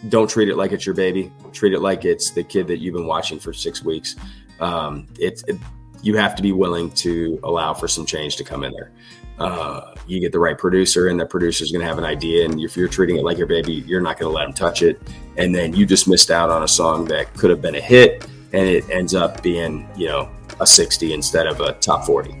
don't 0.08 0.28
treat 0.28 0.48
it 0.48 0.56
like 0.56 0.72
it's 0.72 0.86
your 0.86 0.94
baby. 0.94 1.32
Treat 1.52 1.72
it 1.72 1.80
like 1.80 2.04
it's 2.04 2.30
the 2.30 2.42
kid 2.42 2.66
that 2.68 2.78
you've 2.78 2.94
been 2.94 3.06
watching 3.06 3.38
for 3.38 3.52
six 3.52 3.84
weeks. 3.84 4.16
Um, 4.60 5.06
it's 5.18 5.42
it, 5.44 5.58
you 6.02 6.16
have 6.16 6.34
to 6.36 6.42
be 6.42 6.52
willing 6.52 6.90
to 6.92 7.38
allow 7.44 7.72
for 7.72 7.86
some 7.86 8.04
change 8.04 8.36
to 8.36 8.44
come 8.44 8.64
in 8.64 8.72
there. 8.72 8.92
Uh, 9.38 9.94
you 10.06 10.20
get 10.20 10.32
the 10.32 10.38
right 10.38 10.58
producer, 10.58 11.08
and 11.08 11.18
the 11.18 11.26
producer 11.26 11.64
is 11.64 11.72
going 11.72 11.80
to 11.80 11.86
have 11.86 11.98
an 11.98 12.04
idea. 12.04 12.44
And 12.44 12.60
if 12.60 12.76
you're 12.76 12.88
treating 12.88 13.16
it 13.16 13.24
like 13.24 13.38
your 13.38 13.46
baby, 13.46 13.72
you're 13.86 14.00
not 14.00 14.18
going 14.18 14.30
to 14.30 14.36
let 14.36 14.44
them 14.44 14.52
touch 14.52 14.82
it. 14.82 15.00
And 15.36 15.54
then 15.54 15.74
you 15.74 15.86
just 15.86 16.08
missed 16.08 16.30
out 16.30 16.50
on 16.50 16.62
a 16.62 16.68
song 16.68 17.06
that 17.06 17.32
could 17.34 17.50
have 17.50 17.62
been 17.62 17.76
a 17.76 17.80
hit, 17.80 18.26
and 18.52 18.68
it 18.68 18.88
ends 18.90 19.14
up 19.14 19.42
being 19.42 19.88
you 19.96 20.08
know 20.08 20.28
a 20.60 20.66
60 20.66 21.12
instead 21.12 21.46
of 21.46 21.60
a 21.60 21.72
top 21.74 22.04
40. 22.04 22.34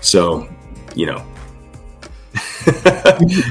So, 0.00 0.48
you 0.94 1.06
know. 1.06 1.24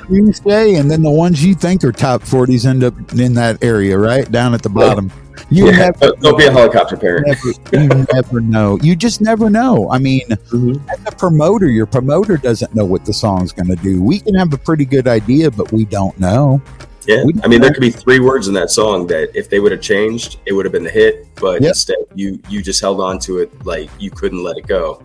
You 0.09 0.31
say, 0.33 0.75
and 0.75 0.89
then 0.89 1.01
the 1.03 1.11
ones 1.11 1.43
you 1.43 1.53
think 1.53 1.83
are 1.83 1.91
top 1.91 2.21
40s 2.21 2.65
end 2.65 2.83
up 2.83 2.93
in 3.13 3.33
that 3.35 3.63
area, 3.63 3.97
right? 3.97 4.29
Down 4.31 4.53
at 4.53 4.61
the 4.63 4.69
bottom. 4.69 5.11
You 5.49 5.65
yeah, 5.67 5.77
never, 5.77 5.99
don't- 5.99 6.21
don't 6.21 6.37
be 6.37 6.45
a 6.45 6.51
helicopter 6.51 6.97
parent. 6.97 7.27
never, 7.27 7.83
you 7.83 8.05
never 8.13 8.41
know. 8.41 8.77
You 8.81 8.95
just 8.95 9.21
never 9.21 9.49
know. 9.49 9.89
I 9.91 9.97
mean, 9.99 10.27
mm-hmm. 10.27 10.89
as 10.89 10.99
a 11.05 11.15
promoter, 11.15 11.67
your 11.69 11.85
promoter 11.85 12.37
doesn't 12.37 12.73
know 12.75 12.85
what 12.85 13.05
the 13.05 13.13
song's 13.13 13.51
going 13.53 13.67
to 13.69 13.75
do. 13.77 14.01
We 14.01 14.19
can 14.19 14.35
have 14.35 14.51
a 14.53 14.57
pretty 14.57 14.85
good 14.85 15.07
idea, 15.07 15.51
but 15.51 15.71
we 15.71 15.85
don't 15.85 16.17
know. 16.19 16.61
Yeah, 17.05 17.23
We- 17.23 17.33
I 17.43 17.47
mean, 17.47 17.61
there 17.61 17.71
could 17.71 17.81
be 17.81 17.91
three 17.91 18.19
words 18.19 18.47
in 18.49 18.53
that 18.55 18.69
song 18.71 19.07
that 19.07 19.31
if 19.33 19.49
they 19.49 19.59
would 19.59 19.71
have 19.71 19.79
changed, 19.81 20.39
it 20.45 20.51
would 20.53 20.65
have 20.65 20.73
been 20.73 20.83
the 20.83 20.89
hit. 20.89 21.27
But 21.35 21.61
Yep. 21.61 21.69
instead, 21.69 21.97
you 22.15 22.39
you 22.49 22.61
just 22.61 22.81
held 22.81 22.99
on 22.99 23.17
to 23.19 23.37
it 23.37 23.65
like 23.65 23.89
you 23.99 24.11
couldn't 24.11 24.43
let 24.43 24.57
it 24.57 24.67
go, 24.67 25.01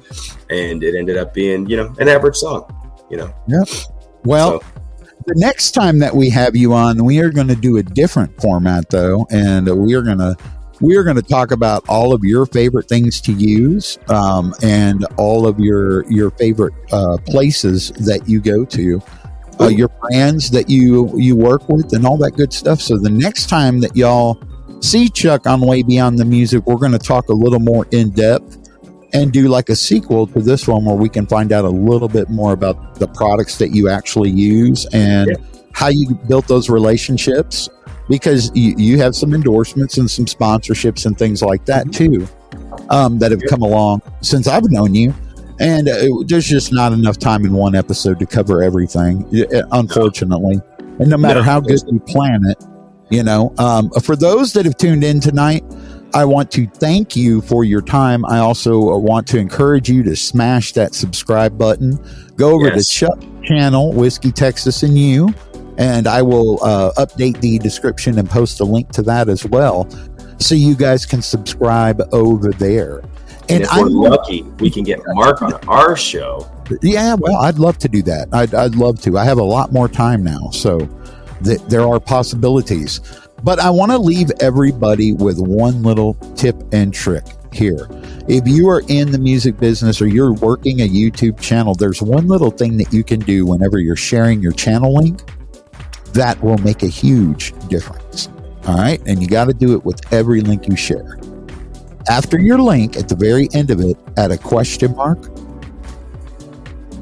and 0.50 0.82
it 0.82 0.96
ended 0.96 1.16
up 1.18 1.32
being 1.34 1.66
you 1.68 1.76
know 1.76 1.94
an 2.00 2.08
average 2.08 2.36
song. 2.36 2.64
You 3.10 3.18
know, 3.18 3.34
Well, 4.24 4.60
So- 4.60 4.66
the 5.26 5.34
next 5.36 5.70
time 5.72 6.00
that 6.00 6.16
we 6.16 6.30
have 6.30 6.56
you 6.56 6.72
on, 6.74 7.04
we 7.04 7.20
are 7.20 7.30
going 7.30 7.48
to 7.48 7.54
do 7.54 7.76
a 7.76 7.82
different 7.82 8.40
format, 8.40 8.90
though, 8.90 9.26
and 9.30 9.68
we 9.68 9.94
are 9.94 10.02
going 10.02 10.18
to 10.18 10.36
we 10.80 10.96
are 10.96 11.04
going 11.04 11.14
to 11.16 11.22
talk 11.22 11.52
about 11.52 11.84
all 11.88 12.12
of 12.12 12.24
your 12.24 12.44
favorite 12.44 12.88
things 12.88 13.20
to 13.20 13.32
use 13.32 13.98
um, 14.08 14.52
and 14.62 15.04
all 15.16 15.46
of 15.46 15.60
your 15.60 16.04
your 16.10 16.30
favorite 16.32 16.74
uh, 16.90 17.18
places 17.26 17.90
that 18.04 18.28
you 18.28 18.40
go 18.40 18.64
to. 18.64 19.00
Uh, 19.60 19.68
your 19.68 19.88
brands 20.00 20.50
that 20.50 20.68
you 20.68 21.08
you 21.16 21.36
work 21.36 21.68
with 21.68 21.92
and 21.92 22.04
all 22.04 22.16
that 22.16 22.32
good 22.32 22.52
stuff. 22.52 22.80
So 22.80 22.98
the 22.98 23.10
next 23.10 23.48
time 23.48 23.80
that 23.80 23.94
y'all 23.94 24.42
see 24.80 25.08
Chuck 25.08 25.46
on 25.46 25.60
Way 25.60 25.82
Beyond 25.84 26.18
the 26.18 26.24
Music, 26.24 26.66
we're 26.66 26.76
going 26.76 26.92
to 26.92 26.98
talk 26.98 27.28
a 27.28 27.34
little 27.34 27.60
more 27.60 27.86
in 27.92 28.10
depth 28.10 28.58
and 29.12 29.32
do 29.32 29.48
like 29.48 29.68
a 29.68 29.76
sequel 29.76 30.26
to 30.28 30.40
this 30.40 30.66
one 30.66 30.84
where 30.84 30.96
we 30.96 31.08
can 31.08 31.26
find 31.26 31.52
out 31.52 31.64
a 31.64 31.68
little 31.70 32.08
bit 32.08 32.30
more 32.30 32.52
about 32.52 32.94
the 32.96 33.06
products 33.08 33.58
that 33.58 33.70
you 33.74 33.88
actually 33.88 34.30
use 34.30 34.86
and 34.92 35.28
Yeah. 35.30 35.36
how 35.72 35.88
you 35.88 36.14
built 36.28 36.48
those 36.48 36.70
relationships 36.70 37.68
because 38.08 38.50
you, 38.54 38.74
you 38.78 38.98
have 38.98 39.14
some 39.14 39.34
endorsements 39.34 39.98
and 39.98 40.10
some 40.10 40.24
sponsorships 40.26 41.06
and 41.06 41.16
things 41.18 41.42
like 41.42 41.64
that 41.66 41.92
too 41.92 42.26
um, 42.90 43.18
that 43.18 43.30
have 43.30 43.40
Yeah. 43.42 43.48
come 43.50 43.62
along 43.62 44.02
since 44.22 44.48
I've 44.48 44.70
known 44.70 44.94
you. 44.94 45.14
And 45.60 45.88
uh, 45.88 45.92
it- 45.96 46.28
there's 46.28 46.46
just 46.46 46.72
not 46.72 46.92
enough 46.92 47.18
time 47.18 47.44
in 47.44 47.52
one 47.52 47.74
episode 47.74 48.18
to 48.18 48.26
cover 48.26 48.62
everything, 48.62 49.24
uh, 49.54 49.62
unfortunately. 49.72 50.60
And 50.98 51.08
no 51.08 51.16
matter 51.16 51.40
No. 51.40 51.44
how 51.44 51.60
good 51.60 51.80
you 51.90 52.00
plan 52.00 52.40
it, 52.46 52.64
you 53.10 53.22
know, 53.22 53.52
um, 53.58 53.90
for 54.02 54.16
those 54.16 54.52
that 54.54 54.64
have 54.64 54.76
tuned 54.78 55.04
in 55.04 55.20
tonight, 55.20 55.62
I 56.14 56.24
want 56.24 56.50
to 56.52 56.66
thank 56.66 57.16
you 57.16 57.40
for 57.42 57.64
your 57.64 57.80
time. 57.82 58.24
I 58.26 58.38
also 58.38 58.90
uh, 58.92 58.98
want 58.98 59.26
to 59.28 59.38
encourage 59.38 59.88
you 59.88 60.02
to 60.04 60.14
smash 60.16 60.72
that 60.72 60.94
subscribe 60.94 61.56
button. 61.56 61.98
Go 62.36 62.50
over 62.50 62.66
Yes. 62.68 62.88
to 62.88 62.94
Chuck 62.94 63.18
channel, 63.42 63.92
Whiskey 63.92 64.30
Texas 64.30 64.82
and 64.82 64.96
You, 64.98 65.32
and 65.78 66.06
I 66.06 66.20
will 66.22 66.62
uh, 66.62 66.92
update 66.98 67.40
the 67.40 67.58
description 67.58 68.18
and 68.18 68.28
post 68.28 68.60
a 68.60 68.64
link 68.64 68.90
to 68.92 69.02
that 69.02 69.28
as 69.28 69.46
well, 69.46 69.88
so 70.38 70.54
you 70.54 70.74
guys 70.74 71.06
can 71.06 71.22
subscribe 71.22 72.02
over 72.12 72.50
there. 72.52 72.98
and, 73.48 73.50
And 73.50 73.62
if 73.62 73.72
we're 73.72 73.86
I'm 73.86 73.92
lucky, 73.94 74.42
we 74.60 74.70
can 74.70 74.84
get 74.84 75.00
Mark 75.14 75.40
on 75.40 75.54
our 75.66 75.96
show. 75.96 76.46
yeah, 76.82 77.14
well, 77.18 77.36
I'd 77.42 77.58
love 77.58 77.78
to 77.78 77.88
do 77.88 78.02
that. 78.02 78.28
I'd, 78.32 78.54
I'd 78.54 78.74
love 78.74 79.00
to. 79.02 79.16
I 79.18 79.24
have 79.24 79.38
a 79.38 79.42
lot 79.44 79.72
more 79.72 79.88
time 79.88 80.22
now, 80.22 80.50
so 80.52 80.86
th- 81.42 81.60
there 81.68 81.86
are 81.88 81.98
possibilities. 81.98 83.00
But 83.42 83.58
I 83.58 83.70
want 83.70 83.90
to 83.92 83.98
leave 83.98 84.30
everybody 84.40 85.12
with 85.12 85.38
one 85.38 85.82
little 85.82 86.14
tip 86.36 86.56
and 86.72 86.94
trick 86.94 87.24
here. 87.52 87.88
If 88.28 88.46
you 88.46 88.68
are 88.68 88.82
in 88.88 89.10
the 89.10 89.18
music 89.18 89.58
business 89.58 90.00
or 90.00 90.06
you're 90.06 90.32
working 90.32 90.80
a 90.80 90.88
YouTube 90.88 91.40
channel, 91.40 91.74
there's 91.74 92.00
one 92.00 92.28
little 92.28 92.50
thing 92.50 92.76
that 92.78 92.92
you 92.92 93.02
can 93.02 93.20
do 93.20 93.44
whenever 93.46 93.78
you're 93.78 93.96
sharing 93.96 94.40
your 94.40 94.52
channel 94.52 94.94
link 94.94 95.22
that 96.12 96.40
will 96.42 96.58
make 96.58 96.82
a 96.82 96.88
huge 96.88 97.52
difference. 97.68 98.28
All 98.66 98.76
right. 98.76 99.02
And 99.06 99.20
you 99.20 99.28
got 99.28 99.46
to 99.46 99.54
do 99.54 99.74
it 99.74 99.84
with 99.84 100.00
every 100.12 100.40
link 100.40 100.68
you 100.68 100.76
share. 100.76 101.18
After 102.08 102.38
your 102.38 102.58
link, 102.58 102.96
at 102.96 103.08
the 103.08 103.16
very 103.16 103.48
end 103.54 103.70
of 103.70 103.80
it, 103.80 103.96
add 104.16 104.30
a 104.30 104.38
question 104.38 104.94
mark 104.94 105.18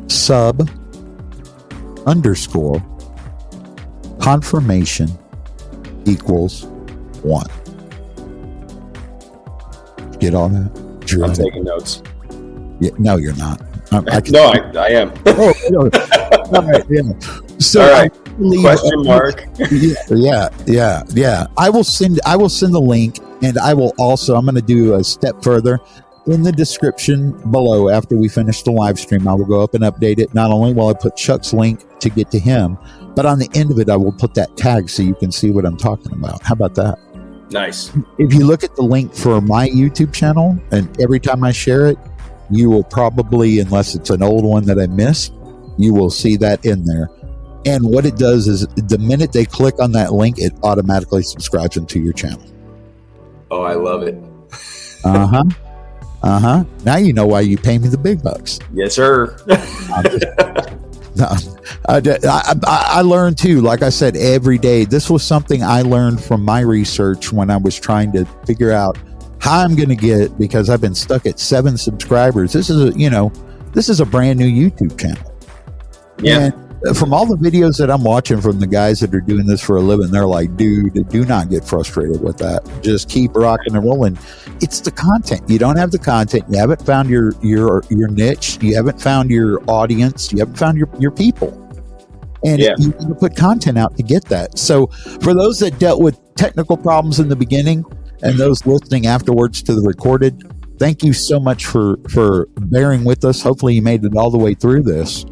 sub 0.09 0.69
underscore 2.07 2.83
confirmation 4.21 5.09
equals 6.07 6.65
one. 7.23 7.47
Get 10.19 10.35
all 10.35 10.49
that? 10.49 10.71
You 11.11 11.25
I'm 11.25 11.33
taking 11.33 11.65
notes. 11.65 12.03
Yeah, 12.79 12.91
no, 12.99 13.17
you're 13.17 13.37
not. 13.37 13.61
I, 13.93 13.99
I 14.17 14.21
can, 14.21 14.33
No, 14.33 14.45
I, 14.45 14.59
I 14.77 14.89
am. 14.91 15.13
oh, 15.27 15.53
no. 15.71 15.91
All 16.57 16.63
right, 16.63 16.85
yeah. 16.89 17.03
So 17.59 17.83
All 17.83 17.91
right. 17.91 18.13
Question 18.61 19.05
mark. 19.05 19.45
yeah, 19.71 19.95
yeah, 20.09 20.49
yeah, 20.67 21.03
yeah. 21.11 21.47
I 21.59 21.69
will 21.69 21.85
send. 21.85 22.21
I 22.25 22.37
will 22.37 22.49
send 22.49 22.75
the 22.75 22.81
link, 22.81 23.19
and 23.43 23.59
I 23.59 23.75
will 23.75 23.93
also. 23.99 24.35
I'm 24.35 24.45
going 24.45 24.55
to 24.55 24.63
do 24.63 24.95
a 24.95 25.05
step 25.05 25.43
further 25.43 25.79
in 26.27 26.43
the 26.43 26.53
description 26.53 27.33
below. 27.51 27.91
After 27.91 28.17
we 28.17 28.29
finish 28.29 28.63
the 28.63 28.71
live 28.71 28.99
stream, 28.99 29.29
I 29.29 29.35
will 29.35 29.45
go 29.45 29.61
up 29.63 29.75
and 29.75 29.85
update 29.85 30.19
it. 30.19 30.33
Not 30.33 30.51
only 30.51 30.73
will 30.73 30.89
I 30.89 30.95
put 30.95 31.17
Chuck's 31.17 31.53
link 31.53 31.85
to 32.01 32.09
get 32.09 32.31
to 32.31 32.39
him, 32.39 32.79
but 33.15 33.27
on 33.27 33.39
the 33.39 33.49
end 33.55 33.71
of 33.71 33.79
it, 33.79 33.89
I 33.89 33.97
will 33.97 34.13
put 34.13 34.35
that 34.35 34.57
tag 34.57 34.89
so 34.89 35.03
you 35.03 35.15
can 35.15 35.33
see 35.33 35.51
what 35.51 35.65
I'm 35.65 35.77
talking 35.77 36.13
about. 36.13 36.43
How 36.43 36.55
about 36.55 36.75
that? 36.77 36.99
Nice. 37.51 37.93
If 38.19 38.33
you 38.33 38.47
look 38.47 38.63
at 38.63 38.77
the 38.77 38.83
link 38.83 39.15
for 39.15 39.41
my 39.41 39.69
YouTube 39.69 40.13
channel, 40.13 40.59
and 40.71 41.01
every 41.01 41.19
time 41.19 41.43
I 41.43 41.53
share 41.53 41.87
it, 41.89 41.99
you 42.51 42.71
will 42.71 42.85
probably, 42.85 43.59
unless 43.59 43.95
it's 43.95 44.11
an 44.11 44.23
old 44.23 44.45
one 44.45 44.65
that 44.67 44.79
I 44.79 44.87
missed, 44.87 45.33
you 45.77 45.95
will 45.95 46.11
see 46.11 46.37
that 46.37 46.65
in 46.65 46.85
there. 46.85 47.11
And 47.67 47.85
what 47.85 48.07
it 48.07 48.17
does 48.17 48.49
is 48.49 48.67
the 48.69 48.99
minute 48.99 49.33
they 49.33 49.45
click 49.45 49.81
on 49.81 49.93
that 49.93 50.13
link, 50.13 50.39
it 50.39 50.53
automatically 50.63 51.23
subscribes 51.23 51.75
them 51.75 51.87
to 51.87 52.01
your 52.01 52.13
channel. 52.13 52.43
Oh, 53.51 53.63
I 53.63 53.75
love 53.75 54.03
it. 54.03 54.17
Uh 55.05 55.27
huh. 55.27 55.45
Uh 56.23 56.39
huh. 56.39 56.65
Now 56.85 56.97
you 56.97 57.13
know 57.13 57.27
why 57.27 57.41
you 57.41 57.59
pay 57.59 57.79
me 57.79 57.89
the 57.89 57.99
big 57.99 58.23
bucks. 58.23 58.59
Yes, 58.73 58.95
sir. 58.95 59.37
No, 61.17 61.27
I, 61.89 61.97
I, 61.99 62.21
I 62.25 62.55
I 62.67 63.01
learned 63.03 63.39
too. 63.39 63.61
Like 63.61 63.83
I 63.83 63.89
said, 63.89 64.17
every 64.17 64.59
day. 64.59 64.85
This 64.85 65.11
was 65.11 65.23
something 65.23 65.63
I 65.63 65.83
learned 65.83 66.23
from 66.23 66.45
my 66.45 66.61
research 66.61 67.33
when 67.33 67.51
I 67.51 67.57
was 67.57 67.79
trying 67.79 68.13
to 68.13 68.25
figure 68.47 68.73
out 68.73 68.99
how 69.41 69.61
I'm 69.61 69.75
going 69.75 69.89
to 69.89 69.97
get 69.97 70.39
because 70.39 70.69
I've 70.71 70.81
been 70.81 70.95
stuck 70.95 71.27
at 71.27 71.41
seven 71.41 71.77
subscribers. 71.77 72.53
This 72.53 72.71
is 72.71 72.95
a 72.95 72.99
you 72.99 73.11
know 73.11 73.33
this 73.73 73.89
is 73.89 74.01
a 74.01 74.07
brand 74.07 74.39
new 74.39 74.47
YouTube 74.49 74.99
channel. 74.99 75.33
yeah. 76.23 76.39
And 76.47 76.70
from 76.95 77.13
all 77.13 77.27
the 77.27 77.37
videos 77.37 77.77
that 77.79 77.91
I'm 77.91 78.03
watching 78.05 78.41
from 78.41 78.59
the 78.59 78.67
guys 78.67 79.01
that 79.01 79.15
are 79.15 79.21
doing 79.21 79.47
this 79.47 79.61
for 79.61 79.77
a 79.77 79.81
living, 79.81 80.11
they're 80.11 80.27
like, 80.27 80.57
dude, 80.57 81.09
do 81.09 81.25
not 81.25 81.51
get 81.51 81.65
frustrated 81.65 82.23
with 82.23 82.39
that. 82.39 82.63
Just 82.83 83.09
keep 83.09 83.35
rocking 83.35 83.75
and 83.75 83.85
rolling. 83.85 84.19
It's 84.63 84.81
the 84.81 84.91
content. 84.91 85.43
You 85.49 85.59
don't 85.59 85.77
have 85.77 85.91
the 85.91 85.99
content. 85.99 86.45
You 86.49 86.59
haven't 86.59 86.85
found 86.85 87.11
your 87.11 87.33
your 87.43 87.83
your 87.91 88.09
niche. 88.09 88.59
You 88.63 88.75
haven't 88.77 89.01
found 89.01 89.31
your 89.31 89.63
audience. 89.67 90.33
You 90.33 90.39
haven't 90.39 90.57
found 90.57 90.79
your 90.79 90.89
your 90.99 91.11
people. 91.11 91.57
And 92.45 92.59
Yeah. 92.59 92.75
you 92.79 92.89
need 92.89 93.09
to 93.09 93.15
put 93.15 93.37
content 93.37 93.77
out 93.77 93.97
to 93.99 94.03
get 94.03 94.25
that. 94.27 94.59
So 94.59 94.87
for 95.21 95.35
those 95.35 95.59
that 95.59 95.79
dealt 95.79 96.01
with 96.01 96.19
technical 96.37 96.77
problems 96.79 97.21
in 97.21 97.29
the 97.29 97.37
beginning 97.37 97.85
and 98.23 98.39
those 98.39 98.65
listening 98.65 99.07
afterwards 99.07 99.63
to 99.65 99.75
the 99.75 99.83
recorded, 99.83 100.43
thank 100.79 101.03
you 101.03 101.13
so 101.13 101.39
much 101.39 101.67
for 101.67 101.99
for 102.09 102.47
bearing 102.57 103.05
with 103.05 103.25
us. 103.27 103.43
Hopefully 103.43 103.75
you 103.75 103.83
made 103.83 104.03
it 104.05 104.17
all 104.17 104.31
the 104.31 104.39
way 104.39 104.55
through 104.55 104.83
this. 104.83 105.27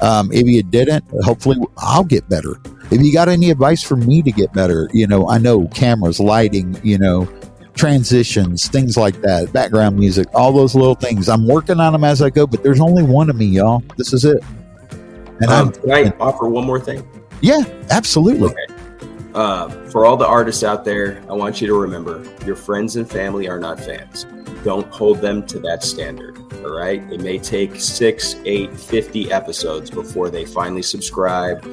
Um, 0.00 0.32
if 0.32 0.46
you 0.46 0.62
didn't, 0.62 1.04
hopefully 1.22 1.56
I'll 1.78 2.04
get 2.04 2.28
better. 2.28 2.60
If 2.90 3.00
you 3.00 3.12
got 3.12 3.28
any 3.28 3.50
advice 3.50 3.82
for 3.82 3.96
me 3.96 4.22
to 4.22 4.32
get 4.32 4.52
better, 4.52 4.88
you 4.92 5.06
know, 5.06 5.28
I 5.28 5.38
know 5.38 5.68
cameras, 5.68 6.20
lighting, 6.20 6.78
you 6.82 6.98
know, 6.98 7.28
transitions, 7.74 8.68
things 8.68 8.96
like 8.96 9.20
that, 9.22 9.52
background 9.52 9.98
music, 9.98 10.26
all 10.34 10.52
those 10.52 10.74
little 10.74 10.94
things. 10.94 11.28
I'm 11.28 11.46
working 11.46 11.80
on 11.80 11.92
them 11.92 12.04
as 12.04 12.22
I 12.22 12.30
go, 12.30 12.46
but 12.46 12.62
there's 12.62 12.80
only 12.80 13.02
one 13.02 13.30
of 13.30 13.36
me, 13.36 13.46
y'all. 13.46 13.82
This 13.96 14.12
is 14.12 14.24
it. 14.24 14.42
And 15.40 15.50
um, 15.50 15.72
can 15.72 15.90
I 15.90 16.14
offer 16.20 16.48
one 16.48 16.64
more 16.64 16.80
thing? 16.80 17.06
Yeah, 17.40 17.62
absolutely. 17.90 18.50
Okay. 18.50 18.66
Uh, 19.34 19.68
for 19.88 20.04
all 20.04 20.16
the 20.16 20.26
artists 20.26 20.62
out 20.62 20.84
there, 20.84 21.20
I 21.28 21.32
want 21.32 21.60
you 21.60 21.66
to 21.66 21.74
remember 21.74 22.24
your 22.46 22.54
friends 22.54 22.94
and 22.96 23.10
family 23.10 23.48
are 23.48 23.58
not 23.58 23.80
fans. 23.80 24.26
Don't 24.62 24.86
hold 24.92 25.20
them 25.20 25.44
to 25.48 25.58
that 25.60 25.82
standard. 25.82 26.38
Right. 26.64 27.02
It 27.12 27.20
may 27.20 27.38
take 27.38 27.76
six, 27.76 28.36
eight, 28.44 28.74
50 28.74 29.30
episodes 29.30 29.90
before 29.90 30.30
they 30.30 30.44
finally 30.44 30.82
subscribe. 30.82 31.64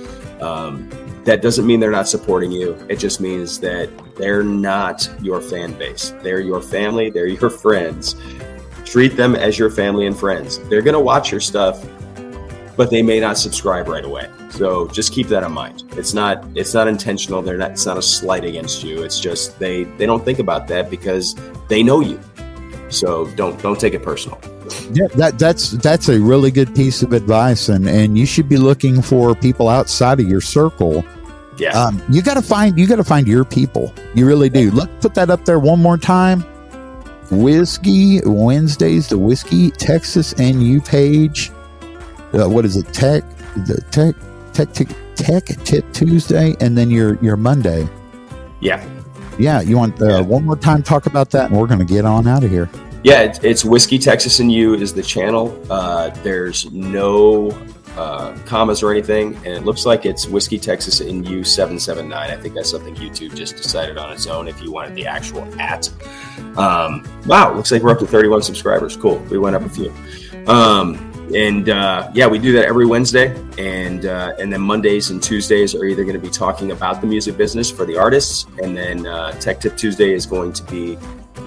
Um, 0.41 0.89
that 1.23 1.41
doesn't 1.41 1.65
mean 1.65 1.79
they're 1.79 1.91
not 1.91 2.07
supporting 2.07 2.51
you. 2.51 2.73
It 2.89 2.97
just 2.97 3.21
means 3.21 3.59
that 3.59 3.89
they're 4.15 4.43
not 4.43 5.09
your 5.21 5.39
fan 5.39 5.73
base. 5.73 6.13
They're 6.21 6.39
your 6.39 6.61
family, 6.61 7.09
they're 7.09 7.27
your 7.27 7.49
friends. 7.63 8.15
Treat 8.85 9.15
them 9.15 9.35
as 9.35 9.57
your 9.57 9.69
family 9.69 10.07
and 10.07 10.17
friends. 10.17 10.57
They're 10.67 10.81
going 10.81 10.95
to 10.95 10.99
watch 10.99 11.31
your 11.31 11.39
stuff, 11.39 11.85
but 12.75 12.89
they 12.89 13.01
may 13.01 13.19
not 13.19 13.37
subscribe 13.37 13.87
right 13.87 14.03
away. 14.03 14.29
So 14.49 14.87
just 14.89 15.13
keep 15.13 15.27
that 15.27 15.43
in 15.43 15.51
mind. 15.51 15.83
It's 15.91 16.13
not 16.13 16.45
it's 16.55 16.73
not 16.73 16.87
intentional. 16.87 17.41
They're 17.41 17.57
not 17.57 17.71
it's 17.71 17.85
not 17.85 17.97
a 17.97 18.01
slight 18.01 18.43
against 18.43 18.83
you. 18.83 19.03
It's 19.03 19.19
just 19.19 19.57
they 19.59 19.83
they 19.83 20.05
don't 20.05 20.25
think 20.25 20.39
about 20.39 20.67
that 20.67 20.89
because 20.89 21.35
they 21.69 21.83
know 21.83 22.01
you. 22.01 22.19
So 22.89 23.27
don't 23.35 23.61
don't 23.61 23.79
take 23.79 23.93
it 23.93 24.03
personal. 24.03 24.41
Yeah, 24.93 25.07
that 25.15 25.39
that's 25.39 25.71
that's 25.71 26.09
a 26.09 26.19
really 26.19 26.51
good 26.51 26.73
piece 26.75 27.01
of 27.01 27.13
advice, 27.13 27.69
and 27.69 27.87
and 27.87 28.17
you 28.17 28.25
should 28.25 28.49
be 28.49 28.57
looking 28.57 29.01
for 29.01 29.35
people 29.35 29.69
outside 29.69 30.19
of 30.19 30.27
your 30.27 30.41
circle. 30.41 31.03
Yeah, 31.57 31.71
um, 31.71 32.01
you 32.09 32.21
got 32.21 32.35
to 32.35 32.41
find 32.41 32.77
you 32.77 32.87
got 32.87 32.97
to 32.97 33.03
find 33.03 33.27
your 33.27 33.45
people. 33.45 33.93
You 34.13 34.25
really 34.25 34.49
do. 34.49 34.71
Look, 34.71 34.89
put 35.01 35.13
that 35.15 35.29
up 35.29 35.45
there 35.45 35.59
one 35.59 35.81
more 35.81 35.97
time. 35.97 36.43
Whiskey 37.31 38.19
Wednesdays, 38.25 39.07
the 39.07 39.17
Whiskey 39.17 39.71
Texas 39.71 40.33
and 40.33 40.61
You 40.61 40.81
page. 40.81 41.51
Uh, 42.33 42.49
what 42.49 42.65
is 42.65 42.75
it? 42.75 42.93
Tech, 42.93 43.23
the 43.55 43.81
Tech 43.91 44.15
Tech 44.53 44.73
Tech 44.73 44.89
Tech 45.15 45.45
Tip 45.63 45.93
Tuesday, 45.93 46.55
and 46.59 46.77
then 46.77 46.89
your 46.89 47.15
your 47.23 47.37
Monday. 47.37 47.87
Yeah, 48.59 48.85
yeah. 49.39 49.61
You 49.61 49.77
want 49.77 50.01
uh, 50.01 50.07
yeah. 50.07 50.21
one 50.21 50.45
more 50.45 50.57
time 50.57 50.83
talk 50.83 51.05
about 51.05 51.31
that, 51.31 51.51
and 51.51 51.59
we're 51.59 51.67
going 51.67 51.79
to 51.79 51.85
get 51.85 52.05
on 52.05 52.27
out 52.27 52.43
of 52.43 52.49
here. 52.51 52.69
Yeah, 53.03 53.21
it's, 53.21 53.39
it's 53.39 53.65
Whiskey 53.65 53.97
Texas 53.97 54.39
and 54.39 54.51
You 54.51 54.75
is 54.75 54.93
the 54.93 55.01
channel. 55.01 55.59
Uh, 55.71 56.11
there's 56.21 56.71
no 56.71 57.49
uh, 57.97 58.37
commas 58.45 58.83
or 58.83 58.91
anything, 58.91 59.35
and 59.37 59.47
it 59.47 59.65
looks 59.65 59.87
like 59.87 60.05
it's 60.05 60.27
Whiskey 60.27 60.59
Texas 60.59 61.01
and 61.01 61.27
You 61.27 61.43
seven 61.43 61.79
seven 61.79 62.07
nine. 62.07 62.29
I 62.29 62.37
think 62.37 62.53
that's 62.53 62.69
something 62.69 62.95
YouTube 62.95 63.35
just 63.35 63.57
decided 63.57 63.97
on 63.97 64.13
its 64.13 64.27
own. 64.27 64.47
If 64.47 64.61
you 64.61 64.71
wanted 64.71 64.95
the 64.95 65.07
actual 65.07 65.43
at, 65.59 65.89
um, 66.57 67.03
wow, 67.25 67.53
looks 67.55 67.71
like 67.71 67.81
we're 67.81 67.91
up 67.91 67.99
to 67.99 68.07
31 68.07 68.43
subscribers. 68.43 68.95
Cool, 68.95 69.17
we 69.31 69.39
went 69.39 69.55
up 69.55 69.63
a 69.63 69.69
few. 69.69 69.91
Um, 70.47 71.07
and 71.33 71.69
uh, 71.69 72.11
yeah, 72.13 72.27
we 72.27 72.37
do 72.39 72.51
that 72.53 72.65
every 72.65 72.85
Wednesday, 72.85 73.35
and 73.57 74.05
uh, 74.05 74.33
and 74.39 74.53
then 74.53 74.61
Mondays 74.61 75.09
and 75.09 75.23
Tuesdays 75.23 75.73
are 75.73 75.85
either 75.85 76.03
going 76.03 76.15
to 76.15 76.21
be 76.21 76.29
talking 76.29 76.71
about 76.71 77.01
the 77.01 77.07
music 77.07 77.35
business 77.35 77.71
for 77.71 77.85
the 77.85 77.97
artists, 77.97 78.45
and 78.61 78.77
then 78.77 79.07
uh, 79.07 79.31
Tech 79.33 79.59
Tip 79.59 79.75
Tuesday 79.75 80.13
is 80.13 80.25
going 80.25 80.53
to 80.53 80.63
be 80.65 80.97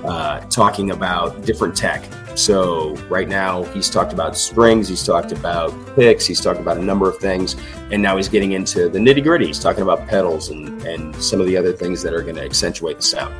uh, 0.04 0.40
talking 0.46 0.90
about 0.90 1.44
different 1.44 1.76
tech. 1.76 2.04
So 2.36 2.94
right 3.08 3.28
now 3.28 3.62
he's 3.64 3.88
talked 3.88 4.12
about 4.12 4.36
springs, 4.36 4.88
he's 4.88 5.04
talked 5.04 5.32
about 5.32 5.72
picks, 5.94 6.26
he's 6.26 6.40
talked 6.40 6.60
about 6.60 6.76
a 6.76 6.82
number 6.82 7.08
of 7.08 7.18
things, 7.18 7.56
and 7.92 8.02
now 8.02 8.16
he's 8.16 8.28
getting 8.28 8.52
into 8.52 8.88
the 8.88 8.98
nitty 8.98 9.22
gritty. 9.22 9.46
He's 9.46 9.60
talking 9.60 9.82
about 9.82 10.06
pedals 10.08 10.50
and 10.50 10.82
and 10.82 11.14
some 11.22 11.40
of 11.40 11.46
the 11.46 11.56
other 11.56 11.72
things 11.72 12.02
that 12.02 12.12
are 12.12 12.22
going 12.22 12.36
to 12.36 12.44
accentuate 12.44 12.96
the 12.96 13.02
sound, 13.02 13.34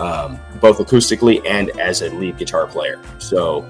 um, 0.00 0.38
both 0.60 0.78
acoustically 0.78 1.42
and 1.44 1.70
as 1.80 2.02
a 2.02 2.10
lead 2.10 2.38
guitar 2.38 2.66
player. 2.66 3.00
So 3.18 3.62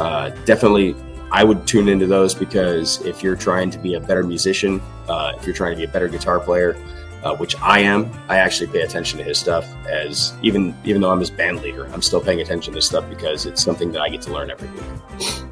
uh, 0.00 0.30
definitely. 0.44 0.96
I 1.34 1.44
would 1.44 1.66
tune 1.66 1.88
into 1.88 2.06
those 2.06 2.34
because 2.34 3.00
if 3.06 3.22
you're 3.22 3.36
trying 3.36 3.70
to 3.70 3.78
be 3.78 3.94
a 3.94 4.00
better 4.00 4.22
musician, 4.22 4.82
uh, 5.08 5.32
if 5.34 5.46
you're 5.46 5.56
trying 5.56 5.70
to 5.70 5.78
be 5.78 5.84
a 5.84 5.88
better 5.88 6.06
guitar 6.06 6.38
player, 6.38 6.76
uh, 7.22 7.34
which 7.36 7.56
I 7.60 7.80
am. 7.80 8.10
I 8.28 8.38
actually 8.38 8.68
pay 8.68 8.82
attention 8.82 9.18
to 9.18 9.24
his 9.24 9.38
stuff 9.38 9.66
as 9.86 10.32
even 10.42 10.74
even 10.84 11.02
though 11.02 11.10
I'm 11.10 11.20
his 11.20 11.30
band 11.30 11.60
leader, 11.60 11.86
I'm 11.92 12.02
still 12.02 12.20
paying 12.20 12.40
attention 12.40 12.74
to 12.74 12.82
stuff 12.82 13.08
because 13.08 13.46
it's 13.46 13.62
something 13.62 13.92
that 13.92 14.00
I 14.00 14.08
get 14.08 14.22
to 14.22 14.32
learn 14.32 14.50
every 14.50 14.68
week. 14.68 15.42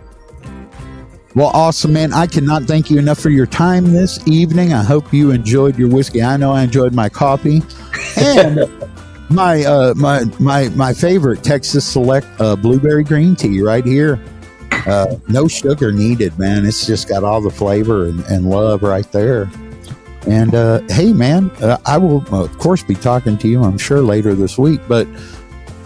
Well, 1.35 1.51
awesome, 1.55 1.93
man. 1.93 2.12
I 2.12 2.27
cannot 2.27 2.64
thank 2.64 2.91
you 2.91 2.99
enough 2.99 3.21
for 3.21 3.31
your 3.31 3.47
time 3.47 3.93
this 3.93 4.27
evening. 4.27 4.73
I 4.73 4.83
hope 4.83 5.12
you 5.12 5.31
enjoyed 5.31 5.79
your 5.79 5.89
whiskey. 5.89 6.23
I 6.23 6.37
know 6.37 6.51
I 6.51 6.64
enjoyed 6.64 6.93
my 6.93 7.09
coffee. 7.09 7.62
And 8.16 8.68
my 9.31 9.62
uh, 9.62 9.95
my 9.97 10.25
my 10.41 10.68
my 10.71 10.93
favorite 10.93 11.45
Texas 11.45 11.87
Select 11.87 12.27
uh, 12.41 12.57
blueberry 12.57 13.05
green 13.05 13.37
tea 13.37 13.62
right 13.62 13.85
here. 13.85 14.21
Uh, 14.87 15.16
no 15.29 15.47
sugar 15.47 15.93
needed, 15.93 16.37
man. 16.39 16.66
It's 16.66 16.85
just 16.85 17.09
got 17.09 17.23
all 17.23 17.41
the 17.41 17.51
flavor 17.51 18.07
and, 18.07 18.21
and 18.25 18.51
love 18.51 18.83
right 18.83 19.11
there. 19.12 19.49
And 20.27 20.55
uh, 20.55 20.81
hey, 20.89 21.12
man, 21.12 21.51
uh, 21.62 21.79
I 21.87 21.97
will, 21.99 22.25
of 22.35 22.59
course, 22.59 22.83
be 22.83 22.95
talking 22.95 23.39
to 23.39 23.49
you, 23.49 23.62
I'm 23.62 23.79
sure, 23.79 24.03
later 24.03 24.35
this 24.35 24.59
week, 24.59 24.81
but 24.87 25.07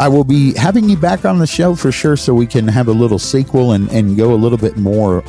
I 0.01 0.09
will 0.09 0.25
be 0.25 0.55
having 0.55 0.89
you 0.89 0.97
back 0.97 1.25
on 1.25 1.39
the 1.39 1.47
show 1.47 1.75
for 1.75 1.93
sure 1.93 2.17
so 2.17 2.35
we 2.35 2.47
can 2.47 2.67
have 2.67 2.89
a 2.89 2.93
little 2.93 3.19
sequel 3.19 3.73
and, 3.73 3.89
and 3.91 4.17
go 4.17 4.35
a 4.35 4.37
little 4.37 4.59
bit 4.59 4.77
more 4.77 5.23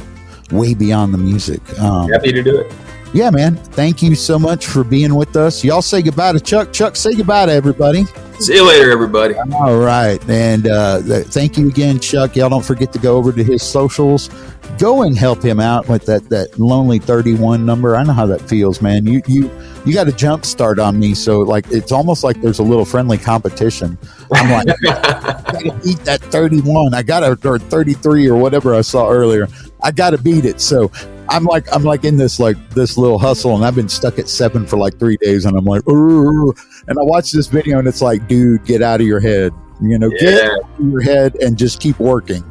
way 0.51 0.74
beyond 0.74 1.14
the 1.14 1.18
music. 1.18 1.62
Um, 1.80 2.10
Happy 2.10 2.32
to 2.32 2.41
do 2.41 2.60
it. 2.60 2.74
Yeah, 3.16 3.30
man. 3.30 3.55
Thank 3.55 4.03
you 4.03 4.13
so 4.13 4.38
much 4.38 4.68
for 4.68 4.84
being 4.84 5.16
with 5.16 5.38
us. 5.38 5.63
Y'all 5.63 5.82
say 5.82 6.01
goodbye 6.01 6.34
to 6.34 6.39
Chuck. 6.39 6.74
Chuck, 6.74 6.97
say 6.97 7.16
goodbye 7.16 7.45
to 7.45 7.51
everybody. 7.53 8.03
See 8.39 8.55
you 8.55 8.68
later, 8.68 8.91
everybody. 8.91 9.36
All 9.53 9.78
right. 9.78 10.22
And 10.30 10.68
uh, 10.68 10.99
thank 10.99 11.57
you 11.57 11.70
again, 11.70 12.01
Chuck. 12.01 12.36
Y'all 12.36 12.49
don't 12.49 12.66
forget 12.66 12.91
to 12.91 12.99
go 12.99 13.16
over 13.16 13.32
to 13.32 13.41
his 13.41 13.63
socials 13.63 14.30
go 14.78 15.03
and 15.03 15.18
help 15.18 15.41
him 15.41 15.59
out 15.59 15.88
with 15.88 16.05
that 16.05 16.28
that 16.30 16.57
lonely 16.59 16.99
31 16.99 17.66
number 17.66 17.95
i 17.95 18.03
know 18.03 18.11
how 18.11 18.26
that 18.26 18.41
feels 18.41 18.82
man 18.82 19.05
you 19.05 19.22
you 19.26 19.49
you 19.86 19.93
got 19.93 20.07
a 20.07 20.11
jump 20.11 20.43
start 20.43 20.80
on 20.80 20.99
me 20.99 21.13
so 21.13 21.39
like 21.39 21.66
it's 21.72 21.91
almost 21.91 22.24
like 22.24 22.41
there's 22.41 22.59
a 22.59 22.63
little 22.63 22.84
friendly 22.84 23.18
competition 23.18 23.97
i'm 24.34 24.51
like 24.51 24.68
i 24.70 25.41
gotta 25.51 25.80
beat 25.84 25.97
that 25.99 26.20
31 26.24 26.93
i 26.93 27.01
gotta 27.01 27.38
or 27.47 27.57
33 27.57 28.28
or 28.28 28.36
whatever 28.36 28.76
i 28.76 28.82
saw 28.82 29.09
earlier 29.09 29.47
i 29.82 29.91
gotta 29.91 30.18
beat 30.18 30.43
it 30.45 30.59
so 30.59 30.91
i'm 31.30 31.43
like 31.43 31.65
i'm 31.73 31.84
like 31.84 32.03
in 32.03 32.17
this 32.17 32.39
like 32.39 32.57
this 32.71 32.97
little 32.97 33.17
hustle 33.17 33.55
and 33.55 33.65
i've 33.65 33.76
been 33.76 33.89
stuck 33.89 34.19
at 34.19 34.30
seven 34.30 34.65
for 34.65 34.78
like 34.78 34.97
three 34.99 35.17
days 35.17 35.45
and 35.45 35.57
i'm 35.57 35.65
like 35.65 35.82
Urgh. 35.84 36.57
and 36.88 36.97
i 36.99 37.01
watch 37.03 37.32
this 37.32 37.47
video 37.47 37.80
and 37.80 37.88
it's 37.88 38.01
like 38.01 38.28
dude 38.28 38.63
get 38.65 38.82
out 38.82 39.01
of 39.01 39.07
your 39.07 39.19
head 39.19 39.53
you 39.82 39.97
know 39.97 40.09
yeah. 40.13 40.19
get 40.19 40.51
out 40.51 40.80
of 40.80 40.89
your 40.89 41.01
head 41.01 41.36
and 41.36 41.57
just 41.57 41.80
keep 41.80 41.99
working 41.99 42.43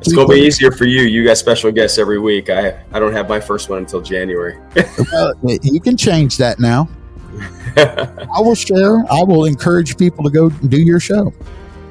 it's 0.00 0.14
gonna 0.14 0.28
be 0.28 0.40
easier 0.40 0.72
for 0.72 0.86
you. 0.86 1.02
You 1.02 1.24
got 1.24 1.36
special 1.36 1.70
guests 1.70 1.98
every 1.98 2.18
week. 2.18 2.48
I 2.48 2.82
I 2.92 2.98
don't 2.98 3.12
have 3.12 3.28
my 3.28 3.38
first 3.38 3.68
one 3.68 3.80
until 3.80 4.00
January. 4.00 4.58
well, 5.12 5.34
you 5.42 5.80
can 5.80 5.96
change 5.96 6.38
that 6.38 6.58
now. 6.58 6.88
I 7.76 8.40
will 8.40 8.54
share. 8.54 9.04
I 9.10 9.22
will 9.22 9.44
encourage 9.44 9.96
people 9.98 10.24
to 10.24 10.30
go 10.30 10.48
do 10.48 10.80
your 10.80 11.00
show. 11.00 11.32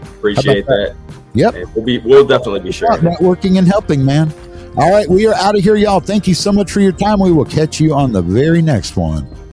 Appreciate 0.01 0.65
that? 0.65 0.95
that. 0.97 1.19
Yep. 1.33 1.75
we'll 1.75 1.85
be. 1.85 1.99
We'll 1.99 2.25
definitely 2.25 2.61
be 2.61 2.71
sharing. 2.71 3.01
Networking 3.01 3.59
and 3.59 3.67
helping, 3.67 4.03
man. 4.03 4.33
All 4.77 4.91
right, 4.91 5.09
we 5.09 5.25
are 5.27 5.33
out 5.33 5.57
of 5.57 5.63
here, 5.63 5.75
y'all. 5.75 5.99
Thank 5.99 6.27
you 6.27 6.33
so 6.33 6.51
much 6.51 6.71
for 6.71 6.79
your 6.79 6.91
time. 6.91 7.19
We 7.19 7.31
will 7.31 7.45
catch 7.45 7.79
you 7.79 7.93
on 7.93 8.11
the 8.11 8.21
very 8.21 8.61
next 8.61 8.95
one. 8.95 9.27